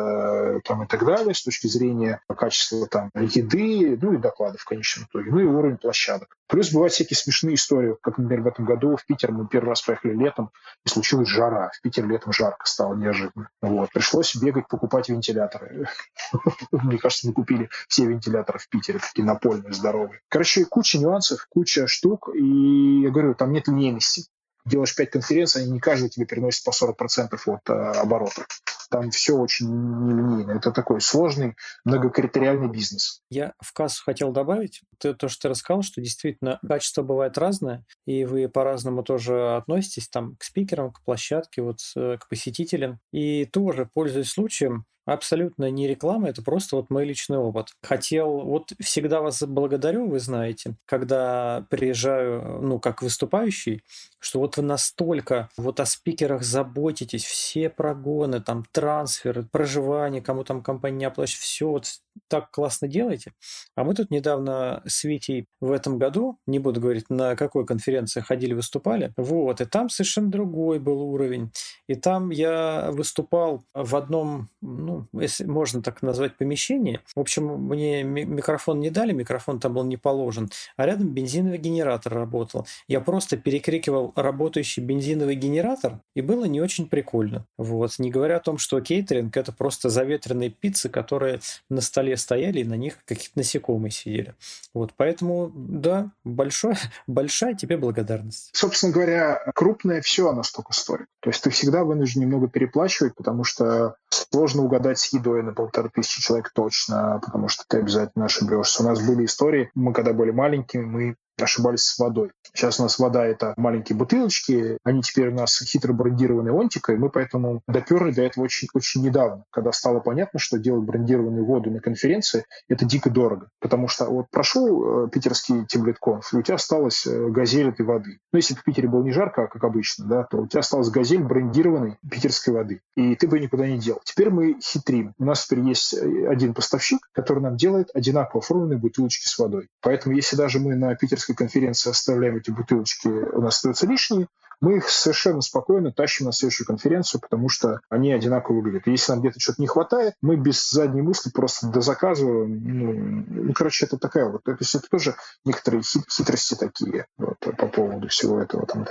э, 0.57 0.59
там, 0.65 0.83
и 0.83 0.87
так 0.87 1.05
далее, 1.05 1.33
с 1.33 1.43
точки 1.43 1.67
зрения 1.67 2.21
качества 2.27 2.85
там, 2.87 3.09
еды, 3.15 3.97
ну 4.01 4.13
и 4.13 4.17
докладов 4.17 4.61
в 4.61 4.65
конечном 4.65 5.05
итоге, 5.05 5.31
ну 5.31 5.39
и 5.39 5.45
уровень 5.45 5.77
площадок. 5.77 6.37
Плюс 6.47 6.71
бывают 6.71 6.93
всякие 6.93 7.17
смешные 7.17 7.55
истории, 7.55 7.95
как, 8.01 8.17
например, 8.17 8.43
в 8.43 8.47
этом 8.47 8.65
году 8.65 8.95
в 8.95 9.05
Питер 9.05 9.31
мы 9.31 9.47
первый 9.47 9.69
раз 9.69 9.81
поехали 9.81 10.13
летом, 10.13 10.51
и 10.85 10.89
случилась 10.89 11.27
жара. 11.27 11.71
В 11.73 11.81
Питере 11.81 12.07
летом 12.07 12.31
жарко 12.31 12.65
стало 12.65 12.95
неожиданно. 12.95 13.49
Вот. 13.61 13.91
Пришлось 13.91 14.35
бегать, 14.35 14.67
покупать 14.67 15.09
вентиляторы. 15.09 15.87
Мне 16.71 16.97
кажется, 16.97 17.27
мы 17.27 17.33
купили 17.33 17.69
все 17.89 18.05
вентиляторы 18.05 18.59
в 18.59 18.69
Питере, 18.69 18.99
такие 18.99 19.25
напольные, 19.25 19.73
здоровые. 19.73 20.21
Короче, 20.29 20.65
куча 20.65 20.99
нюансов, 20.99 21.45
куча 21.49 21.87
штук, 21.87 22.29
и 22.33 22.96
я 23.01 23.09
говорю, 23.09 23.35
там 23.35 23.51
нет 23.51 23.67
линейности 23.67 24.27
делаешь 24.67 24.95
5 24.95 25.09
конференций, 25.09 25.63
они 25.63 25.71
не 25.71 25.79
каждый 25.79 26.09
тебе 26.09 26.25
переносит 26.25 26.63
по 26.63 26.71
40% 26.71 27.37
от 27.45 27.69
э, 27.69 27.73
оборота. 27.73 28.45
Там 28.89 29.09
все 29.11 29.33
очень 29.33 29.67
нелинейно. 29.67 30.51
Это 30.51 30.71
такой 30.71 31.01
сложный, 31.01 31.55
многокритериальный 31.83 32.69
бизнес. 32.69 33.21
Я 33.29 33.53
в 33.59 33.73
кассу 33.73 34.01
хотел 34.03 34.31
добавить 34.31 34.81
ты, 34.97 35.13
то, 35.13 35.27
что 35.27 35.43
ты 35.43 35.49
рассказал, 35.49 35.81
что 35.81 36.01
действительно 36.01 36.59
качество 36.65 37.01
бывает 37.01 37.37
разное, 37.37 37.85
и 38.05 38.23
вы 38.23 38.47
по-разному 38.47 39.03
тоже 39.03 39.57
относитесь 39.57 40.07
там 40.07 40.35
к 40.37 40.43
спикерам, 40.43 40.91
к 40.91 41.03
площадке, 41.03 41.61
вот 41.61 41.79
э, 41.95 42.17
к 42.17 42.29
посетителям. 42.29 42.99
И 43.11 43.45
тоже, 43.45 43.89
пользуясь 43.93 44.29
случаем, 44.29 44.85
Абсолютно 45.07 45.71
не 45.71 45.87
реклама, 45.87 46.27
это 46.27 46.41
просто 46.43 46.75
вот 46.75 46.89
мой 46.89 47.05
личный 47.05 47.37
опыт. 47.37 47.69
Хотел, 47.81 48.41
вот 48.41 48.73
всегда 48.81 49.21
вас 49.21 49.41
благодарю, 49.41 50.09
вы 50.09 50.19
знаете, 50.19 50.75
когда 50.85 51.65
приезжаю, 51.69 52.59
ну, 52.61 52.77
как 52.77 53.01
выступающий, 53.01 53.83
что 54.19 54.39
вот 54.39 54.57
вы 54.57 54.63
настолько 54.63 55.49
вот 55.55 55.79
о 55.79 55.85
спикерах 55.85 56.43
заботитесь, 56.43 57.23
все 57.23 57.69
прогоны, 57.69 58.41
там, 58.41 58.65
трансферы, 58.73 59.47
проживание, 59.49 60.21
кому 60.21 60.43
там 60.43 60.61
компания 60.61 60.97
не 60.97 61.05
оплачивает, 61.05 61.41
все 61.41 61.69
вот 61.69 61.85
так 62.27 62.51
классно 62.51 62.89
делаете. 62.89 63.31
А 63.75 63.85
мы 63.85 63.93
тут 63.93 64.11
недавно 64.11 64.81
с 64.85 65.05
Витей 65.05 65.45
в 65.61 65.71
этом 65.71 65.99
году, 65.99 66.37
не 66.45 66.59
буду 66.59 66.81
говорить, 66.81 67.09
на 67.09 67.37
какой 67.37 67.65
конференции 67.65 68.19
ходили, 68.19 68.53
выступали, 68.53 69.13
вот, 69.15 69.61
и 69.61 69.65
там 69.65 69.89
совершенно 69.89 70.29
другой 70.29 70.79
был 70.79 71.01
уровень. 71.01 71.51
И 71.87 71.95
там 71.95 72.29
я 72.31 72.89
выступал 72.91 73.63
в 73.73 73.95
одном, 73.95 74.49
ну, 74.61 74.96
если 75.13 75.45
можно 75.45 75.81
так 75.81 76.01
назвать, 76.01 76.37
помещении. 76.37 76.99
В 77.15 77.19
общем, 77.19 77.45
мне 77.45 78.03
микрофон 78.03 78.79
не 78.79 78.89
дали, 78.89 79.13
микрофон 79.13 79.59
там 79.59 79.73
был 79.73 79.83
не 79.83 79.97
положен, 79.97 80.49
а 80.75 80.85
рядом 80.85 81.09
бензиновый 81.09 81.57
генератор 81.57 82.13
работал. 82.13 82.67
Я 82.87 83.01
просто 83.01 83.37
перекрикивал 83.37 84.13
работающий 84.15 84.83
бензиновый 84.83 85.35
генератор, 85.35 85.99
и 86.15 86.21
было 86.21 86.45
не 86.45 86.61
очень 86.61 86.87
прикольно. 86.87 87.45
Вот. 87.57 87.99
Не 87.99 88.11
говоря 88.11 88.37
о 88.37 88.39
том, 88.39 88.57
что 88.57 88.79
кейтеринг– 88.81 89.35
это 89.37 89.51
просто 89.51 89.89
заветренные 89.89 90.49
пиццы, 90.49 90.89
которые 90.89 91.39
на 91.69 91.81
столе 91.81 92.17
стояли, 92.17 92.59
и 92.59 92.63
на 92.63 92.75
них 92.75 92.97
какие-то 93.05 93.37
насекомые 93.37 93.91
сидели. 93.91 94.35
Вот. 94.73 94.93
Поэтому, 94.95 95.51
да, 95.53 96.11
большое, 96.23 96.77
большая 97.07 97.55
тебе 97.55 97.77
благодарность. 97.77 98.49
Собственно 98.53 98.93
говоря, 98.93 99.51
крупное 99.53 100.01
все 100.01 100.29
оно 100.29 100.43
столько 100.43 100.73
стоит. 100.73 101.07
То 101.19 101.29
есть 101.29 101.43
ты 101.43 101.49
всегда 101.49 101.83
вынужден 101.83 102.21
немного 102.21 102.47
переплачивать, 102.47 103.15
потому 103.15 103.43
что 103.43 103.95
сложно 104.09 104.63
угадать 104.63 104.86
с 104.95 105.13
едой 105.13 105.43
на 105.43 105.53
полторы 105.53 105.89
тысячи 105.89 106.21
человек 106.21 106.51
точно, 106.53 107.19
потому 107.23 107.47
что 107.47 107.63
ты 107.67 107.77
обязательно 107.77 108.25
ошибешься. 108.25 108.83
У 108.83 108.85
нас 108.85 109.05
были 109.05 109.25
истории, 109.25 109.71
мы 109.75 109.93
когда 109.93 110.13
были 110.13 110.31
маленькими, 110.31 110.83
мы 110.83 111.15
ошибались 111.43 111.83
с 111.83 111.99
водой. 111.99 112.31
Сейчас 112.53 112.79
у 112.79 112.83
нас 112.83 112.99
вода— 112.99 113.25
это 113.27 113.53
маленькие 113.57 113.97
бутылочки, 113.97 114.77
они 114.83 115.01
теперь 115.01 115.29
у 115.29 115.35
нас 115.35 115.61
хитро 115.61 115.93
брендированные 115.93 116.57
онтикой, 116.57 116.97
мы 116.97 117.09
поэтому 117.09 117.61
доперли 117.67 118.11
до 118.11 118.23
этого 118.23 118.43
очень, 118.43 118.67
очень 118.73 119.03
недавно, 119.03 119.43
когда 119.51 119.71
стало 119.71 119.99
понятно, 119.99 120.39
что 120.39 120.57
делать 120.57 120.83
брендированную 120.83 121.45
воду 121.45 121.71
на 121.71 121.79
конференции— 121.79 122.45
это 122.69 122.85
дико 122.85 123.09
дорого. 123.09 123.49
Потому 123.59 123.87
что 123.87 124.05
вот 124.05 124.27
прошел 124.31 125.05
э, 125.05 125.09
питерский 125.09 125.65
Тимлитконф, 125.65 126.33
и 126.33 126.37
у 126.37 126.41
тебя 126.41 126.55
осталась 126.55 127.05
э, 127.05 127.29
газель 127.29 127.69
этой 127.69 127.85
воды. 127.85 128.19
Ну, 128.31 128.37
если 128.37 128.55
в 128.55 128.63
Питере 128.63 128.87
было 128.87 129.03
не 129.03 129.11
жарко, 129.11 129.47
как 129.47 129.63
обычно, 129.63 130.05
да, 130.05 130.23
то 130.23 130.37
у 130.37 130.47
тебя 130.47 130.61
осталась 130.61 130.89
газель 130.89 131.23
брендированной 131.23 131.97
питерской 132.09 132.53
воды, 132.53 132.81
и 132.95 133.15
ты 133.15 133.27
бы 133.27 133.39
никуда 133.39 133.67
не 133.67 133.77
делал. 133.77 134.01
Теперь 134.03 134.29
мы 134.29 134.57
хитрим. 134.61 135.13
У 135.17 135.25
нас 135.25 135.45
теперь 135.45 135.63
есть 135.65 135.93
э, 135.93 136.27
один 136.27 136.53
поставщик, 136.53 137.07
который 137.11 137.43
нам 137.43 137.57
делает 137.57 137.89
одинаково 137.93 138.41
оформленные 138.41 138.79
бутылочки 138.79 139.27
с 139.27 139.37
водой. 139.37 139.67
Поэтому 139.81 140.15
если 140.15 140.35
даже 140.35 140.59
мы 140.59 140.75
на 140.75 140.95
питерской 140.95 141.26
Конференции 141.33 141.89
оставляем 141.89 142.37
эти 142.37 142.51
бутылочки, 142.51 143.07
у 143.07 143.41
нас 143.41 143.55
остаются 143.55 143.87
лишние, 143.87 144.27
мы 144.61 144.77
их 144.77 144.89
совершенно 144.89 145.41
спокойно 145.41 145.91
тащим 145.91 146.25
на 146.25 146.31
следующую 146.31 146.67
конференцию, 146.67 147.21
потому 147.21 147.49
что 147.49 147.79
они 147.89 148.11
одинаково 148.11 148.57
выглядят. 148.57 148.87
Если 148.87 149.11
нам 149.11 149.21
где-то 149.21 149.39
что-то 149.39 149.61
не 149.61 149.67
хватает, 149.67 150.13
мы 150.21 150.35
без 150.35 150.69
задней 150.69 151.01
мысли 151.01 151.29
просто 151.29 151.67
дозаказываем. 151.67 152.61
Ну, 152.63 153.25
ну 153.27 153.53
короче, 153.53 153.85
это 153.85 153.97
такая 153.97 154.29
вот, 154.29 154.43
то 154.43 154.55
есть 154.59 154.75
это 154.75 154.87
тоже 154.89 155.15
некоторые 155.45 155.83
хитрости 155.83 156.55
такие 156.55 157.05
вот, 157.17 157.37
по 157.39 157.67
поводу 157.67 158.07
всего 158.07 158.39
этого. 158.39 158.65
Там, 158.65 158.85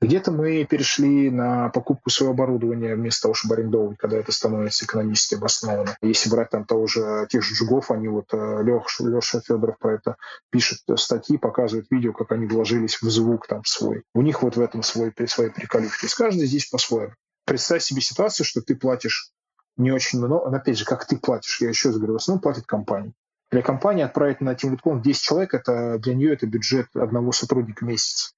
Где-то 0.00 0.32
мы 0.32 0.64
перешли 0.64 1.30
на 1.30 1.68
покупку 1.70 2.10
своего 2.10 2.34
оборудования 2.34 2.94
вместо 2.94 3.22
того, 3.22 3.34
чтобы 3.34 3.54
арендовать, 3.54 3.98
когда 3.98 4.18
это 4.18 4.32
становится 4.32 4.84
экономически 4.84 5.34
обоснованно. 5.34 5.96
Если 6.02 6.30
брать 6.30 6.50
там 6.50 6.64
того 6.64 6.86
же, 6.86 7.26
тех 7.30 7.42
же 7.42 7.54
джугов, 7.54 7.90
они 7.90 8.08
вот, 8.08 8.26
э, 8.32 8.62
Леша, 8.62 9.04
Леша 9.04 9.40
Федоров 9.40 9.78
про 9.78 9.94
это 9.94 10.16
пишет 10.50 10.78
статьи, 10.96 11.38
показывает 11.38 11.86
видео, 11.90 12.12
как 12.12 12.32
они 12.32 12.46
вложились 12.46 13.00
в 13.00 13.10
звук 13.10 13.46
там 13.46 13.62
свой. 13.64 14.02
У 14.14 14.22
них 14.22 14.42
вот 14.42 14.56
в 14.56 14.60
этом 14.60 14.82
свой 14.82 15.05
свой, 15.14 15.28
свои 15.28 15.50
приколюшки. 15.50 16.00
То 16.00 16.06
есть 16.06 16.14
каждый 16.14 16.46
здесь 16.46 16.66
по-своему. 16.66 17.14
Представь 17.44 17.82
себе 17.82 18.00
ситуацию, 18.00 18.44
что 18.44 18.60
ты 18.60 18.74
платишь 18.74 19.30
не 19.76 19.92
очень 19.92 20.18
много, 20.18 20.50
но 20.50 20.56
опять 20.56 20.78
же, 20.78 20.84
как 20.84 21.06
ты 21.06 21.18
платишь, 21.18 21.60
я 21.60 21.68
еще 21.68 21.88
раз 21.88 21.98
говорю, 21.98 22.14
в 22.14 22.16
основном 22.16 22.40
платит 22.40 22.66
компания. 22.66 23.12
Для 23.50 23.62
компании 23.62 24.02
отправить 24.02 24.40
на 24.40 24.54
TeamLead.com 24.54 25.02
10 25.02 25.22
человек, 25.22 25.54
это 25.54 25.98
для 25.98 26.14
нее 26.14 26.32
это 26.32 26.46
бюджет 26.46 26.88
одного 26.94 27.32
сотрудника 27.32 27.84
в 27.84 27.88
месяц. 27.88 28.34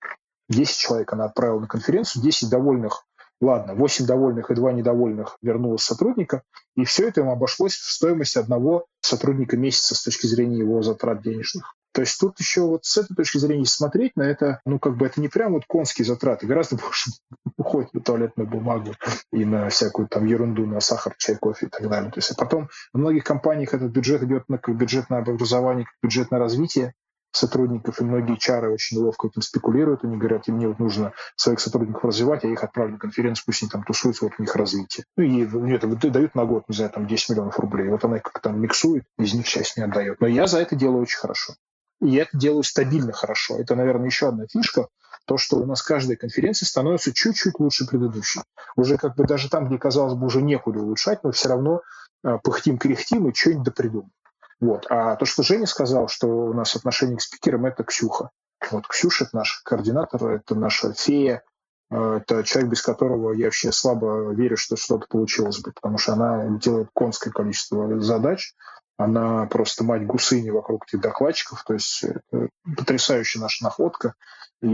10 0.50 0.76
человек 0.76 1.12
она 1.12 1.26
отправила 1.26 1.60
на 1.60 1.66
конференцию, 1.66 2.22
10 2.22 2.50
довольных, 2.50 3.06
ладно, 3.40 3.74
8 3.74 4.06
довольных 4.06 4.50
и 4.50 4.54
2 4.54 4.72
недовольных 4.72 5.38
вернулось 5.40 5.82
сотрудника, 5.82 6.42
и 6.76 6.84
все 6.84 7.08
это 7.08 7.22
им 7.22 7.30
обошлось 7.30 7.74
в 7.74 7.90
стоимость 7.90 8.36
одного 8.36 8.86
сотрудника 9.00 9.56
месяца 9.56 9.94
с 9.94 10.02
точки 10.02 10.26
зрения 10.26 10.58
его 10.58 10.82
затрат 10.82 11.22
денежных. 11.22 11.74
То 11.93 12.03
есть 12.03 12.18
тут 12.20 12.39
еще 12.39 12.62
вот 12.62 12.84
с 12.84 12.97
этой 12.97 13.14
точки 13.14 13.39
зрения 13.39 13.64
смотреть 13.64 14.16
на 14.16 14.22
это, 14.22 14.61
ну, 14.64 14.78
как 14.78 14.97
бы 14.97 15.07
это 15.07 15.20
не 15.20 15.28
прям 15.28 15.53
вот 15.53 15.64
конские 15.66 16.05
затраты, 16.05 16.47
гораздо 16.47 16.76
больше 16.82 17.11
уходит 17.57 17.93
на 17.95 18.01
туалетную 18.01 18.49
бумагу 18.49 18.93
и 19.32 19.45
на 19.45 19.68
всякую 19.68 20.09
там 20.09 20.26
ерунду, 20.26 20.66
на 20.66 20.80
сахар, 20.80 21.14
чай, 21.18 21.36
кофе 21.36 21.66
и 21.66 21.68
так 21.68 21.89
далее. 21.89 22.11
То 22.11 22.18
есть, 22.18 22.30
а 22.30 22.34
потом 22.34 22.68
в 22.93 22.99
многих 22.99 23.24
компаниях 23.24 23.74
этот 23.74 23.91
бюджет 23.91 24.22
идет 24.22 24.49
на 24.49 24.59
как 24.59 24.76
бюджет 24.76 25.11
на 25.11 25.18
образование, 25.18 25.86
как 25.86 25.95
бюджет 26.03 26.30
на 26.30 26.39
развитие 26.39 26.95
сотрудников, 27.32 28.01
и 28.01 28.05
многие 28.05 28.36
чары 28.36 28.72
очень 28.72 28.99
ловко 28.99 29.28
этим 29.28 29.43
спекулируют. 29.43 30.05
Они 30.05 30.16
говорят, 30.16 30.49
и 30.49 30.53
мне 30.53 30.68
вот 30.68 30.78
нужно 30.78 31.12
своих 31.36 31.61
сотрудников 31.61 32.05
развивать, 32.05 32.45
я 32.45 32.51
их 32.51 32.62
отправлю 32.62 32.95
на 32.95 32.99
конференцию, 32.99 33.45
пусть 33.47 33.62
они 33.62 33.70
там 33.70 33.82
тусуются, 33.84 34.24
вот 34.24 34.34
у 34.39 34.43
них 34.43 34.55
развитие. 34.57 35.05
Ну 35.16 35.24
и 35.24 35.47
мне 35.47 35.76
это 35.76 35.89
дают 35.89 36.34
на 36.34 36.45
год, 36.45 36.64
не 36.68 36.74
знаю, 36.74 36.91
там 36.91 37.07
10 37.07 37.30
миллионов 37.30 37.59
рублей. 37.59 37.89
Вот 37.89 38.05
она 38.05 38.18
как 38.18 38.41
там 38.41 38.61
миксует, 38.61 39.05
из 39.18 39.34
них 39.34 39.47
часть 39.47 39.76
не 39.76 39.84
отдает. 39.84 40.20
Но 40.20 40.26
я 40.26 40.47
за 40.47 40.61
это 40.61 40.76
делаю 40.76 41.03
очень 41.03 41.18
хорошо. 41.18 41.55
И 42.01 42.09
я 42.11 42.22
это 42.22 42.36
делаю 42.36 42.62
стабильно 42.62 43.12
хорошо. 43.12 43.59
Это, 43.59 43.74
наверное, 43.74 44.07
еще 44.07 44.28
одна 44.28 44.46
фишка, 44.46 44.88
то, 45.26 45.36
что 45.36 45.57
у 45.57 45.66
нас 45.66 45.82
каждая 45.82 46.16
конференция 46.16 46.66
становится 46.66 47.12
чуть-чуть 47.12 47.59
лучше 47.59 47.86
предыдущей. 47.86 48.40
Уже 48.76 48.96
как 48.96 49.14
бы 49.16 49.24
даже 49.24 49.51
там, 49.51 49.66
где, 49.66 49.78
казалось 49.78 50.14
бы, 50.14 50.26
уже 50.26 50.40
некуда 50.40 50.80
улучшать, 50.80 51.20
мы 51.22 51.32
все 51.32 51.51
равно 51.51 51.82
э, 52.24 52.38
пыхтим-кряхтим 52.42 53.28
и 53.28 53.34
что-нибудь 53.34 53.64
допридумаем. 53.64 54.11
Вот. 54.61 54.86
А 54.88 55.16
то, 55.16 55.24
что 55.24 55.42
Женя 55.42 55.66
сказал, 55.66 56.09
что 56.09 56.26
у 56.26 56.55
нас 56.55 56.74
отношение 56.74 57.16
к 57.16 57.22
спикерам, 57.22 57.66
это 57.66 57.84
Ксюха. 57.84 58.30
Вот 58.70 58.86
Ксюша– 58.88 59.24
это 59.26 59.36
наш 59.36 59.61
координатор, 59.64 60.24
это 60.28 60.55
наша 60.55 60.92
фея, 60.94 61.42
э, 61.90 62.20
это 62.22 62.42
человек, 62.44 62.70
без 62.70 62.82
которого 62.82 63.32
я 63.32 63.46
вообще 63.46 63.70
слабо 63.70 64.32
верю, 64.32 64.57
что 64.57 64.76
что-то 64.76 65.07
получилось 65.09 65.61
бы, 65.61 65.72
потому 65.72 65.99
что 65.99 66.14
она 66.14 66.49
делает 66.59 66.88
конское 66.94 67.32
количество 67.32 68.01
задач, 68.01 68.55
она 68.99 69.46
просто 69.46 69.84
мать 69.84 70.05
гусыни 70.05 70.51
вокруг 70.51 70.84
этих 70.86 71.01
докладчиков. 71.01 71.64
То 71.64 71.74
есть 71.74 72.05
это 72.05 72.49
потрясающая 72.76 73.40
наша 73.40 73.64
находка. 73.64 74.14
И, 74.61 74.66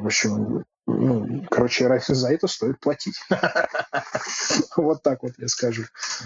в 0.00 0.06
общем, 0.06 0.64
ну, 0.86 1.44
короче, 1.50 2.00
за 2.08 2.32
это 2.32 2.48
стоит 2.48 2.80
платить. 2.80 3.20
Вот 4.76 5.02
так 5.02 5.22
вот 5.22 5.32
я 5.38 5.48
скажу. 5.48 5.84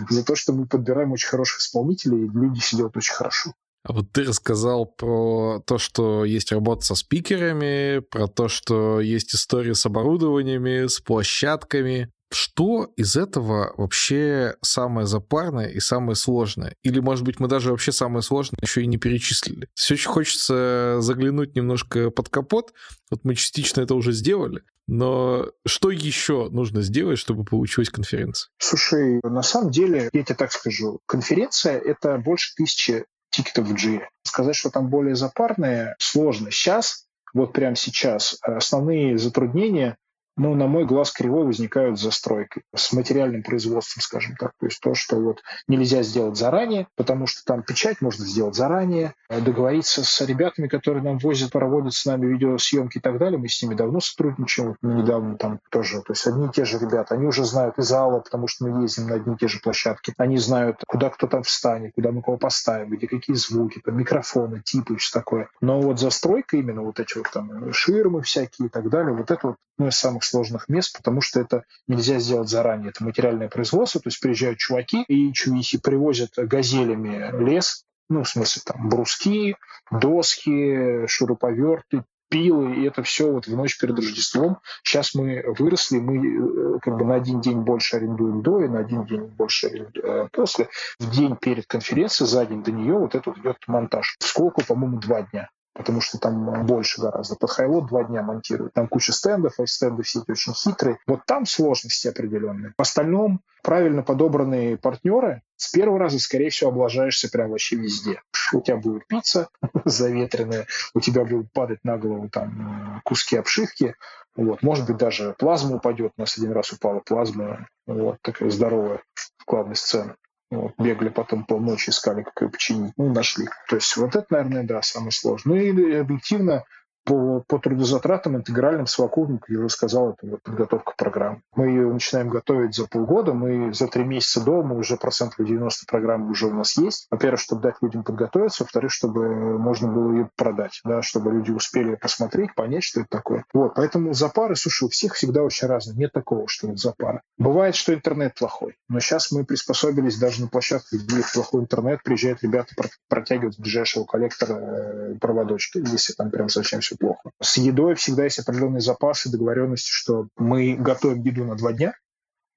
За 0.09 0.25
то, 0.25 0.35
что 0.35 0.53
мы 0.53 0.67
подбираем 0.67 1.13
очень 1.13 1.29
хороших 1.29 1.61
исполнителей, 1.61 2.27
и 2.27 2.29
люди 2.29 2.61
сидят 2.61 2.97
очень 2.97 3.15
хорошо. 3.15 3.53
А 3.85 3.93
вот 3.93 4.13
ты 4.13 4.25
рассказал 4.25 4.87
про 4.87 5.63
то, 5.67 5.79
что 5.79 6.25
есть 6.25 6.53
работа 6.53 6.85
со 6.85 6.95
спикерами, 6.95 8.01
про 8.01 8.27
то, 8.27 8.49
что 8.49 9.01
есть 9.01 9.35
истории 9.35 9.73
с 9.73 9.87
оборудованиями, 9.87 10.87
с 10.87 11.01
площадками. 11.01 12.11
Что 12.33 12.93
из 12.97 13.17
этого 13.17 13.75
вообще 13.77 14.55
самое 14.63 15.07
запарное 15.07 15.69
и 15.69 15.81
самое 15.81 16.15
сложное? 16.15 16.77
Или, 16.83 17.01
может 17.01 17.25
быть, 17.25 17.41
мы 17.41 17.49
даже 17.49 17.71
вообще 17.71 17.93
самое 17.93 18.23
сложное 18.23 18.61
еще 18.63 18.83
и 18.83 18.87
не 18.87 18.99
перечислили? 18.99 19.69
Все 19.75 19.95
очень 19.95 20.11
хочется 20.11 20.99
заглянуть 21.01 21.57
немножко 21.57 22.11
под 22.11 22.29
капот. 22.29 22.73
Вот 23.11 23.21
мы 23.25 23.35
частично 23.35 23.81
это 23.81 23.95
уже 23.95 24.13
сделали. 24.13 24.63
Но 24.87 25.47
что 25.67 25.91
еще 25.91 26.49
нужно 26.51 26.83
сделать, 26.83 27.19
чтобы 27.19 27.45
получилась 27.45 27.91
конференция? 27.91 28.51
Слушай, 28.59 29.21
на 29.23 29.43
самом 29.43 29.71
деле, 29.71 30.11
я 30.13 30.23
тебе 30.25 30.35
так 30.35 30.53
скажу, 30.53 31.01
конференция— 31.07 31.79
это 31.85 32.19
больше 32.19 32.55
тысячи 32.57 33.05
тикетов 33.31 33.69
в 33.69 33.75
G. 33.75 34.09
Сказать, 34.25 34.57
что 34.57 34.71
там 34.71 34.89
более 34.89 35.15
запарные, 35.15 35.95
сложно. 35.99 36.51
Сейчас, 36.51 37.07
вот 37.33 37.53
прямо 37.53 37.77
сейчас, 37.77 38.37
основные 38.43 39.17
затруднения 39.19 39.97
ну, 40.41 40.55
на 40.55 40.67
мой 40.67 40.87
глаз 40.87 41.13
кривой 41.13 41.45
возникают 41.45 41.99
с 41.99 42.03
застройкой, 42.03 42.63
с 42.75 42.95
материальным 42.95 43.43
производством, 43.43 44.03
скажем 44.03 44.37
так. 44.37 44.53
То 44.59 44.67
есть 44.67 44.81
то, 44.81 44.95
что 44.95 45.17
вот 45.17 45.43
нельзя 45.69 46.03
сделать 46.03 46.39
заранее, 46.39 46.87
потому 46.97 47.27
что 47.27 47.45
там 47.45 47.63
печать 47.63 48.01
можно 48.01 48.25
сделать 48.25 48.55
заранее, 48.55 49.13
э, 49.29 49.43
договориться 49.43 50.03
с 50.03 50.19
ребятами, 50.23 50.67
которые 50.67 51.05
нам 51.05 51.19
возят, 51.19 51.53
проводят 51.53 51.93
с 51.93 52.07
нами 52.07 52.25
видеосъемки 52.25 52.97
и 52.97 53.01
так 53.03 53.19
далее. 53.19 53.39
Мы 53.39 53.49
с 53.49 53.63
ними 53.63 53.75
давно 53.75 54.01
сотрудничаем, 54.01 54.69
вот 54.71 54.77
недавно 54.81 55.37
там 55.37 55.61
тоже. 55.71 56.01
То 56.01 56.15
есть 56.15 56.27
одни 56.27 56.47
и 56.47 56.51
те 56.51 56.65
же 56.65 56.79
ребята, 56.79 57.17
они 57.17 57.27
уже 57.27 57.45
знают 57.45 57.77
и 57.77 57.83
зала, 57.83 58.21
потому 58.21 58.49
что 58.49 58.67
мы 58.67 58.83
ездим 58.83 59.09
на 59.09 59.17
одни 59.17 59.35
и 59.35 59.37
те 59.37 59.47
же 59.47 59.61
площадки. 59.61 60.15
Они 60.17 60.39
знают, 60.39 60.83
куда 60.87 61.11
кто 61.11 61.27
там 61.27 61.43
встанет, 61.43 61.93
куда 61.95 62.13
мы 62.13 62.23
кого 62.23 62.39
поставим, 62.39 62.89
где 62.97 63.07
какие 63.07 63.37
звуки, 63.37 63.83
там, 63.85 63.99
микрофоны, 63.99 64.63
типы 64.63 64.95
и 64.95 64.97
все 64.97 65.19
такое. 65.19 65.51
Но 65.61 65.83
вот 65.83 66.01
застройка 66.01 66.57
именно 66.57 66.81
вот 66.81 66.99
эти 66.99 67.19
вот 67.19 67.31
там 67.31 67.75
ширмы 67.75 68.23
всякие 68.23 68.69
и 68.69 68.71
так 68.71 68.89
далее, 68.89 69.15
вот 69.15 69.31
это 69.31 69.49
вот 69.49 69.57
ну, 69.81 69.89
из 69.89 69.97
самых 69.97 70.25
сложных 70.31 70.69
мест, 70.69 70.97
потому 70.97 71.21
что 71.21 71.41
это 71.41 71.65
нельзя 71.89 72.19
сделать 72.19 72.49
заранее. 72.49 72.91
Это 72.91 73.05
материальное 73.05 73.49
производство, 73.49 74.01
то 74.01 74.09
есть 74.09 74.21
приезжают 74.21 74.59
чуваки 74.59 75.03
и 75.09 75.33
чувихи 75.33 75.79
привозят 75.79 76.31
газелями 76.37 77.31
лес, 77.45 77.85
ну, 78.09 78.25
в 78.25 78.29
смысле, 78.29 78.63
там, 78.65 78.89
бруски, 78.89 79.57
доски, 79.91 81.07
шуруповерты, 81.07 82.05
пилы, 82.29 82.77
и 82.77 82.85
это 82.85 83.03
все 83.03 83.31
вот 83.31 83.47
в 83.47 83.55
ночь 83.55 83.79
перед 83.79 83.97
Рождеством. 83.97 84.59
Сейчас 84.83 85.15
мы 85.15 85.45
выросли, 85.59 85.99
мы 85.99 86.77
э, 86.77 86.79
как 86.81 86.97
бы 86.97 87.05
на 87.05 87.17
один 87.17 87.41
день 87.41 87.61
больше 87.61 87.97
арендуем 87.97 88.43
до 88.43 88.63
и 88.63 88.69
на 88.69 88.79
один 88.79 89.05
день 89.05 89.25
больше 89.25 89.69
э, 90.03 90.29
после. 90.33 90.69
В 90.99 91.11
день 91.11 91.37
перед 91.37 91.67
конференцией, 91.67 92.29
за 92.29 92.47
день 92.47 92.63
до 92.63 92.73
нее 92.73 92.95
вот 92.95 93.15
этот 93.15 93.37
идет 93.39 93.57
монтаж. 93.67 94.17
Сколько, 94.21 94.65
по-моему, 94.65 94.99
два 94.99 95.23
дня 95.23 95.51
потому 95.75 96.01
что 96.01 96.19
там 96.19 96.67
больше 96.67 97.01
гораздо. 97.01 97.37
Под 97.37 97.51
хайлот 97.51 97.87
два 97.87 98.05
дня 98.05 98.23
монтируют. 98.23 98.75
Там 98.75 98.89
куча 98.89 99.13
стендов, 99.13 99.55
а 99.59 99.67
стенды 99.67 100.03
все 100.03 100.21
эти 100.21 100.31
очень 100.31 100.55
хитрые. 100.55 100.99
Вот 101.07 101.25
там 101.27 101.47
сложности 101.47 102.09
определенные. 102.09 102.73
В 102.77 102.83
остальном 102.83 103.41
правильно 103.63 104.03
подобранные 104.03 104.77
партнеры 104.77 105.43
с 105.57 105.71
первого 105.71 105.99
раза, 105.99 106.19
скорее 106.19 106.51
всего, 106.51 106.71
облажаешься 106.71 107.29
прям 107.31 107.51
вообще 107.51 107.77
везде. 107.77 108.21
У 108.53 108.61
тебя 108.61 108.77
будет 108.77 109.07
пицца 109.07 109.49
заветренная, 109.85 110.67
у 110.95 111.01
тебя 111.01 111.25
будут 111.25 111.53
падать 111.53 111.81
на 111.85 111.99
голову 111.99 112.29
там 112.29 113.01
куски 113.05 113.37
обшивки, 113.37 113.95
вот. 114.37 114.63
Может 114.63 114.87
быть, 114.87 114.97
даже 114.97 115.35
плазма 115.39 115.77
упадет. 115.77 116.13
У 116.17 116.21
нас 116.21 116.39
один 116.39 116.53
раз 116.53 116.73
упала 116.73 117.01
плазма, 117.01 117.69
вот, 117.87 118.19
такая 118.23 118.51
здоровая 118.51 119.03
главной 119.47 119.77
сцене. 119.77 120.15
Вот, 120.51 120.75
бегали 120.79 121.11
потом 121.11 121.45
полночи, 121.45 121.91
искали, 121.91 122.23
как 122.23 122.43
ее 122.43 122.49
починить. 122.49 122.93
Ну, 122.97 123.13
нашли. 123.13 123.47
То 123.69 123.77
есть 123.77 123.97
вот 123.97 124.17
это, 124.17 124.27
наверное, 124.31 124.65
да, 124.65 124.83
самое 124.83 125.13
сложное. 125.13 125.55
Ну 125.55 125.79
и 125.79 125.95
объективно 125.95 126.65
по, 127.11 127.43
по 127.49 127.59
трудозатратам 127.59 128.37
интегральным 128.37 128.87
совокупным, 128.87 129.39
как 129.39 129.51
я 129.51 129.59
уже 129.59 129.69
сказал, 129.69 130.11
это 130.11 130.31
вот 130.31 130.43
подготовка 130.45 130.93
программ. 130.97 131.43
Мы 131.57 131.67
ее 131.67 131.93
начинаем 131.93 132.29
готовить 132.29 132.77
за 132.77 132.87
полгода, 132.87 133.33
мы 133.33 133.75
за 133.75 133.89
три 133.89 134.05
месяца 134.05 134.41
до, 134.41 134.63
мы 134.63 134.79
уже 134.79 134.97
процентов 134.97 135.45
90 135.45 135.87
программ 135.89 136.31
уже 136.31 136.47
у 136.47 136.55
нас 136.55 136.77
есть. 136.77 137.09
Во-первых, 137.11 137.41
чтобы 137.41 137.63
дать 137.63 137.75
людям 137.81 138.05
подготовиться, 138.05 138.63
во-вторых, 138.63 138.93
чтобы 138.93 139.59
можно 139.59 139.89
было 139.89 140.13
ее 140.13 140.31
продать, 140.37 140.81
да, 140.85 141.03
чтобы 141.03 141.33
люди 141.33 141.51
успели 141.51 141.97
посмотреть, 141.97 142.55
понять, 142.55 142.85
что 142.85 143.01
это 143.01 143.09
такое. 143.11 143.45
Вот, 143.53 143.75
поэтому 143.75 144.13
запары, 144.13 144.55
слушай, 144.55 144.85
у 144.85 144.89
всех 144.89 145.15
всегда 145.15 145.43
очень 145.43 145.67
разные. 145.67 145.97
Нет 145.97 146.13
такого, 146.13 146.47
что 146.47 146.69
вот 146.69 146.79
запары. 146.79 147.23
Бывает, 147.39 147.75
что 147.75 147.93
интернет 147.93 148.37
плохой, 148.37 148.77
но 148.89 149.01
сейчас 149.01 149.33
мы 149.33 149.45
приспособились 149.45 150.17
даже 150.17 150.43
на 150.43 150.47
площадке, 150.47 150.99
где 150.99 151.25
плохой 151.35 151.63
интернет, 151.63 152.05
приезжают 152.05 152.43
ребята 152.45 152.73
протягивают 153.09 153.59
ближайшего 153.59 154.05
коллектора 154.05 154.55
э, 154.55 155.15
проводочки, 155.21 155.79
если 155.79 156.13
там 156.13 156.31
прям 156.31 156.49
совсем 156.49 156.81
все 156.81 156.97
плохо. 157.01 157.31
С 157.43 157.57
едой 157.57 157.95
всегда 157.97 158.25
есть 158.25 158.39
определенные 158.39 158.81
запасы, 158.81 159.31
договоренности, 159.31 159.91
что 159.91 160.29
мы 160.37 160.77
готовим 160.77 161.23
еду 161.23 161.45
на 161.45 161.57
два 161.57 161.73
дня, 161.73 161.95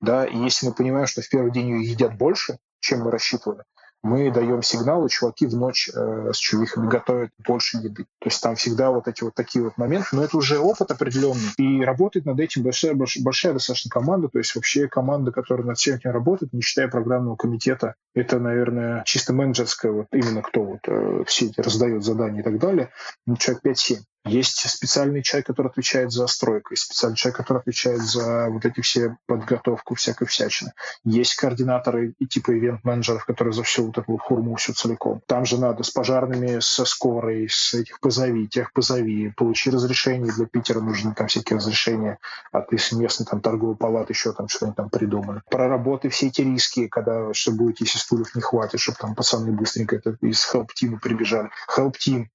да, 0.01 0.25
и 0.25 0.37
если 0.37 0.67
мы 0.67 0.73
понимаем, 0.73 1.07
что 1.07 1.21
в 1.21 1.29
первый 1.29 1.51
день 1.51 1.69
ее 1.69 1.89
едят 1.89 2.17
больше, 2.17 2.57
чем 2.81 3.01
мы 3.01 3.11
рассчитывали, 3.11 3.63
мы 4.03 4.29
даем 4.31 4.61
сигнал, 4.61 5.05
и 5.05 5.09
чуваки 5.09 5.45
в 5.45 5.55
ночь 5.55 5.89
э, 5.89 6.31
с 6.33 6.37
чувихами 6.37 6.89
готовят 6.89 7.31
больше 7.47 7.77
еды. 7.77 8.03
То 8.19 8.27
есть 8.27 8.43
там 8.43 8.55
всегда 8.55 8.91
вот 8.91 9.07
эти 9.07 9.23
вот 9.23 9.33
такие 9.33 9.63
вот 9.63 9.77
моменты, 9.77 10.09
но 10.11 10.25
это 10.25 10.35
уже 10.35 10.59
опыт 10.59 10.91
определенный. 10.91 11.53
И 11.57 11.81
работает 11.85 12.25
над 12.25 12.37
этим 12.41 12.63
большая, 12.63 12.95
большая 12.95 13.53
достаточно 13.53 13.89
команда, 13.89 14.27
то 14.27 14.39
есть 14.39 14.53
вообще 14.55 14.89
команда, 14.89 15.31
которая 15.31 15.65
над 15.65 15.77
всем 15.77 15.95
этим 15.95 16.11
работает, 16.11 16.51
не 16.51 16.61
считая 16.61 16.89
программного 16.89 17.37
комитета, 17.37 17.95
это, 18.13 18.39
наверное, 18.39 19.03
чисто 19.05 19.31
менеджерская, 19.31 19.93
вот 19.93 20.07
именно 20.11 20.41
кто 20.41 20.63
вот 20.63 20.79
э, 20.85 21.23
все 21.25 21.45
эти 21.45 21.61
раздает 21.61 22.03
задания 22.03 22.41
и 22.41 22.43
так 22.43 22.59
далее, 22.59 22.89
ну, 23.25 23.37
человек 23.37 23.63
5-7. 23.65 23.99
Есть 24.25 24.69
специальный 24.69 25.21
человек, 25.21 25.47
который 25.47 25.67
отвечает 25.67 26.11
за 26.11 26.27
стройку, 26.27 26.73
есть 26.73 26.83
специальный 26.83 27.17
человек, 27.17 27.37
который 27.37 27.57
отвечает 27.57 27.99
за 27.99 28.47
вот 28.49 28.63
эти 28.65 28.79
все 28.79 29.17
подготовку 29.25 29.95
всякой 29.95 30.27
всячины. 30.27 30.71
Есть 31.03 31.35
координаторы 31.35 32.15
и 32.19 32.25
типа 32.25 32.57
ивент-менеджеров, 32.57 33.25
которые 33.25 33.53
за 33.53 33.63
всю 33.63 33.87
вот 33.87 33.97
эту 33.97 34.11
вот 34.11 34.21
хурму 34.21 34.55
всю 34.55 34.73
целиком. 34.73 35.21
Там 35.27 35.45
же 35.45 35.59
надо 35.59 35.83
с 35.83 35.89
пожарными, 35.89 36.59
со 36.59 36.85
скорой, 36.85 37.47
с 37.49 37.73
этих 37.73 37.99
позови, 37.99 38.47
тех 38.47 38.71
позови, 38.71 39.33
получи 39.35 39.69
разрешение 39.69 40.31
для 40.31 40.45
Питера, 40.45 40.79
нужны 40.79 41.13
там 41.13 41.27
всякие 41.27 41.57
разрешения 41.57 42.17
от 42.51 42.71
местной 42.71 43.25
там 43.25 43.41
торговой 43.41 43.75
палаты, 43.75 44.13
еще 44.13 44.31
там 44.31 44.47
что-нибудь 44.47 44.77
там 44.77 44.89
придумали. 44.89 45.41
Проработай 45.49 46.09
все 46.09 46.27
эти 46.27 46.41
риски, 46.41 46.87
когда 46.87 47.33
что 47.33 47.51
будет, 47.51 47.81
если 47.81 47.97
стульев 47.97 48.33
не 48.35 48.41
хватит, 48.41 48.79
чтобы 48.79 48.97
там 48.99 49.15
пацаны 49.15 49.51
быстренько 49.51 49.97
это 49.97 50.17
из 50.21 50.47
help-тима 50.53 50.99
прибежали. 50.99 51.49
Help-тим 51.75 52.29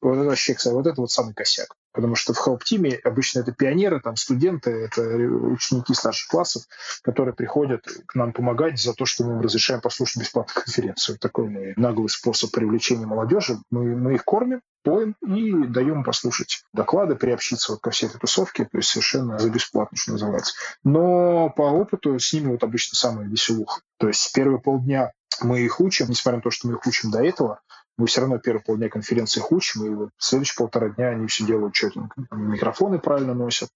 вот 0.00 0.16
это 0.16 0.24
вообще, 0.24 0.54
кстати, 0.54 0.74
вот 0.74 0.86
это 0.86 1.00
вот 1.00 1.10
самый 1.10 1.34
косяк. 1.34 1.74
Потому 1.92 2.14
что 2.14 2.32
в 2.32 2.46
help-тиме 2.46 2.98
обычно 3.04 3.40
это 3.40 3.52
пионеры, 3.52 4.00
там 4.00 4.16
студенты, 4.16 4.70
это 4.70 5.02
ученики 5.02 5.92
старших 5.94 6.28
классов, 6.28 6.62
которые 7.02 7.34
приходят 7.34 7.86
к 8.06 8.14
нам 8.14 8.32
помогать 8.32 8.80
за 8.80 8.94
то, 8.94 9.04
что 9.04 9.24
мы 9.24 9.34
им 9.34 9.40
разрешаем 9.40 9.80
послушать 9.80 10.22
бесплатную 10.22 10.64
конференцию. 10.64 11.18
Такой 11.18 11.48
мы 11.48 11.74
наглый 11.76 12.08
способ 12.08 12.50
привлечения 12.50 13.06
молодежи. 13.06 13.58
Мы, 13.70 13.94
мы 13.94 14.14
их 14.14 14.24
кормим, 14.24 14.62
поем 14.82 15.14
и 15.22 15.66
даем 15.66 16.02
послушать 16.02 16.64
доклады, 16.72 17.14
приобщиться 17.14 17.72
вот 17.72 17.82
ко 17.82 17.90
всей 17.90 18.06
этой 18.06 18.18
тусовке, 18.18 18.64
то 18.64 18.78
есть 18.78 18.88
совершенно 18.88 19.38
за 19.38 19.50
бесплатно, 19.50 19.96
что 19.96 20.12
называется. 20.12 20.54
Но 20.84 21.50
по 21.50 21.62
опыту 21.62 22.18
с 22.18 22.32
ними 22.32 22.48
вот 22.48 22.64
обычно 22.64 22.96
самая 22.96 23.28
веселуха. 23.28 23.82
То 23.98 24.08
есть 24.08 24.32
первые 24.32 24.60
полдня 24.60 25.12
мы 25.40 25.60
их 25.60 25.80
учим, 25.80 26.06
несмотря 26.08 26.38
на 26.38 26.42
то, 26.42 26.50
что 26.50 26.68
мы 26.68 26.74
их 26.74 26.86
учим 26.86 27.10
до 27.10 27.22
этого, 27.22 27.60
мы 27.98 28.06
все 28.06 28.20
равно 28.20 28.38
первые 28.38 28.62
полдня 28.62 28.88
конференции 28.88 29.40
их 29.40 29.52
учим, 29.52 29.84
и 29.84 29.90
вот 29.90 30.10
следующие 30.18 30.56
полтора 30.56 30.90
дня 30.90 31.10
они 31.10 31.26
все 31.26 31.44
делают 31.44 31.74
четенько. 31.74 32.14
Микрофоны 32.30 32.98
правильно 32.98 33.34
носят, 33.34 33.68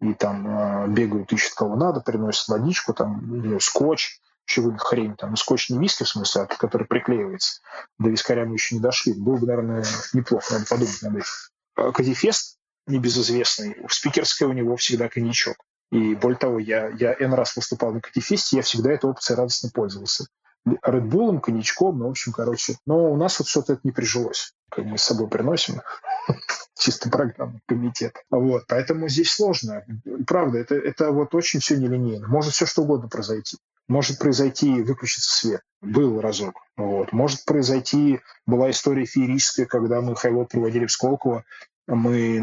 и 0.00 0.14
там 0.14 0.46
э, 0.46 0.88
бегают, 0.88 1.32
ищут 1.32 1.54
кого 1.54 1.76
надо, 1.76 2.00
приносят 2.00 2.48
водичку, 2.48 2.94
там, 2.94 3.20
ну, 3.26 3.60
скотч, 3.60 4.20
чего 4.46 4.74
хрень, 4.76 5.14
там, 5.16 5.36
скотч 5.36 5.70
не 5.70 5.78
виски, 5.78 6.04
в 6.04 6.08
смысле, 6.08 6.42
а 6.42 6.46
который 6.46 6.86
приклеивается. 6.86 7.60
До 7.98 8.08
вискаря 8.08 8.46
мы 8.46 8.54
еще 8.54 8.76
не 8.76 8.80
дошли. 8.80 9.12
Было 9.12 9.36
бы, 9.36 9.46
наверное, 9.46 9.84
неплохо, 10.14 10.54
надо 10.54 10.66
подумать 10.66 11.02
над 11.02 11.16
этим. 11.16 11.92
Казифест 11.92 12.58
небезызвестный, 12.86 13.76
в 13.86 13.92
спикерской 13.92 14.46
у 14.46 14.52
него 14.52 14.76
всегда 14.76 15.08
коньячок. 15.08 15.56
И 15.90 16.14
более 16.14 16.38
того, 16.38 16.58
я, 16.58 16.88
я 16.88 17.14
N 17.18 17.34
раз 17.34 17.56
выступал 17.56 17.92
на 17.92 18.00
Катифесте, 18.00 18.56
я 18.56 18.62
всегда 18.62 18.92
этой 18.92 19.08
опцией 19.10 19.36
радостно 19.36 19.70
пользовался. 19.72 20.26
Редбулом, 20.64 21.40
коньячком, 21.40 21.98
ну, 21.98 22.08
в 22.08 22.10
общем, 22.10 22.32
короче. 22.32 22.76
Но 22.86 23.10
у 23.10 23.16
нас 23.16 23.38
вот 23.38 23.48
что-то 23.48 23.74
это 23.74 23.80
не 23.84 23.92
прижилось. 23.92 24.52
Как 24.70 24.84
мы 24.84 24.98
с 24.98 25.02
собой 25.02 25.28
приносим 25.28 25.80
чисто 26.78 27.10
программный 27.10 27.60
комитет. 27.66 28.16
Вот, 28.30 28.64
поэтому 28.68 29.08
здесь 29.08 29.32
сложно. 29.32 29.84
Правда, 30.26 30.58
это, 30.58 30.74
это 30.74 31.10
вот 31.10 31.34
очень 31.34 31.60
все 31.60 31.76
нелинейно. 31.76 32.28
Может 32.28 32.52
все 32.52 32.66
что 32.66 32.82
угодно 32.82 33.08
произойти. 33.08 33.56
Может 33.88 34.18
произойти 34.18 34.82
выключиться 34.82 35.32
свет. 35.32 35.62
Был 35.80 36.20
разок. 36.20 36.54
Вот. 36.76 37.12
Может 37.12 37.46
произойти, 37.46 38.20
была 38.46 38.70
история 38.70 39.06
феерическая, 39.06 39.64
когда 39.64 40.02
мы 40.02 40.14
Хайлот 40.14 40.50
проводили 40.50 40.84
в 40.84 40.92
Сколково, 40.92 41.44
мы 41.86 42.38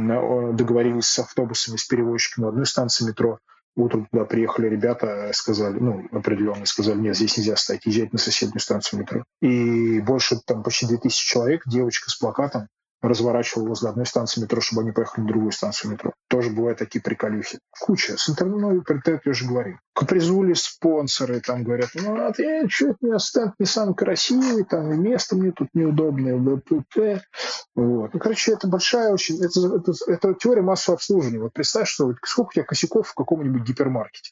договорились 0.53 1.05
с 1.05 1.19
автобусами, 1.19 1.77
с 1.77 1.85
перевозчиком 1.85 2.45
на 2.45 2.49
одной 2.49 2.65
станции 2.65 3.05
метро, 3.05 3.39
Утром 3.75 4.07
туда 4.09 4.25
приехали 4.25 4.69
ребята, 4.69 5.31
сказали, 5.33 5.79
ну, 5.79 6.07
определенно 6.11 6.65
сказали, 6.65 6.97
нет, 6.97 7.15
здесь 7.15 7.37
нельзя 7.37 7.57
стоять, 7.57 7.85
езжать 7.85 8.13
на 8.13 8.19
соседнюю 8.19 8.61
станцию 8.61 9.01
метро. 9.01 9.23
И 9.41 9.99
больше, 9.99 10.37
там, 10.45 10.63
почти 10.63 10.87
2000 10.87 11.27
человек, 11.27 11.63
девочка 11.65 12.09
с 12.09 12.15
плакатом, 12.15 12.67
разворачивал 13.07 13.67
возле 13.67 13.89
одной 13.89 14.05
станции 14.05 14.41
метро, 14.41 14.61
чтобы 14.61 14.81
они 14.81 14.91
поехали 14.91 15.23
на 15.23 15.27
другую 15.27 15.51
станцию 15.51 15.91
метро. 15.91 16.13
Тоже 16.27 16.49
бывают 16.49 16.79
такие 16.79 17.01
приколюхи. 17.01 17.59
Куча. 17.79 18.17
С 18.17 18.29
интернетом 18.29 18.83
приоритет 18.83 19.21
я 19.25 19.31
уже 19.31 19.45
говорил. 19.45 19.77
Капризули 19.93 20.53
спонсоры 20.53 21.39
там 21.39 21.63
говорят, 21.63 21.89
ну, 21.95 22.15
а 22.15 22.33
что-то 22.67 22.97
у 23.01 23.05
меня 23.07 23.19
стенд 23.19 23.53
не 23.59 23.65
самый 23.65 23.95
красивый, 23.95 24.63
там 24.63 24.91
и 24.91 24.97
место 24.97 25.35
мне 25.35 25.51
тут 25.51 25.69
неудобное, 25.73 26.37
БПП. 26.37 27.21
Вот. 27.75 28.13
Ну, 28.13 28.19
короче, 28.19 28.53
это 28.53 28.67
большая 28.67 29.13
очень... 29.13 29.43
Это, 29.43 29.77
это, 29.77 29.93
это 30.07 30.33
теория 30.33 30.61
массового 30.61 30.97
обслуживания. 30.97 31.39
Вот 31.39 31.53
представь, 31.53 31.87
что 31.87 32.13
сколько 32.23 32.49
у 32.49 32.53
тебя 32.53 32.65
косяков 32.65 33.07
в 33.07 33.13
каком-нибудь 33.13 33.63
гипермаркете. 33.63 34.31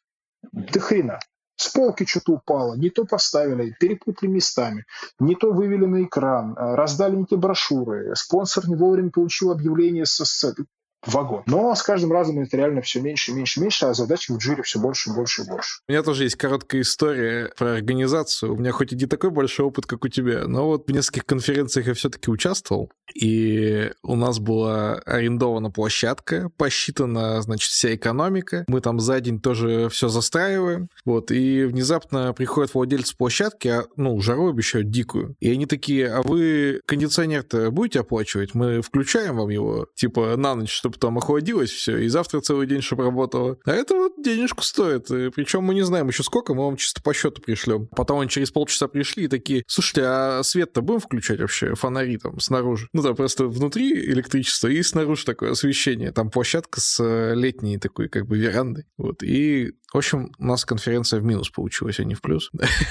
До 0.52 0.80
хрена. 0.80 1.20
С 1.56 1.70
полки 1.70 2.06
что-то 2.06 2.34
упало, 2.34 2.76
не 2.76 2.90
то 2.90 3.06
поставили, 3.06 3.76
перепутали 3.80 4.30
местами, 4.30 4.86
не 5.20 5.36
то 5.36 5.52
вывели 5.52 5.86
на 5.86 6.04
экран, 6.04 6.54
э, 6.58 6.76
раздали 6.76 7.16
не 7.16 7.26
те 7.26 7.38
брошюры, 7.38 8.16
спонсор 8.16 8.68
не 8.68 8.76
вовремя 8.76 9.12
получил 9.12 9.52
объявление 9.52 10.06
со 10.06 10.26
сцены 10.26 10.66
вагон. 11.06 11.44
Но 11.46 11.74
с 11.76 11.84
каждым 11.84 12.12
разом 12.12 12.40
это 12.40 12.58
реально 12.58 12.82
все 12.82 13.02
меньше, 13.02 13.34
меньше, 13.34 13.62
меньше, 13.62 13.86
а 13.86 13.94
задачи 13.94 14.32
в 14.32 14.38
джире 14.38 14.64
все 14.64 14.80
больше, 14.80 15.12
больше 15.14 15.44
и 15.44 15.48
больше. 15.48 15.80
У 15.88 15.92
меня 15.92 16.04
тоже 16.04 16.24
есть 16.24 16.36
короткая 16.36 16.82
история 16.82 17.52
про 17.58 17.74
организацию. 17.74 18.54
У 18.54 18.58
меня 18.58 18.72
хоть 18.72 18.94
и 18.94 18.96
не 18.96 19.06
такой 19.06 19.32
большой 19.32 19.66
опыт, 19.66 19.86
как 19.86 20.04
у 20.06 20.08
тебя, 20.08 20.48
но 20.48 20.68
вот 20.68 20.88
в 20.88 20.92
нескольких 20.92 21.26
конференциях 21.26 21.88
я 21.88 21.94
все-таки 21.94 22.30
участвовал. 22.30 22.92
И 23.14 23.92
у 24.02 24.16
нас 24.16 24.40
была 24.40 24.96
арендована 25.06 25.70
площадка, 25.70 26.50
посчитана, 26.58 27.42
значит, 27.42 27.70
вся 27.70 27.96
экономика. 27.96 28.66
Мы 28.68 28.82
там 28.82 29.00
за 29.00 29.20
день 29.20 29.40
тоже 29.40 29.90
все 29.90 30.08
застраиваем. 30.08 30.90
Вот, 31.06 31.32
и 31.32 31.66
внезапно 31.66 32.34
приходят 32.34 32.74
владельцы 32.74 33.16
площадки, 33.16 33.68
а, 33.68 33.86
ну, 33.96 34.20
жару 34.20 34.50
обещают 34.50 34.90
дикую. 34.90 35.36
И 35.40 35.52
они 35.52 35.66
такие, 35.66 36.08
а 36.08 36.22
вы 36.22 36.82
кондиционер-то 36.86 37.72
будете 37.72 38.00
оплачивать? 38.00 38.56
Мы 38.56 38.82
включаем 38.82 39.38
вам 39.38 39.50
его, 39.50 39.88
типа, 39.96 40.36
на 40.38 40.56
ночь, 40.56 40.72
чтобы 40.72 40.93
там 40.98 41.18
охладилось 41.18 41.72
все, 41.72 41.98
и 41.98 42.08
завтра 42.08 42.42
целый 42.42 42.68
день, 42.68 42.82
чтобы 42.82 43.04
работало. 43.04 43.58
А 43.66 43.72
это 43.72 43.96
вот 43.96 44.14
денежку 44.22 44.64
стоит. 44.64 45.08
Причем 45.08 45.64
мы 45.64 45.74
не 45.74 45.84
знаем 45.84 46.08
еще 46.08 46.24
сколько, 46.24 46.54
мы 46.54 46.66
вам 46.66 46.78
чисто 46.78 47.02
по 47.02 47.14
счету 47.14 47.42
пришлем. 47.42 47.88
Потом 47.88 48.20
они 48.20 48.30
через 48.30 48.52
полчаса 48.52 48.88
пришли 48.88 49.26
и 49.26 49.28
такие, 49.28 49.64
слушайте, 49.68 50.04
а 50.06 50.44
свет-то 50.44 50.82
будем 50.82 51.00
включать 51.00 51.40
вообще? 51.40 51.76
Фонари 51.76 52.18
там 52.18 52.40
снаружи? 52.40 52.88
Ну 52.94 53.02
да, 53.02 53.14
просто 53.14 53.46
внутри 53.46 53.94
электричество 53.94 54.68
и 54.68 54.82
снаружи 54.84 55.26
такое 55.26 55.52
освещение. 55.52 56.12
Там 56.12 56.30
площадка 56.30 56.80
с 56.80 57.00
э, 57.04 57.34
летней 57.36 57.78
такой 57.78 58.10
как 58.10 58.28
бы 58.28 58.38
верандой. 58.38 58.86
Вот. 58.98 59.24
И 59.24 59.74
в 59.94 59.98
общем, 59.98 60.32
у 60.40 60.46
нас 60.46 60.66
конференция 60.66 61.20
в 61.20 61.24
минус 61.24 61.52
получилась, 61.52 62.00
а 62.00 62.04
не 62.04 62.16
в 62.16 62.22
плюс. 62.22 62.50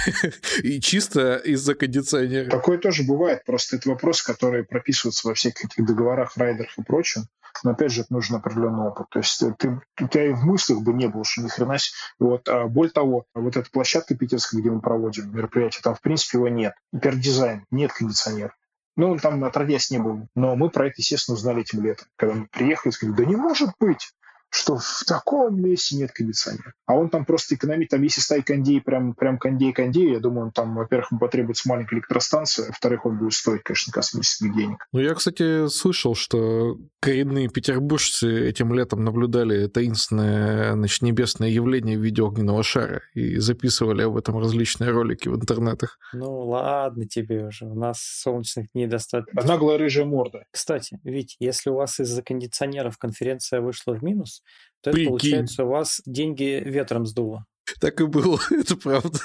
И 0.62 0.80
чисто 0.80 1.34
из-за 1.34 1.74
кондиционера. 1.74 2.48
Такое 2.48 2.78
тоже 2.78 3.02
бывает. 3.02 3.44
Просто 3.44 3.76
это 3.76 3.88
вопрос, 3.88 4.22
который 4.22 4.62
прописывается 4.64 5.26
во 5.26 5.34
всех 5.34 5.54
этих 5.64 5.84
договорах, 5.84 6.36
райдерах 6.36 6.78
и 6.78 6.82
прочем. 6.82 7.22
Но 7.64 7.72
опять 7.72 7.92
же, 7.92 8.04
нужен 8.10 8.36
определенный 8.36 8.88
опыт. 8.88 9.06
То 9.10 9.18
есть 9.18 9.42
ты, 9.58 9.80
у 10.00 10.08
тебя 10.08 10.30
и 10.30 10.32
в 10.32 10.44
мыслях 10.44 10.80
бы 10.82 10.92
не 10.92 11.08
было, 11.08 11.24
что 11.24 11.42
ни 11.42 11.48
хрена 11.48 11.78
себе. 11.78 11.94
Вот, 12.18 12.48
а 12.48 12.66
более 12.66 12.92
того, 12.92 13.24
вот 13.34 13.56
эта 13.56 13.70
площадка 13.70 14.14
питерская, 14.14 14.60
где 14.60 14.70
мы 14.70 14.80
проводим 14.80 15.34
мероприятие, 15.34 15.82
там 15.82 15.94
в 15.94 16.00
принципе 16.00 16.38
его 16.38 16.48
нет. 16.48 16.74
Пердизайн, 16.92 17.66
нет 17.70 17.92
кондиционера. 17.92 18.54
Ну, 18.96 19.16
там 19.18 19.42
отродясь 19.44 19.90
не 19.90 19.98
был. 19.98 20.28
Но 20.34 20.54
мы 20.54 20.68
про 20.68 20.86
это, 20.86 20.96
естественно, 20.98 21.36
узнали 21.36 21.62
этим 21.62 21.82
летом. 21.82 22.06
Когда 22.16 22.34
мы 22.34 22.46
приехали, 22.48 22.92
сказали, 22.92 23.16
да 23.16 23.24
не 23.24 23.36
может 23.36 23.70
быть 23.80 24.12
что 24.52 24.76
в 24.76 25.04
таком 25.06 25.62
месте 25.62 25.96
нет 25.96 26.12
кондиционера. 26.12 26.74
А 26.84 26.94
он 26.94 27.08
там 27.08 27.24
просто 27.24 27.54
экономит, 27.54 27.88
там 27.88 28.02
если 28.02 28.20
ставить 28.20 28.44
кондей, 28.44 28.82
прям, 28.82 29.14
прям 29.14 29.38
кондей-кондей, 29.38 30.12
я 30.12 30.20
думаю, 30.20 30.46
он 30.46 30.52
там, 30.52 30.74
во-первых, 30.74 31.10
ему 31.10 31.20
потребуется 31.20 31.68
маленькая 31.70 31.96
электростанция, 31.96 32.66
во-вторых, 32.66 33.06
он 33.06 33.18
будет 33.18 33.32
стоить, 33.32 33.62
конечно, 33.62 33.92
космических 33.92 34.54
денег. 34.54 34.86
Ну, 34.92 35.00
я, 35.00 35.14
кстати, 35.14 35.68
слышал, 35.68 36.14
что 36.14 36.76
коренные 37.00 37.48
петербуржцы 37.48 38.46
этим 38.46 38.74
летом 38.74 39.02
наблюдали 39.04 39.68
таинственное, 39.68 40.74
значит, 40.74 41.00
небесное 41.00 41.48
явление 41.48 41.96
в 41.96 42.02
виде 42.02 42.20
огненного 42.20 42.62
шара 42.62 43.00
и 43.14 43.38
записывали 43.38 44.02
об 44.02 44.18
этом 44.18 44.38
различные 44.38 44.90
ролики 44.90 45.28
в 45.28 45.34
интернетах. 45.34 45.98
Ну, 46.12 46.30
ладно 46.30 47.08
тебе 47.08 47.46
уже, 47.46 47.64
у 47.64 47.74
нас 47.74 48.00
солнечных 48.02 48.66
дней 48.74 48.86
достаточно. 48.86 49.42
Наглая 49.44 49.78
рыжая 49.78 50.04
морда. 50.04 50.44
Кстати, 50.50 51.00
ведь 51.04 51.36
если 51.40 51.70
у 51.70 51.76
вас 51.76 51.98
из-за 52.00 52.22
кондиционеров 52.22 52.98
конференция 52.98 53.62
вышла 53.62 53.94
в 53.94 54.02
минус, 54.04 54.41
то 54.80 54.90
это, 54.90 55.04
получается, 55.04 55.64
у 55.64 55.68
вас 55.68 56.00
деньги 56.06 56.62
ветром 56.64 57.06
сдуло. 57.06 57.46
Так 57.80 58.00
и 58.00 58.06
было, 58.06 58.38
это 58.50 58.76
правда. 58.76 59.18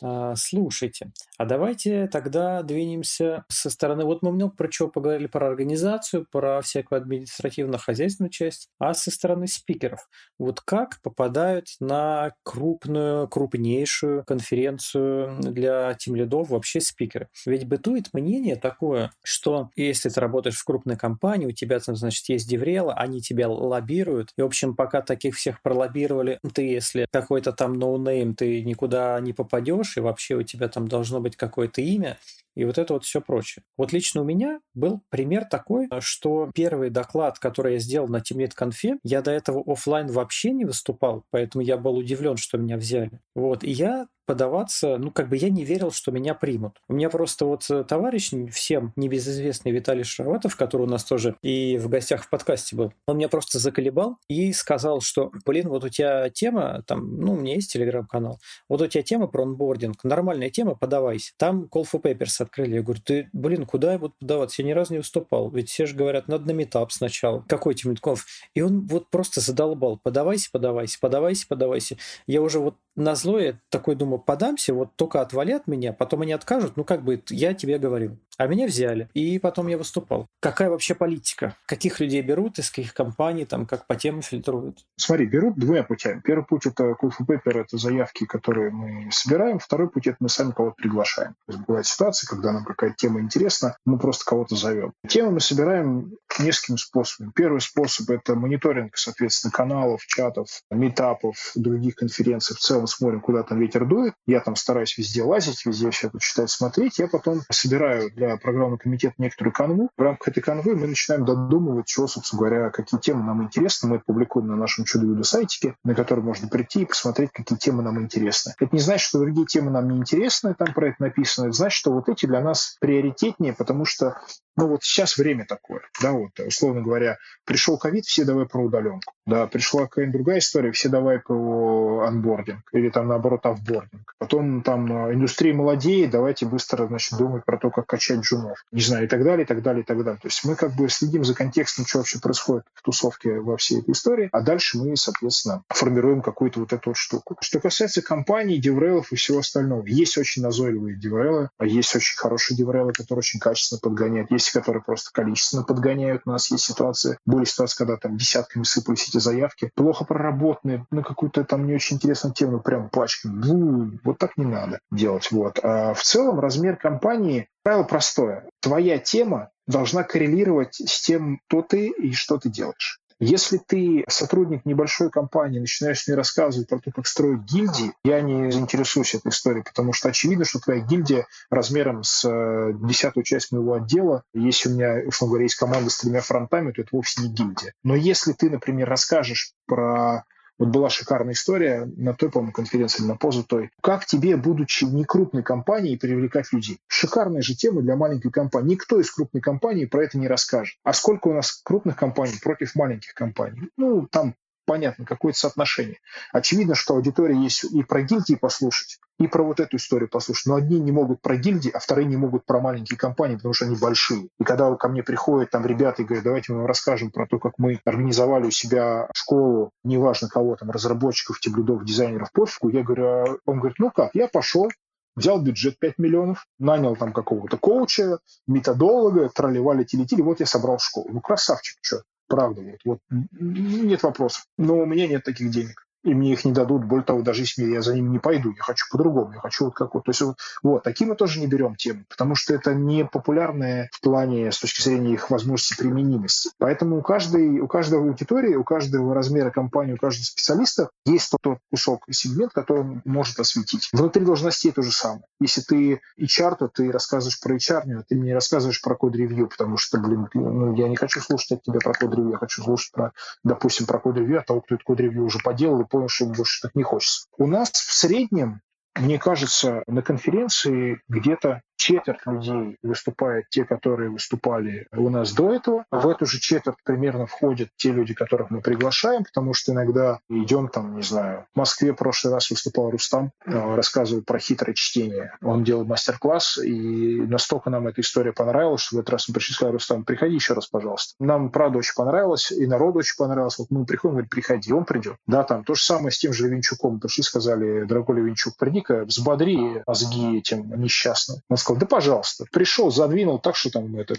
А, 0.00 0.34
слушайте, 0.36 1.12
а 1.38 1.44
давайте 1.44 2.08
тогда 2.08 2.62
двинемся 2.62 3.44
со 3.48 3.70
стороны... 3.70 4.04
Вот 4.04 4.22
мы 4.22 4.32
много 4.32 4.54
про 4.54 4.70
что 4.70 4.88
поговорили, 4.88 5.28
про 5.28 5.46
организацию, 5.46 6.26
про 6.30 6.60
всякую 6.62 7.00
административно-хозяйственную 7.00 8.30
часть, 8.30 8.68
а 8.80 8.92
со 8.92 9.12
стороны 9.12 9.46
спикеров. 9.46 10.08
Вот 10.38 10.60
как 10.60 11.00
попадают 11.02 11.68
на 11.78 12.32
крупную, 12.42 13.28
крупнейшую 13.28 14.24
конференцию 14.24 15.36
для 15.40 15.94
тимлидов 15.94 16.50
вообще 16.50 16.80
спикеры? 16.80 17.28
Ведь 17.46 17.66
бытует 17.68 18.12
мнение 18.12 18.56
такое, 18.56 19.12
что 19.22 19.70
если 19.76 20.08
ты 20.08 20.20
работаешь 20.20 20.58
в 20.58 20.64
крупной 20.64 20.96
компании, 20.96 21.46
у 21.46 21.52
тебя 21.52 21.78
там, 21.78 21.94
значит, 21.94 22.28
есть 22.28 22.48
DevRel'а, 22.48 22.94
они 22.94 23.20
тебя 23.20 23.48
лоббируют, 23.48 24.30
и, 24.36 24.42
в 24.42 24.46
общем, 24.46 24.74
пока 24.74 25.02
таких 25.02 25.36
всех 25.36 25.62
пролоббировали, 25.62 26.40
ты, 26.52 26.62
если 26.62 27.06
какой-то 27.12 27.52
там 27.52 27.74
ноунейм, 27.74 28.34
ты 28.34 28.64
никуда 28.64 29.20
не 29.20 29.32
попадешь, 29.32 29.96
и 29.96 30.00
вообще 30.00 30.34
у 30.34 30.42
тебя 30.42 30.68
там 30.68 30.88
должно 30.88 31.20
быть 31.20 31.27
какое-то 31.36 31.80
имя, 31.80 32.18
и 32.54 32.64
вот 32.64 32.76
это 32.76 32.94
вот 32.94 33.04
все 33.04 33.20
прочее. 33.20 33.64
Вот 33.76 33.92
лично 33.92 34.22
у 34.22 34.24
меня 34.24 34.60
был 34.74 35.00
пример 35.10 35.44
такой, 35.44 35.88
что 36.00 36.50
первый 36.52 36.90
доклад, 36.90 37.38
который 37.38 37.74
я 37.74 37.78
сделал 37.78 38.08
на 38.08 38.16
Teamlead 38.16 38.52
конфе, 38.54 38.98
я 39.04 39.22
до 39.22 39.30
этого 39.30 39.62
офлайн 39.64 40.08
вообще 40.08 40.50
не 40.50 40.64
выступал, 40.64 41.24
поэтому 41.30 41.62
я 41.62 41.76
был 41.76 41.96
удивлен, 41.96 42.36
что 42.36 42.58
меня 42.58 42.76
взяли. 42.76 43.20
Вот, 43.36 43.62
и 43.62 43.70
я 43.70 44.08
подаваться, 44.28 44.98
ну, 44.98 45.10
как 45.10 45.30
бы 45.30 45.38
я 45.38 45.48
не 45.48 45.64
верил, 45.64 45.90
что 45.90 46.12
меня 46.12 46.34
примут. 46.34 46.82
У 46.86 46.92
меня 46.92 47.08
просто 47.08 47.46
вот 47.46 47.64
э, 47.70 47.82
товарищ, 47.82 48.30
всем 48.52 48.92
небезызвестный 48.94 49.72
Виталий 49.72 50.04
Шароватов, 50.04 50.54
который 50.54 50.82
у 50.82 50.86
нас 50.86 51.02
тоже 51.02 51.34
и 51.40 51.78
в 51.78 51.88
гостях 51.88 52.24
в 52.24 52.28
подкасте 52.28 52.76
был, 52.76 52.92
он 53.06 53.16
меня 53.16 53.30
просто 53.30 53.58
заколебал 53.58 54.18
и 54.28 54.52
сказал, 54.52 55.00
что, 55.00 55.32
блин, 55.46 55.70
вот 55.70 55.84
у 55.84 55.88
тебя 55.88 56.28
тема, 56.28 56.82
там, 56.86 57.18
ну, 57.18 57.32
у 57.32 57.36
меня 57.36 57.54
есть 57.54 57.72
телеграм-канал, 57.72 58.38
вот 58.68 58.82
у 58.82 58.86
тебя 58.86 59.02
тема 59.02 59.28
про 59.28 59.44
онбординг, 59.44 60.04
нормальная 60.04 60.50
тема, 60.50 60.74
подавайся. 60.74 61.32
Там 61.38 61.64
Call 61.64 61.86
for 61.90 62.02
Papers 62.02 62.42
открыли. 62.42 62.74
Я 62.74 62.82
говорю, 62.82 63.00
ты, 63.02 63.30
блин, 63.32 63.64
куда 63.64 63.92
я 63.92 63.98
буду 63.98 64.12
подаваться? 64.20 64.60
Я 64.60 64.68
ни 64.68 64.72
разу 64.72 64.92
не 64.92 64.98
выступал. 64.98 65.50
Ведь 65.50 65.70
все 65.70 65.86
же 65.86 65.96
говорят, 65.96 66.28
надо 66.28 66.48
на 66.48 66.50
метап 66.50 66.92
сначала. 66.92 67.46
Какой 67.48 67.74
Тимитков? 67.74 68.26
И 68.54 68.60
он 68.60 68.86
вот 68.86 69.08
просто 69.08 69.40
задолбал. 69.40 69.98
Подавайся, 70.02 70.50
подавайся, 70.52 70.98
подавайся, 71.00 71.46
подавайся. 71.48 71.96
Я 72.26 72.42
уже 72.42 72.58
вот 72.58 72.74
на 72.98 73.14
зло 73.14 73.38
я 73.38 73.58
такой 73.70 73.94
думаю, 73.94 74.18
подамся, 74.18 74.74
вот 74.74 74.96
только 74.96 75.20
отвали 75.20 75.52
от 75.52 75.66
меня, 75.66 75.92
потом 75.92 76.22
они 76.22 76.32
откажут, 76.32 76.76
ну 76.76 76.84
как 76.84 77.02
бы 77.02 77.22
я 77.30 77.54
тебе 77.54 77.78
говорил. 77.78 78.18
А 78.38 78.46
меня 78.46 78.66
взяли, 78.68 79.08
и 79.14 79.40
потом 79.40 79.66
я 79.66 79.76
выступал. 79.76 80.28
Какая 80.40 80.70
вообще 80.70 80.94
политика? 80.94 81.56
Каких 81.66 81.98
людей 81.98 82.22
берут, 82.22 82.60
из 82.60 82.70
каких 82.70 82.94
компаний, 82.94 83.44
там, 83.44 83.66
как 83.66 83.88
по 83.88 83.96
темам 83.96 84.22
фильтруют? 84.22 84.86
Смотри, 84.96 85.26
берут 85.26 85.58
двумя 85.58 85.82
путями. 85.82 86.20
Первый 86.24 86.44
путь– 86.44 86.66
это 86.66 86.94
for 87.02 87.10
paper, 87.26 87.62
это 87.62 87.78
заявки, 87.78 88.26
которые 88.26 88.70
мы 88.70 89.10
собираем. 89.10 89.58
Второй 89.58 89.90
путь– 89.90 90.06
это 90.06 90.18
мы 90.20 90.28
сами 90.28 90.52
кого-то 90.52 90.76
приглашаем. 90.76 91.34
То 91.46 91.52
есть 91.52 91.66
бывает 91.66 91.86
ситуация, 91.86 92.28
когда 92.28 92.52
нам 92.52 92.64
какая-то 92.64 92.94
тема 92.96 93.20
интересна, 93.20 93.76
мы 93.84 93.98
просто 93.98 94.24
кого-то 94.24 94.54
зовем. 94.54 94.92
Темы 95.08 95.32
мы 95.32 95.40
собираем 95.40 96.12
несколькими 96.38 96.76
способами. 96.76 97.32
Первый 97.34 97.60
способ– 97.60 98.08
это 98.10 98.36
мониторинг, 98.36 98.96
соответственно, 98.96 99.50
каналов, 99.50 100.06
чатов, 100.06 100.46
метапов, 100.70 101.50
других 101.56 101.96
конференций. 101.96 102.54
В 102.54 102.60
целом 102.60 102.86
смотрим, 102.88 103.20
куда 103.20 103.42
там 103.42 103.60
ветер 103.60 103.86
дует. 103.86 104.14
Я 104.26 104.40
там 104.40 104.56
стараюсь 104.56 104.96
везде 104.98 105.22
лазить, 105.22 105.64
везде 105.64 105.90
все 105.90 106.08
это 106.08 106.18
читать, 106.18 106.50
смотреть. 106.50 106.98
Я 106.98 107.08
потом 107.08 107.42
собираю 107.50 108.10
для 108.12 108.36
программного 108.36 108.78
комитета 108.78 109.14
некоторую 109.18 109.52
канву. 109.52 109.90
В 109.96 110.02
рамках 110.02 110.28
этой 110.28 110.40
канвы 110.40 110.74
мы 110.74 110.86
начинаем 110.86 111.24
додумывать, 111.24 111.88
что, 111.88 112.06
собственно 112.06 112.40
говоря, 112.40 112.70
какие 112.70 113.00
темы 113.00 113.24
нам 113.24 113.42
интересны. 113.42 113.88
Мы 113.88 113.96
это 113.96 114.04
публикуем 114.06 114.48
на 114.48 114.56
нашем 114.56 114.84
чудо 114.84 115.22
сайтике, 115.22 115.76
на 115.84 115.94
который 115.94 116.24
можно 116.24 116.48
прийти 116.48 116.82
и 116.82 116.86
посмотреть, 116.86 117.30
какие 117.32 117.58
темы 117.58 117.82
нам 117.82 118.00
интересны. 118.00 118.54
Это 118.58 118.74
не 118.74 118.80
значит, 118.80 119.06
что 119.06 119.18
другие 119.18 119.46
темы 119.46 119.70
нам 119.70 119.88
не 119.88 119.98
интересны, 119.98 120.54
там 120.54 120.72
про 120.74 120.88
это 120.88 120.96
написано. 121.00 121.46
Это 121.46 121.56
значит, 121.56 121.78
что 121.78 121.92
вот 121.92 122.08
эти 122.08 122.26
для 122.26 122.40
нас 122.40 122.76
приоритетнее, 122.80 123.52
потому 123.52 123.84
что 123.84 124.20
Ну 124.58 124.66
вот 124.66 124.82
сейчас 124.82 125.16
время 125.16 125.46
такое, 125.46 125.82
да, 126.02 126.10
вот, 126.10 126.32
условно 126.40 126.82
говоря, 126.82 127.18
пришел 127.44 127.78
ковид, 127.78 128.06
все 128.06 128.24
давай 128.24 128.44
про 128.44 128.60
удаленку, 128.60 129.14
да, 129.24 129.46
пришла 129.46 129.82
какая-нибудь 129.82 130.14
другая 130.14 130.38
история, 130.40 130.72
все 130.72 130.88
давай 130.88 131.20
про 131.20 132.00
анбординг, 132.08 132.62
или 132.72 132.90
там 132.90 133.06
наоборот 133.06 133.46
офбординг. 133.46 134.16
Потом 134.18 134.62
там 134.62 135.10
э, 135.10 135.14
индустрия 135.14 135.54
молодеет, 135.54 136.10
давайте 136.10 136.44
быстро, 136.44 136.88
значит, 136.88 137.16
думать 137.16 137.44
про 137.44 137.56
то, 137.56 137.70
как 137.70 137.86
качать 137.86 138.18
джунов, 138.18 138.64
не 138.72 138.80
знаю, 138.80 139.04
и 139.04 139.06
так 139.06 139.22
далее, 139.22 139.44
и 139.44 139.46
так 139.46 139.62
далее, 139.62 139.84
и 139.84 139.86
так 139.86 140.02
далее. 140.02 140.18
То 140.20 140.26
есть 140.26 140.44
мы 140.44 140.56
как 140.56 140.74
бы 140.74 140.88
следим 140.88 141.22
за 141.22 141.36
контекстом, 141.36 141.86
что 141.86 141.98
вообще 141.98 142.18
происходит 142.18 142.64
в 142.74 142.82
тусовке 142.82 143.38
во 143.38 143.56
всей 143.58 143.78
этой 143.78 143.92
истории, 143.92 144.28
а 144.32 144.40
дальше 144.40 144.76
мы, 144.76 144.96
соответственно, 144.96 145.62
формируем 145.68 146.20
какую-то 146.20 146.58
вот 146.58 146.72
эту 146.72 146.94
штуку. 146.94 147.36
Что 147.40 147.60
касается 147.60 148.02
компаний, 148.02 148.58
деврелов 148.58 149.12
и 149.12 149.16
всего 149.16 149.38
остального, 149.38 149.86
есть 149.86 150.18
очень 150.18 150.42
назойливые 150.42 150.96
деврелы, 150.96 151.50
а 151.58 151.64
есть 151.64 151.94
очень 151.94 152.18
хорошие 152.18 152.56
деврелы, 152.56 152.92
которые 152.92 153.20
очень 153.20 153.38
качественно 153.38 153.78
подгоняют, 153.80 154.32
есть 154.32 154.47
есть, 154.48 154.52
которые 154.52 154.82
просто 154.82 155.10
количественно 155.12 155.62
подгоняют. 155.62 156.26
Нас 156.26 156.50
есть 156.50 156.64
ситуации, 156.64 157.18
были 157.26 157.44
ситуации, 157.44 157.76
когда 157.78 157.96
там 157.96 158.16
десятками 158.16 158.64
сыпались 158.64 159.08
эти 159.08 159.18
заявки, 159.18 159.70
плохо 159.74 160.04
проработанные, 160.04 160.86
на 160.90 161.02
какую-то 161.02 161.44
там 161.44 161.66
не 161.66 161.74
очень 161.74 161.96
интересную 161.96 162.34
тему, 162.34 162.60
прям 162.60 162.88
пачками. 162.88 163.98
Вот 164.04 164.18
так 164.18 164.36
не 164.36 164.46
надо 164.46 164.80
делать. 164.90 165.30
Вот. 165.30 165.58
А 165.62 165.94
в 165.94 166.02
целом 166.02 166.40
размер 166.40 166.76
компании, 166.76 167.48
правило 167.62 167.84
простое. 167.84 168.48
Твоя 168.60 168.98
тема 168.98 169.50
должна 169.66 170.02
коррелировать 170.02 170.76
с 170.76 171.00
тем, 171.00 171.40
кто 171.46 171.62
ты 171.62 171.88
и 171.88 172.12
что 172.12 172.38
ты 172.38 172.48
делаешь. 172.48 173.00
Если 173.20 173.58
ты 173.58 174.04
сотрудник 174.08 174.64
небольшой 174.64 175.10
компании, 175.10 175.58
начинаешь 175.58 176.06
мне 176.06 176.16
рассказывать 176.16 176.68
про 176.68 176.78
то, 176.78 176.92
как 176.92 177.06
строить 177.06 177.40
гильдии, 177.40 177.92
я 178.04 178.20
не 178.20 178.50
заинтересуюсь 178.52 179.14
этой 179.14 179.30
историей, 179.30 179.64
потому 179.64 179.92
что 179.92 180.08
очевидно, 180.08 180.44
что 180.44 180.60
твоя 180.60 180.80
гильдия 180.80 181.26
размером 181.50 182.04
с 182.04 182.24
э, 182.24 182.72
десятую 182.80 183.24
часть 183.24 183.50
моего 183.50 183.74
отдела, 183.74 184.22
если 184.34 184.68
у 184.68 184.72
меня, 184.72 185.02
условно 185.06 185.32
говоря, 185.32 185.44
есть 185.44 185.56
команда 185.56 185.90
с 185.90 185.98
тремя 185.98 186.20
фронтами, 186.20 186.70
то 186.70 186.82
это 186.82 186.90
вовсе 186.92 187.22
не 187.22 187.28
гильдия. 187.28 187.74
Но 187.82 187.96
если 187.96 188.32
ты, 188.32 188.50
например, 188.50 188.88
расскажешь 188.88 189.52
про 189.66 190.24
вот 190.58 190.68
была 190.68 190.90
шикарная 190.90 191.34
история 191.34 191.88
на 191.96 192.14
той, 192.14 192.30
по-моему, 192.30 192.52
конференции 192.52 193.02
на 193.04 193.16
позу 193.16 193.44
той. 193.44 193.70
Как 193.80 194.06
тебе, 194.06 194.36
будучи 194.36 194.84
не 194.84 195.04
крупной 195.04 195.42
компанией, 195.42 195.96
привлекать 195.96 196.52
людей? 196.52 196.78
Шикарная 196.88 197.42
же 197.42 197.54
тема 197.54 197.82
для 197.82 197.96
маленькой 197.96 198.30
компании. 198.30 198.72
Никто 198.72 199.00
из 199.00 199.10
крупной 199.10 199.40
компании 199.40 199.84
про 199.84 200.04
это 200.04 200.18
не 200.18 200.28
расскажет. 200.28 200.76
А 200.82 200.92
сколько 200.92 201.28
у 201.28 201.32
нас 201.32 201.52
крупных 201.52 201.96
компаний 201.96 202.38
против 202.42 202.74
маленьких 202.74 203.14
компаний? 203.14 203.70
Ну, 203.76 204.06
там 204.06 204.34
понятно, 204.68 205.06
какое-то 205.06 205.38
соотношение. 205.38 205.98
Очевидно, 206.30 206.74
что 206.74 206.92
аудитория 206.92 207.34
есть 207.34 207.64
и 207.64 207.82
про 207.82 208.02
гильдии 208.02 208.34
послушать, 208.34 208.98
и 209.18 209.26
про 209.26 209.42
вот 209.42 209.60
эту 209.60 209.78
историю 209.78 210.10
послушать. 210.10 210.44
Но 210.44 210.56
одни 210.56 210.78
не 210.78 210.92
могут 210.92 211.22
про 211.22 211.36
гильдии, 211.36 211.70
а 211.70 211.78
вторые 211.78 212.06
не 212.06 212.18
могут 212.18 212.44
про 212.44 212.60
маленькие 212.60 212.98
компании, 212.98 213.36
потому 213.36 213.54
что 213.54 213.64
они 213.64 213.76
большие. 213.76 214.28
И 214.38 214.44
когда 214.44 214.72
ко 214.76 214.88
мне 214.88 215.02
приходят 215.02 215.50
там 215.50 215.64
ребята 215.64 216.02
и 216.02 216.04
говорят, 216.04 216.24
давайте 216.24 216.52
мы 216.52 216.58
вам 216.58 216.66
расскажем 216.66 217.10
про 217.10 217.26
то, 217.26 217.38
как 217.38 217.54
мы 217.56 217.80
организовали 217.86 218.44
у 218.44 218.50
себя 218.50 219.08
школу, 219.14 219.70
неважно 219.84 220.28
кого 220.28 220.54
там, 220.56 220.70
разработчиков, 220.70 221.40
теблюдов, 221.40 221.86
дизайнеров, 221.86 222.30
пофигу, 222.30 222.68
я 222.68 222.82
говорю, 222.82 223.06
а 223.06 223.24
он 223.46 223.60
говорит, 223.60 223.78
ну 223.78 223.90
как, 223.90 224.10
я 224.14 224.28
пошел, 224.28 224.68
взял 225.16 225.40
бюджет 225.40 225.78
5 225.78 225.96
миллионов, 225.96 226.46
нанял 226.58 226.94
там 226.94 227.14
какого-то 227.14 227.56
коуча, 227.56 228.18
методолога, 228.46 229.30
тролливали 229.30 229.84
телетили, 229.84 230.20
вот 230.20 230.40
я 230.40 230.46
собрал 230.46 230.78
школу. 230.78 231.08
Ну, 231.10 231.22
красавчик, 231.22 231.78
что? 231.80 232.02
Правда, 232.28 232.62
вот, 232.62 232.80
вот 232.84 232.98
нет 233.10 234.02
вопросов. 234.02 234.46
Но 234.56 234.78
у 234.78 234.86
меня 234.86 235.06
нет 235.06 235.24
таких 235.24 235.50
денег 235.50 235.87
и 236.04 236.14
мне 236.14 236.32
их 236.32 236.44
не 236.44 236.52
дадут. 236.52 236.84
Более 236.84 237.04
того, 237.04 237.22
даже 237.22 237.42
если 237.42 237.64
я 237.64 237.82
за 237.82 237.94
ними 237.94 238.08
не 238.08 238.18
пойду, 238.18 238.50
я 238.50 238.62
хочу 238.62 238.86
по-другому, 238.90 239.32
я 239.34 239.40
хочу 239.40 239.66
вот 239.66 239.74
как 239.74 239.94
вот. 239.94 240.04
То 240.04 240.10
есть 240.10 240.20
вот, 240.20 240.36
вот 240.62 240.82
такие 240.82 241.08
мы 241.08 241.16
тоже 241.16 241.40
не 241.40 241.46
берем 241.46 241.76
темы, 241.76 242.04
потому 242.08 242.34
что 242.34 242.54
это 242.54 242.74
не 242.74 243.04
популярное 243.04 243.90
в 243.92 244.00
плане 244.00 244.52
с 244.52 244.58
точки 244.58 244.82
зрения 244.82 245.14
их 245.14 245.30
возможности 245.30 245.76
применимости. 245.76 246.50
Поэтому 246.58 246.98
у 246.98 247.02
каждой, 247.02 247.60
у 247.60 247.66
каждой 247.66 247.98
аудитории, 247.98 248.54
у 248.54 248.64
каждого 248.64 249.14
размера 249.14 249.50
компании, 249.50 249.94
у 249.94 249.98
каждого 249.98 250.24
специалиста 250.24 250.90
есть 251.04 251.30
тот, 251.30 251.40
тот 251.42 251.58
кусок 251.70 252.04
сегмент, 252.10 252.52
который 252.52 252.82
он 252.82 253.02
может 253.04 253.38
осветить. 253.38 253.88
Внутри 253.92 254.24
должностей 254.24 254.72
то 254.72 254.82
же 254.82 254.92
самое. 254.92 255.22
Если 255.40 255.60
ты 255.62 256.00
HR, 256.20 256.56
то 256.58 256.68
ты 256.68 256.90
рассказываешь 256.92 257.40
про 257.40 257.56
HR, 257.56 257.92
а 257.98 258.02
ты 258.08 258.16
мне 258.16 258.34
рассказываешь 258.34 258.80
про 258.80 258.94
код-ревью, 258.94 259.48
потому 259.48 259.76
что, 259.76 259.98
блин, 259.98 260.28
ну, 260.34 260.74
я 260.74 260.88
не 260.88 260.96
хочу 260.96 261.20
слушать 261.20 261.52
от 261.52 261.62
тебя 261.62 261.80
про 261.80 261.92
код-ревью, 261.92 262.32
я 262.32 262.38
хочу 262.38 262.62
слушать 262.62 262.92
про, 262.92 263.12
допустим, 263.44 263.86
про 263.86 263.98
код-ревью 263.98 264.40
от 264.40 264.46
того, 264.46 264.60
кто 264.60 264.74
это 264.76 264.84
код-ревью 264.84 265.24
уже 265.24 265.38
поделал 265.38 265.80
и 265.80 265.87
понял, 265.88 266.08
что 266.08 266.26
больше 266.26 266.60
так 266.62 266.74
не 266.74 266.82
хочется. 266.82 267.26
У 267.36 267.46
нас 267.46 267.70
в 267.70 267.92
среднем 267.92 268.60
мне 268.98 269.18
кажется, 269.18 269.82
на 269.86 270.02
конференции 270.02 271.00
где-то 271.08 271.62
четверть 271.78 272.26
людей 272.26 272.76
выступает 272.82 273.48
те, 273.48 273.64
которые 273.64 274.10
выступали 274.10 274.86
у 274.92 275.08
нас 275.08 275.32
до 275.32 275.54
этого. 275.54 275.84
В 275.90 276.06
эту 276.08 276.26
же 276.26 276.38
четверть 276.40 276.76
примерно 276.84 277.26
входят 277.26 277.70
те 277.76 277.92
люди, 277.92 278.12
которых 278.12 278.50
мы 278.50 278.60
приглашаем, 278.60 279.24
потому 279.24 279.54
что 279.54 279.72
иногда 279.72 280.18
идем 280.28 280.68
там, 280.68 280.96
не 280.96 281.02
знаю, 281.02 281.46
в 281.54 281.58
Москве 281.58 281.92
в 281.92 281.96
прошлый 281.96 282.34
раз 282.34 282.50
выступал 282.50 282.90
Рустам, 282.90 283.30
э, 283.46 283.74
рассказывал 283.74 284.22
про 284.22 284.38
хитрое 284.38 284.74
чтение. 284.74 285.32
Он 285.40 285.64
делал 285.64 285.84
мастер-класс, 285.84 286.58
и 286.58 287.20
настолько 287.22 287.70
нам 287.70 287.86
эта 287.86 288.00
история 288.00 288.32
понравилась, 288.32 288.82
что 288.82 288.96
в 288.96 288.98
этот 288.98 289.10
раз 289.10 289.28
мы 289.28 289.34
пришли 289.34 289.54
сказали, 289.54 289.74
Рустам, 289.74 290.04
приходи 290.04 290.34
еще 290.34 290.54
раз, 290.54 290.66
пожалуйста. 290.66 291.14
Нам, 291.20 291.50
правда, 291.50 291.78
очень 291.78 291.94
понравилось, 291.94 292.50
и 292.50 292.66
народу 292.66 292.98
очень 292.98 293.16
понравилось. 293.16 293.58
Вот 293.58 293.70
мы 293.70 293.86
приходим, 293.86 294.14
говорит, 294.14 294.30
приходи, 294.30 294.72
он 294.72 294.84
придет. 294.84 295.16
Да, 295.26 295.44
там 295.44 295.64
то 295.64 295.74
же 295.74 295.82
самое 295.82 296.10
с 296.10 296.18
тем 296.18 296.32
же 296.32 296.46
Левинчуком. 296.46 296.98
Пришли, 296.98 297.22
сказали, 297.22 297.84
дорогой 297.84 298.16
Левинчук, 298.16 298.56
приди-ка, 298.56 299.04
взбодри 299.04 299.82
мозги 299.86 300.38
этим 300.38 300.68
несчастным. 300.80 301.38
Он 301.48 301.56
сказал, 301.68 301.80
да 301.80 301.86
пожалуйста. 301.86 302.44
Пришел, 302.50 302.90
задвинул 302.90 303.38
так, 303.38 303.56
что 303.56 303.70
там 303.70 303.94
это 303.96 304.14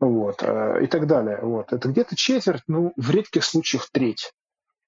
вот, 0.00 0.42
э, 0.42 0.84
и 0.84 0.86
так 0.86 1.06
далее. 1.06 1.38
Вот. 1.42 1.72
Это 1.72 1.88
где-то 1.88 2.16
четверть, 2.16 2.62
ну, 2.68 2.92
в 2.96 3.10
редких 3.10 3.44
случаях 3.44 3.88
треть. 3.92 4.32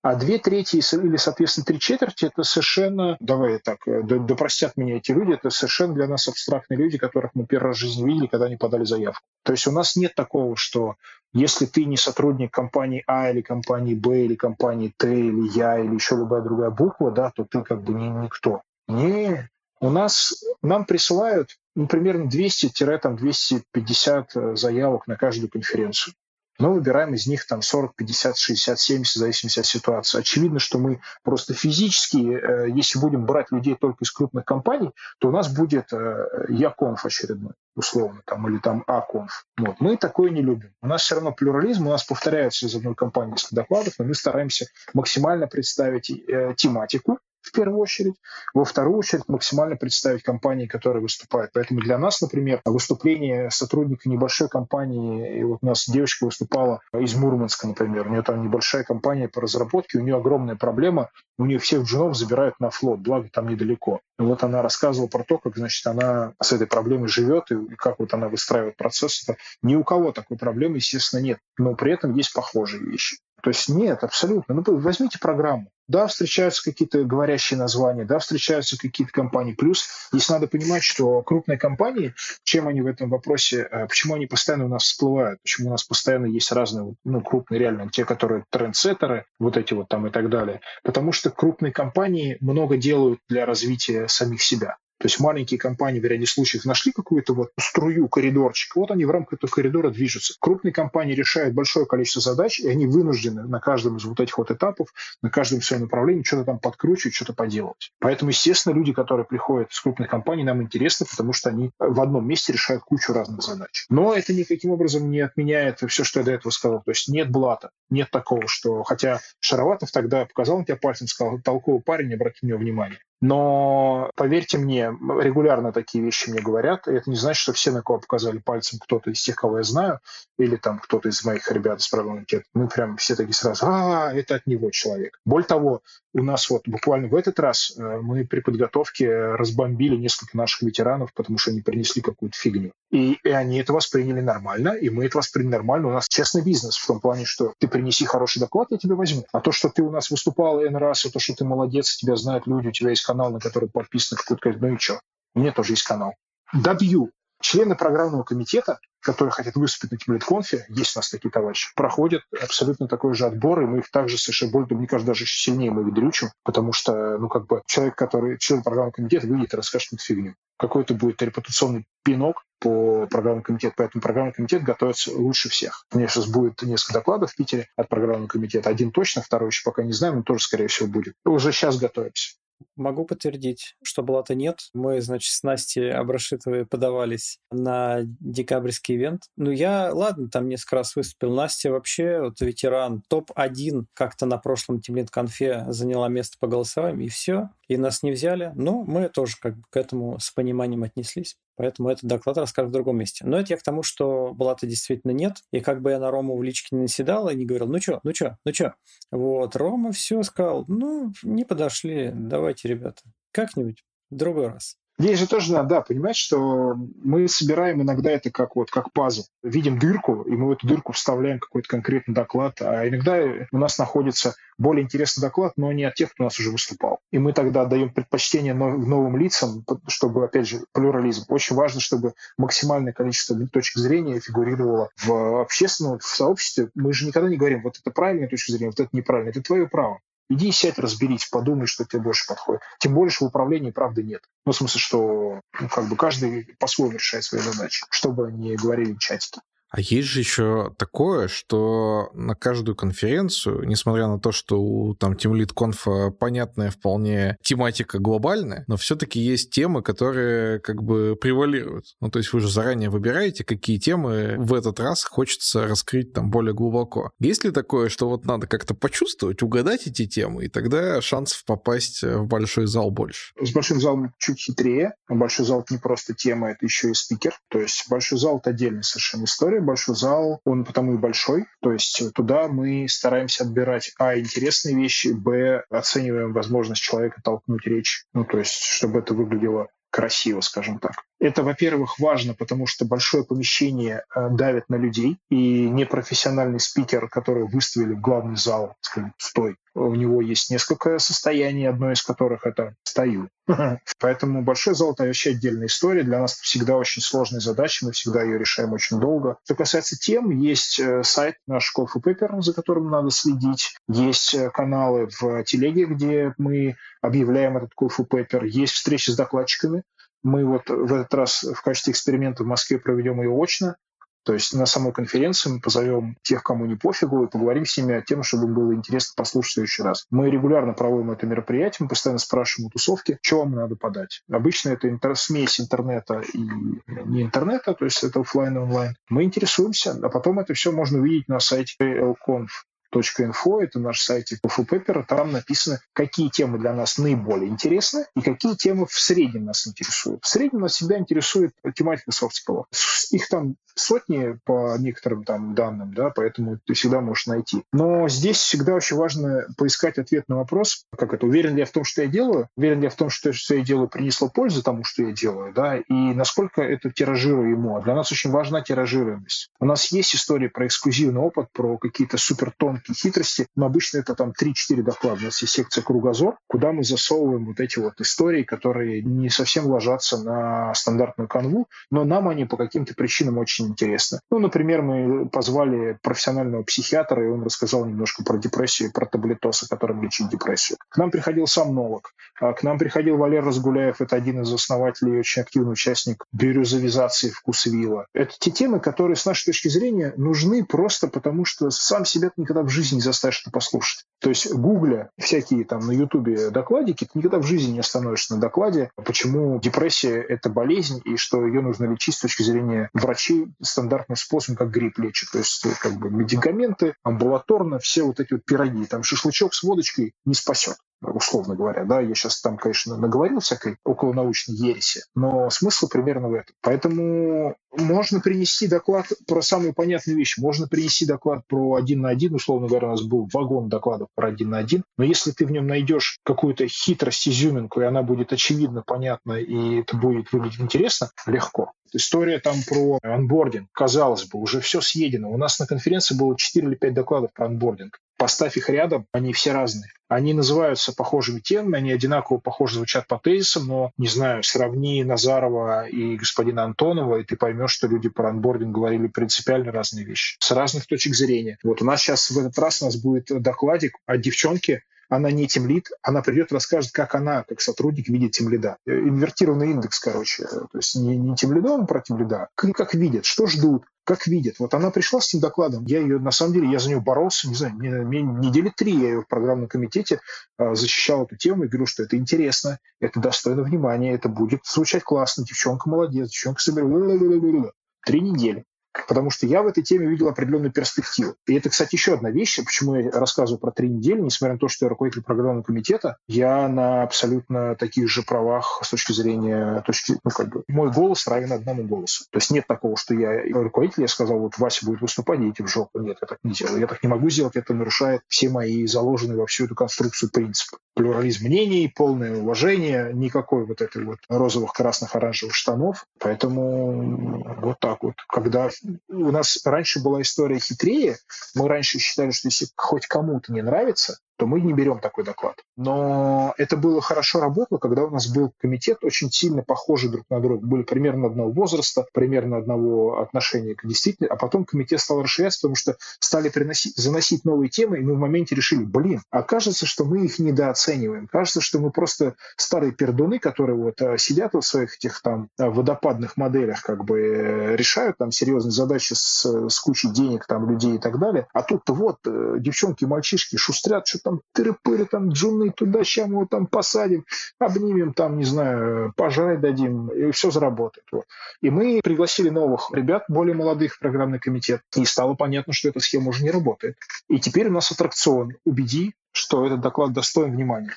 А 0.02 0.14
две 0.14 0.38
трети 0.38 0.76
или, 0.76 1.16
соответственно, 1.16 1.66
три 1.66 1.78
четверти– 1.78 2.24
это 2.26 2.42
совершенно, 2.42 3.18
давай 3.20 3.58
так, 3.58 3.86
э, 3.86 4.02
да, 4.02 4.18
да 4.18 4.34
простят 4.34 4.76
меня 4.76 4.96
эти 4.96 5.10
люди, 5.10 5.32
это 5.32 5.50
совершенно 5.50 5.94
для 5.94 6.06
нас 6.06 6.26
абстрактные 6.26 6.78
люди, 6.78 6.96
которых 6.96 7.32
мы 7.34 7.44
первый 7.44 7.68
раз 7.68 7.76
в 7.76 7.80
жизни 7.80 8.06
видели, 8.06 8.26
когда 8.26 8.46
они 8.46 8.56
подали 8.56 8.84
заявку. 8.84 9.22
То 9.42 9.52
есть 9.52 9.66
у 9.66 9.72
нас 9.72 9.96
нет 9.96 10.14
такого, 10.14 10.56
что 10.56 10.94
если 11.34 11.66
ты 11.66 11.84
не 11.84 11.96
сотрудник 11.96 12.50
компании 12.50 13.04
А 13.06 13.30
или 13.30 13.42
компании 13.42 13.94
Б 13.94 14.24
или 14.24 14.36
компании 14.36 14.94
Т 14.96 15.12
или 15.12 15.48
Я 15.56 15.78
или 15.78 15.94
еще 15.94 16.16
любая 16.16 16.40
другая 16.40 16.70
буква, 16.70 17.10
да, 17.10 17.30
то 17.34 17.44
ты 17.44 17.62
как 17.62 17.82
бы 17.82 17.92
не 17.92 18.08
никто. 18.08 18.62
Не, 18.88 19.50
у 19.80 19.90
нас, 19.90 20.44
нам 20.62 20.84
присылают 20.84 21.56
ну, 21.74 21.86
примерно 21.86 22.28
200-250 22.28 24.26
э, 24.34 24.56
заявок 24.56 25.06
на 25.06 25.16
каждую 25.16 25.50
конференцию. 25.50 26.14
Мы 26.58 26.74
выбираем 26.74 27.14
из 27.14 27.26
них 27.26 27.46
там 27.46 27.62
40, 27.62 27.96
50, 27.96 28.36
60, 28.36 28.78
70, 28.78 29.14
в 29.14 29.18
зависимости 29.18 29.60
от 29.60 29.66
ситуации. 29.66 30.20
Очевидно, 30.20 30.58
что 30.58 30.78
мы 30.78 31.00
просто 31.22 31.54
физически, 31.54 32.18
э, 32.18 32.68
если 32.70 32.98
будем 32.98 33.24
брать 33.24 33.50
людей 33.50 33.74
только 33.74 34.04
из 34.04 34.10
крупных 34.10 34.44
компаний, 34.44 34.90
то 35.18 35.28
у 35.28 35.30
нас 35.30 35.50
будет 35.50 35.90
э, 35.94 36.26
Яконф 36.50 37.06
очередной, 37.06 37.54
условно, 37.74 38.20
там, 38.26 38.46
или 38.48 38.58
там 38.58 38.84
Аконф. 38.86 39.46
Вот. 39.56 39.76
Мы 39.80 39.96
такое 39.96 40.30
не 40.30 40.42
любим. 40.42 40.74
У 40.82 40.88
нас 40.88 41.00
все 41.02 41.14
равно 41.14 41.32
плюрализм, 41.32 41.86
у 41.86 41.90
нас 41.90 42.04
повторяются 42.04 42.66
из 42.66 42.74
одной 42.74 42.94
компании 42.94 43.32
несколько 43.32 43.54
докладов, 43.54 43.94
но 43.98 44.04
мы 44.04 44.14
стараемся 44.14 44.66
максимально 44.92 45.46
представить 45.46 46.08
тематику, 46.56 47.18
в 47.42 47.52
первую 47.52 47.78
очередь. 47.78 48.14
Во 48.54 48.64
вторую 48.64 48.98
очередь 48.98 49.24
максимально 49.28 49.76
представить 49.76 50.22
компании, 50.22 50.66
которые 50.66 51.02
выступают. 51.02 51.50
Поэтому 51.52 51.80
для 51.80 51.98
нас, 51.98 52.20
например, 52.20 52.60
выступление 52.64 53.50
сотрудника 53.50 54.08
небольшой 54.08 54.48
компании, 54.48 55.38
и 55.38 55.44
вот 55.44 55.58
у 55.62 55.66
нас 55.66 55.88
девочка 55.88 56.24
выступала 56.24 56.80
из 56.92 57.14
Мурманска, 57.14 57.66
например, 57.66 58.06
у 58.06 58.10
нее 58.10 58.22
там 58.22 58.42
небольшая 58.42 58.84
компания 58.84 59.28
по 59.28 59.40
разработке, 59.40 59.98
у 59.98 60.02
нее 60.02 60.16
огромная 60.16 60.56
проблема, 60.56 61.10
у 61.38 61.46
нее 61.46 61.58
всех 61.58 61.84
джунов 61.84 62.16
забирают 62.16 62.58
на 62.60 62.70
флот, 62.70 63.00
благо 63.00 63.28
там 63.32 63.48
недалеко. 63.48 64.00
И 64.18 64.22
вот 64.22 64.42
она 64.44 64.60
рассказывала 64.60 65.08
про 65.08 65.24
то, 65.24 65.38
как, 65.38 65.56
значит, 65.56 65.86
она 65.86 66.34
с 66.42 66.52
этой 66.52 66.66
проблемой 66.66 67.08
живет 67.08 67.50
и 67.50 67.74
как 67.76 67.98
вот 67.98 68.12
она 68.12 68.28
выстраивает 68.28 68.76
процесс. 68.76 69.22
Это 69.26 69.38
ни 69.62 69.74
у 69.74 69.84
кого 69.84 70.12
такой 70.12 70.36
проблемы, 70.36 70.76
естественно, 70.76 71.20
нет. 71.20 71.38
Но 71.56 71.74
при 71.74 71.92
этом 71.92 72.14
есть 72.14 72.34
похожие 72.34 72.84
вещи. 72.84 73.18
То 73.42 73.50
есть 73.50 73.68
нет, 73.68 74.04
абсолютно. 74.04 74.54
Ну, 74.54 74.78
возьмите 74.78 75.18
программу. 75.18 75.70
Да, 75.88 76.06
встречаются 76.06 76.62
какие-то 76.62 77.02
говорящие 77.02 77.58
названия, 77.58 78.04
да, 78.04 78.20
встречаются 78.20 78.78
какие-то 78.78 79.12
компании. 79.12 79.54
Плюс 79.54 79.88
здесь 80.12 80.28
надо 80.28 80.46
понимать, 80.46 80.84
что 80.84 81.20
крупные 81.22 81.58
компании, 81.58 82.14
чем 82.44 82.68
они 82.68 82.80
в 82.80 82.86
этом 82.86 83.10
вопросе, 83.10 83.66
э, 83.68 83.88
почему 83.88 84.14
они 84.14 84.26
постоянно 84.26 84.66
у 84.66 84.68
нас 84.68 84.84
всплывают, 84.84 85.40
почему 85.42 85.68
у 85.68 85.70
нас 85.72 85.82
постоянно 85.82 86.26
есть 86.26 86.52
разные, 86.52 86.94
ну, 87.04 87.20
крупные 87.20 87.58
реально, 87.58 87.90
те, 87.90 88.04
которые 88.04 88.44
трендсеттеры, 88.50 89.24
вот 89.40 89.56
эти 89.56 89.74
вот 89.74 89.88
там 89.88 90.06
и 90.06 90.10
так 90.10 90.28
далее. 90.28 90.60
Потому 90.84 91.10
что 91.10 91.30
крупные 91.30 91.72
компании 91.72 92.36
много 92.40 92.76
делают 92.76 93.18
для 93.28 93.44
развития 93.44 94.06
самих 94.06 94.42
себя. 94.42 94.76
То 95.00 95.06
есть 95.06 95.18
маленькие 95.18 95.58
компании 95.58 95.98
в 95.98 96.04
ряде 96.04 96.26
случаев 96.26 96.66
нашли 96.66 96.92
какую-то 96.92 97.32
вот 97.32 97.52
струю, 97.58 98.06
коридорчик, 98.08 98.76
вот 98.76 98.90
они 98.90 99.06
в 99.06 99.10
рамках 99.10 99.38
этого 99.38 99.50
коридора 99.50 99.88
движутся. 99.88 100.34
Крупные 100.38 100.74
компании 100.74 101.14
решают 101.14 101.54
большое 101.54 101.86
количество 101.86 102.20
задач, 102.20 102.60
и 102.60 102.68
они 102.68 102.86
вынуждены 102.86 103.44
на 103.44 103.60
каждом 103.60 103.96
из 103.96 104.04
вот 104.04 104.20
этих 104.20 104.36
вот 104.36 104.50
этапов, 104.50 104.88
на 105.22 105.30
каждом 105.30 105.62
своем 105.62 105.84
направлении 105.84 106.22
что-то 106.22 106.44
там 106.44 106.58
подкручивать, 106.58 107.14
что-то 107.14 107.32
поделать. 107.32 107.92
Поэтому, 107.98 108.30
естественно, 108.30 108.74
люди, 108.74 108.92
которые 108.92 109.24
приходят 109.24 109.72
из 109.72 109.80
крупных 109.80 110.10
компаний, 110.10 110.44
нам 110.44 110.60
интересны, 110.60 111.06
потому 111.10 111.32
что 111.32 111.48
они 111.48 111.70
в 111.78 111.98
одном 111.98 112.28
месте 112.28 112.52
решают 112.52 112.82
кучу 112.82 113.14
разных 113.14 113.40
задач. 113.40 113.86
Но 113.88 114.12
это 114.12 114.34
никаким 114.34 114.70
образом 114.70 115.10
не 115.10 115.20
отменяет 115.20 115.80
все, 115.88 116.04
что 116.04 116.20
я 116.20 116.26
до 116.26 116.32
этого 116.32 116.50
сказал. 116.52 116.82
То 116.82 116.90
есть 116.90 117.08
нет 117.08 117.30
блата, 117.30 117.70
нет 117.88 118.10
такого, 118.10 118.42
что... 118.48 118.82
Хотя 118.82 119.20
Шароватов 119.40 119.90
тогда 119.92 120.26
показал 120.26 120.58
на 120.58 120.66
тебя 120.66 120.76
пальцем, 120.76 121.06
сказал, 121.06 121.40
толковый 121.40 121.80
парень, 121.80 122.12
обрати 122.12 122.40
на 122.42 122.48
него 122.48 122.58
внимание. 122.58 122.98
Но 123.20 124.10
поверьте 124.16 124.58
мне, 124.58 124.86
регулярно 125.20 125.72
такие 125.72 126.02
вещи 126.02 126.30
мне 126.30 126.40
говорят, 126.40 126.88
и 126.88 126.92
это 126.92 127.10
не 127.10 127.16
значит, 127.16 127.40
что 127.40 127.52
все, 127.52 127.70
на 127.70 127.82
кого 127.82 128.00
показали 128.00 128.38
пальцем, 128.38 128.78
кто-то 128.82 129.10
из 129.10 129.22
тех, 129.22 129.36
кого 129.36 129.58
я 129.58 129.62
знаю, 129.62 130.00
или 130.38 130.56
там 130.56 130.78
кто-то 130.78 131.08
из 131.08 131.24
моих 131.24 131.50
ребят 131.52 131.80
из 131.80 131.88
программы 131.88 132.24
мы 132.54 132.68
прям 132.68 132.96
все 132.96 133.14
такие 133.14 133.34
сразу, 133.34 133.66
а, 133.66 134.12
это 134.12 134.36
от 134.36 134.46
него 134.46 134.70
человек. 134.70 135.18
Более 135.24 135.46
того, 135.46 135.82
у 136.12 136.22
нас 136.22 136.50
вот 136.50 136.66
буквально 136.66 137.08
в 137.08 137.14
этот 137.14 137.38
раз 137.38 137.72
э, 137.76 137.98
мы 138.02 138.26
при 138.26 138.40
подготовке 138.40 139.08
разбомбили 139.10 139.96
несколько 139.96 140.36
наших 140.36 140.62
ветеранов, 140.62 141.12
потому 141.14 141.38
что 141.38 141.50
они 141.50 141.60
принесли 141.60 142.02
какую-то 142.02 142.36
фигню. 142.36 142.72
И, 142.90 143.18
и 143.22 143.28
они 143.28 143.58
это 143.58 143.72
восприняли 143.72 144.20
нормально, 144.20 144.70
и 144.70 144.90
мы 144.90 145.06
это 145.06 145.18
восприняли 145.18 145.52
нормально. 145.52 145.88
У 145.88 145.92
нас 145.92 146.08
честный 146.08 146.42
бизнес 146.42 146.76
в 146.76 146.86
том 146.86 147.00
плане, 147.00 147.24
что 147.24 147.54
ты 147.58 147.68
принеси 147.68 148.06
хороший 148.06 148.40
доклад, 148.40 148.68
я 148.70 148.78
тебя 148.78 148.96
возьму. 148.96 149.24
А 149.32 149.40
то, 149.40 149.52
что 149.52 149.68
ты 149.68 149.82
у 149.82 149.90
нас 149.90 150.10
выступал 150.10 150.60
N 150.60 150.76
раз, 150.76 151.04
и 151.04 151.10
то, 151.10 151.20
что 151.20 151.34
ты 151.34 151.44
молодец, 151.44 151.96
тебя 151.96 152.16
знают 152.16 152.46
люди, 152.46 152.68
у 152.68 152.72
тебя 152.72 152.90
есть 152.90 153.04
канал, 153.10 153.32
на 153.32 153.40
который 153.40 153.68
подписан 153.68 154.16
какой-то, 154.16 154.58
ну 154.60 154.74
и 154.74 154.78
что? 154.78 155.00
У 155.34 155.40
меня 155.40 155.52
тоже 155.52 155.72
есть 155.72 155.82
канал. 155.82 156.14
Добью. 156.52 157.10
Члены 157.42 157.74
программного 157.74 158.22
комитета, 158.22 158.78
которые 159.00 159.32
хотят 159.32 159.54
выступить 159.54 159.92
на 159.92 159.96
Тимлит-конфе, 159.96 160.66
есть 160.68 160.94
у 160.94 160.98
нас 160.98 161.08
такие 161.08 161.30
товарищи, 161.30 161.72
проходят 161.74 162.22
абсолютно 162.38 162.86
такой 162.86 163.14
же 163.14 163.26
отбор, 163.26 163.62
и 163.62 163.64
мы 163.64 163.78
их 163.78 163.90
также 163.90 164.18
совершенно 164.18 164.52
более, 164.52 164.76
мне 164.76 164.86
кажется, 164.86 165.06
даже 165.06 165.24
сильнее 165.26 165.70
мы 165.70 165.88
их 165.88 165.94
дрючим, 165.94 166.28
потому 166.44 166.72
что, 166.74 167.16
ну, 167.18 167.28
как 167.28 167.46
бы, 167.46 167.62
человек, 167.66 167.96
который 167.96 168.38
член 168.38 168.62
программного 168.62 168.92
комитета, 168.92 169.26
выйдет 169.26 169.54
и 169.54 169.56
расскажет 169.56 169.88
какую-то 169.88 170.04
фигню. 170.04 170.34
Какой-то 170.58 170.94
будет 170.94 171.22
репутационный 171.22 171.86
пинок 172.04 172.44
по 172.58 173.06
программному 173.06 173.42
комитету, 173.42 173.74
поэтому 173.78 174.02
программный 174.02 174.34
комитет 174.34 174.62
готовится 174.62 175.10
лучше 175.12 175.48
всех. 175.48 175.86
У 175.92 175.96
меня 175.96 176.08
сейчас 176.08 176.26
будет 176.26 176.60
несколько 176.60 176.92
докладов 176.92 177.32
в 177.32 177.36
Питере 177.36 177.68
от 177.74 177.88
программного 177.88 178.28
комитета. 178.28 178.68
Один 178.68 178.90
точно, 178.90 179.22
второй 179.22 179.48
еще 179.48 179.62
пока 179.64 179.82
не 179.82 179.92
знаю, 179.92 180.16
но 180.16 180.22
тоже, 180.22 180.44
скорее 180.44 180.66
всего, 180.66 180.88
будет. 180.88 181.14
Уже 181.24 181.52
сейчас 181.52 181.78
готовимся. 181.78 182.34
Могу 182.76 183.04
подтвердить, 183.04 183.76
что 183.82 184.02
Блата 184.02 184.34
нет. 184.34 184.68
Мы, 184.74 185.00
значит, 185.00 185.32
с 185.32 185.42
Настей 185.42 185.92
Абрашитовой 185.92 186.66
подавались 186.66 187.38
на 187.50 188.00
декабрьский 188.04 188.96
ивент. 188.96 189.22
Ну, 189.36 189.50
я, 189.50 189.90
ладно, 189.92 190.28
там 190.28 190.48
несколько 190.48 190.76
раз 190.76 190.96
выступил. 190.96 191.34
Настя 191.34 191.70
вообще, 191.70 192.20
вот 192.20 192.40
ветеран, 192.40 193.02
топ-1 193.08 193.84
как-то 193.94 194.26
на 194.26 194.38
прошлом 194.38 194.80
Тимлит 194.80 195.10
конфе 195.10 195.64
заняла 195.68 196.08
место 196.08 196.36
по 196.40 196.46
голосованию, 196.46 197.06
и 197.06 197.08
все. 197.08 197.50
И 197.70 197.76
нас 197.76 198.02
не 198.02 198.10
взяли. 198.10 198.50
Но 198.56 198.82
мы 198.82 199.08
тоже 199.08 199.36
как 199.40 199.56
бы 199.56 199.62
к 199.70 199.76
этому 199.76 200.18
с 200.18 200.32
пониманием 200.32 200.82
отнеслись. 200.82 201.36
Поэтому 201.54 201.88
этот 201.88 202.02
доклад 202.02 202.36
расскажет 202.36 202.70
в 202.70 202.72
другом 202.72 202.98
месте. 202.98 203.24
Но 203.24 203.38
это 203.38 203.52
я 203.52 203.56
к 203.58 203.62
тому, 203.62 203.84
что 203.84 204.34
Блата 204.34 204.66
действительно 204.66 205.12
нет. 205.12 205.36
И 205.52 205.60
как 205.60 205.80
бы 205.80 205.92
я 205.92 206.00
на 206.00 206.10
Рому 206.10 206.36
в 206.36 206.42
личке 206.42 206.74
не 206.74 206.82
наседал 206.82 207.28
и 207.28 207.36
не 207.36 207.46
говорил, 207.46 207.68
ну 207.68 207.80
что, 207.80 208.00
ну 208.02 208.12
что, 208.12 208.38
ну 208.44 208.52
что. 208.52 208.74
Вот, 209.12 209.54
Рома 209.54 209.92
все 209.92 210.20
сказал, 210.24 210.64
ну, 210.66 211.12
не 211.22 211.44
подошли, 211.44 212.10
давайте, 212.12 212.66
ребята, 212.66 213.02
как-нибудь 213.30 213.84
в 214.10 214.16
другой 214.16 214.48
раз. 214.48 214.76
Здесь 215.00 215.18
же 215.18 215.26
тоже 215.26 215.54
надо, 215.54 215.68
да, 215.70 215.80
понимать, 215.80 216.14
что 216.14 216.74
мы 217.02 217.26
собираем 217.26 217.80
иногда 217.80 218.10
это 218.10 218.30
как 218.30 218.54
вот 218.54 218.70
как 218.70 218.92
пазл. 218.92 219.22
Видим 219.42 219.78
дырку, 219.78 220.24
и 220.24 220.32
мы 220.32 220.48
в 220.48 220.50
эту 220.50 220.66
дырку 220.66 220.92
вставляем 220.92 221.38
какой-то 221.38 221.68
конкретный 221.68 222.14
доклад, 222.14 222.60
а 222.60 222.86
иногда 222.86 223.18
у 223.50 223.56
нас 223.56 223.78
находится 223.78 224.34
более 224.58 224.84
интересный 224.84 225.22
доклад, 225.22 225.54
но 225.56 225.72
не 225.72 225.84
от 225.84 225.94
тех, 225.94 226.12
кто 226.12 226.24
у 226.24 226.26
нас 226.26 226.38
уже 226.38 226.50
выступал. 226.50 226.98
И 227.12 227.18
мы 227.18 227.32
тогда 227.32 227.64
даем 227.64 227.88
предпочтение 227.88 228.52
новым 228.52 229.16
лицам, 229.16 229.64
чтобы, 229.88 230.22
опять 230.22 230.46
же, 230.46 230.60
плюрализм. 230.74 231.24
Очень 231.28 231.56
важно, 231.56 231.80
чтобы 231.80 232.12
максимальное 232.36 232.92
количество 232.92 233.34
точек 233.48 233.78
зрения 233.78 234.20
фигурировало 234.20 234.90
в 235.02 235.40
общественном, 235.40 235.98
в 235.98 236.04
сообществе. 236.04 236.68
Мы 236.74 236.92
же 236.92 237.06
никогда 237.06 237.30
не 237.30 237.38
говорим, 237.38 237.62
вот 237.62 237.78
это 237.80 237.90
правильная 237.90 238.28
точка 238.28 238.52
зрения, 238.52 238.66
вот 238.76 238.80
это 238.80 238.90
неправильно. 238.92 239.30
Это 239.30 239.40
твое 239.40 239.66
право. 239.66 240.00
Иди 240.30 240.52
сядь, 240.52 240.78
разберись, 240.78 241.26
подумай, 241.26 241.66
что 241.66 241.84
тебе 241.84 242.02
больше 242.02 242.24
подходит. 242.28 242.62
Тем 242.78 242.94
более, 242.94 243.10
что 243.10 243.24
в 243.24 243.28
управлении 243.28 243.72
правды 243.72 244.04
нет. 244.04 244.22
Ну, 244.46 244.52
в 244.52 244.56
смысле, 244.56 244.80
что 244.80 245.40
ну, 245.60 245.68
как 245.68 245.88
бы 245.88 245.96
каждый 245.96 246.44
по-своему 246.60 246.94
решает 246.94 247.24
свои 247.24 247.40
задачи, 247.40 247.84
чтобы 247.90 248.30
не 248.30 248.54
говорили 248.54 248.94
чатики. 248.94 249.40
А 249.70 249.80
есть 249.80 250.08
же 250.08 250.20
еще 250.20 250.74
такое, 250.78 251.28
что 251.28 252.10
на 252.14 252.34
каждую 252.34 252.74
конференцию, 252.74 253.64
несмотря 253.66 254.08
на 254.08 254.18
то, 254.18 254.32
что 254.32 254.60
у 254.60 254.94
там 254.94 255.12
Teamlead 255.12 255.54
Conf 255.54 256.10
понятная 256.12 256.70
вполне 256.70 257.36
тематика 257.42 257.98
глобальная, 257.98 258.64
но 258.66 258.76
все-таки 258.76 259.20
есть 259.20 259.50
темы, 259.50 259.82
которые 259.82 260.58
как 260.60 260.82
бы 260.82 261.16
превалируют. 261.20 261.86
Ну, 262.00 262.10
то 262.10 262.18
есть 262.18 262.32
вы 262.32 262.40
же 262.40 262.50
заранее 262.50 262.90
выбираете, 262.90 263.44
какие 263.44 263.78
темы 263.78 264.36
в 264.38 264.54
этот 264.54 264.80
раз 264.80 265.04
хочется 265.04 265.66
раскрыть 265.66 266.12
там 266.12 266.30
более 266.30 266.54
глубоко. 266.54 267.10
Есть 267.20 267.44
ли 267.44 267.50
такое, 267.50 267.88
что 267.88 268.08
вот 268.08 268.24
надо 268.24 268.46
как-то 268.46 268.74
почувствовать, 268.74 269.42
угадать 269.42 269.86
эти 269.86 270.06
темы, 270.06 270.46
и 270.46 270.48
тогда 270.48 271.00
шансов 271.00 271.44
попасть 271.44 272.02
в 272.02 272.26
большой 272.26 272.66
зал 272.66 272.90
больше? 272.90 273.32
С 273.40 273.52
большим 273.52 273.80
залом 273.80 274.12
чуть 274.18 274.40
хитрее. 274.40 274.94
Большой 275.08 275.46
зал— 275.46 275.60
это 275.64 275.74
не 275.74 275.80
просто 275.80 276.14
тема, 276.14 276.50
это 276.50 276.64
еще 276.66 276.90
и 276.90 276.94
спикер. 276.94 277.34
То 277.48 277.60
есть 277.60 277.86
большой 277.88 278.18
зал— 278.18 278.38
это 278.40 278.50
отдельная 278.50 278.82
совершенно 278.82 279.24
история 279.24 279.59
большой 279.60 279.94
зал, 279.94 280.40
он 280.44 280.64
потому 280.64 280.94
и 280.94 280.98
большой. 280.98 281.46
То 281.60 281.72
есть 281.72 282.12
туда 282.14 282.48
мы 282.48 282.86
стараемся 282.88 283.44
отбирать, 283.44 283.92
а, 283.98 284.18
интересные 284.18 284.76
вещи, 284.76 285.08
б, 285.08 285.64
оцениваем 285.70 286.32
возможность 286.32 286.82
человека 286.82 287.20
толкнуть 287.22 287.66
речь. 287.66 288.04
Ну, 288.12 288.24
то 288.24 288.38
есть, 288.38 288.62
чтобы 288.62 289.00
это 289.00 289.14
выглядело 289.14 289.68
красиво, 289.90 290.40
скажем 290.40 290.78
так. 290.78 290.92
Это, 291.20 291.42
во-первых, 291.42 291.98
важно, 291.98 292.34
потому 292.34 292.66
что 292.66 292.86
большое 292.86 293.24
помещение 293.24 294.04
э, 294.14 294.28
давит 294.30 294.70
на 294.70 294.76
людей, 294.76 295.18
и 295.28 295.68
непрофессиональный 295.68 296.60
спикер, 296.60 297.08
который 297.08 297.46
выставили 297.46 297.92
в 297.92 298.00
главный 298.00 298.36
зал, 298.36 298.74
скажем, 298.80 299.12
стой, 299.18 299.56
у 299.74 299.94
него 299.94 300.20
есть 300.20 300.50
несколько 300.50 300.98
состояний, 300.98 301.66
одно 301.66 301.92
из 301.92 302.02
которых 302.02 302.46
это 302.46 302.74
«стою». 302.82 303.28
Поэтому 304.00 304.42
большой 304.42 304.74
зал— 304.74 304.92
это 304.94 305.04
вообще 305.04 305.30
отдельная 305.30 305.66
история. 305.66 306.02
Для 306.02 306.20
нас 306.20 306.34
всегда 306.34 306.76
очень 306.76 307.02
сложная 307.02 307.40
задача, 307.40 307.86
мы 307.86 307.92
всегда 307.92 308.22
ее 308.22 308.38
решаем 308.38 308.72
очень 308.72 308.98
долго. 308.98 309.36
Что 309.44 309.54
касается 309.54 309.96
тем, 309.96 310.30
есть 310.30 310.80
э, 310.80 311.02
сайт 311.04 311.36
наш 311.46 311.72
for 311.76 311.86
Paper, 312.02 312.40
за 312.40 312.52
которым 312.52 312.90
надо 312.90 313.10
следить. 313.10 313.76
Есть 313.88 314.34
э, 314.34 314.50
каналы 314.50 315.08
в 315.20 315.44
телеге, 315.44 315.84
где 315.84 316.34
мы 316.38 316.76
объявляем 317.00 317.56
этот 317.56 317.70
for 317.80 318.08
Paper. 318.08 318.46
Есть 318.46 318.72
встречи 318.72 319.10
с 319.10 319.16
докладчиками. 319.16 319.82
Мы 320.22 320.44
вот 320.44 320.68
в 320.68 320.92
этот 320.92 321.12
раз 321.14 321.42
в 321.42 321.62
качестве 321.62 321.92
эксперимента 321.92 322.44
в 322.44 322.46
Москве 322.46 322.78
проведем 322.78 323.20
ее 323.20 323.30
очно. 323.30 323.76
То 324.22 324.34
есть 324.34 324.52
на 324.54 324.66
самой 324.66 324.92
конференции 324.92 325.50
мы 325.50 325.60
позовем 325.60 326.16
тех, 326.22 326.42
кому 326.42 326.66
не 326.66 326.76
пофигу, 326.76 327.24
и 327.24 327.30
поговорим 327.30 327.64
с 327.64 327.76
ними 327.78 327.94
о 327.94 328.02
тем, 328.02 328.22
чтобы 328.22 328.44
им 328.44 328.54
было 328.54 328.74
интересно 328.74 329.14
послушать 329.16 329.50
в 329.50 329.54
следующий 329.54 329.82
раз. 329.82 330.04
Мы 330.10 330.30
регулярно 330.30 330.74
проводим 330.74 331.10
это 331.10 331.26
мероприятие, 331.26 331.78
мы 331.80 331.88
постоянно 331.88 332.18
спрашиваем 332.18 332.66
у 332.66 332.70
тусовки, 332.70 333.18
что 333.22 333.38
вам 333.38 333.52
надо 333.52 333.76
подать. 333.76 334.22
Обычно 334.30 334.70
это 334.70 334.88
интер- 334.88 335.14
смесь 335.14 335.58
интернета 335.58 336.20
и 336.34 336.38
не 336.86 337.22
интернета, 337.22 337.72
то 337.72 337.84
есть 337.86 338.04
это 338.04 338.20
офлайн 338.20 338.56
и 338.56 338.60
онлайн. 338.60 338.94
Мы 339.08 339.24
интересуемся, 339.24 339.98
а 340.02 340.08
потом 340.10 340.38
это 340.38 340.52
все 340.52 340.70
можно 340.70 340.98
увидеть 340.98 341.28
на 341.28 341.40
сайте 341.40 341.74
lconf 341.80 342.48
info, 342.94 343.60
это 343.60 343.78
наш 343.78 344.00
сайт 344.00 344.30
Call 344.32 344.51
for 344.51 344.66
Papers, 344.68 345.04
там 345.06 345.32
написано, 345.32 345.80
какие 345.92 346.28
темы 346.28 346.58
для 346.58 346.72
нас 346.72 346.98
наиболее 346.98 347.48
интересны 347.48 348.06
и 348.14 348.20
какие 348.20 348.54
темы 348.54 348.86
в 348.86 348.92
среднем 348.92 349.46
нас 349.46 349.66
интересуют. 349.66 350.24
В 350.24 350.28
среднем 350.28 350.60
нас 350.60 350.74
всегда 350.74 350.98
интересует 350.98 351.52
тематика 351.74 352.12
soft 352.12 352.30
skill 352.30 352.53
ов. 352.53 352.66
Их 353.10 353.28
там 353.28 353.56
сотни 353.74 354.38
по 354.44 354.76
некоторым 354.78 355.24
там 355.24 355.54
данным, 355.54 355.94
да, 355.94 356.10
поэтому 356.10 356.58
ты 356.66 356.74
всегда 356.74 357.00
можешь 357.00 357.26
найти. 357.26 357.62
Но 357.72 358.08
здесь 358.08 358.36
всегда 358.36 358.74
очень 358.74 358.96
важно 358.96 359.46
поискать 359.56 359.98
ответ 359.98 360.24
на 360.28 360.36
вопрос, 360.36 360.84
как 360.96 361.14
это, 361.14 361.26
уверен 361.26 361.54
ли 361.54 361.60
я 361.60 361.66
в 361.66 361.70
том, 361.70 361.84
что 361.84 362.02
я 362.02 362.08
делаю, 362.08 362.48
уверен 362.56 362.78
ли 362.78 362.84
я 362.84 362.90
в 362.90 362.96
том, 362.96 363.10
что, 363.10 363.32
что 363.32 363.54
я 363.54 363.64
делаю, 363.64 363.88
принесло 363.88 364.28
пользу 364.28 364.62
тому, 364.62 364.84
что 364.84 365.02
я 365.02 365.12
делаю, 365.12 365.52
да, 365.52 365.76
и 365.76 365.92
насколько 365.92 366.62
это. 366.62 366.90
А 367.00 367.80
для 367.82 367.94
нас 367.94 368.12
очень 368.12 368.30
важна 368.30 368.60
тиражируемость. 368.60 369.50
У 369.58 369.64
нас 369.64 369.90
есть 369.92 370.14
история 370.14 370.48
про 370.48 370.66
эксклюзивный 370.66 371.20
опыт, 371.20 371.48
про 371.52 371.78
какие-то 371.78 372.18
супер 372.18 372.52
тонкие 372.56 372.79
маленькие 372.80 372.94
хитрости, 372.94 373.46
но 373.56 373.66
обычно 373.66 373.98
это 373.98 374.14
там 374.14 374.32
3-4 374.40 374.82
доклада. 374.82 375.18
У 375.22 375.24
нас 375.26 375.42
есть 375.42 375.54
секция 375.54 375.82
«Кругозор», 375.82 376.36
куда 376.46 376.72
мы 376.72 376.82
засовываем 376.82 377.46
вот 377.46 377.60
эти 377.60 377.78
вот 377.78 378.00
истории, 378.00 378.42
которые 378.42 379.02
не 379.02 379.30
совсем 379.30 379.66
ложатся 379.66 380.22
на 380.22 380.72
стандартную 380.74 381.28
канву, 381.28 381.66
но 381.90 382.04
нам 382.04 382.28
они 382.28 382.44
по 382.44 382.56
каким-то 382.56 382.94
причинам 382.94 383.38
очень 383.38 383.68
интересны. 383.68 384.20
Ну, 384.30 384.38
например, 384.38 384.82
мы 384.82 385.28
позвали 385.28 385.98
профессионального 386.02 386.62
психиатра, 386.62 387.24
и 387.24 387.28
он 387.28 387.42
рассказал 387.42 387.84
немножко 387.86 388.24
про 388.24 388.38
депрессию, 388.38 388.92
про 388.92 389.06
таблетосы, 389.06 389.68
которым 389.68 390.02
лечить 390.02 390.30
депрессию. 390.30 390.78
К 390.88 390.96
нам 390.98 391.10
приходил 391.10 391.46
сам 391.46 391.74
Новак, 391.74 392.12
к 392.38 392.62
нам 392.62 392.78
приходил 392.78 393.16
Валер 393.16 393.44
Разгуляев, 393.44 394.00
это 394.00 394.16
один 394.16 394.42
из 394.42 394.52
основателей 394.52 395.16
и 395.16 395.18
очень 395.18 395.42
активный 395.42 395.72
участник 395.72 396.24
бирюзовизации 396.32 397.30
вкусвилла. 397.30 398.06
Это 398.14 398.32
те 398.38 398.50
темы, 398.50 398.80
которые, 398.80 399.16
с 399.16 399.26
нашей 399.26 399.46
точки 399.46 399.68
зрения, 399.68 400.14
нужны 400.16 400.64
просто 400.64 401.08
потому, 401.08 401.44
что 401.44 401.70
сам 401.70 402.04
себя 402.04 402.30
никогда 402.36 402.62
в 402.62 402.69
жизни 402.70 402.96
не 402.96 403.00
заставишь 403.02 403.42
это 403.42 403.50
послушать. 403.50 404.04
То 404.20 404.28
есть 404.28 404.52
гугля 404.52 405.10
всякие 405.18 405.64
там 405.64 405.86
на 405.86 405.92
ютубе 405.92 406.50
докладики, 406.50 407.04
ты 407.04 407.10
никогда 407.18 407.38
в 407.38 407.46
жизни 407.46 407.72
не 407.72 407.80
остановишься 407.80 408.34
на 408.34 408.40
докладе, 408.40 408.90
почему 408.96 409.58
депрессия– 409.60 410.20
это 410.28 410.50
болезнь, 410.50 411.00
и 411.04 411.16
что 411.16 411.44
ее 411.46 411.60
нужно 411.60 411.84
лечить 411.84 412.14
с 412.14 412.20
точки 412.20 412.42
зрения 412.42 412.90
врачей 412.92 413.46
стандартным 413.62 414.16
способом, 414.16 414.56
как 414.56 414.70
грипп 414.70 414.98
лечит. 414.98 415.30
То 415.30 415.38
есть 415.38 415.64
как 415.80 415.94
бы 415.94 416.10
медикаменты, 416.10 416.94
амбулаторно, 417.02 417.78
все 417.78 418.02
вот 418.02 418.20
эти 418.20 418.34
вот 418.34 418.44
пироги. 418.44 418.84
Там 418.84 419.02
шашлычок 419.02 419.54
с 419.54 419.62
водочкой 419.62 420.12
не 420.24 420.34
спасет 420.34 420.76
условно 421.02 421.54
говоря, 421.54 421.84
да, 421.84 422.00
я 422.00 422.14
сейчас 422.14 422.40
там, 422.40 422.56
конечно, 422.56 422.96
наговорил 422.96 423.40
всякой 423.40 423.76
околонаучной 423.84 424.56
ереси, 424.56 425.02
но 425.14 425.50
смысл 425.50 425.88
примерно 425.88 426.28
в 426.28 426.34
этом. 426.34 426.54
Поэтому 426.62 427.56
можно 427.76 428.20
принести 428.20 428.66
доклад 428.66 429.06
про 429.26 429.42
самую 429.42 429.74
понятную 429.74 430.18
вещь, 430.18 430.38
можно 430.38 430.66
принести 430.66 431.06
доклад 431.06 431.42
про 431.46 431.74
один 431.74 432.02
на 432.02 432.10
один, 432.10 432.34
условно 432.34 432.68
говоря, 432.68 432.88
у 432.88 432.90
нас 432.92 433.02
был 433.02 433.28
вагон 433.32 433.68
докладов 433.68 434.08
про 434.14 434.28
один 434.28 434.50
на 434.50 434.58
один, 434.58 434.84
но 434.98 435.04
если 435.04 435.30
ты 435.30 435.46
в 435.46 435.50
нем 435.50 435.66
найдешь 435.66 436.18
какую-то 436.24 436.66
хитрость, 436.66 437.28
изюминку, 437.28 437.80
и 437.80 437.84
она 437.84 438.02
будет 438.02 438.32
очевидно, 438.32 438.82
понятна, 438.86 439.34
и 439.34 439.80
это 439.80 439.96
будет 439.96 440.32
выглядеть 440.32 440.60
интересно, 440.60 441.10
легко. 441.26 441.72
История 441.92 442.38
там 442.38 442.56
про 442.68 442.98
онбординг, 443.02 443.68
казалось 443.72 444.24
бы, 444.24 444.38
уже 444.38 444.60
все 444.60 444.80
съедено. 444.80 445.30
У 445.30 445.36
нас 445.36 445.58
на 445.58 445.66
конференции 445.66 446.16
было 446.16 446.36
4 446.36 446.66
или 446.66 446.74
5 446.76 446.94
докладов 446.94 447.32
про 447.32 447.46
онбординг. 447.46 447.98
Поставь 448.16 448.56
их 448.56 448.68
рядом, 448.68 449.06
они 449.12 449.32
все 449.32 449.52
разные. 449.52 449.90
Они 450.10 450.34
называются 450.34 450.92
похожими 450.92 451.38
темами, 451.38 451.78
они 451.78 451.92
одинаково 451.92 452.38
похоже 452.38 452.74
звучат 452.74 453.06
по 453.06 453.16
тезисам, 453.16 453.68
но, 453.68 453.92
не 453.96 454.08
знаю, 454.08 454.42
сравни 454.42 455.04
Назарова 455.04 455.86
и 455.86 456.16
господина 456.16 456.64
Антонова, 456.64 457.18
и 457.20 457.24
ты 457.24 457.36
поймешь, 457.36 457.70
что 457.70 457.86
люди 457.86 458.08
про 458.08 458.30
онбординг 458.30 458.74
говорили 458.74 459.06
принципиально 459.06 459.70
разные 459.70 460.04
вещи, 460.04 460.36
с 460.40 460.50
разных 460.50 460.88
точек 460.88 461.14
зрения. 461.14 461.58
Вот 461.62 461.80
у 461.80 461.84
нас 461.84 462.00
сейчас 462.00 462.28
в 462.28 462.36
этот 462.36 462.58
раз 462.58 462.82
у 462.82 462.86
нас 462.86 462.96
будет 462.96 463.26
докладик 463.28 463.98
о 464.04 464.16
девчонке, 464.16 464.82
она 465.08 465.30
не 465.30 465.46
тимлид, 465.46 465.90
она 466.02 466.22
придет 466.22 466.50
и 466.50 466.54
расскажет, 466.54 466.90
как 466.92 467.14
она, 467.14 467.44
как 467.44 467.60
сотрудник, 467.60 468.08
видит 468.08 468.32
тимлида. 468.32 468.78
Э, 468.86 468.92
инвертированный 468.92 469.70
индекс, 469.72 469.98
короче. 469.98 470.44
То 470.44 470.68
есть 470.74 470.94
не, 470.96 471.16
не 471.16 471.36
тимлидом 471.36 471.86
про 471.86 472.00
тимлида, 472.00 472.48
как, 472.54 472.72
как 472.72 472.94
видят, 472.94 473.24
что 473.24 473.46
ждут, 473.46 473.84
как 474.16 474.26
видят. 474.26 474.56
Вот 474.58 474.74
она 474.74 474.90
пришла 474.90 475.20
с 475.20 475.28
этим 475.28 475.40
докладом, 475.40 475.84
я 475.84 476.00
ее, 476.00 476.18
на 476.18 476.32
самом 476.32 476.54
деле, 476.54 476.70
я 476.70 476.80
за 476.80 476.88
нее 476.88 477.00
боролся, 477.00 477.48
не 477.48 477.54
знаю, 477.54 477.74
недели 477.76 478.72
три 478.76 478.92
я 478.92 479.08
ее 479.08 479.22
в 479.22 479.28
программном 479.28 479.68
комитете 479.68 480.20
э, 480.58 480.74
защищал 480.74 481.24
эту 481.24 481.36
тему 481.36 481.64
и 481.64 481.68
говорю, 481.68 481.86
что 481.86 482.02
это 482.02 482.16
интересно, 482.16 482.80
это 483.00 483.20
достойно 483.20 483.62
внимания, 483.62 484.12
это 484.12 484.28
будет 484.28 484.62
звучать 484.64 485.04
классно, 485.04 485.44
девчонка 485.44 485.88
молодец, 485.88 486.30
девчонка 486.30 486.60
собирает. 486.60 487.72
Три 488.04 488.20
недели 488.20 488.64
потому 488.92 489.30
что 489.30 489.46
я 489.46 489.62
в 489.62 489.66
этой 489.66 489.82
теме 489.82 490.06
видел 490.06 490.28
определенную 490.28 490.72
перспективу. 490.72 491.34
И 491.46 491.54
это, 491.54 491.70
кстати, 491.70 491.94
еще 491.94 492.14
одна 492.14 492.30
вещь, 492.30 492.58
почему 492.64 492.94
я 492.96 493.10
рассказываю 493.10 493.60
про 493.60 493.70
три 493.70 493.88
недели, 493.88 494.20
несмотря 494.20 494.54
на 494.54 494.58
то, 494.58 494.68
что 494.68 494.86
я 494.86 494.88
руководитель 494.88 495.22
программного 495.22 495.62
комитета, 495.62 496.16
я 496.28 496.68
на 496.68 497.02
абсолютно 497.02 497.74
таких 497.76 498.08
же 498.08 498.22
правах 498.22 498.80
с 498.82 498.90
точки 498.90 499.12
зрения, 499.12 499.82
точки, 499.86 500.18
ну, 500.24 500.30
как 500.30 500.48
бы, 500.48 500.64
мой 500.68 500.90
голос 500.90 501.26
равен 501.26 501.52
одному 501.52 501.84
голосу. 501.84 502.24
То 502.30 502.38
есть 502.38 502.50
нет 502.50 502.66
такого, 502.66 502.96
что 502.96 503.14
я 503.14 503.42
руководитель, 503.52 504.02
я 504.02 504.08
сказал, 504.08 504.38
вот 504.38 504.58
Вася 504.58 504.86
будет 504.86 505.00
выступать, 505.00 505.40
идите 505.40 505.64
в 505.64 505.68
жопу. 505.68 506.00
Нет, 506.00 506.18
я 506.20 506.26
так 506.26 506.38
не 506.42 506.52
делаю. 506.52 506.80
Я 506.80 506.86
так 506.86 507.02
не 507.02 507.08
могу 507.08 507.30
сделать, 507.30 507.56
это 507.56 507.74
нарушает 507.74 508.22
все 508.28 508.48
мои 508.48 508.86
заложенные 508.86 509.38
во 509.38 509.46
всю 509.46 509.64
эту 509.64 509.74
конструкцию 509.74 510.30
принципы. 510.30 510.78
Плюрализм 510.94 511.46
мнений, 511.46 511.92
полное 511.94 512.36
уважение, 512.36 513.10
никакой 513.12 513.64
вот 513.64 513.80
этой 513.80 514.04
вот 514.04 514.18
розовых, 514.28 514.72
красных, 514.72 515.14
оранжевых 515.14 515.54
штанов. 515.54 516.06
Поэтому 516.18 517.44
вот 517.60 517.78
так 517.80 518.02
вот. 518.02 518.14
Когда 518.28 518.68
у 519.08 519.30
нас 519.30 519.60
раньше 519.64 520.00
была 520.00 520.22
история 520.22 520.58
хитрее. 520.58 521.18
Мы 521.54 521.68
раньше 521.68 521.98
считали, 521.98 522.30
что 522.30 522.48
если 522.48 522.66
хоть 522.76 523.06
кому-то 523.06 523.52
не 523.52 523.62
нравится, 523.62 524.18
то 524.40 524.46
мы 524.46 524.62
не 524.62 524.72
берем 524.72 525.00
такой 525.00 525.22
доклад. 525.22 525.56
Но 525.76 526.54
это 526.56 526.78
было 526.78 527.02
хорошо 527.02 527.40
работало, 527.40 527.78
когда 527.78 528.04
у 528.04 528.10
нас 528.10 528.26
был 528.26 528.54
комитет 528.58 529.04
очень 529.04 529.30
сильно 529.30 529.62
похожий 529.62 530.08
друг 530.08 530.24
на 530.30 530.40
друга. 530.40 530.66
Были 530.66 530.82
примерно 530.82 531.26
одного 531.26 531.50
возраста, 531.52 532.06
примерно 532.14 532.56
одного 532.56 533.20
отношения 533.20 533.74
к 533.74 533.86
действительности, 533.86 534.32
а 534.32 534.36
потом 534.36 534.64
комитет 534.64 535.00
стал 535.00 535.22
расширяться, 535.22 535.58
потому 535.60 535.74
что 535.74 535.98
стали 536.20 536.48
приносить, 536.48 536.96
заносить 536.96 537.44
новые 537.44 537.68
темы, 537.68 537.98
и 537.98 538.00
мы 538.00 538.14
в 538.14 538.18
моменте 538.18 538.54
решили, 538.54 538.82
блин, 538.82 539.20
окажется, 539.28 539.84
что 539.84 540.06
мы 540.06 540.24
их 540.24 540.38
недооцениваем. 540.38 541.26
Кажется, 541.26 541.60
что 541.60 541.78
мы 541.78 541.90
просто 541.90 542.34
старые 542.56 542.92
пердуны, 542.92 543.38
которые 543.38 543.76
вот 543.76 544.00
э, 544.00 544.16
сидят 544.16 544.54
в 544.54 544.62
своих 544.62 544.96
этих 544.96 545.20
там 545.20 545.50
э, 545.58 545.68
водопадных 545.68 546.38
моделях, 546.38 546.80
как 546.80 547.04
бы 547.04 547.20
э, 547.20 547.76
решают 547.76 548.16
там 548.16 548.30
серьезные 548.30 548.72
задачи 548.72 549.12
с, 549.12 549.44
с 549.68 549.80
кучей 549.80 550.08
денег 550.08 550.46
там 550.46 550.70
людей 550.70 550.94
и 550.94 550.98
так 550.98 551.18
далее. 551.18 551.46
А 551.52 551.62
тут-то 551.62 551.92
вот 551.92 552.20
девчонки, 552.24 553.04
мальчишки 553.04 553.56
шустрят, 553.56 554.06
что-то 554.06 554.29
там 554.30 554.40
тыры-пыры, 554.52 555.06
там 555.06 555.30
джуны 555.30 555.70
туда, 555.70 556.04
сейчас 556.04 556.28
мы 556.28 556.34
его 556.34 556.46
там 556.46 556.66
посадим, 556.66 557.24
обнимем 557.58 558.12
там, 558.12 558.38
не 558.38 558.44
знаю, 558.44 559.12
пожрать 559.16 559.60
дадим, 559.60 560.08
и 560.08 560.30
все 560.30 560.50
заработает. 560.50 561.04
Вот. 561.10 561.24
И 561.60 561.70
мы 561.70 562.00
пригласили 562.02 562.48
новых 562.48 562.90
ребят, 562.92 563.24
более 563.28 563.54
молодых 563.54 563.94
в 563.94 563.98
программный 563.98 564.38
комитет, 564.38 564.82
и 564.96 565.04
стало 565.04 565.34
понятно, 565.34 565.72
что 565.72 565.88
эта 565.88 566.00
схема 566.00 566.28
уже 566.28 566.44
не 566.44 566.50
работает. 566.50 566.96
И 567.28 567.38
теперь 567.38 567.68
у 567.68 567.72
нас 567.72 567.90
аттракцион 567.90 568.56
«Убеди, 568.64 569.14
что 569.32 569.66
этот 569.66 569.80
доклад 569.80 570.12
достоин 570.12 570.52
внимания». 570.52 570.90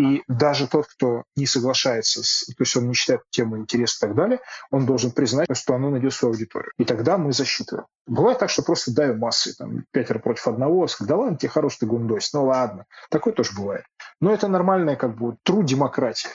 И 0.00 0.22
даже 0.28 0.66
тот, 0.66 0.86
кто 0.86 1.24
не 1.36 1.46
соглашается, 1.46 2.22
с, 2.22 2.46
то 2.46 2.62
есть 2.62 2.76
он 2.76 2.88
не 2.88 2.94
считает 2.94 3.22
тему 3.30 3.58
интереса 3.58 3.98
и 3.98 4.08
так 4.08 4.16
далее, 4.16 4.40
он 4.70 4.86
должен 4.86 5.10
признать, 5.10 5.48
что 5.52 5.74
оно 5.74 5.90
найдет 5.90 6.12
свою 6.12 6.34
аудиторию. 6.34 6.72
И 6.78 6.84
тогда 6.84 7.18
мы 7.18 7.32
засчитываем. 7.32 7.86
Бывает 8.06 8.38
так, 8.38 8.50
что 8.50 8.62
просто 8.62 8.94
давим 8.94 9.18
массы, 9.18 9.54
там, 9.56 9.84
пятеро 9.92 10.18
против 10.18 10.48
одного, 10.48 10.86
да 11.00 11.16
ладно, 11.16 11.36
тебе 11.36 11.48
хороший 11.48 11.80
ты 11.80 11.86
гундось, 11.86 12.32
ну 12.32 12.46
ладно. 12.46 12.86
Такое 13.10 13.32
тоже 13.32 13.52
бывает. 13.56 13.84
Но 14.20 14.32
это 14.32 14.48
нормальная 14.48 14.96
как 14.96 15.16
бы 15.16 15.36
труд 15.42 15.64
демократии. 15.66 16.30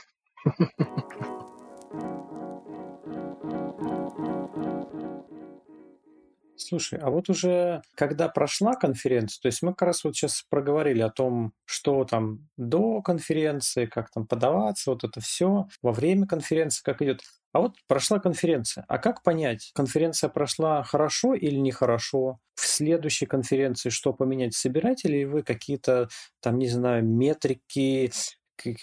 Слушай, 6.58 7.00
а 7.00 7.10
вот 7.10 7.30
уже 7.30 7.82
когда 7.96 8.30
прошла 8.30 8.76
конференция, 8.76 9.42
то 9.42 9.48
есть 9.48 9.62
мы 9.62 9.72
как 9.74 9.88
раз 9.90 10.04
вот 10.06 10.16
сейчас 10.16 10.42
проговорили 10.50 11.02
о 11.02 11.10
том, 11.10 11.52
что 11.66 12.06
там 12.06 12.48
до 12.56 13.02
конференции, 13.02 13.86
как 13.88 14.10
там 14.10 14.26
подаваться, 14.26 14.92
вот 14.92 15.04
это 15.04 15.20
все, 15.20 15.68
во 15.82 15.92
время 15.92 16.26
конференции, 16.28 16.82
как 16.82 17.02
идет. 17.02 17.22
А 17.52 17.60
вот 17.60 17.76
прошла 17.88 18.20
конференция. 18.20 18.86
А 18.88 18.98
как 19.00 19.22
понять, 19.22 19.72
конференция 19.76 20.30
прошла 20.30 20.84
хорошо 20.84 21.34
или 21.34 21.56
нехорошо? 21.56 22.40
В 22.56 22.66
следующей 22.68 23.26
конференции 23.26 23.90
что 23.90 24.14
поменять? 24.14 24.54
Собираете 24.56 25.10
ли 25.10 25.26
вы 25.26 25.44
какие-то 25.44 26.08
там, 26.42 26.58
не 26.58 26.70
знаю, 26.70 27.04
метрики, 27.06 28.12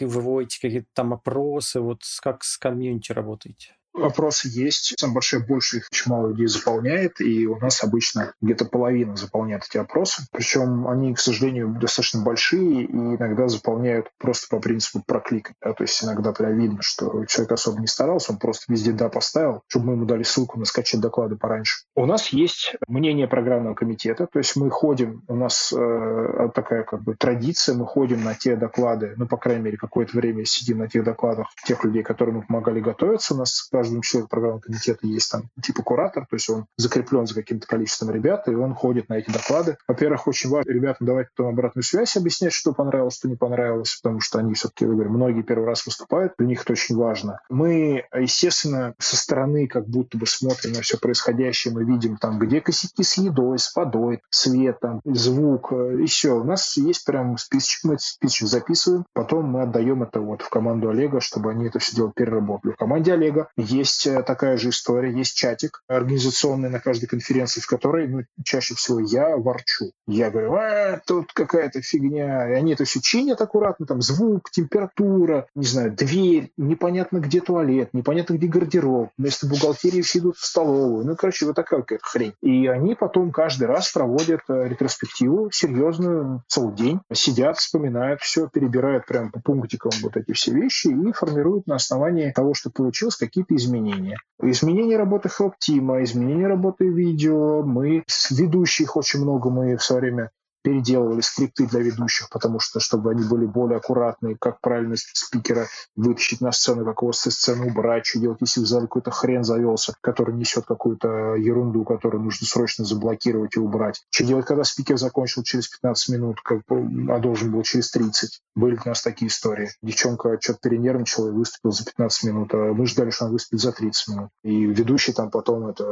выводите 0.01 0.61
какие-то 0.61 0.89
там 0.93 1.15
опросы, 1.15 1.81
вот 1.81 2.03
как 2.21 2.45
с 2.45 2.59
комьюнити 2.59 3.13
работаете? 3.13 3.77
Вопросы 3.95 4.49
есть. 4.49 4.95
Самое 4.99 5.15
большое 5.15 5.45
больше 5.45 5.79
их 5.79 5.89
очень 5.93 6.11
мало 6.11 6.29
людей 6.29 6.47
заполняет, 6.47 7.21
и 7.21 7.47
у 7.47 7.59
нас 7.59 7.83
обычно 7.85 8.35
где-то 8.41 8.65
половина 8.65 9.17
заполняет 9.17 9.65
эти 9.69 9.77
опросы. 9.77 10.23
Причем 10.33 10.89
они, 10.89 11.15
к 11.15 11.19
сожалению, 11.19 11.77
достаточно 11.81 12.23
большие 12.23 12.85
и 12.85 12.87
иногда 12.87 13.49
заполняют 13.49 14.09
просто 14.19 14.47
по 14.49 14.61
принципу 14.61 15.03
проклика. 15.07 15.53
Да? 15.63 15.73
То 15.73 15.85
есть 15.85 16.03
иногда 16.03 16.33
прям 16.33 16.59
видно, 16.59 16.79
что 16.81 17.25
человек 17.27 17.53
особо 17.53 17.81
не 17.81 17.87
старался, 17.87 18.33
он 18.33 18.39
просто 18.39 18.73
везде 18.73 18.93
«да» 18.93 19.09
поставил, 19.09 19.63
чтобы 19.69 19.87
мы 19.87 19.93
ему 19.95 20.05
дали 20.07 20.23
ссылку 20.23 20.59
на 20.59 20.65
скачать 20.65 21.01
доклады 21.01 21.37
пораньше. 21.37 21.85
У 21.95 22.07
нас 22.07 22.29
есть 22.29 22.77
мнение 22.89 23.29
программного 23.29 23.75
комитета, 23.75 24.27
то 24.27 24.39
есть 24.39 24.57
мы 24.57 24.71
ходим, 24.71 25.23
у 25.29 25.35
нас 25.35 25.73
э, 25.73 26.49
такая 26.55 26.85
как 26.85 27.03
бы 27.03 27.15
традиция, 27.15 27.75
мы 27.75 27.87
ходим 27.87 28.25
на 28.25 28.35
те 28.35 28.57
доклады, 28.57 29.15
ну, 29.17 29.27
по 29.27 29.37
крайней 29.37 29.63
мере, 29.63 29.77
какое-то 29.77 30.17
время 30.17 30.45
сидим 30.45 30.79
на 30.79 30.89
тех 30.89 31.05
докладах 31.05 31.49
тех 31.65 31.85
людей, 31.85 32.03
которым 32.03 32.37
мы 32.37 32.43
помогали 32.43 32.81
готовиться. 32.81 33.35
У 33.35 33.39
нас 33.39 33.69
каждом 33.83 34.03
члене 34.03 34.29
программного 34.29 34.61
комитета 34.61 35.07
есть 35.09 35.31
там 35.31 35.49
типа 35.61 35.83
куратор, 35.83 36.25
то 36.29 36.37
есть 36.37 36.49
он 36.49 36.67
закреплен 36.77 37.27
за 37.27 37.35
каким-то 37.35 37.67
количеством 37.67 38.11
ребят, 38.11 38.47
и 38.47 38.55
он 38.55 38.75
ходит 38.75 39.09
на 39.09 39.15
эти 39.15 39.31
доклады. 39.31 39.77
Во-первых, 39.89 40.29
очень 40.29 40.51
важно 40.51 40.71
ребятам 40.71 41.07
давать 41.07 41.29
потом 41.35 41.53
обратную 41.53 41.83
связь, 41.83 42.17
объяснять, 42.17 42.53
что 42.53 42.73
понравилось, 42.73 43.17
что 43.17 43.29
не 43.29 43.35
понравилось, 43.35 43.99
потому 44.01 44.21
что 44.21 44.39
они 44.39 44.55
все-таки, 44.55 44.87
говорю, 44.87 45.11
многие 45.11 45.43
первый 45.43 45.67
раз 45.67 45.85
выступают, 45.85 46.35
для 46.39 46.47
них 46.47 46.63
это 46.63 46.73
очень 46.73 46.97
важно. 46.97 47.41
Мы, 47.51 48.05
естественно, 48.15 48.95
со 48.99 49.17
стороны 49.17 49.67
как 49.67 49.89
будто 49.89 50.17
бы 50.17 50.27
смотрим 50.27 50.75
на 50.75 50.83
все 50.83 50.97
происходящее, 50.97 51.75
мы 51.75 51.85
видим 51.85 52.19
там, 52.19 52.39
где 52.39 52.61
косяки 52.61 53.03
с 53.03 53.15
едой, 53.15 53.59
с 53.59 53.75
водой, 53.75 54.23
светом, 54.31 55.01
звук, 55.05 55.73
и 55.73 56.07
все. 56.07 56.39
У 56.39 56.45
нас 56.45 56.77
есть 56.77 57.05
прям 57.05 57.37
списочек, 57.37 57.85
мы 57.85 57.95
этот 57.95 58.05
списочек 58.05 58.49
записываем, 58.49 59.05
потом 59.13 59.47
мы 59.47 59.63
отдаем 59.63 60.05
это 60.05 60.21
вот 60.21 60.43
в 60.43 60.49
команду 60.51 60.89
Олега, 60.89 61.21
чтобы 61.21 61.51
они 61.51 61.67
это 61.67 61.81
все 61.81 61.97
дело 61.97 62.13
переработали. 62.15 62.73
В 62.73 62.77
команде 62.77 63.13
Олега 63.13 63.49
есть 63.73 64.07
э, 64.07 64.23
такая 64.23 64.57
же 64.57 64.71
история, 64.71 65.13
есть 65.13 65.37
чатик 65.37 65.83
организационный 65.89 66.69
на 66.69 66.81
каждой 66.81 67.07
конференции, 67.07 67.61
в 67.61 67.67
которой 67.67 68.09
ну, 68.09 68.21
чаще 68.45 68.75
всего 68.75 69.01
я 69.01 69.37
ворчу. 69.37 69.93
Я 70.07 70.31
говорю, 70.31 70.55
а, 70.55 71.01
тут 71.07 71.33
какая-то 71.33 71.83
фигня. 71.83 72.51
И 72.51 72.55
они 72.55 72.73
это 72.73 72.85
все 72.85 73.01
чинят 73.01 73.41
аккуратно, 73.41 73.87
там 73.87 74.03
звук, 74.03 74.51
температура, 74.51 75.47
не 75.55 75.67
знаю, 75.67 75.93
дверь, 75.93 76.53
непонятно 76.57 77.19
где 77.19 77.41
туалет, 77.41 77.91
непонятно 77.93 78.35
где 78.35 78.47
гардероб. 78.47 79.11
Вместо 79.17 79.47
бухгалтерии 79.47 80.03
все 80.03 80.21
идут 80.21 80.37
в 80.37 80.45
столовую. 80.45 81.07
Ну, 81.07 81.17
короче, 81.17 81.47
вот 81.47 81.57
такая 81.57 81.81
какая-то 81.81 82.05
хрень. 82.05 82.35
И 82.43 82.67
они 82.67 82.95
потом 82.95 83.33
каждый 83.33 83.65
раз 83.65 83.91
проводят 83.91 84.41
э, 84.49 84.69
ретроспективу 84.69 85.51
серьезную, 85.51 86.43
целый 86.47 86.75
день. 86.75 87.01
Сидят, 87.13 87.59
вспоминают 87.59 88.21
все, 88.21 88.49
перебирают 88.49 89.07
прям 89.07 89.31
по 89.31 89.41
пунктикам 89.41 89.93
вот 90.03 90.17
эти 90.17 90.33
все 90.33 90.53
вещи 90.53 90.89
и 90.89 91.13
формируют 91.13 91.67
на 91.67 91.77
основании 91.77 92.31
того, 92.31 92.55
что 92.55 92.71
получилось, 92.71 93.17
какие-то 93.17 93.55
изменения. 93.63 94.19
Изменение 94.43 94.97
работы 94.97 95.29
Team, 95.67 96.03
изменение 96.03 96.47
работы 96.47 96.89
видео. 96.89 97.63
Мы 97.63 98.03
с 98.07 98.31
ведущих 98.31 98.97
очень 98.97 99.23
много 99.23 99.51
мы 99.51 99.77
в 99.77 99.83
свое 99.83 100.03
время 100.03 100.31
переделывали 100.63 101.21
скрипты 101.21 101.67
для 101.67 101.81
ведущих, 101.81 102.29
потому 102.31 102.61
что, 102.61 102.81
чтобы 102.81 103.11
они 103.11 103.25
были 103.25 103.47
более 103.47 103.79
аккуратные, 103.79 104.37
как 104.39 104.61
правильно 104.61 104.95
спикера 104.97 105.67
вытащить 105.97 106.41
на 106.41 106.53
сцену, 106.53 106.85
как 106.85 107.03
его 107.03 107.13
со 107.13 107.31
сцены 107.31 107.67
убрать, 107.67 108.07
что 108.07 108.21
делать, 108.21 108.39
если 108.41 108.61
в 108.61 108.67
зале 108.67 108.87
какой-то 108.87 109.11
хрен 109.11 109.45
завелся, 109.45 109.95
который 110.01 110.35
несет 110.35 110.65
какую-то 110.67 111.35
ерунду, 111.35 111.85
которую 111.85 112.23
нужно 112.23 112.47
срочно 112.47 112.85
заблокировать 112.85 113.57
и 113.57 113.61
убрать. 113.61 114.03
Что 114.11 114.25
делать, 114.25 114.47
когда 114.47 114.65
спикер 114.65 114.97
закончил 114.99 115.43
через 115.43 115.69
15 115.69 116.09
минут, 116.11 116.41
как, 116.43 116.63
а 116.69 117.19
должен 117.19 117.53
был 117.53 117.63
через 117.63 117.91
30. 117.91 118.41
Были 118.55 118.79
у 118.85 118.89
нас 118.89 119.03
такие 119.03 119.29
истории. 119.29 119.71
Девчонка 119.83 120.39
что-то 120.41 120.61
перенервничала 120.63 121.29
и 121.29 121.33
выступила 121.33 121.73
за 121.73 121.85
15 121.85 122.25
минут, 122.25 122.55
а 122.55 122.73
мы 122.73 122.87
ждали, 122.87 123.11
что 123.11 123.25
она 123.25 123.33
выступит 123.33 123.61
за 123.61 123.73
30 123.73 124.09
минут. 124.09 124.31
И 124.45 124.65
ведущий 124.65 125.13
там 125.13 125.31
потом 125.31 125.67
это 125.67 125.85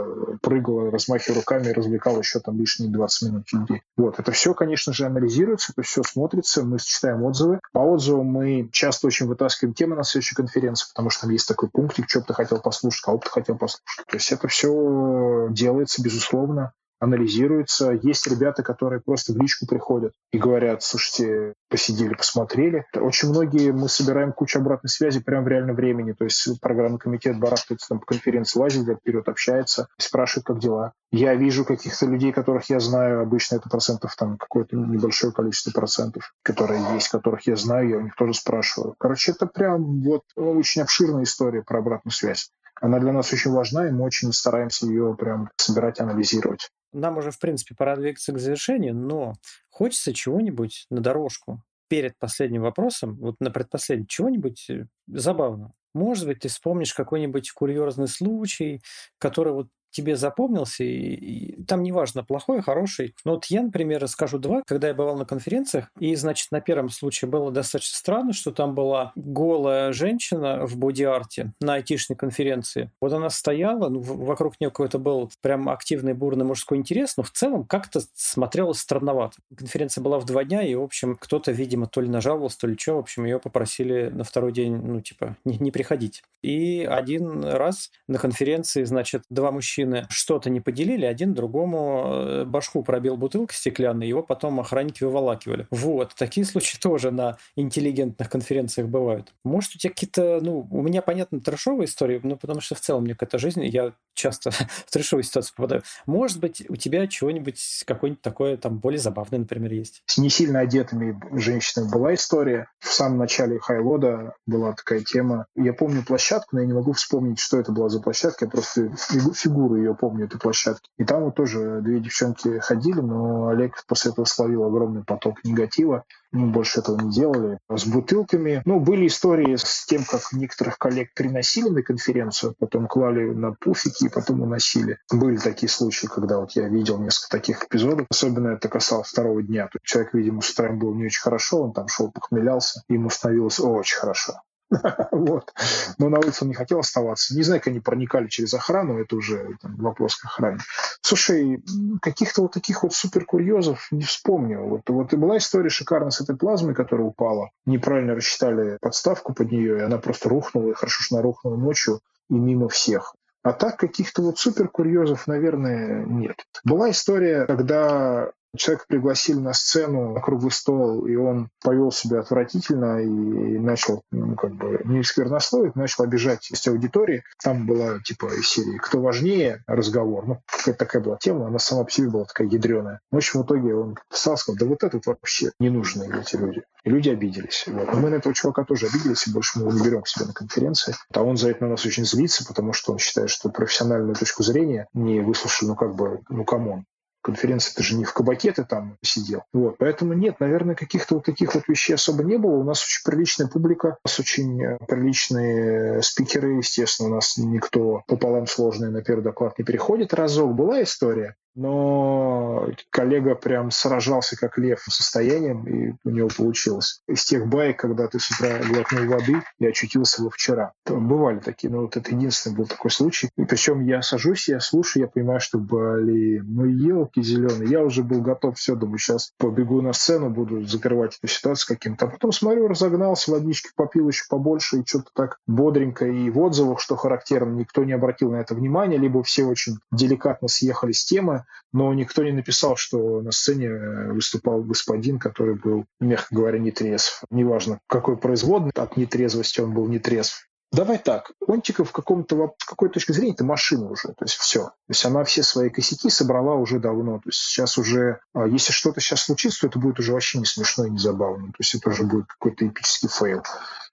прыгал, 0.42 0.90
размахивая 0.90 1.38
руками, 1.38 1.68
развлекал 1.68 2.18
еще 2.18 2.40
там 2.40 2.58
лишние 2.58 2.90
20 2.90 3.28
минут 3.28 3.52
людей. 3.52 3.82
Вот, 3.96 4.18
это 4.18 4.32
все 4.32 4.54
конечно 4.60 4.92
же, 4.92 5.06
анализируется, 5.06 5.72
это 5.72 5.80
все 5.80 6.02
смотрится, 6.02 6.62
мы 6.62 6.78
читаем 6.78 7.22
отзывы. 7.24 7.60
По 7.72 7.78
отзывам 7.78 8.26
мы 8.26 8.68
часто 8.72 9.06
очень 9.06 9.26
вытаскиваем 9.26 9.72
темы 9.72 9.96
на 9.96 10.04
следующей 10.04 10.34
конференции, 10.34 10.86
потому 10.90 11.08
что 11.08 11.22
там 11.22 11.30
есть 11.30 11.48
такой 11.48 11.70
пунктик, 11.70 12.10
что 12.10 12.20
бы 12.20 12.26
ты 12.26 12.34
хотел 12.34 12.60
послушать, 12.60 13.00
кого 13.00 13.16
бы 13.16 13.24
ты 13.24 13.30
хотел 13.30 13.56
послушать. 13.56 14.04
То 14.06 14.16
есть 14.16 14.30
это 14.30 14.48
все 14.48 15.48
делается, 15.50 16.02
безусловно, 16.02 16.74
анализируется. 17.00 17.98
Есть 18.02 18.26
ребята, 18.28 18.62
которые 18.62 19.00
просто 19.00 19.32
в 19.32 19.36
личку 19.36 19.66
приходят 19.66 20.12
и 20.32 20.38
говорят, 20.38 20.82
слушайте, 20.82 21.54
посидели, 21.68 22.14
посмотрели. 22.14 22.84
Очень 22.94 23.30
многие 23.30 23.72
мы 23.72 23.88
собираем 23.88 24.32
кучу 24.32 24.58
обратной 24.58 24.90
связи 24.90 25.20
прямо 25.20 25.44
в 25.44 25.48
реальном 25.48 25.74
времени. 25.74 26.12
То 26.12 26.24
есть 26.24 26.60
программный 26.60 26.98
комитет 26.98 27.38
барахтается 27.38 27.88
там 27.88 28.00
по 28.00 28.06
конференции, 28.06 28.60
лазит 28.60 28.86
вперед, 28.98 29.28
общается, 29.28 29.88
спрашивает, 29.98 30.46
как 30.46 30.58
дела. 30.58 30.92
Я 31.10 31.34
вижу 31.34 31.64
каких-то 31.64 32.06
людей, 32.06 32.32
которых 32.32 32.70
я 32.70 32.78
знаю, 32.78 33.22
обычно 33.22 33.56
это 33.56 33.68
процентов 33.68 34.14
там 34.16 34.36
какое-то 34.36 34.76
небольшое 34.76 35.32
количество 35.32 35.72
процентов, 35.72 36.32
которые 36.42 36.80
есть, 36.94 37.08
которых 37.08 37.46
я 37.46 37.56
знаю, 37.56 37.88
я 37.88 37.96
у 37.96 38.02
них 38.02 38.14
тоже 38.14 38.34
спрашиваю. 38.34 38.94
Короче, 38.98 39.32
это 39.32 39.46
прям 39.46 40.02
вот 40.02 40.22
очень 40.36 40.82
обширная 40.82 41.24
история 41.24 41.62
про 41.62 41.80
обратную 41.80 42.12
связь. 42.12 42.50
Она 42.80 42.98
для 42.98 43.12
нас 43.12 43.32
очень 43.32 43.50
важна, 43.50 43.88
и 43.88 43.90
мы 43.90 44.04
очень 44.04 44.32
стараемся 44.32 44.86
ее 44.86 45.14
прям 45.18 45.50
собирать, 45.56 46.00
анализировать. 46.00 46.70
Нам 46.92 47.18
уже, 47.18 47.30
в 47.30 47.38
принципе, 47.38 47.74
пора 47.74 47.96
двигаться 47.96 48.32
к 48.32 48.38
завершению, 48.38 48.94
но 48.94 49.34
хочется 49.68 50.12
чего-нибудь 50.12 50.86
на 50.90 51.00
дорожку 51.00 51.62
перед 51.88 52.18
последним 52.18 52.62
вопросом, 52.62 53.16
вот 53.16 53.36
на 53.40 53.50
предпоследнем, 53.50 54.06
чего-нибудь 54.06 54.70
э, 54.70 54.86
забавного. 55.08 55.72
Может 55.92 56.26
быть, 56.26 56.40
ты 56.40 56.48
вспомнишь 56.48 56.94
какой-нибудь 56.94 57.50
курьезный 57.50 58.06
случай, 58.06 58.80
который 59.18 59.52
вот 59.52 59.68
тебе 59.90 60.16
запомнился, 60.16 60.84
и, 60.84 61.14
и 61.14 61.64
там 61.64 61.82
неважно, 61.82 62.24
плохой, 62.24 62.62
хороший. 62.62 63.14
Но 63.24 63.32
вот 63.32 63.46
я, 63.46 63.62
например, 63.62 64.00
расскажу 64.00 64.38
два. 64.38 64.62
Когда 64.66 64.88
я 64.88 64.94
бывал 64.94 65.16
на 65.16 65.24
конференциях, 65.24 65.90
и, 65.98 66.14
значит, 66.14 66.50
на 66.50 66.60
первом 66.60 66.88
случае 66.88 67.30
было 67.30 67.50
достаточно 67.50 67.96
странно, 67.96 68.32
что 68.32 68.52
там 68.52 68.74
была 68.74 69.12
голая 69.16 69.92
женщина 69.92 70.66
в 70.66 70.76
боди-арте 70.76 71.52
на 71.60 71.74
айтишной 71.74 72.16
конференции. 72.16 72.90
Вот 73.00 73.12
она 73.12 73.30
стояла, 73.30 73.88
ну, 73.88 74.00
вокруг 74.00 74.60
нее 74.60 74.70
какой-то 74.70 74.98
был 74.98 75.30
прям 75.42 75.68
активный, 75.68 76.14
бурный 76.14 76.44
мужской 76.44 76.78
интерес, 76.78 77.16
но 77.16 77.22
в 77.22 77.30
целом 77.30 77.64
как-то 77.64 78.00
смотрелось 78.14 78.78
странновато. 78.78 79.38
Конференция 79.56 80.02
была 80.02 80.18
в 80.18 80.24
два 80.24 80.44
дня, 80.44 80.62
и, 80.62 80.74
в 80.74 80.82
общем, 80.82 81.16
кто-то, 81.16 81.52
видимо, 81.52 81.86
то 81.86 82.00
ли 82.00 82.08
нажаловался, 82.08 82.58
то 82.60 82.66
ли 82.66 82.76
что, 82.78 82.94
в 82.94 82.98
общем, 82.98 83.24
ее 83.24 83.38
попросили 83.38 84.08
на 84.08 84.24
второй 84.24 84.52
день, 84.52 84.76
ну, 84.76 85.00
типа, 85.00 85.36
не, 85.44 85.58
не 85.58 85.70
приходить. 85.70 86.22
И 86.42 86.86
один 86.88 87.44
раз 87.44 87.90
на 88.08 88.18
конференции, 88.18 88.84
значит, 88.84 89.24
два 89.28 89.50
мужчины 89.50 89.79
мужчины 89.80 90.06
что-то 90.10 90.50
не 90.50 90.60
поделили, 90.60 91.04
один 91.04 91.34
другому 91.34 92.04
э, 92.06 92.44
башку 92.44 92.82
пробил 92.82 93.16
бутылкой 93.16 93.56
стеклянной, 93.56 94.08
его 94.08 94.22
потом 94.22 94.60
охранники 94.60 95.04
выволакивали. 95.04 95.66
Вот, 95.70 96.14
такие 96.16 96.44
случаи 96.46 96.78
тоже 96.80 97.10
на 97.10 97.36
интеллигентных 97.56 98.28
конференциях 98.28 98.88
бывают. 98.88 99.32
Может, 99.44 99.76
у 99.76 99.78
тебя 99.78 99.90
какие-то, 99.90 100.40
ну, 100.42 100.66
у 100.70 100.82
меня, 100.82 101.02
понятно, 101.02 101.40
трешовые 101.40 101.86
истории, 101.86 102.20
ну, 102.22 102.36
потому 102.36 102.60
что 102.60 102.74
в 102.74 102.80
целом 102.80 103.04
мне 103.04 103.14
какая-то 103.14 103.38
жизнь, 103.38 103.64
я 103.64 103.92
часто 104.14 104.50
в 104.86 104.90
трешовую 104.90 105.24
ситуацию 105.24 105.54
попадаю. 105.56 105.82
Может 106.06 106.40
быть, 106.40 106.64
у 106.68 106.76
тебя 106.76 107.06
чего-нибудь, 107.06 107.84
какое-нибудь 107.86 108.22
такое 108.22 108.56
там 108.56 108.78
более 108.78 109.00
забавное, 109.00 109.40
например, 109.40 109.72
есть? 109.72 110.02
С 110.06 110.18
не 110.18 110.28
сильно 110.28 110.60
одетыми 110.60 111.18
женщинами 111.38 111.90
была 111.90 112.14
история. 112.14 112.68
В 112.78 112.92
самом 112.92 113.18
начале 113.18 113.58
Хайлода 113.58 114.34
была 114.46 114.72
такая 114.72 115.00
тема. 115.00 115.46
Я 115.56 115.72
помню 115.72 116.04
площадку, 116.04 116.56
но 116.56 116.60
я 116.60 116.66
не 116.66 116.72
могу 116.72 116.92
вспомнить, 116.92 117.38
что 117.38 117.58
это 117.58 117.72
была 117.72 117.88
за 117.88 118.00
площадка. 118.00 118.44
Я 118.44 118.50
просто 118.50 118.90
фигуру 119.34 119.69
фигуру 119.70 119.76
ее 119.76 119.94
помню, 119.94 120.26
этой 120.26 120.38
площадки. 120.38 120.88
И 120.98 121.04
там 121.04 121.24
вот 121.24 121.34
тоже 121.34 121.80
две 121.82 122.00
девчонки 122.00 122.58
ходили, 122.58 123.00
но 123.00 123.48
Олег 123.48 123.84
после 123.86 124.12
этого 124.12 124.24
словил 124.24 124.64
огромный 124.64 125.04
поток 125.04 125.44
негатива. 125.44 126.04
Мы 126.32 126.46
больше 126.46 126.80
этого 126.80 127.00
не 127.00 127.10
делали. 127.10 127.58
С 127.68 127.86
бутылками. 127.86 128.62
Ну, 128.64 128.78
были 128.78 129.08
истории 129.08 129.56
с 129.56 129.84
тем, 129.86 130.04
как 130.04 130.20
некоторых 130.32 130.78
коллег 130.78 131.12
приносили 131.14 131.68
на 131.68 131.82
конференцию, 131.82 132.54
потом 132.58 132.86
клали 132.86 133.30
на 133.30 133.52
пуфики 133.52 134.04
и 134.04 134.08
потом 134.08 134.42
уносили. 134.42 134.98
Были 135.12 135.36
такие 135.36 135.68
случаи, 135.68 136.06
когда 136.06 136.38
вот 136.38 136.52
я 136.52 136.68
видел 136.68 136.98
несколько 136.98 137.36
таких 137.36 137.64
эпизодов. 137.64 138.06
Особенно 138.10 138.48
это 138.48 138.68
касалось 138.68 139.08
второго 139.08 139.42
дня. 139.42 139.68
Тут 139.72 139.82
человек, 139.82 140.14
видимо, 140.14 140.40
с 140.40 140.50
утра 140.50 140.70
был 140.70 140.94
не 140.94 141.06
очень 141.06 141.22
хорошо, 141.22 141.62
он 141.62 141.72
там 141.72 141.88
шел, 141.88 142.12
похмелялся, 142.12 142.82
ему 142.88 143.10
становилось 143.10 143.58
очень 143.58 143.98
хорошо. 143.98 144.34
вот. 145.10 145.52
Но 145.98 146.08
на 146.08 146.18
улице 146.18 146.42
он 146.42 146.48
не 146.48 146.54
хотел 146.54 146.78
оставаться. 146.78 147.34
Не 147.34 147.42
знаю, 147.42 147.60
как 147.60 147.68
они 147.68 147.80
проникали 147.80 148.28
через 148.28 148.54
охрану, 148.54 148.98
это 148.98 149.16
уже 149.16 149.56
там, 149.60 149.76
вопрос 149.76 150.16
к 150.16 150.24
охране. 150.24 150.58
Слушай, 151.00 151.62
каких-то 152.00 152.42
вот 152.42 152.52
таких 152.52 152.82
вот 152.82 152.94
супер 152.94 153.24
курьезов 153.24 153.88
не 153.90 154.02
вспомню. 154.02 154.62
Вот, 154.62 154.82
вот 154.88 155.12
и 155.12 155.16
была 155.16 155.38
история 155.38 155.70
шикарная 155.70 156.10
с 156.10 156.20
этой 156.20 156.36
плазмой, 156.36 156.74
которая 156.74 157.06
упала. 157.06 157.50
Неправильно 157.66 158.14
рассчитали 158.14 158.78
подставку 158.80 159.34
под 159.34 159.50
нее, 159.50 159.78
и 159.78 159.82
она 159.82 159.98
просто 159.98 160.28
рухнула, 160.28 160.70
и 160.70 160.74
хорошо, 160.74 161.02
что 161.02 161.16
она 161.16 161.22
рухнула 161.22 161.56
ночью 161.56 162.00
и 162.28 162.34
мимо 162.34 162.68
всех. 162.68 163.14
А 163.42 163.52
так 163.52 163.78
каких-то 163.78 164.22
вот 164.22 164.38
супер 164.38 164.68
курьезов, 164.68 165.26
наверное, 165.26 166.04
нет. 166.04 166.36
Была 166.62 166.90
история, 166.90 167.46
когда 167.46 168.30
Человека 168.56 168.84
пригласили 168.88 169.38
на 169.38 169.52
сцену, 169.52 170.12
на 170.12 170.20
круглый 170.20 170.50
стол, 170.50 171.06
и 171.06 171.14
он 171.14 171.50
повел 171.62 171.92
себя 171.92 172.20
отвратительно 172.20 173.00
и 173.00 173.58
начал, 173.58 174.02
ну, 174.10 174.34
как 174.34 174.54
бы, 174.54 174.80
не 174.84 175.02
сквернословить, 175.02 175.76
начал 175.76 176.04
обижать 176.04 176.40
часть 176.40 176.66
аудитории. 176.66 177.22
Там 177.42 177.66
была, 177.66 178.00
типа, 178.00 178.26
из 178.26 178.48
серии 178.48 178.78
«Кто 178.78 179.00
важнее?» 179.00 179.62
разговор. 179.66 180.26
Ну, 180.26 180.40
какая 180.46 180.74
такая 180.74 181.02
была 181.02 181.16
тема, 181.16 181.46
она 181.46 181.58
сама 181.58 181.84
по 181.84 181.90
себе 181.90 182.08
была 182.08 182.24
такая 182.24 182.48
ядреная. 182.48 183.00
В 183.10 183.16
общем, 183.16 183.42
в 183.42 183.46
итоге 183.46 183.74
он 183.74 183.96
встал 184.08 184.36
сказал, 184.36 184.58
да 184.58 184.66
вот 184.66 184.82
этот 184.82 185.06
вообще 185.06 185.50
не 185.60 185.70
нужны 185.70 186.08
эти 186.20 186.36
люди. 186.36 186.62
И 186.82 186.90
люди 186.90 187.10
обиделись. 187.10 187.64
Вот. 187.66 187.92
Но 187.92 188.00
мы 188.00 188.10
на 188.10 188.16
этого 188.16 188.34
чувака 188.34 188.64
тоже 188.64 188.86
обиделись, 188.86 189.26
и 189.26 189.32
больше 189.32 189.58
мы 189.58 189.66
его 189.66 189.78
не 189.78 189.84
берем 189.84 190.02
к 190.02 190.08
себе 190.08 190.26
на 190.26 190.32
конференции. 190.32 190.94
А 191.12 191.22
он 191.22 191.36
за 191.36 191.50
это 191.50 191.64
на 191.64 191.70
нас 191.70 191.84
очень 191.84 192.04
злится, 192.04 192.44
потому 192.46 192.72
что 192.72 192.92
он 192.92 192.98
считает, 192.98 193.30
что 193.30 193.50
профессиональную 193.50 194.14
точку 194.14 194.42
зрения 194.42 194.86
не 194.94 195.20
выслушали, 195.20 195.68
ну, 195.68 195.76
как 195.76 195.94
бы, 195.94 196.20
ну, 196.28 196.44
come 196.44 196.71
on 196.71 196.84
конференция, 197.22 197.74
ты 197.74 197.82
же 197.82 197.96
не 197.96 198.04
в 198.04 198.12
кабаке 198.12 198.52
ты 198.52 198.64
там 198.64 198.96
сидел. 199.02 199.42
Вот. 199.52 199.76
Поэтому 199.78 200.14
нет, 200.14 200.40
наверное, 200.40 200.74
каких-то 200.74 201.16
вот 201.16 201.24
таких 201.24 201.54
вот 201.54 201.64
вещей 201.68 201.94
особо 201.94 202.24
не 202.24 202.38
было. 202.38 202.52
У 202.52 202.64
нас 202.64 202.82
очень 202.82 203.02
приличная 203.04 203.48
публика, 203.48 203.98
у 204.04 204.08
нас 204.08 204.18
очень 204.18 204.62
э, 204.62 204.78
приличные 204.86 206.02
спикеры, 206.02 206.58
естественно, 206.58 207.10
у 207.10 207.14
нас 207.14 207.36
никто 207.36 208.02
пополам 208.06 208.46
сложный 208.46 208.90
на 208.90 209.02
первый 209.02 209.22
доклад 209.22 209.58
не 209.58 209.64
переходит. 209.64 210.14
Разок 210.14 210.54
была 210.54 210.82
история, 210.82 211.36
но 211.54 212.68
коллега 212.90 213.34
прям 213.34 213.70
сражался 213.70 214.36
как 214.36 214.58
лев 214.58 214.80
состоянием, 214.88 215.66
и 215.66 215.94
у 216.04 216.10
него 216.10 216.28
получилось. 216.34 217.02
Из 217.08 217.24
тех 217.24 217.46
баек, 217.46 217.78
когда 217.78 218.06
ты 218.06 218.18
с 218.18 218.30
утра 218.30 218.58
глотнул 218.58 219.06
воды 219.06 219.42
и 219.58 219.66
очутился 219.66 220.22
во 220.22 220.30
вчера. 220.30 220.72
Бывали 220.86 221.38
такие, 221.38 221.72
но 221.72 221.82
вот 221.82 221.96
это 221.96 222.14
единственный 222.14 222.56
был 222.56 222.66
такой 222.66 222.90
случай. 222.90 223.30
И 223.36 223.44
причем 223.44 223.84
я 223.84 224.02
сажусь, 224.02 224.48
я 224.48 224.60
слушаю, 224.60 225.04
я 225.04 225.08
понимаю, 225.08 225.40
что, 225.40 225.58
блин, 225.58 226.44
ну 226.48 226.64
елки 226.64 227.22
зеленые, 227.22 227.70
я 227.70 227.82
уже 227.82 228.02
был 228.02 228.20
готов, 228.20 228.56
все, 228.58 228.74
думаю, 228.74 228.98
сейчас 228.98 229.32
побегу 229.38 229.80
на 229.82 229.92
сцену, 229.92 230.30
буду 230.30 230.64
закрывать 230.64 231.18
эту 231.20 231.32
ситуацию 231.32 231.76
каким-то. 231.76 232.06
А 232.06 232.08
потом 232.08 232.32
смотрю, 232.32 232.68
разогнался, 232.68 233.30
водички 233.30 233.70
попил 233.74 234.08
еще 234.08 234.24
побольше, 234.28 234.78
и 234.78 234.86
что-то 234.86 235.10
так 235.14 235.38
бодренько. 235.46 236.06
И 236.06 236.30
в 236.30 236.38
отзывах, 236.38 236.80
что 236.80 236.96
характерно, 236.96 237.54
никто 237.54 237.84
не 237.84 237.92
обратил 237.92 238.30
на 238.30 238.36
это 238.36 238.54
внимания, 238.54 238.96
либо 238.96 239.22
все 239.22 239.44
очень 239.44 239.78
деликатно 239.92 240.48
съехали 240.48 240.92
с 240.92 241.04
темы, 241.04 241.39
но 241.72 241.92
никто 241.94 242.22
не 242.22 242.32
написал, 242.32 242.76
что 242.76 243.20
на 243.20 243.32
сцене 243.32 243.66
э, 243.66 244.12
выступал 244.12 244.62
господин, 244.62 245.18
который 245.18 245.54
был, 245.54 245.84
мягко 246.00 246.34
говоря, 246.34 246.58
нетрезв. 246.58 247.22
Неважно, 247.30 247.80
какой 247.86 248.16
производный 248.16 248.72
от 248.74 248.96
нетрезвости 248.96 249.60
он 249.60 249.72
был 249.72 249.86
нетрезв. 249.86 250.46
Давай 250.72 250.98
так, 250.98 251.32
Ontico 251.48 251.84
в 251.84 251.90
каком-то, 251.90 252.54
с 252.58 252.64
какой 252.64 252.90
точки 252.90 253.10
зрения 253.10 253.32
это 253.32 253.44
машина 253.44 253.90
уже, 253.90 254.08
то 254.08 254.24
есть 254.24 254.36
все. 254.36 254.66
То 254.66 254.74
есть 254.88 255.04
она 255.04 255.24
все 255.24 255.42
свои 255.42 255.68
косяки 255.68 256.10
собрала 256.10 256.54
уже 256.54 256.78
давно. 256.78 257.16
То 257.18 257.30
есть 257.30 257.40
сейчас 257.40 257.76
уже, 257.76 258.20
а, 258.34 258.46
если 258.46 258.70
что-то 258.72 259.00
сейчас 259.00 259.24
случится, 259.24 259.62
то 259.62 259.66
это 259.66 259.78
будет 259.80 259.98
уже 259.98 260.12
вообще 260.12 260.38
не 260.38 260.44
смешно 260.44 260.84
и 260.86 260.90
не 260.90 260.98
забавно. 260.98 261.48
То 261.48 261.56
есть 261.58 261.74
это 261.74 261.90
уже 261.90 262.04
будет 262.04 262.26
какой-то 262.26 262.68
эпический 262.68 263.08
fail 263.08 263.42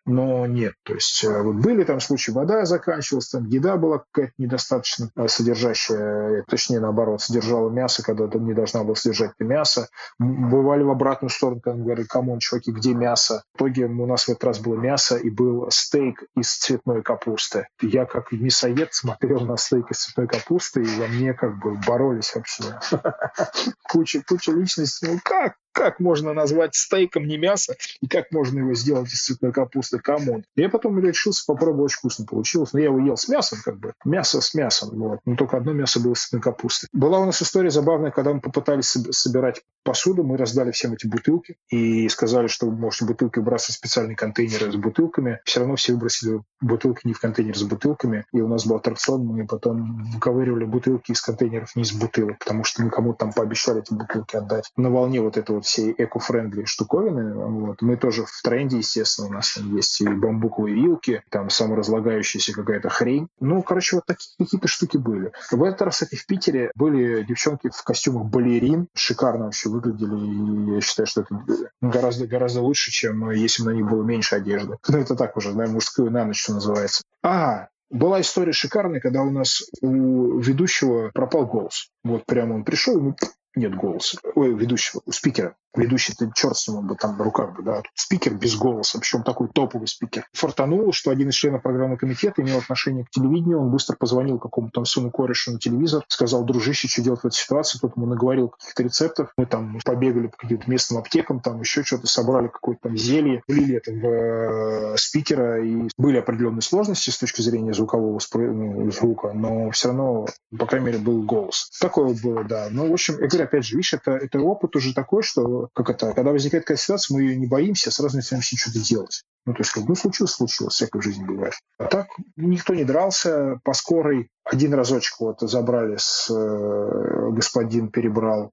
но 0.08 0.48
нет. 0.48 0.74
То 0.84 0.94
есть 0.94 1.24
э, 1.24 1.42
вот 1.42 1.58
были 1.58 1.84
там 1.84 2.00
случаи, 2.00 2.32
вода 2.32 2.66
заканчивалась, 2.66 3.30
там 3.30 3.46
еда 3.46 3.76
была 3.78 4.04
какая-то 4.12 4.34
недостаточно 4.38 5.12
э, 5.16 5.28
содержащая, 5.28 6.44
точнее 6.48 6.80
наоборот, 6.80 7.22
содержала 7.22 7.70
мясо, 7.70 8.04
когда 8.04 8.28
там 8.28 8.46
не 8.46 8.54
должна 8.54 8.84
была 8.84 8.96
содержать 8.96 9.34
мясо. 9.40 9.90
Бывали 10.18 10.84
в 10.84 10.90
обратную 10.90 11.30
сторону, 11.30 11.62
когда 11.62 11.78
говорили, 11.84 12.08
come 12.08 12.26
on, 12.26 12.40
чуваки, 12.40 12.72
где 12.72 12.94
мясо? 12.94 13.44
В 13.54 13.58
итоге 13.58 13.86
у 13.86 14.06
нас 14.06 14.24
в 14.24 14.30
этот 14.30 14.46
раз 14.46 14.60
было 14.60 14.76
мясо 14.76 15.18
и 15.18 15.30
был 15.30 15.68
стейк 15.70 16.24
из 16.36 16.56
цветной 16.56 17.04
капусты. 17.04 17.68
Я 17.82 18.06
как 18.06 18.32
мясоед 18.32 18.94
смотрел 18.94 19.42
на 19.42 19.58
стейк 19.58 19.92
из 19.92 20.06
цветной 20.06 20.28
капусты, 20.28 20.82
и 20.82 21.00
во 21.00 21.08
мне 21.08 21.34
как 21.34 21.60
бы 21.60 21.78
боролись 21.86 22.34
вообще. 22.34 22.64
Куча, 23.92 24.22
куча 24.26 24.52
личностей. 24.52 25.08
Ну 25.08 25.20
как? 25.24 25.56
Как 25.78 26.00
можно 26.00 26.34
назвать 26.34 26.74
стейком 26.74 27.28
не 27.28 27.38
мясо, 27.38 27.76
и 28.02 28.08
как 28.08 28.32
можно 28.32 28.58
его 28.60 28.74
сделать 28.74 29.14
из 29.14 29.24
цветной 29.24 29.54
капусты, 29.54 30.00
come 30.00 30.25
on. 30.25 30.44
Я 30.56 30.70
потом 30.70 31.00
решился 31.00 31.44
попробовать, 31.46 31.92
очень 31.92 32.00
вкусно 32.00 32.26
получилось, 32.26 32.74
но 32.74 32.80
я 32.80 32.86
его 32.86 33.00
ел 33.00 33.16
с 33.16 33.28
мясом, 33.28 33.60
как 33.64 33.78
бы, 33.78 33.94
мясо 34.04 34.42
с 34.42 34.56
мясом, 34.56 34.90
вот. 34.98 35.20
но 35.26 35.36
только 35.36 35.56
одно 35.56 35.74
мясо 35.74 36.00
было 36.00 36.16
с 36.16 36.22
цветной 36.22 36.42
капусты. 36.42 36.88
Была 36.94 37.20
у 37.20 37.26
нас 37.26 37.44
история 37.44 37.70
забавная, 37.70 38.10
когда 38.10 38.34
мы 38.34 38.42
попытались 38.42 38.98
собирать 39.12 39.62
посуду, 39.84 40.24
мы 40.24 40.36
раздали 40.36 40.72
всем 40.72 40.94
эти 40.94 41.06
бутылки 41.06 41.58
и 41.70 42.10
сказали, 42.10 42.48
что 42.48 42.66
вы 42.66 42.76
можете 42.76 43.06
бутылки 43.06 43.38
выбрасывать 43.38 43.76
в 43.76 43.78
специальные 43.78 44.16
контейнеры 44.16 44.72
с 44.72 44.76
бутылками. 44.76 45.42
Все 45.46 45.60
равно 45.60 45.76
все 45.76 45.94
выбросили 45.94 46.42
бутылки 46.60 47.02
не 47.06 47.14
в 47.14 47.20
контейнер 47.20 47.56
с 47.56 47.62
бутылками, 47.64 48.26
и 48.34 48.42
у 48.42 48.48
нас 48.48 48.66
был 48.66 48.78
аттракцион, 48.78 49.24
мы 49.24 49.46
потом 49.46 50.04
выковыривали 50.12 50.66
бутылки 50.66 51.12
из 51.12 51.22
контейнеров 51.22 51.76
не 51.76 51.84
из 51.84 51.92
бутылок, 51.94 52.40
потому 52.40 52.64
что 52.64 52.82
мы 52.82 52.90
кому-то 52.90 53.20
там 53.20 53.34
пообещали 53.34 53.82
эти 53.82 53.94
бутылки 53.94 54.36
отдать. 54.36 54.72
На 54.76 54.90
волне 54.90 55.22
вот 55.22 55.38
этого 55.38 55.62
всей 55.68 55.94
eco-friendly 55.98 56.66
штуковины. 56.66 57.34
Вот. 57.34 57.82
Мы 57.82 57.98
тоже 57.98 58.26
в 58.26 58.42
тренде, 58.42 58.78
естественно, 58.78 59.28
у 59.28 59.32
нас 59.32 59.54
там 59.54 59.76
есть 59.76 60.02
и 60.02 60.08
бамбуковые 60.08 60.76
вилки, 60.76 61.24
там 61.30 61.50
саморазлагающаяся 61.50 62.54
какая-то 62.54 62.90
хрень. 62.90 63.28
Ну, 63.40 63.62
короче, 63.62 63.98
вот 63.98 64.06
такие 64.06 64.30
какие-то 64.40 64.68
штуки 64.68 64.98
были. 64.98 65.32
В 65.52 65.64
этот 65.64 65.82
раз, 65.84 65.96
кстати, 65.96 66.16
в 66.16 66.26
Питере 66.26 66.72
были 66.76 67.24
девчонки 67.24 67.70
в 67.70 67.84
костюмах 67.84 68.26
балерин, 68.26 68.88
шикарно 68.96 69.46
вообще 69.46 69.70
выглядели, 69.70 70.72
и 70.72 70.76
я 70.76 70.82
считаю, 70.82 71.08
что 71.08 71.22
это 71.22 71.40
гораздо, 71.82 72.28
гораздо 72.28 72.62
лучше, 72.62 72.92
чем 72.92 73.30
если 73.32 73.64
бы 73.64 73.72
на 73.72 73.76
них 73.76 73.88
было 73.88 74.04
меньше 74.04 74.36
одежды. 74.36 74.78
Ну, 74.98 75.04
это 75.04 75.16
так 75.16 75.38
уже, 75.38 75.50
наверное, 75.50 75.76
мужскую 75.76 76.10
на 76.10 76.26
ночь, 76.26 76.42
что 76.42 76.54
называется. 76.54 77.04
А, 77.22 77.68
была 77.90 78.20
история 78.20 78.52
шикарная, 78.52 79.00
когда 79.00 79.22
у 79.22 79.32
нас 79.32 79.64
у 79.82 80.40
ведущего 80.40 81.12
пропал 81.14 81.46
голос. 81.46 81.90
Вот 82.04 82.26
прямо 82.26 82.56
он 82.56 82.64
пришел, 82.64 82.98
ему 82.98 83.16
нет 83.58 83.76
голоса. 83.76 84.18
Ой, 84.36 84.54
ведущего, 84.54 85.02
у 85.06 85.12
спикера 85.12 85.56
ведущий, 85.78 86.14
ты 86.14 86.30
черт 86.34 86.58
с 86.58 86.68
ним 86.68 86.88
бы 86.88 86.96
там 86.96 87.18
в 87.18 87.22
руках 87.22 87.56
бы, 87.56 87.64
да, 87.64 87.84
спикер 87.94 88.34
без 88.34 88.56
голоса, 88.56 89.00
причем 89.00 89.24
такой 89.24 89.48
топовый 89.48 89.88
спикер. 89.88 90.28
Фортануло, 90.34 90.92
что 90.92 91.12
один 91.12 91.30
из 91.30 91.36
членов 91.36 91.62
программного 91.62 91.98
комитета 91.98 92.42
имел 92.42 92.58
отношение 92.58 93.06
к 93.06 93.10
телевидению, 93.10 93.62
он 93.62 93.72
быстро 93.72 93.96
позвонил 93.96 94.40
какому-то 94.40 94.74
там 94.74 94.86
сыну 94.86 95.12
корешу 95.12 95.54
на 95.54 95.60
телевизор, 95.60 96.04
сказал, 96.08 96.44
дружище, 96.44 96.88
что 96.88 97.02
делать 97.02 97.22
в 97.22 97.26
этой 97.26 97.36
ситуации, 97.36 97.80
тот 97.80 97.96
ему 97.96 98.08
наговорил 98.08 98.50
каких-то 98.50 98.84
рецептов, 98.84 99.34
мы 99.38 99.46
там 99.46 99.80
побегали 99.86 100.28
по 100.28 100.38
каким-то 100.38 100.70
местным 100.70 101.00
аптекам, 101.00 101.40
там 101.40 101.60
еще 101.62 101.84
что-то, 101.84 102.08
собрали 102.08 102.48
какое-то 102.48 102.82
там 102.84 102.98
зелье, 102.98 103.44
влили 103.48 103.78
это 103.78 103.92
в 103.92 104.06
э, 104.06 104.98
спикера, 104.98 105.64
и 105.64 105.90
были 105.98 106.18
определенные 106.18 106.62
сложности 106.62 107.10
с 107.10 107.18
точки 107.18 107.42
зрения 107.42 107.74
звукового 107.74 108.20
спро... 108.20 108.42
ну, 108.42 108.90
звука, 108.92 109.34
но 109.34 109.70
все 109.72 109.90
равно, 109.90 110.28
по 110.58 110.66
крайней 110.66 110.88
мере, 110.88 111.00
был 111.00 111.24
голос. 111.24 111.70
Такое 111.80 112.16
было, 112.22 112.44
да. 112.44 112.68
Ну, 112.72 112.90
в 112.90 112.94
общем, 112.94 113.16
я 113.20 113.28
говорю, 113.28 113.47
опять 113.48 113.66
же, 113.66 113.76
видишь, 113.76 113.94
это, 113.94 114.12
это 114.12 114.40
опыт 114.40 114.76
уже 114.76 114.94
такой, 114.94 115.24
что 115.24 115.70
как 115.74 115.90
это, 115.90 116.14
когда 116.14 116.32
возникает 116.32 116.64
какая-то 116.64 116.82
ситуация, 116.82 117.16
мы 117.16 117.24
ее 117.24 117.36
не 117.36 117.48
боимся, 117.48 117.92
сразу 117.92 118.16
начинаем 118.18 118.44
что-то 118.44 118.80
делать. 118.80 119.24
Ну, 119.46 119.54
то 119.54 119.60
есть, 119.60 119.72
как, 119.72 119.88
ну, 119.88 119.96
случилось, 119.96 120.34
случилось, 120.34 120.74
всякое 120.74 121.00
в 121.00 121.04
жизни 121.04 121.24
бывает. 121.24 121.54
А 121.78 121.86
так 121.86 122.08
никто 122.36 122.76
не 122.76 122.84
дрался, 122.84 123.60
по 123.64 123.74
скорой 123.74 124.30
один 124.44 124.74
разочек 124.74 125.20
вот 125.20 125.40
забрали 125.42 125.96
с 125.98 126.30
э, 126.30 127.32
господин 127.32 127.90
перебрал. 127.90 128.52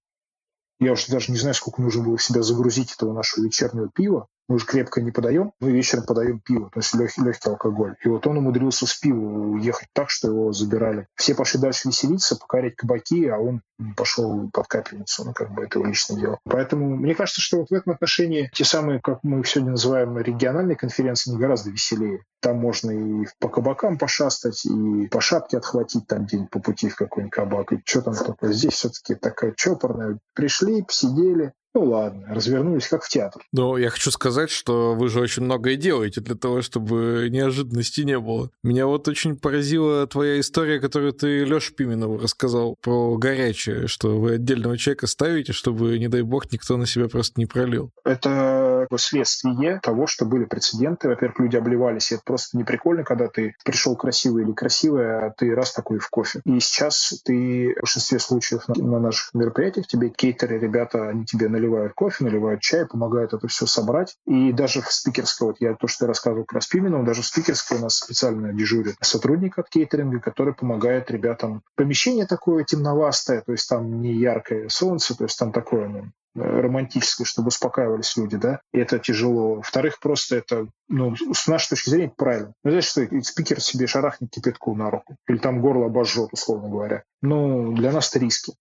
Я 0.80 0.92
уже 0.92 1.10
даже 1.10 1.32
не 1.32 1.38
знаю, 1.38 1.54
сколько 1.54 1.82
нужно 1.82 2.02
было 2.02 2.18
себя 2.18 2.42
загрузить 2.42 2.92
этого 2.92 3.12
нашего 3.12 3.44
вечернего 3.44 3.88
пива. 3.88 4.28
Мы 4.48 4.58
же 4.58 4.66
крепко 4.66 5.00
не 5.00 5.10
подаем, 5.10 5.52
мы 5.60 5.70
вечером 5.70 6.04
подаем 6.04 6.40
пиво, 6.40 6.70
то 6.70 6.80
есть 6.80 6.94
легкий, 6.94 7.22
легкий 7.22 7.48
алкоголь. 7.48 7.96
И 8.04 8.08
вот 8.08 8.26
он 8.26 8.38
умудрился 8.38 8.86
с 8.86 8.94
пива 8.94 9.18
уехать 9.18 9.88
так, 9.92 10.10
что 10.10 10.28
его 10.28 10.52
забирали. 10.52 11.06
Все 11.14 11.34
пошли 11.34 11.60
дальше 11.60 11.88
веселиться, 11.88 12.36
покорять 12.36 12.76
кабаки, 12.76 13.26
а 13.26 13.38
он 13.38 13.62
пошел 13.96 14.50
под 14.52 14.66
капельницу. 14.66 15.24
Ну, 15.24 15.32
как 15.32 15.52
бы 15.52 15.64
это 15.64 15.78
его 15.78 15.88
личное 15.88 16.18
дело. 16.18 16.38
Поэтому 16.44 16.96
мне 16.96 17.14
кажется, 17.14 17.40
что 17.40 17.58
вот 17.58 17.70
в 17.70 17.72
этом 17.72 17.92
отношении 17.94 18.50
те 18.52 18.64
самые, 18.64 19.00
как 19.00 19.20
мы 19.22 19.40
их 19.40 19.48
сегодня 19.48 19.72
называем, 19.72 20.16
региональные 20.18 20.76
конференции, 20.76 21.30
не 21.30 21.38
гораздо 21.38 21.70
веселее. 21.70 22.22
Там 22.40 22.58
можно 22.58 22.90
и 22.90 23.26
по 23.40 23.48
кабакам 23.48 23.96
пошастать, 23.96 24.66
и 24.66 25.08
по 25.08 25.20
шапке 25.20 25.56
отхватить 25.56 26.06
там 26.06 26.26
день 26.26 26.46
по 26.46 26.60
пути 26.60 26.88
в 26.90 26.96
какой-нибудь 26.96 27.34
кабак. 27.34 27.72
И 27.72 27.82
что 27.84 28.02
там 28.02 28.14
такое? 28.14 28.52
Здесь 28.52 28.74
все-таки 28.74 29.14
такая 29.14 29.52
чопорная. 29.56 30.18
Пришли, 30.34 30.82
посидели, 30.82 31.52
ну 31.74 31.84
ладно, 31.84 32.26
развернулись 32.28 32.88
как 32.88 33.02
в 33.02 33.09
театр. 33.09 33.42
Но 33.52 33.76
я 33.76 33.90
хочу 33.90 34.10
сказать, 34.10 34.51
что 34.51 34.94
вы 34.94 35.09
же 35.09 35.20
очень 35.20 35.42
многое 35.42 35.76
делаете 35.76 36.20
для 36.20 36.36
того, 36.36 36.62
чтобы 36.62 37.28
неожиданности 37.30 38.02
не 38.02 38.18
было. 38.18 38.51
Меня 38.62 38.86
вот 38.86 39.09
очень 39.09 39.36
поразила 39.36 40.06
твоя 40.06 40.38
история, 40.38 40.78
которую 40.80 41.12
ты 41.12 41.44
Лёше 41.44 41.74
Пименову 41.74 42.18
рассказал 42.18 42.76
про 42.80 43.16
горячее, 43.16 43.88
что 43.88 44.18
вы 44.18 44.34
отдельного 44.34 44.78
человека 44.78 45.09
ставите, 45.09 45.52
чтобы, 45.52 45.98
не 45.98 46.09
дай 46.09 46.22
бог, 46.22 46.51
никто 46.52 46.76
на 46.76 46.86
себя 46.86 47.09
просто 47.09 47.40
не 47.40 47.46
пролил. 47.46 47.90
Это 48.05 48.86
следствие 48.96 49.80
того, 49.82 50.06
что 50.06 50.24
были 50.24 50.44
прецеденты. 50.44 51.09
Во-первых, 51.09 51.40
люди 51.40 51.56
обливались, 51.56 52.12
и 52.12 52.14
это 52.14 52.22
просто 52.24 52.56
не 52.56 52.64
прикольно, 52.64 53.02
когда 53.02 53.26
ты 53.28 53.56
пришел 53.64 53.96
красивый 53.96 54.44
или 54.44 54.52
красивая, 54.52 55.26
а 55.26 55.30
ты 55.36 55.55
раз 55.55 55.72
такой 55.72 55.98
в 55.98 56.09
кофе. 56.09 56.40
И 56.44 56.60
сейчас 56.60 57.20
ты 57.24 57.74
в 57.76 57.80
большинстве 57.80 58.20
случаев 58.20 58.68
на, 58.68 58.74
на 58.74 59.01
наших 59.01 59.34
мероприятиях 59.34 59.88
тебе 59.88 60.10
кейтеры, 60.10 60.59
ребята, 60.59 61.09
они 61.09 61.24
тебе 61.24 61.48
наливают 61.48 61.63
наливают 61.64 61.94
кофе, 61.94 62.24
наливают 62.24 62.60
чай, 62.60 62.86
помогают 62.86 63.32
это 63.32 63.48
все 63.48 63.66
собрать. 63.66 64.16
И 64.26 64.52
даже 64.52 64.82
в 64.82 64.92
спикерской, 64.92 65.48
вот 65.48 65.56
я 65.60 65.74
то, 65.74 65.86
что 65.86 66.04
я 66.04 66.08
рассказывал 66.08 66.44
про 66.44 66.60
Спименова, 66.60 67.04
даже 67.04 67.22
в 67.22 67.26
спикерской 67.26 67.78
у 67.78 67.80
нас 67.80 67.96
специально 67.96 68.52
дежурит 68.52 68.96
сотрудник 69.00 69.58
от 69.58 69.68
кейтеринга, 69.68 70.20
который 70.20 70.54
помогает 70.54 71.10
ребятам. 71.10 71.62
Помещение 71.76 72.26
такое 72.26 72.64
темновастое, 72.64 73.40
то 73.40 73.52
есть 73.52 73.68
там 73.68 74.00
не 74.00 74.12
яркое 74.12 74.68
солнце, 74.68 75.16
то 75.16 75.24
есть 75.24 75.38
там 75.38 75.52
такое 75.52 75.88
ну, 75.88 76.04
романтическое, 76.34 77.24
чтобы 77.24 77.48
успокаивались 77.48 78.16
люди, 78.16 78.36
да, 78.36 78.60
и 78.72 78.78
это 78.78 78.98
тяжело. 78.98 79.56
Во-вторых, 79.56 80.00
просто 80.00 80.36
это, 80.36 80.66
ну, 80.88 81.14
с 81.16 81.46
нашей 81.46 81.70
точки 81.70 81.90
зрения, 81.90 82.12
правильно. 82.14 82.52
Ну, 82.64 82.70
знаешь, 82.70 82.86
что 82.86 83.06
спикер 83.22 83.60
себе 83.60 83.86
шарахнет 83.86 84.30
кипятку 84.30 84.74
на 84.74 84.90
руку, 84.90 85.16
или 85.28 85.38
там 85.38 85.60
горло 85.60 85.86
обожжет, 85.86 86.30
условно 86.32 86.68
говоря. 86.68 87.04
Ну, 87.22 87.72
для 87.72 87.92
нас 87.92 88.10
это 88.10 88.18
риски. 88.18 88.52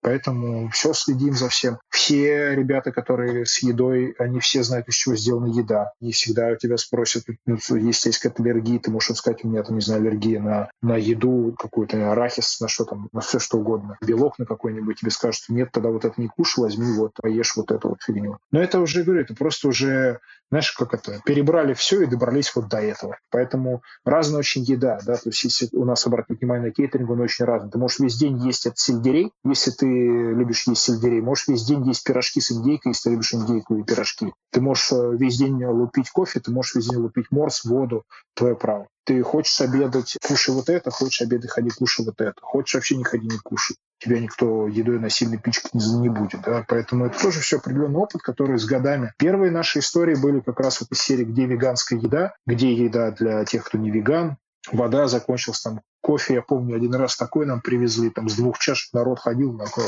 Поэтому 0.00 0.68
все 0.70 0.92
следим 0.92 1.34
за 1.34 1.48
всем. 1.48 1.78
Все 1.90 2.54
ребята, 2.54 2.92
которые 2.92 3.46
с 3.46 3.62
едой, 3.62 4.14
они 4.18 4.40
все 4.40 4.62
знают, 4.62 4.88
из 4.88 4.94
чего 4.94 5.16
сделана 5.16 5.46
еда. 5.46 5.92
Не 6.00 6.12
всегда 6.12 6.48
у 6.48 6.56
тебя 6.56 6.76
спросят, 6.76 7.24
ну, 7.46 7.58
если 7.76 8.08
есть 8.08 8.18
какая-то 8.18 8.42
аллергия, 8.42 8.78
ты 8.78 8.90
можешь 8.90 9.16
сказать, 9.16 9.44
у 9.44 9.48
меня 9.48 9.62
там, 9.62 9.76
не 9.76 9.80
знаю, 9.80 10.02
аллергия 10.02 10.40
на, 10.40 10.70
на 10.82 10.96
еду, 10.96 11.54
какой-то 11.58 12.12
арахис, 12.12 12.60
на 12.60 12.68
что 12.68 12.84
там, 12.84 13.08
на 13.12 13.20
все 13.20 13.38
что 13.38 13.58
угодно. 13.58 13.98
Белок 14.00 14.38
на 14.38 14.46
какой-нибудь. 14.46 15.00
Тебе 15.00 15.10
скажут, 15.10 15.42
нет, 15.48 15.70
тогда 15.72 15.90
вот 15.90 16.04
это 16.04 16.20
не 16.20 16.28
кушай, 16.28 16.60
возьми 16.60 16.92
вот, 16.96 17.12
поешь 17.20 17.56
вот 17.56 17.70
эту 17.70 17.90
вот 17.90 18.02
фигню. 18.02 18.38
Но 18.50 18.60
это 18.60 18.80
уже, 18.80 19.02
говорю, 19.02 19.22
это 19.22 19.34
просто 19.34 19.68
уже 19.68 20.20
знаешь, 20.50 20.72
как 20.72 20.94
это, 20.94 21.20
перебрали 21.24 21.74
все 21.74 22.02
и 22.02 22.06
добрались 22.06 22.52
вот 22.54 22.68
до 22.68 22.78
этого. 22.78 23.18
Поэтому 23.30 23.82
разная 24.04 24.40
очень 24.40 24.62
еда, 24.62 24.98
да, 25.04 25.16
то 25.16 25.28
есть 25.28 25.44
если 25.44 25.68
у 25.72 25.84
нас 25.84 26.06
обратить 26.06 26.40
внимание 26.40 26.68
на 26.68 26.72
кейтеринг, 26.72 27.10
он 27.10 27.20
очень 27.20 27.44
разный. 27.44 27.70
Ты 27.70 27.78
можешь 27.78 27.98
весь 27.98 28.16
день 28.16 28.38
есть 28.38 28.66
от 28.66 28.78
сельдерей, 28.78 29.32
если 29.44 29.70
ты 29.70 29.87
любишь 29.88 30.66
есть 30.66 30.82
сельдерей, 30.82 31.20
можешь 31.20 31.48
весь 31.48 31.64
день 31.64 31.86
есть 31.86 32.04
пирожки 32.04 32.40
с 32.40 32.52
индейкой, 32.52 32.90
если 32.90 33.04
ты 33.04 33.10
любишь 33.10 33.34
индейку 33.34 33.76
и 33.76 33.82
пирожки. 33.82 34.32
Ты 34.50 34.60
можешь 34.60 34.92
э, 34.92 35.16
весь 35.16 35.38
день 35.38 35.64
лупить 35.64 36.10
кофе, 36.10 36.40
ты 36.40 36.50
можешь 36.50 36.74
весь 36.74 36.88
день 36.88 36.98
лупить 36.98 37.26
морс, 37.30 37.64
воду, 37.64 38.04
твое 38.34 38.56
право. 38.56 38.88
Ты 39.04 39.22
хочешь 39.22 39.60
обедать, 39.60 40.16
кушай 40.26 40.54
вот 40.54 40.68
это, 40.68 40.90
хочешь 40.90 41.22
обедать, 41.22 41.50
ходи, 41.50 41.70
кушай 41.70 42.04
вот 42.04 42.20
это. 42.20 42.34
Хочешь 42.40 42.74
вообще 42.74 42.96
не 42.96 43.04
ходи, 43.04 43.26
не 43.26 43.38
кушай 43.38 43.76
тебя 43.98 44.20
никто 44.20 44.68
едой 44.68 44.98
на 44.98 45.10
сильной 45.10 45.38
пичке 45.38 45.70
не, 45.72 45.92
не 45.98 46.08
будет. 46.08 46.42
Да? 46.42 46.64
Поэтому 46.68 47.06
это 47.06 47.20
тоже 47.20 47.40
все 47.40 47.58
определенный 47.58 47.98
опыт, 47.98 48.22
который 48.22 48.58
с 48.58 48.64
годами. 48.64 49.12
Первые 49.18 49.50
наши 49.50 49.80
истории 49.80 50.14
были 50.14 50.40
как 50.40 50.60
раз 50.60 50.80
вот 50.80 50.90
из 50.92 51.00
серии 51.00 51.24
«Где 51.24 51.46
веганская 51.46 51.98
еда?», 51.98 52.34
где 52.46 52.72
еда 52.72 53.10
для 53.10 53.44
тех, 53.44 53.64
кто 53.64 53.78
не 53.78 53.90
веган, 53.90 54.36
вода 54.70 55.08
закончилась 55.08 55.60
там, 55.60 55.80
кофе, 56.00 56.34
я 56.34 56.42
помню, 56.42 56.76
один 56.76 56.94
раз 56.94 57.16
такой 57.16 57.46
нам 57.46 57.60
привезли, 57.60 58.10
там 58.10 58.28
с 58.28 58.36
двух 58.36 58.58
чашек 58.58 58.92
народ 58.92 59.18
ходил, 59.18 59.58
такой 59.58 59.84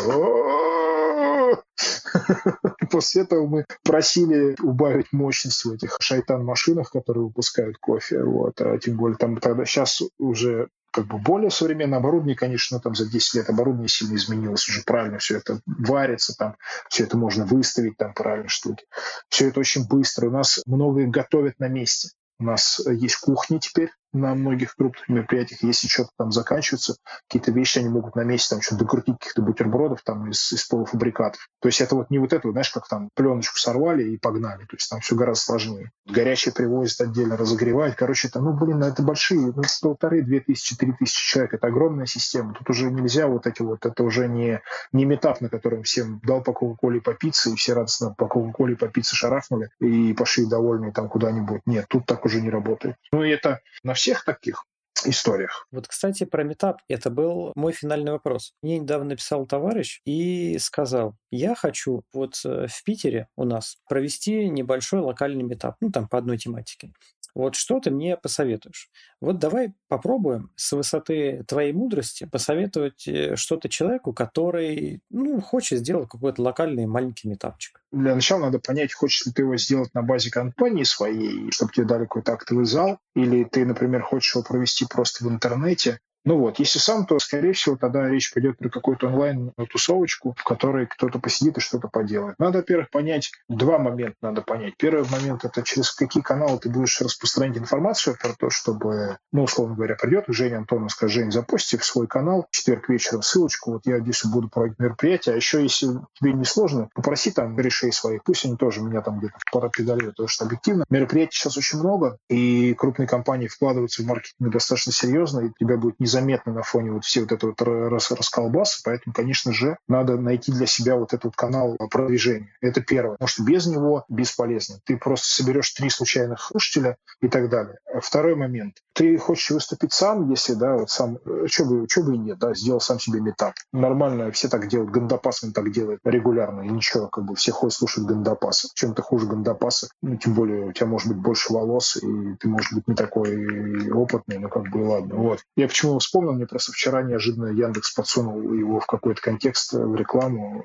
После 2.91 3.23
этого 3.23 3.47
мы 3.47 3.65
просили 3.85 4.57
убавить 4.61 5.13
мощность 5.13 5.65
в 5.65 5.73
этих 5.73 5.97
шайтан-машинах, 6.01 6.91
которые 6.91 7.25
выпускают 7.25 7.79
кофе. 7.79 8.23
Вот. 8.23 8.61
А 8.61 8.79
тем 8.79 8.97
более 8.97 9.17
там 9.17 9.37
тогда 9.37 9.65
сейчас 9.65 10.03
уже 10.19 10.69
как 10.93 11.07
бы 11.07 11.19
более 11.19 11.51
современное 11.51 11.99
оборудование, 11.99 12.37
конечно, 12.37 12.81
там 12.81 12.95
за 12.95 13.09
10 13.09 13.35
лет 13.35 13.49
оборудование 13.49 13.89
сильно 13.89 14.17
изменилось, 14.17 14.69
уже 14.69 14.83
правильно 14.83 15.19
все 15.19 15.37
это 15.37 15.61
варится, 15.67 16.35
там 16.37 16.57
все 16.89 17.05
это 17.05 17.17
можно 17.17 17.45
выставить, 17.45 17.97
там 17.97 18.13
правильно 18.13 18.49
штуки. 18.49 18.85
Все 19.29 19.49
это 19.49 19.61
очень 19.61 19.87
быстро. 19.87 20.29
У 20.29 20.33
нас 20.33 20.61
многое 20.67 21.07
готовят 21.07 21.61
на 21.61 21.69
месте. 21.69 22.11
У 22.41 22.45
нас 22.45 22.81
есть 22.87 23.17
кухни 23.17 23.59
теперь, 23.59 23.91
на 24.13 24.35
многих 24.35 24.75
крупных 24.77 25.09
мероприятиях, 25.09 25.63
если 25.63 25.89
что-то 25.89 26.11
там 26.19 26.33
заканчивается, 26.33 26.97
какие-то 27.29 27.53
вещи 27.53 27.79
они 27.79 27.89
могут 27.89 28.17
на 28.17 28.23
месте 28.23 28.55
там 28.55 28.63
что-то 28.63 28.85
докрутить 28.85 29.19
каких-то 29.19 29.43
бутербродов 29.43 30.03
там 30.03 30.31
из, 30.31 30.53
из 30.53 30.67
полуфабрикатов. 30.67 31.49
То 31.61 31.69
есть 31.69 31.81
это 31.81 31.95
вот 31.95 32.11
не 32.11 32.19
вот 32.19 32.33
это, 32.33 32.51
знаешь, 32.51 32.71
как 32.71 32.89
там 32.89 33.09
пленочку 33.15 33.59
сорвали 33.59 34.05
и 34.05 34.19
погнали. 34.19 34.65
То 34.65 34.77
есть 34.77 34.91
там 34.91 35.01
все 35.01 35.15
гораздо 35.15 35.45
сложнее. 35.45 35.91
Горячее 36.07 36.53
привозят 36.53 37.01
отдельно, 37.01 37.37
разогревают. 37.37 37.97
Короче, 37.97 38.29
это, 38.29 38.41
ну, 38.41 38.53
блин, 38.53 38.83
это 38.83 39.03
большие, 39.03 39.53
ну, 39.55 39.63
полторы, 39.83 40.23
две 40.23 40.41
тысячи, 40.41 40.77
три 40.77 40.93
тысячи 40.93 41.33
человек. 41.33 41.55
Это 41.55 41.69
огромная 41.69 42.07
система. 42.07 42.55
Тут 42.55 42.71
уже 42.71 42.91
нельзя 42.91 43.27
вот 43.27 43.47
эти 43.47 43.63
вот, 43.63 43.87
это 43.87 44.03
уже 44.03 44.29
не, 44.29 44.61
не 44.93 45.05
метап, 45.05 45.41
на 45.41 45.49
котором 45.49 45.83
всем 45.83 46.21
дал 46.25 46.43
по 46.43 46.53
Кока-Коле 46.53 47.01
по 47.01 47.15
пицце, 47.15 47.51
и 47.51 47.57
все 47.57 47.75
радостно 47.75 48.15
по 48.17 48.27
Кока-Коле 48.27 48.77
по 48.77 48.89
пицце 48.89 49.15
шарахнули 49.15 49.71
и 49.81 50.13
пошли 50.15 50.47
довольные 50.47 50.93
там 50.93 51.09
куда-нибудь. 51.09 51.63
Нет, 51.67 51.87
тут 51.89 52.07
так 52.07 52.25
уже 52.25 52.41
не 52.41 52.51
работает. 52.51 52.97
Ну, 53.13 53.23
и 53.23 53.31
это 53.31 53.61
на 53.83 53.95
всех 54.01 54.25
таких 54.25 54.65
историях. 55.05 55.67
Вот, 55.71 55.87
кстати, 55.89 56.25
про 56.25 56.43
метап. 56.43 56.79
Это 56.89 57.11
был 57.11 57.53
мой 57.55 57.73
финальный 57.73 58.13
вопрос. 58.13 58.53
Мне 58.63 58.79
недавно 58.79 59.11
написал 59.11 59.47
товарищ 59.47 60.01
и 60.05 60.59
сказал, 60.59 61.17
я 61.31 61.55
хочу 61.55 62.03
вот 62.13 62.35
э, 62.45 62.67
в 62.67 62.85
Питере 62.85 63.29
у 63.37 63.45
нас 63.45 63.77
провести 63.89 64.49
небольшой 64.49 65.01
локальный 65.01 65.43
метап, 65.43 65.77
ну, 65.81 65.91
там 65.91 66.09
по 66.09 66.19
одной 66.19 66.39
тематике. 66.39 66.93
Вот 67.35 67.55
что 67.55 67.81
ты 67.81 67.91
мне 67.91 68.17
посоветуешь? 68.17 68.91
Вот 69.21 69.39
давай 69.39 69.75
попробуем 69.89 70.51
с 70.57 70.73
высоты 70.73 71.45
твоей 71.47 71.73
мудрости 71.73 72.25
посоветовать 72.25 73.07
э, 73.07 73.37
что-то 73.37 73.69
человеку, 73.69 74.13
который 74.13 75.03
ну, 75.11 75.41
хочет 75.41 75.81
сделать 75.81 76.09
какой-то 76.09 76.43
локальный 76.43 76.87
маленький 76.87 77.29
метапчик. 77.29 77.81
Для 77.93 78.15
начала 78.15 78.47
надо 78.47 78.59
понять, 78.59 78.95
хочешь 78.95 79.27
ли 79.27 79.33
ты 79.33 79.43
его 79.43 79.57
сделать 79.57 79.93
на 79.95 80.03
базе 80.03 80.31
компании 80.31 80.85
своей, 80.85 81.51
чтобы 81.51 81.73
тебе 81.73 81.87
дали 81.87 82.03
какой-то 82.03 82.33
актовый 82.33 82.65
зал, 82.65 82.99
или 83.15 83.45
ты, 83.45 83.65
например, 83.65 84.03
хочешь 84.03 84.35
его 84.35 84.45
провести 84.45 84.87
просто 84.87 85.25
в 85.25 85.29
интернете, 85.29 86.01
ну 86.25 86.39
вот, 86.39 86.59
если 86.59 86.79
сам, 86.79 87.07
то, 87.07 87.19
скорее 87.19 87.53
всего, 87.53 87.77
тогда 87.77 88.09
речь 88.09 88.33
пойдет 88.33 88.59
про 88.59 88.69
какую-то 88.69 89.09
онлайн-тусовочку, 89.09 90.35
в 90.37 90.45
которой 90.45 90.87
кто-то 90.87 91.19
посидит 91.19 91.59
и 91.59 91.61
что-то 91.61 91.89
поделает. 91.89 92.37
Надо, 92.39 92.59
во-первых, 92.59 92.91
понять, 92.91 93.31
два 93.49 93.79
момента 93.79 94.17
надо 94.21 94.43
понять. 94.43 94.75
Первый 94.77 95.09
момент— 95.11 95.45
это 95.47 95.63
через 95.63 95.93
какие 95.93 96.23
каналы 96.23 96.59
ты 96.59 96.69
будешь 96.69 97.01
распространять 97.01 97.59
информацию 97.59 98.17
про 98.21 98.35
то, 98.35 98.51
чтобы, 98.51 99.19
ну, 99.33 99.45
условно 99.45 99.75
говоря, 99.75 99.95
придет 99.95 100.25
Женя 100.29 100.59
Антонов, 100.59 100.93
скажет, 100.93 101.15
Жень, 101.15 101.33
запусти 101.33 101.77
в 101.77 101.85
свой 101.85 102.07
канал 102.07 102.47
в 102.51 102.55
четверг 102.55 102.89
вечером 102.89 103.23
ссылочку, 103.23 103.73
вот 103.73 103.87
я 103.87 103.99
здесь 104.01 104.25
буду 104.25 104.49
проводить 104.49 104.79
мероприятие, 104.79 105.35
а 105.35 105.37
еще, 105.37 105.63
если 105.63 105.89
тебе 106.15 106.33
не 106.33 106.45
сложно, 106.45 106.89
попроси 106.95 107.31
там 107.31 107.59
решей 107.59 107.93
своих, 107.93 108.23
пусть 108.25 108.45
они 108.45 108.57
тоже 108.57 108.81
меня 108.83 109.01
там 109.01 109.19
где-то 109.19 109.39
пропедалируют, 109.51 110.17
потому 110.17 110.29
что 110.29 110.45
объективно 110.45 110.85
мероприятий 110.91 111.37
сейчас 111.37 111.57
очень 111.57 111.79
много, 111.79 112.19
и 112.29 112.75
крупные 112.75 113.09
компании 113.09 113.49
вкладываются 113.49 114.03
в 114.03 114.07
маркетинг 114.07 114.53
достаточно 114.53 114.93
серьезно, 114.93 115.41
и 115.41 115.53
тебя 115.59 115.77
будет 115.77 115.99
не 115.99 116.07
незаметно 116.11 116.53
на 116.53 116.63
фоне 116.63 116.93
вот 116.93 117.05
всей 117.05 117.21
вот 117.21 117.33
этой 117.33 117.47
вот 117.51 117.63
рас 117.63 118.11
расколбасы, 118.11 118.83
поэтому, 118.85 119.15
конечно 119.15 119.53
же, 119.53 119.77
надо 119.89 120.17
найти 120.17 120.53
для 120.53 120.67
себя 120.67 120.97
вот 120.97 121.13
этот 121.15 121.37
канал 121.37 121.77
продвижения. 121.91 122.53
Это 122.61 122.81
первое, 122.81 123.13
потому 123.13 123.29
что 123.29 123.45
без 123.45 123.67
него 123.67 124.05
бесполезно. 124.09 124.81
Ты 124.85 124.97
просто 124.97 125.27
соберешь 125.29 125.71
три 125.71 125.89
случайных 125.91 126.41
слушателя 126.41 126.97
и 127.21 127.29
так 127.29 127.49
далее. 127.49 127.79
Второй 128.01 128.35
момент. 128.35 128.77
Ты 128.93 129.17
хочешь 129.19 129.51
выступить 129.51 129.93
сам, 129.93 130.29
если, 130.29 130.55
да, 130.55 130.77
вот 130.77 130.91
сам, 130.91 131.19
что 131.47 131.65
бы, 131.65 131.87
что 131.89 132.03
бы 132.03 132.17
и 132.17 132.19
нет, 132.19 132.39
да, 132.39 132.55
сделал 132.55 132.81
сам 132.81 132.99
себе 132.99 133.21
митап. 133.21 133.55
Нормально, 133.73 134.31
все 134.33 134.49
так 134.49 134.69
делают, 134.69 134.91
Гандапас 134.91 135.45
он 135.45 135.53
так 135.53 135.71
делает 135.71 136.01
регулярно, 136.05 136.63
и 136.63 136.69
ничего, 136.69 137.09
как 137.09 137.25
бы 137.25 137.35
все 137.37 137.53
ходят 137.53 137.75
слушать 137.75 138.05
Гандапаса. 138.05 138.69
Чем 138.75 138.95
ты 138.95 139.03
хуже 139.03 139.27
Гандапаса, 139.27 139.89
ну, 140.03 140.17
тем 140.17 140.35
более 140.35 140.67
у 140.67 140.73
тебя 140.73 140.87
может 140.87 141.09
быть 141.09 141.19
больше 141.19 141.53
волос, 141.53 141.97
и 141.97 142.35
ты, 142.41 142.49
может 142.49 142.75
быть, 142.75 142.89
не 142.89 142.95
такой 142.95 143.91
опытный, 143.91 144.39
ну, 144.39 144.49
как 144.49 144.69
бы, 144.71 144.79
ладно. 144.79 145.15
Вот. 145.15 145.41
Я 145.57 145.69
почему 145.69 146.00
вспомнил, 146.01 146.33
мне 146.33 146.47
просто 146.47 146.73
вчера 146.73 147.03
неожиданно 147.03 147.47
Яндекс 147.47 147.95
подсунул 147.95 148.53
его 148.53 148.81
в 148.81 148.87
какой-то 148.87 149.21
контекст 149.21 149.73
в 149.73 149.95
рекламу, 149.95 150.65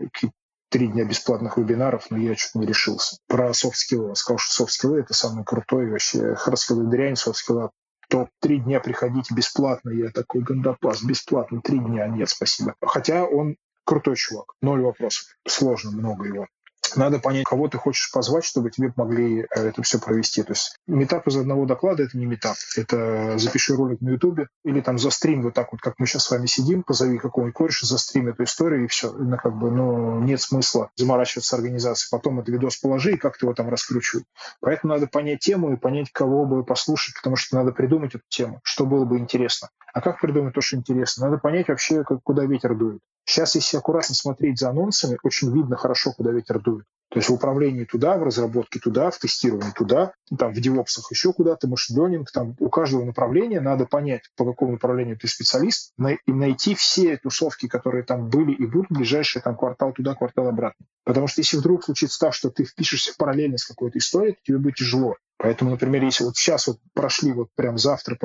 три 0.69 0.87
дня 0.87 1.05
бесплатных 1.05 1.57
вебинаров, 1.57 2.07
но 2.09 2.17
я 2.17 2.35
что-то 2.35 2.59
не 2.59 2.65
решился. 2.65 3.17
Про 3.27 3.53
софт-скиллы. 3.53 4.15
Сказал, 4.15 4.39
что 4.39 4.53
софт-скиллы— 4.53 4.99
это 5.01 5.13
самый 5.13 5.45
крутой 5.45 5.89
вообще. 5.89 6.35
Хардскиллы 6.35 6.89
дрянь, 6.89 7.15
софт-скиллы 7.15 7.69
то 8.09 8.27
три 8.39 8.59
дня 8.59 8.79
приходите 8.79 9.33
бесплатно. 9.33 9.89
Я 9.89 10.09
такой 10.09 10.41
гандапас, 10.41 11.03
бесплатно, 11.03 11.61
три 11.61 11.79
дня. 11.79 12.07
Нет, 12.07 12.29
спасибо. 12.29 12.75
Хотя 12.81 13.25
он 13.25 13.57
крутой 13.83 14.15
чувак, 14.15 14.53
ноль 14.61 14.81
вопросов. 14.81 15.35
Сложно 15.47 15.91
много 15.91 16.25
его 16.25 16.47
надо 16.95 17.19
понять, 17.19 17.45
кого 17.45 17.67
ты 17.67 17.77
хочешь 17.77 18.11
позвать, 18.11 18.45
чтобы 18.45 18.71
тебе 18.71 18.91
помогли 18.91 19.41
э, 19.41 19.45
это 19.67 19.81
все 19.83 19.99
провести. 19.99 20.43
То 20.43 20.53
есть 20.53 20.75
метап 20.87 21.27
из 21.27 21.37
одного 21.37 21.65
доклада— 21.65 22.03
это 22.05 22.17
не 22.17 22.25
метап. 22.25 22.55
Это 22.75 23.37
запиши 23.37 23.75
ролик 23.75 24.01
на 24.01 24.09
Ютубе 24.11 24.47
или 24.63 24.81
там 24.81 24.97
застрим 24.97 25.43
вот 25.43 25.53
так 25.53 25.71
вот, 25.71 25.81
как 25.81 25.95
мы 25.97 26.07
сейчас 26.07 26.23
с 26.23 26.31
вами 26.31 26.45
сидим, 26.45 26.83
позови 26.83 27.17
какого-нибудь 27.17 27.55
кореша, 27.55 27.85
застрим 27.85 28.27
эту 28.27 28.43
историю, 28.43 28.85
и 28.85 28.87
все. 28.87 29.11
Ну, 29.11 29.37
как 29.37 29.57
бы, 29.57 29.71
ну, 29.71 30.19
нет 30.19 30.41
смысла 30.41 30.89
заморачиваться 30.95 31.49
с 31.49 31.53
организацией. 31.53 32.09
Потом 32.11 32.39
этот 32.39 32.53
видос 32.53 32.77
положи, 32.77 33.13
и 33.13 33.17
как 33.17 33.37
ты 33.37 33.45
его 33.45 33.53
там 33.53 33.69
раскручивай. 33.69 34.25
Поэтому 34.61 34.93
надо 34.93 35.07
понять 35.07 35.39
тему 35.39 35.73
и 35.73 35.77
понять, 35.77 36.11
кого 36.11 36.45
бы 36.45 36.63
послушать, 36.63 37.15
потому 37.15 37.35
что 37.35 37.55
надо 37.55 37.71
придумать 37.71 38.15
эту 38.15 38.23
тему, 38.29 38.59
что 38.63 38.85
было 38.85 39.05
бы 39.05 39.17
интересно. 39.17 39.69
А 39.93 40.01
как 40.01 40.19
придумать 40.19 40.53
то, 40.53 40.61
что 40.61 40.77
интересно? 40.77 41.27
Надо 41.27 41.37
понять 41.37 41.67
вообще, 41.67 42.03
как, 42.03 42.21
куда 42.23 42.45
ветер 42.45 42.75
дует. 42.75 43.01
Сейчас, 43.25 43.55
если 43.55 43.77
аккуратно 43.77 44.13
смотреть 44.15 44.59
за 44.59 44.69
анонсами, 44.69 45.17
очень 45.23 45.51
видно 45.53 45.75
хорошо, 45.75 46.13
куда 46.13 46.31
ветер 46.31 46.61
дует. 46.61 46.85
То 47.09 47.19
есть 47.19 47.29
в 47.29 47.33
управлении 47.33 47.85
туда, 47.85 48.17
в 48.17 48.23
разработке 48.23 48.79
туда, 48.79 49.09
в 49.09 49.17
тестировании 49.17 49.71
туда, 49.71 50.13
там 50.37 50.53
в 50.53 50.59
девопсах 50.59 51.09
еще 51.11 51.33
куда-то, 51.33 51.67
машин 51.67 52.25
там 52.33 52.55
у 52.59 52.69
каждого 52.69 53.05
направления 53.05 53.61
надо 53.61 53.85
понять, 53.85 54.23
по 54.35 54.43
какому 54.43 54.73
направлению 54.73 55.17
ты 55.17 55.27
специалист, 55.27 55.93
и 56.25 56.33
найти 56.33 56.75
все 56.75 57.17
тусовки, 57.17 57.67
которые 57.67 58.03
там 58.03 58.29
были 58.29 58.53
и 58.53 58.65
будут 58.65 58.89
в 58.89 58.95
ближайший 58.95 59.41
там 59.41 59.55
квартал 59.55 59.93
туда, 59.93 60.13
квартал 60.13 60.47
обратно. 60.47 60.85
Потому 61.05 61.27
что 61.27 61.41
если 61.41 61.57
вдруг 61.57 61.85
случится 61.85 62.19
так, 62.19 62.33
что 62.33 62.49
ты 62.49 62.65
впишешься 62.65 63.13
параллельно 63.17 63.57
с 63.57 63.65
какой-то 63.65 63.97
историей, 63.97 64.33
то 64.33 64.39
тебе 64.43 64.57
будет 64.57 64.75
тяжело. 64.75 65.15
Поэтому, 65.37 65.71
например, 65.71 66.03
если 66.03 66.23
вот 66.23 66.37
сейчас 66.37 66.67
вот 66.67 66.79
прошли 66.93 67.33
вот 67.33 67.49
прям 67.55 67.77
завтра, 67.77 68.17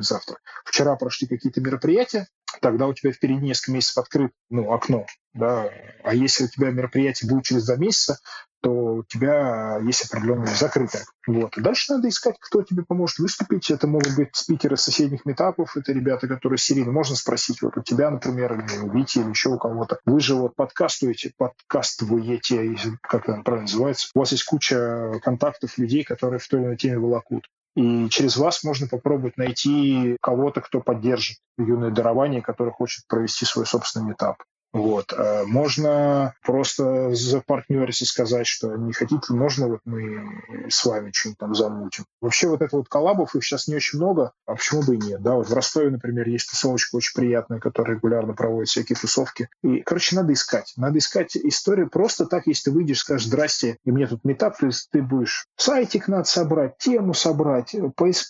завтра, 0.00 0.38
вчера 0.64 0.94
прошли 0.96 1.26
какие-то 1.26 1.60
мероприятия, 1.60 2.28
тогда 2.60 2.86
у 2.86 2.94
тебя 2.94 3.12
впереди 3.12 3.46
несколько 3.46 3.72
месяцев 3.72 3.98
открыт 3.98 4.32
ну, 4.50 4.72
окно. 4.72 5.06
Да? 5.32 5.70
А 6.02 6.14
если 6.14 6.44
у 6.44 6.48
тебя 6.48 6.70
мероприятие 6.70 7.30
будет 7.30 7.44
через 7.44 7.66
два 7.66 7.76
месяца, 7.76 8.18
то 8.64 8.70
у 8.70 9.04
тебя 9.04 9.78
есть 9.82 10.06
определенное 10.06 10.54
закрытое. 10.54 11.04
Вот. 11.26 11.58
И 11.58 11.60
дальше 11.60 11.92
надо 11.92 12.08
искать, 12.08 12.36
кто 12.40 12.62
тебе 12.62 12.82
поможет 12.82 13.18
выступить. 13.18 13.70
Это 13.70 13.86
могут 13.86 14.16
быть 14.16 14.30
спикеры 14.32 14.78
соседних 14.78 15.26
метапов, 15.26 15.76
это 15.76 15.92
ребята, 15.92 16.28
которые 16.28 16.56
серийно. 16.56 16.90
Можно 16.90 17.14
спросить 17.14 17.60
вот 17.60 17.76
у 17.76 17.82
тебя, 17.82 18.10
например, 18.10 18.54
или 18.54 18.78
у 18.78 18.90
Вити, 18.90 19.18
или 19.18 19.28
еще 19.28 19.50
у 19.50 19.58
кого-то. 19.58 19.98
Вы 20.06 20.18
же 20.20 20.34
вот 20.34 20.56
подкастуете, 20.56 21.32
подкастуете, 21.36 22.74
как 23.02 23.28
это 23.28 23.42
правильно 23.42 23.66
называется. 23.66 24.08
У 24.14 24.20
вас 24.20 24.32
есть 24.32 24.44
куча 24.44 25.20
контактов 25.22 25.76
людей, 25.76 26.02
которые 26.02 26.40
в 26.40 26.48
той 26.48 26.60
или 26.60 26.66
иной 26.68 26.76
теме 26.78 26.98
волокут. 26.98 27.46
И 27.76 28.08
через 28.08 28.38
вас 28.38 28.64
можно 28.64 28.86
попробовать 28.86 29.36
найти 29.36 30.16
кого-то, 30.22 30.62
кто 30.62 30.80
поддержит 30.80 31.36
юное 31.58 31.90
дарование, 31.90 32.40
который 32.40 32.72
хочет 32.72 33.06
провести 33.08 33.44
свой 33.44 33.66
собственный 33.66 34.08
метап. 34.08 34.42
Вот. 34.74 35.14
А 35.16 35.44
можно 35.46 36.34
просто 36.42 37.14
за 37.14 37.40
партнериться 37.40 38.04
сказать, 38.04 38.46
что 38.46 38.74
не 38.76 38.92
хотите, 38.92 39.32
можно 39.32 39.68
вот 39.68 39.80
мы 39.84 40.68
с 40.68 40.84
вами 40.84 41.12
что-нибудь 41.14 41.38
там 41.38 41.54
замутим. 41.54 42.04
Вообще 42.20 42.48
вот 42.48 42.60
это 42.60 42.76
вот 42.76 42.88
коллабов, 42.88 43.34
их 43.34 43.44
сейчас 43.44 43.68
не 43.68 43.76
очень 43.76 43.98
много, 43.98 44.32
а 44.46 44.56
почему 44.56 44.82
бы 44.82 44.96
и 44.96 44.98
нет, 44.98 45.22
да? 45.22 45.34
Вот 45.34 45.48
в 45.48 45.54
Ростове, 45.54 45.90
например, 45.90 46.28
есть 46.28 46.50
тусовочка 46.50 46.96
очень 46.96 47.14
приятная, 47.14 47.60
которая 47.60 47.96
регулярно 47.96 48.34
проводит 48.34 48.68
всякие 48.68 48.96
тусовки. 48.96 49.48
И, 49.62 49.80
короче, 49.80 50.16
надо 50.16 50.32
искать. 50.32 50.72
Надо 50.76 50.98
искать 50.98 51.36
историю 51.36 51.88
просто 51.88 52.26
так, 52.26 52.46
если 52.46 52.70
ты 52.70 52.70
выйдешь, 52.72 52.98
скажешь, 52.98 53.28
здрасте, 53.28 53.78
и 53.84 53.92
мне 53.92 54.08
тут 54.08 54.24
метап, 54.24 54.58
то 54.58 54.66
есть 54.66 54.88
ты 54.90 55.02
будешь 55.02 55.46
сайтик 55.56 56.08
надо 56.08 56.24
собрать, 56.24 56.78
тему 56.78 57.14
собрать, 57.14 57.76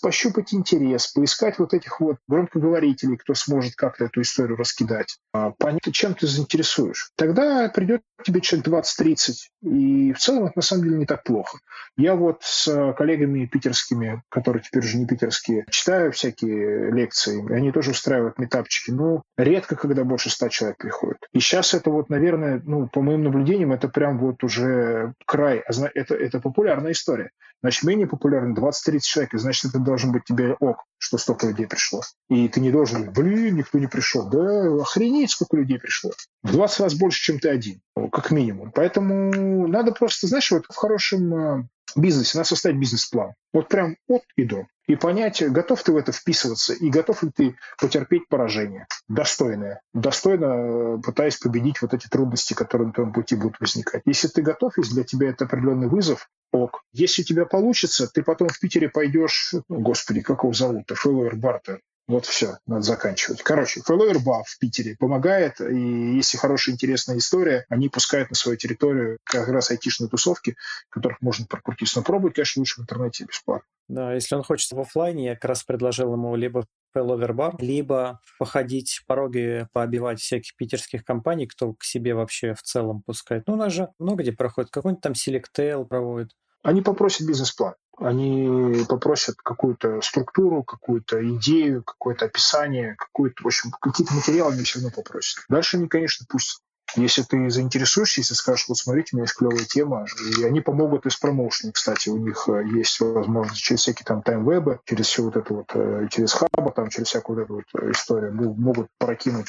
пощупать 0.02 0.52
интерес, 0.52 1.06
поискать 1.06 1.58
вот 1.58 1.72
этих 1.72 2.00
вот 2.00 2.18
громкоговорителей, 2.28 3.16
кто 3.16 3.32
сможет 3.32 3.76
как-то 3.76 4.04
эту 4.04 4.20
историю 4.20 4.58
раскидать, 4.58 5.16
а 5.32 5.50
понять, 5.52 5.80
чем 5.92 6.14
ты 6.14 6.33
заинтересуешь. 6.34 7.10
Тогда 7.16 7.68
придет 7.68 8.02
тебе 8.24 8.40
человек 8.40 8.68
20-30, 8.68 9.32
и 9.62 10.12
в 10.12 10.18
целом 10.18 10.44
это 10.44 10.52
на 10.56 10.62
самом 10.62 10.84
деле 10.84 10.96
не 10.98 11.06
так 11.06 11.24
плохо. 11.24 11.58
Я 11.96 12.14
вот 12.14 12.38
с 12.42 12.92
коллегами 12.94 13.46
питерскими, 13.46 14.22
которые 14.28 14.62
теперь 14.62 14.82
уже 14.82 14.98
не 14.98 15.06
питерские, 15.06 15.64
читаю 15.70 16.12
всякие 16.12 16.90
лекции, 16.90 17.44
и 17.48 17.52
они 17.52 17.72
тоже 17.72 17.90
устраивают 17.90 18.38
метапчики, 18.38 18.90
но 18.90 19.22
редко, 19.36 19.76
когда 19.76 20.04
больше 20.04 20.30
100 20.30 20.48
человек 20.48 20.78
приходит. 20.78 21.18
И 21.32 21.40
сейчас 21.40 21.74
это 21.74 21.90
вот, 21.90 22.08
наверное, 22.08 22.60
ну, 22.64 22.88
по 22.88 23.00
моим 23.00 23.24
наблюдениям, 23.24 23.72
это 23.72 23.88
прям 23.88 24.18
вот 24.18 24.42
уже 24.44 25.14
край, 25.26 25.62
это, 25.94 26.14
это 26.14 26.40
популярная 26.40 26.92
история. 26.92 27.30
Значит, 27.64 27.84
менее 27.84 28.06
популярны 28.06 28.52
20-30 28.52 29.00
человек, 29.00 29.32
и 29.32 29.38
значит, 29.38 29.70
это 29.70 29.78
должен 29.78 30.12
быть 30.12 30.24
тебе 30.24 30.54
ок, 30.60 30.84
что 30.98 31.16
столько 31.16 31.46
людей 31.46 31.66
пришло. 31.66 32.02
И 32.28 32.46
ты 32.50 32.60
не 32.60 32.70
должен, 32.70 33.10
блин, 33.10 33.56
никто 33.56 33.78
не 33.78 33.86
пришел. 33.86 34.28
Да 34.28 34.82
охренеть, 34.82 35.30
сколько 35.30 35.56
людей 35.56 35.78
пришло. 35.78 36.10
В 36.42 36.52
20 36.52 36.80
раз 36.80 36.94
больше, 36.94 37.22
чем 37.22 37.38
ты 37.38 37.48
один, 37.48 37.80
как 38.12 38.30
минимум. 38.30 38.70
Поэтому 38.70 39.66
надо 39.66 39.92
просто, 39.92 40.26
знаешь, 40.26 40.50
вот 40.50 40.66
в 40.68 40.76
хорошем 40.76 41.34
а, 41.34 41.66
бизнесе 41.96 42.38
надо 42.38 42.48
составить 42.48 42.78
бизнес-план. 42.78 43.34
Вот 43.52 43.68
прям 43.68 43.96
от 44.08 44.22
и 44.36 44.44
до. 44.44 44.66
И 44.86 44.96
понять, 44.96 45.42
готов 45.50 45.82
ты 45.82 45.92
в 45.92 45.96
это 45.96 46.12
вписываться 46.12 46.74
и 46.74 46.90
готов 46.90 47.22
ли 47.22 47.30
ты 47.34 47.56
потерпеть 47.80 48.28
поражение. 48.28 48.86
Достойное. 49.08 49.80
Достойно 49.94 50.44
э, 50.44 50.98
пытаясь 51.02 51.38
победить 51.38 51.80
вот 51.80 51.94
эти 51.94 52.06
трудности, 52.08 52.52
которые 52.52 52.88
на 52.88 52.92
твоем 52.92 53.12
пути 53.12 53.34
будут 53.34 53.60
возникать. 53.60 54.02
Если 54.04 54.28
ты 54.28 54.42
готов, 54.42 54.76
если 54.76 54.94
для 54.94 55.04
тебя 55.04 55.30
это 55.30 55.46
определенный 55.46 55.88
вызов, 55.88 56.28
ок. 56.52 56.82
Если 56.92 57.22
у 57.22 57.24
тебя 57.24 57.46
получится, 57.46 58.08
ты 58.12 58.22
потом 58.22 58.48
в 58.48 58.60
Питере 58.60 58.88
пойдешь, 58.88 59.54
ну, 59.68 59.80
господи, 59.80 60.20
как 60.20 60.42
его 60.42 60.52
зовут-то, 60.52 60.94
Фэллоуэр 60.94 61.36
Бартер, 61.36 61.80
вот 62.06 62.26
все, 62.26 62.58
надо 62.66 62.82
заканчивать. 62.82 63.42
Короче, 63.42 63.80
Фэллоуэр 63.80 64.18
в 64.18 64.58
Питере 64.58 64.96
помогает, 64.98 65.60
и 65.60 66.16
если 66.16 66.36
хорошая, 66.36 66.74
интересная 66.74 67.18
история, 67.18 67.64
они 67.68 67.88
пускают 67.88 68.30
на 68.30 68.36
свою 68.36 68.58
территорию 68.58 69.18
как 69.24 69.48
раз 69.48 69.70
айтишные 69.70 70.10
тусовки, 70.10 70.56
которых 70.90 71.22
можно 71.22 71.46
прокрутиться. 71.46 71.98
Но 71.98 72.04
пробовать, 72.04 72.34
конечно, 72.34 72.60
лучше 72.60 72.80
в 72.80 72.82
интернете 72.82 73.24
бесплатно. 73.24 73.66
Да, 73.88 74.14
если 74.14 74.34
он 74.34 74.42
хочет 74.42 74.70
в 74.72 74.80
офлайне, 74.80 75.26
я 75.26 75.34
как 75.34 75.46
раз 75.46 75.62
предложил 75.62 76.12
ему 76.12 76.36
либо 76.36 76.66
Failover 76.96 77.30
Bar, 77.30 77.56
либо 77.58 78.20
походить 78.38 79.02
пороги, 79.06 79.66
пообивать 79.72 80.20
всяких 80.20 80.54
питерских 80.56 81.04
компаний, 81.04 81.46
кто 81.46 81.74
к 81.74 81.84
себе 81.84 82.14
вообще 82.14 82.54
в 82.54 82.62
целом 82.62 83.02
пускает. 83.02 83.44
Ну, 83.46 83.54
у 83.54 83.56
нас 83.56 83.72
же 83.72 83.88
много 83.98 84.22
где 84.22 84.32
проходит. 84.32 84.70
Какой-нибудь 84.70 85.02
там 85.02 85.12
Selectail 85.12 85.84
проводит. 85.84 86.30
Они 86.64 86.80
попросят 86.80 87.26
бизнес-план. 87.28 87.74
Они 87.98 88.84
попросят 88.88 89.36
какую-то 89.36 90.00
структуру, 90.00 90.64
какую-то 90.64 91.22
идею, 91.36 91.84
какое-то 91.84 92.24
описание, 92.24 92.96
какую-то, 92.96 93.44
в 93.44 93.46
общем, 93.46 93.70
какие-то 93.80 94.14
материалы 94.14 94.54
они 94.54 94.64
все 94.64 94.80
равно 94.80 94.90
попросят. 94.90 95.44
Дальше 95.48 95.76
они, 95.76 95.88
конечно, 95.88 96.26
пустят. 96.28 96.60
Если 96.96 97.22
ты 97.22 97.50
заинтересуешься, 97.50 98.20
если 98.20 98.34
скажешь, 98.34 98.66
вот 98.68 98.78
смотрите, 98.78 99.10
у 99.12 99.16
меня 99.16 99.24
есть 99.24 99.36
клевая 99.36 99.64
тема, 99.64 100.06
и 100.38 100.44
они 100.44 100.60
помогут 100.60 101.06
и 101.06 101.10
с 101.10 101.16
промоушеном, 101.16 101.72
кстати, 101.72 102.08
у 102.08 102.16
них 102.18 102.48
э, 102.48 102.62
есть 102.72 103.00
возможность 103.00 103.62
через 103.62 103.80
всякие 103.80 104.04
там 104.04 104.22
таймвебы, 104.22 104.80
через 104.84 105.06
все 105.06 105.24
вот 105.24 105.36
это 105.36 105.54
вот, 105.54 105.70
э, 105.74 106.06
через 106.10 106.32
хаба, 106.32 106.70
там, 106.70 106.90
через 106.90 107.08
всякую 107.08 107.38
вот 107.38 107.44
эту 107.44 107.54
вот 107.54 107.82
э, 107.82 107.90
историю, 107.90 108.32
могут 108.32 108.88
прокинуть 108.98 109.48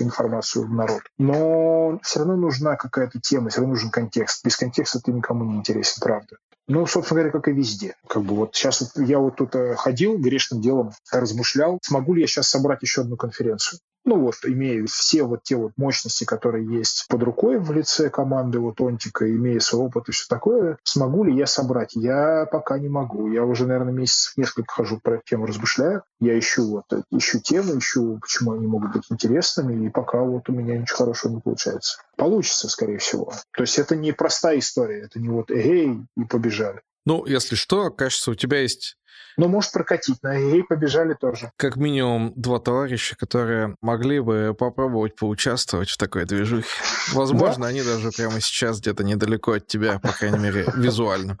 информацию 0.00 0.66
в 0.66 0.70
народ. 0.70 1.00
Но 1.18 1.98
все 2.02 2.20
равно 2.20 2.36
нужна 2.36 2.76
какая-то 2.76 3.20
тема, 3.20 3.48
все 3.48 3.60
равно 3.60 3.74
нужен 3.74 3.90
контекст. 3.90 4.44
Без 4.44 4.56
контекста 4.56 5.00
ты 5.00 5.12
никому 5.12 5.44
не 5.44 5.56
интересен, 5.56 5.96
правда. 6.00 6.36
Ну, 6.68 6.86
собственно 6.86 7.20
говоря, 7.20 7.32
как 7.32 7.48
и 7.48 7.52
везде. 7.52 7.96
Как 8.08 8.22
бы 8.22 8.34
вот 8.34 8.54
сейчас 8.54 8.94
я 8.96 9.18
вот 9.18 9.36
тут 9.36 9.54
ходил 9.76 10.18
грешным 10.18 10.60
делом, 10.60 10.92
размышлял, 11.10 11.78
смогу 11.82 12.14
ли 12.14 12.22
я 12.22 12.26
сейчас 12.26 12.48
собрать 12.48 12.82
еще 12.82 13.02
одну 13.02 13.16
конференцию 13.16 13.80
ну 14.04 14.18
вот, 14.18 14.34
имея 14.44 14.84
все 14.86 15.22
вот 15.24 15.42
те 15.42 15.56
вот 15.56 15.72
мощности, 15.76 16.24
которые 16.24 16.66
есть 16.66 17.06
под 17.08 17.22
рукой 17.22 17.58
в 17.58 17.72
лице 17.72 18.10
команды 18.10 18.58
вот 18.58 18.80
Онтика, 18.80 19.30
имея 19.30 19.60
свой 19.60 19.86
опыт 19.86 20.08
и 20.08 20.12
все 20.12 20.26
такое, 20.28 20.78
смогу 20.82 21.24
ли 21.24 21.34
я 21.34 21.46
собрать? 21.46 21.94
Я 21.94 22.46
пока 22.50 22.78
не 22.78 22.88
могу. 22.88 23.30
Я 23.30 23.44
уже, 23.44 23.66
наверное, 23.66 23.92
месяцев 23.92 24.36
несколько 24.36 24.72
хожу 24.72 24.98
про 25.00 25.16
эту 25.16 25.24
тему, 25.26 25.46
размышляю. 25.46 26.02
Я 26.20 26.38
ищу 26.38 26.68
вот, 26.68 26.84
ищу 27.10 27.40
темы, 27.40 27.78
ищу, 27.78 28.18
почему 28.20 28.52
они 28.52 28.66
могут 28.66 28.92
быть 28.92 29.04
интересными, 29.10 29.86
и 29.86 29.90
пока 29.90 30.20
вот 30.20 30.48
у 30.48 30.52
меня 30.52 30.78
ничего 30.78 30.98
хорошего 30.98 31.32
не 31.32 31.40
получается. 31.40 31.98
Получится, 32.16 32.68
скорее 32.68 32.98
всего. 32.98 33.32
То 33.56 33.62
есть 33.62 33.78
это 33.78 33.96
не 33.96 34.12
простая 34.12 34.58
история, 34.58 35.02
это 35.02 35.20
не 35.20 35.28
вот 35.28 35.50
эй, 35.50 36.00
и 36.16 36.24
побежали. 36.24 36.82
Ну, 37.04 37.26
если 37.26 37.54
что, 37.54 37.90
кажется, 37.90 38.30
у 38.30 38.34
тебя 38.34 38.60
есть 38.60 38.96
ну, 39.36 39.48
может 39.48 39.72
прокатить. 39.72 40.22
На 40.22 40.34
ей 40.34 40.62
побежали 40.62 41.14
тоже. 41.14 41.52
Как 41.56 41.76
минимум 41.76 42.32
два 42.36 42.58
товарища, 42.58 43.16
которые 43.16 43.76
могли 43.80 44.20
бы 44.20 44.54
попробовать 44.58 45.16
поучаствовать 45.16 45.88
в 45.88 45.96
такой 45.96 46.24
движухе. 46.24 46.68
Возможно, 47.12 47.62
да? 47.62 47.68
они 47.68 47.82
даже 47.82 48.10
прямо 48.10 48.40
сейчас 48.40 48.80
где-то 48.80 49.04
недалеко 49.04 49.52
от 49.52 49.66
тебя, 49.66 49.98
по 49.98 50.12
крайней 50.12 50.38
мере, 50.38 50.66
визуально. 50.74 51.38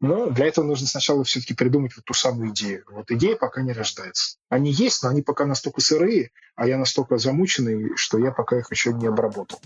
Но 0.00 0.30
для 0.30 0.46
этого 0.46 0.64
нужно 0.64 0.86
сначала 0.86 1.24
все-таки 1.24 1.54
придумать 1.54 1.94
вот 1.94 2.06
ту 2.06 2.14
самую 2.14 2.50
идею. 2.50 2.84
Вот 2.90 3.10
идея 3.10 3.36
пока 3.36 3.60
не 3.60 3.72
рождается. 3.72 4.38
Они 4.48 4.72
есть, 4.72 5.02
но 5.02 5.10
они 5.10 5.20
пока 5.20 5.44
настолько 5.44 5.82
сырые, 5.82 6.30
а 6.56 6.66
я 6.66 6.78
настолько 6.78 7.18
замученный, 7.18 7.96
что 7.96 8.18
я 8.18 8.30
пока 8.30 8.58
их 8.58 8.70
еще 8.70 8.94
не 8.94 9.06
обработал. 9.06 9.60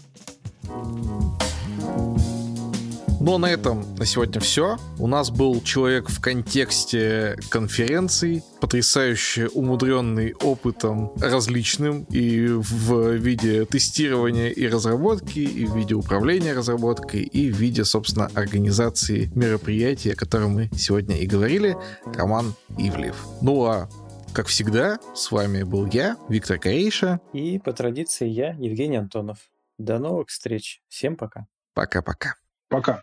Ну 3.26 3.36
а 3.36 3.38
на 3.38 3.50
этом 3.50 3.94
на 3.94 4.04
сегодня 4.04 4.38
все. 4.38 4.76
У 4.98 5.06
нас 5.06 5.30
был 5.30 5.62
человек 5.62 6.10
в 6.10 6.20
контексте 6.20 7.38
конференций, 7.48 8.42
потрясающе 8.60 9.48
умудренный 9.48 10.34
опытом 10.34 11.10
различным 11.16 12.04
и 12.10 12.48
в 12.48 13.12
виде 13.14 13.64
тестирования 13.64 14.50
и 14.50 14.68
разработки, 14.68 15.38
и 15.38 15.64
в 15.64 15.74
виде 15.74 15.94
управления 15.94 16.52
разработкой, 16.52 17.22
и 17.22 17.50
в 17.50 17.56
виде, 17.56 17.86
собственно, 17.86 18.26
организации 18.34 19.32
мероприятий, 19.34 20.10
о 20.10 20.16
котором 20.16 20.50
мы 20.50 20.68
сегодня 20.76 21.16
и 21.16 21.26
говорили, 21.26 21.78
Роман 22.04 22.54
Ивлев. 22.76 23.16
Ну 23.40 23.64
а 23.64 23.88
как 24.34 24.48
всегда, 24.48 24.98
с 25.14 25.32
вами 25.32 25.62
был 25.62 25.86
я, 25.86 26.18
Виктор 26.28 26.58
Корейша. 26.58 27.20
И 27.32 27.58
по 27.58 27.72
традиции 27.72 28.28
я, 28.28 28.52
Евгений 28.58 28.98
Антонов. 28.98 29.38
До 29.78 29.98
новых 29.98 30.28
встреч. 30.28 30.82
Всем 30.88 31.16
пока. 31.16 31.46
Пока-пока. 31.72 32.34
Пока. 32.68 33.02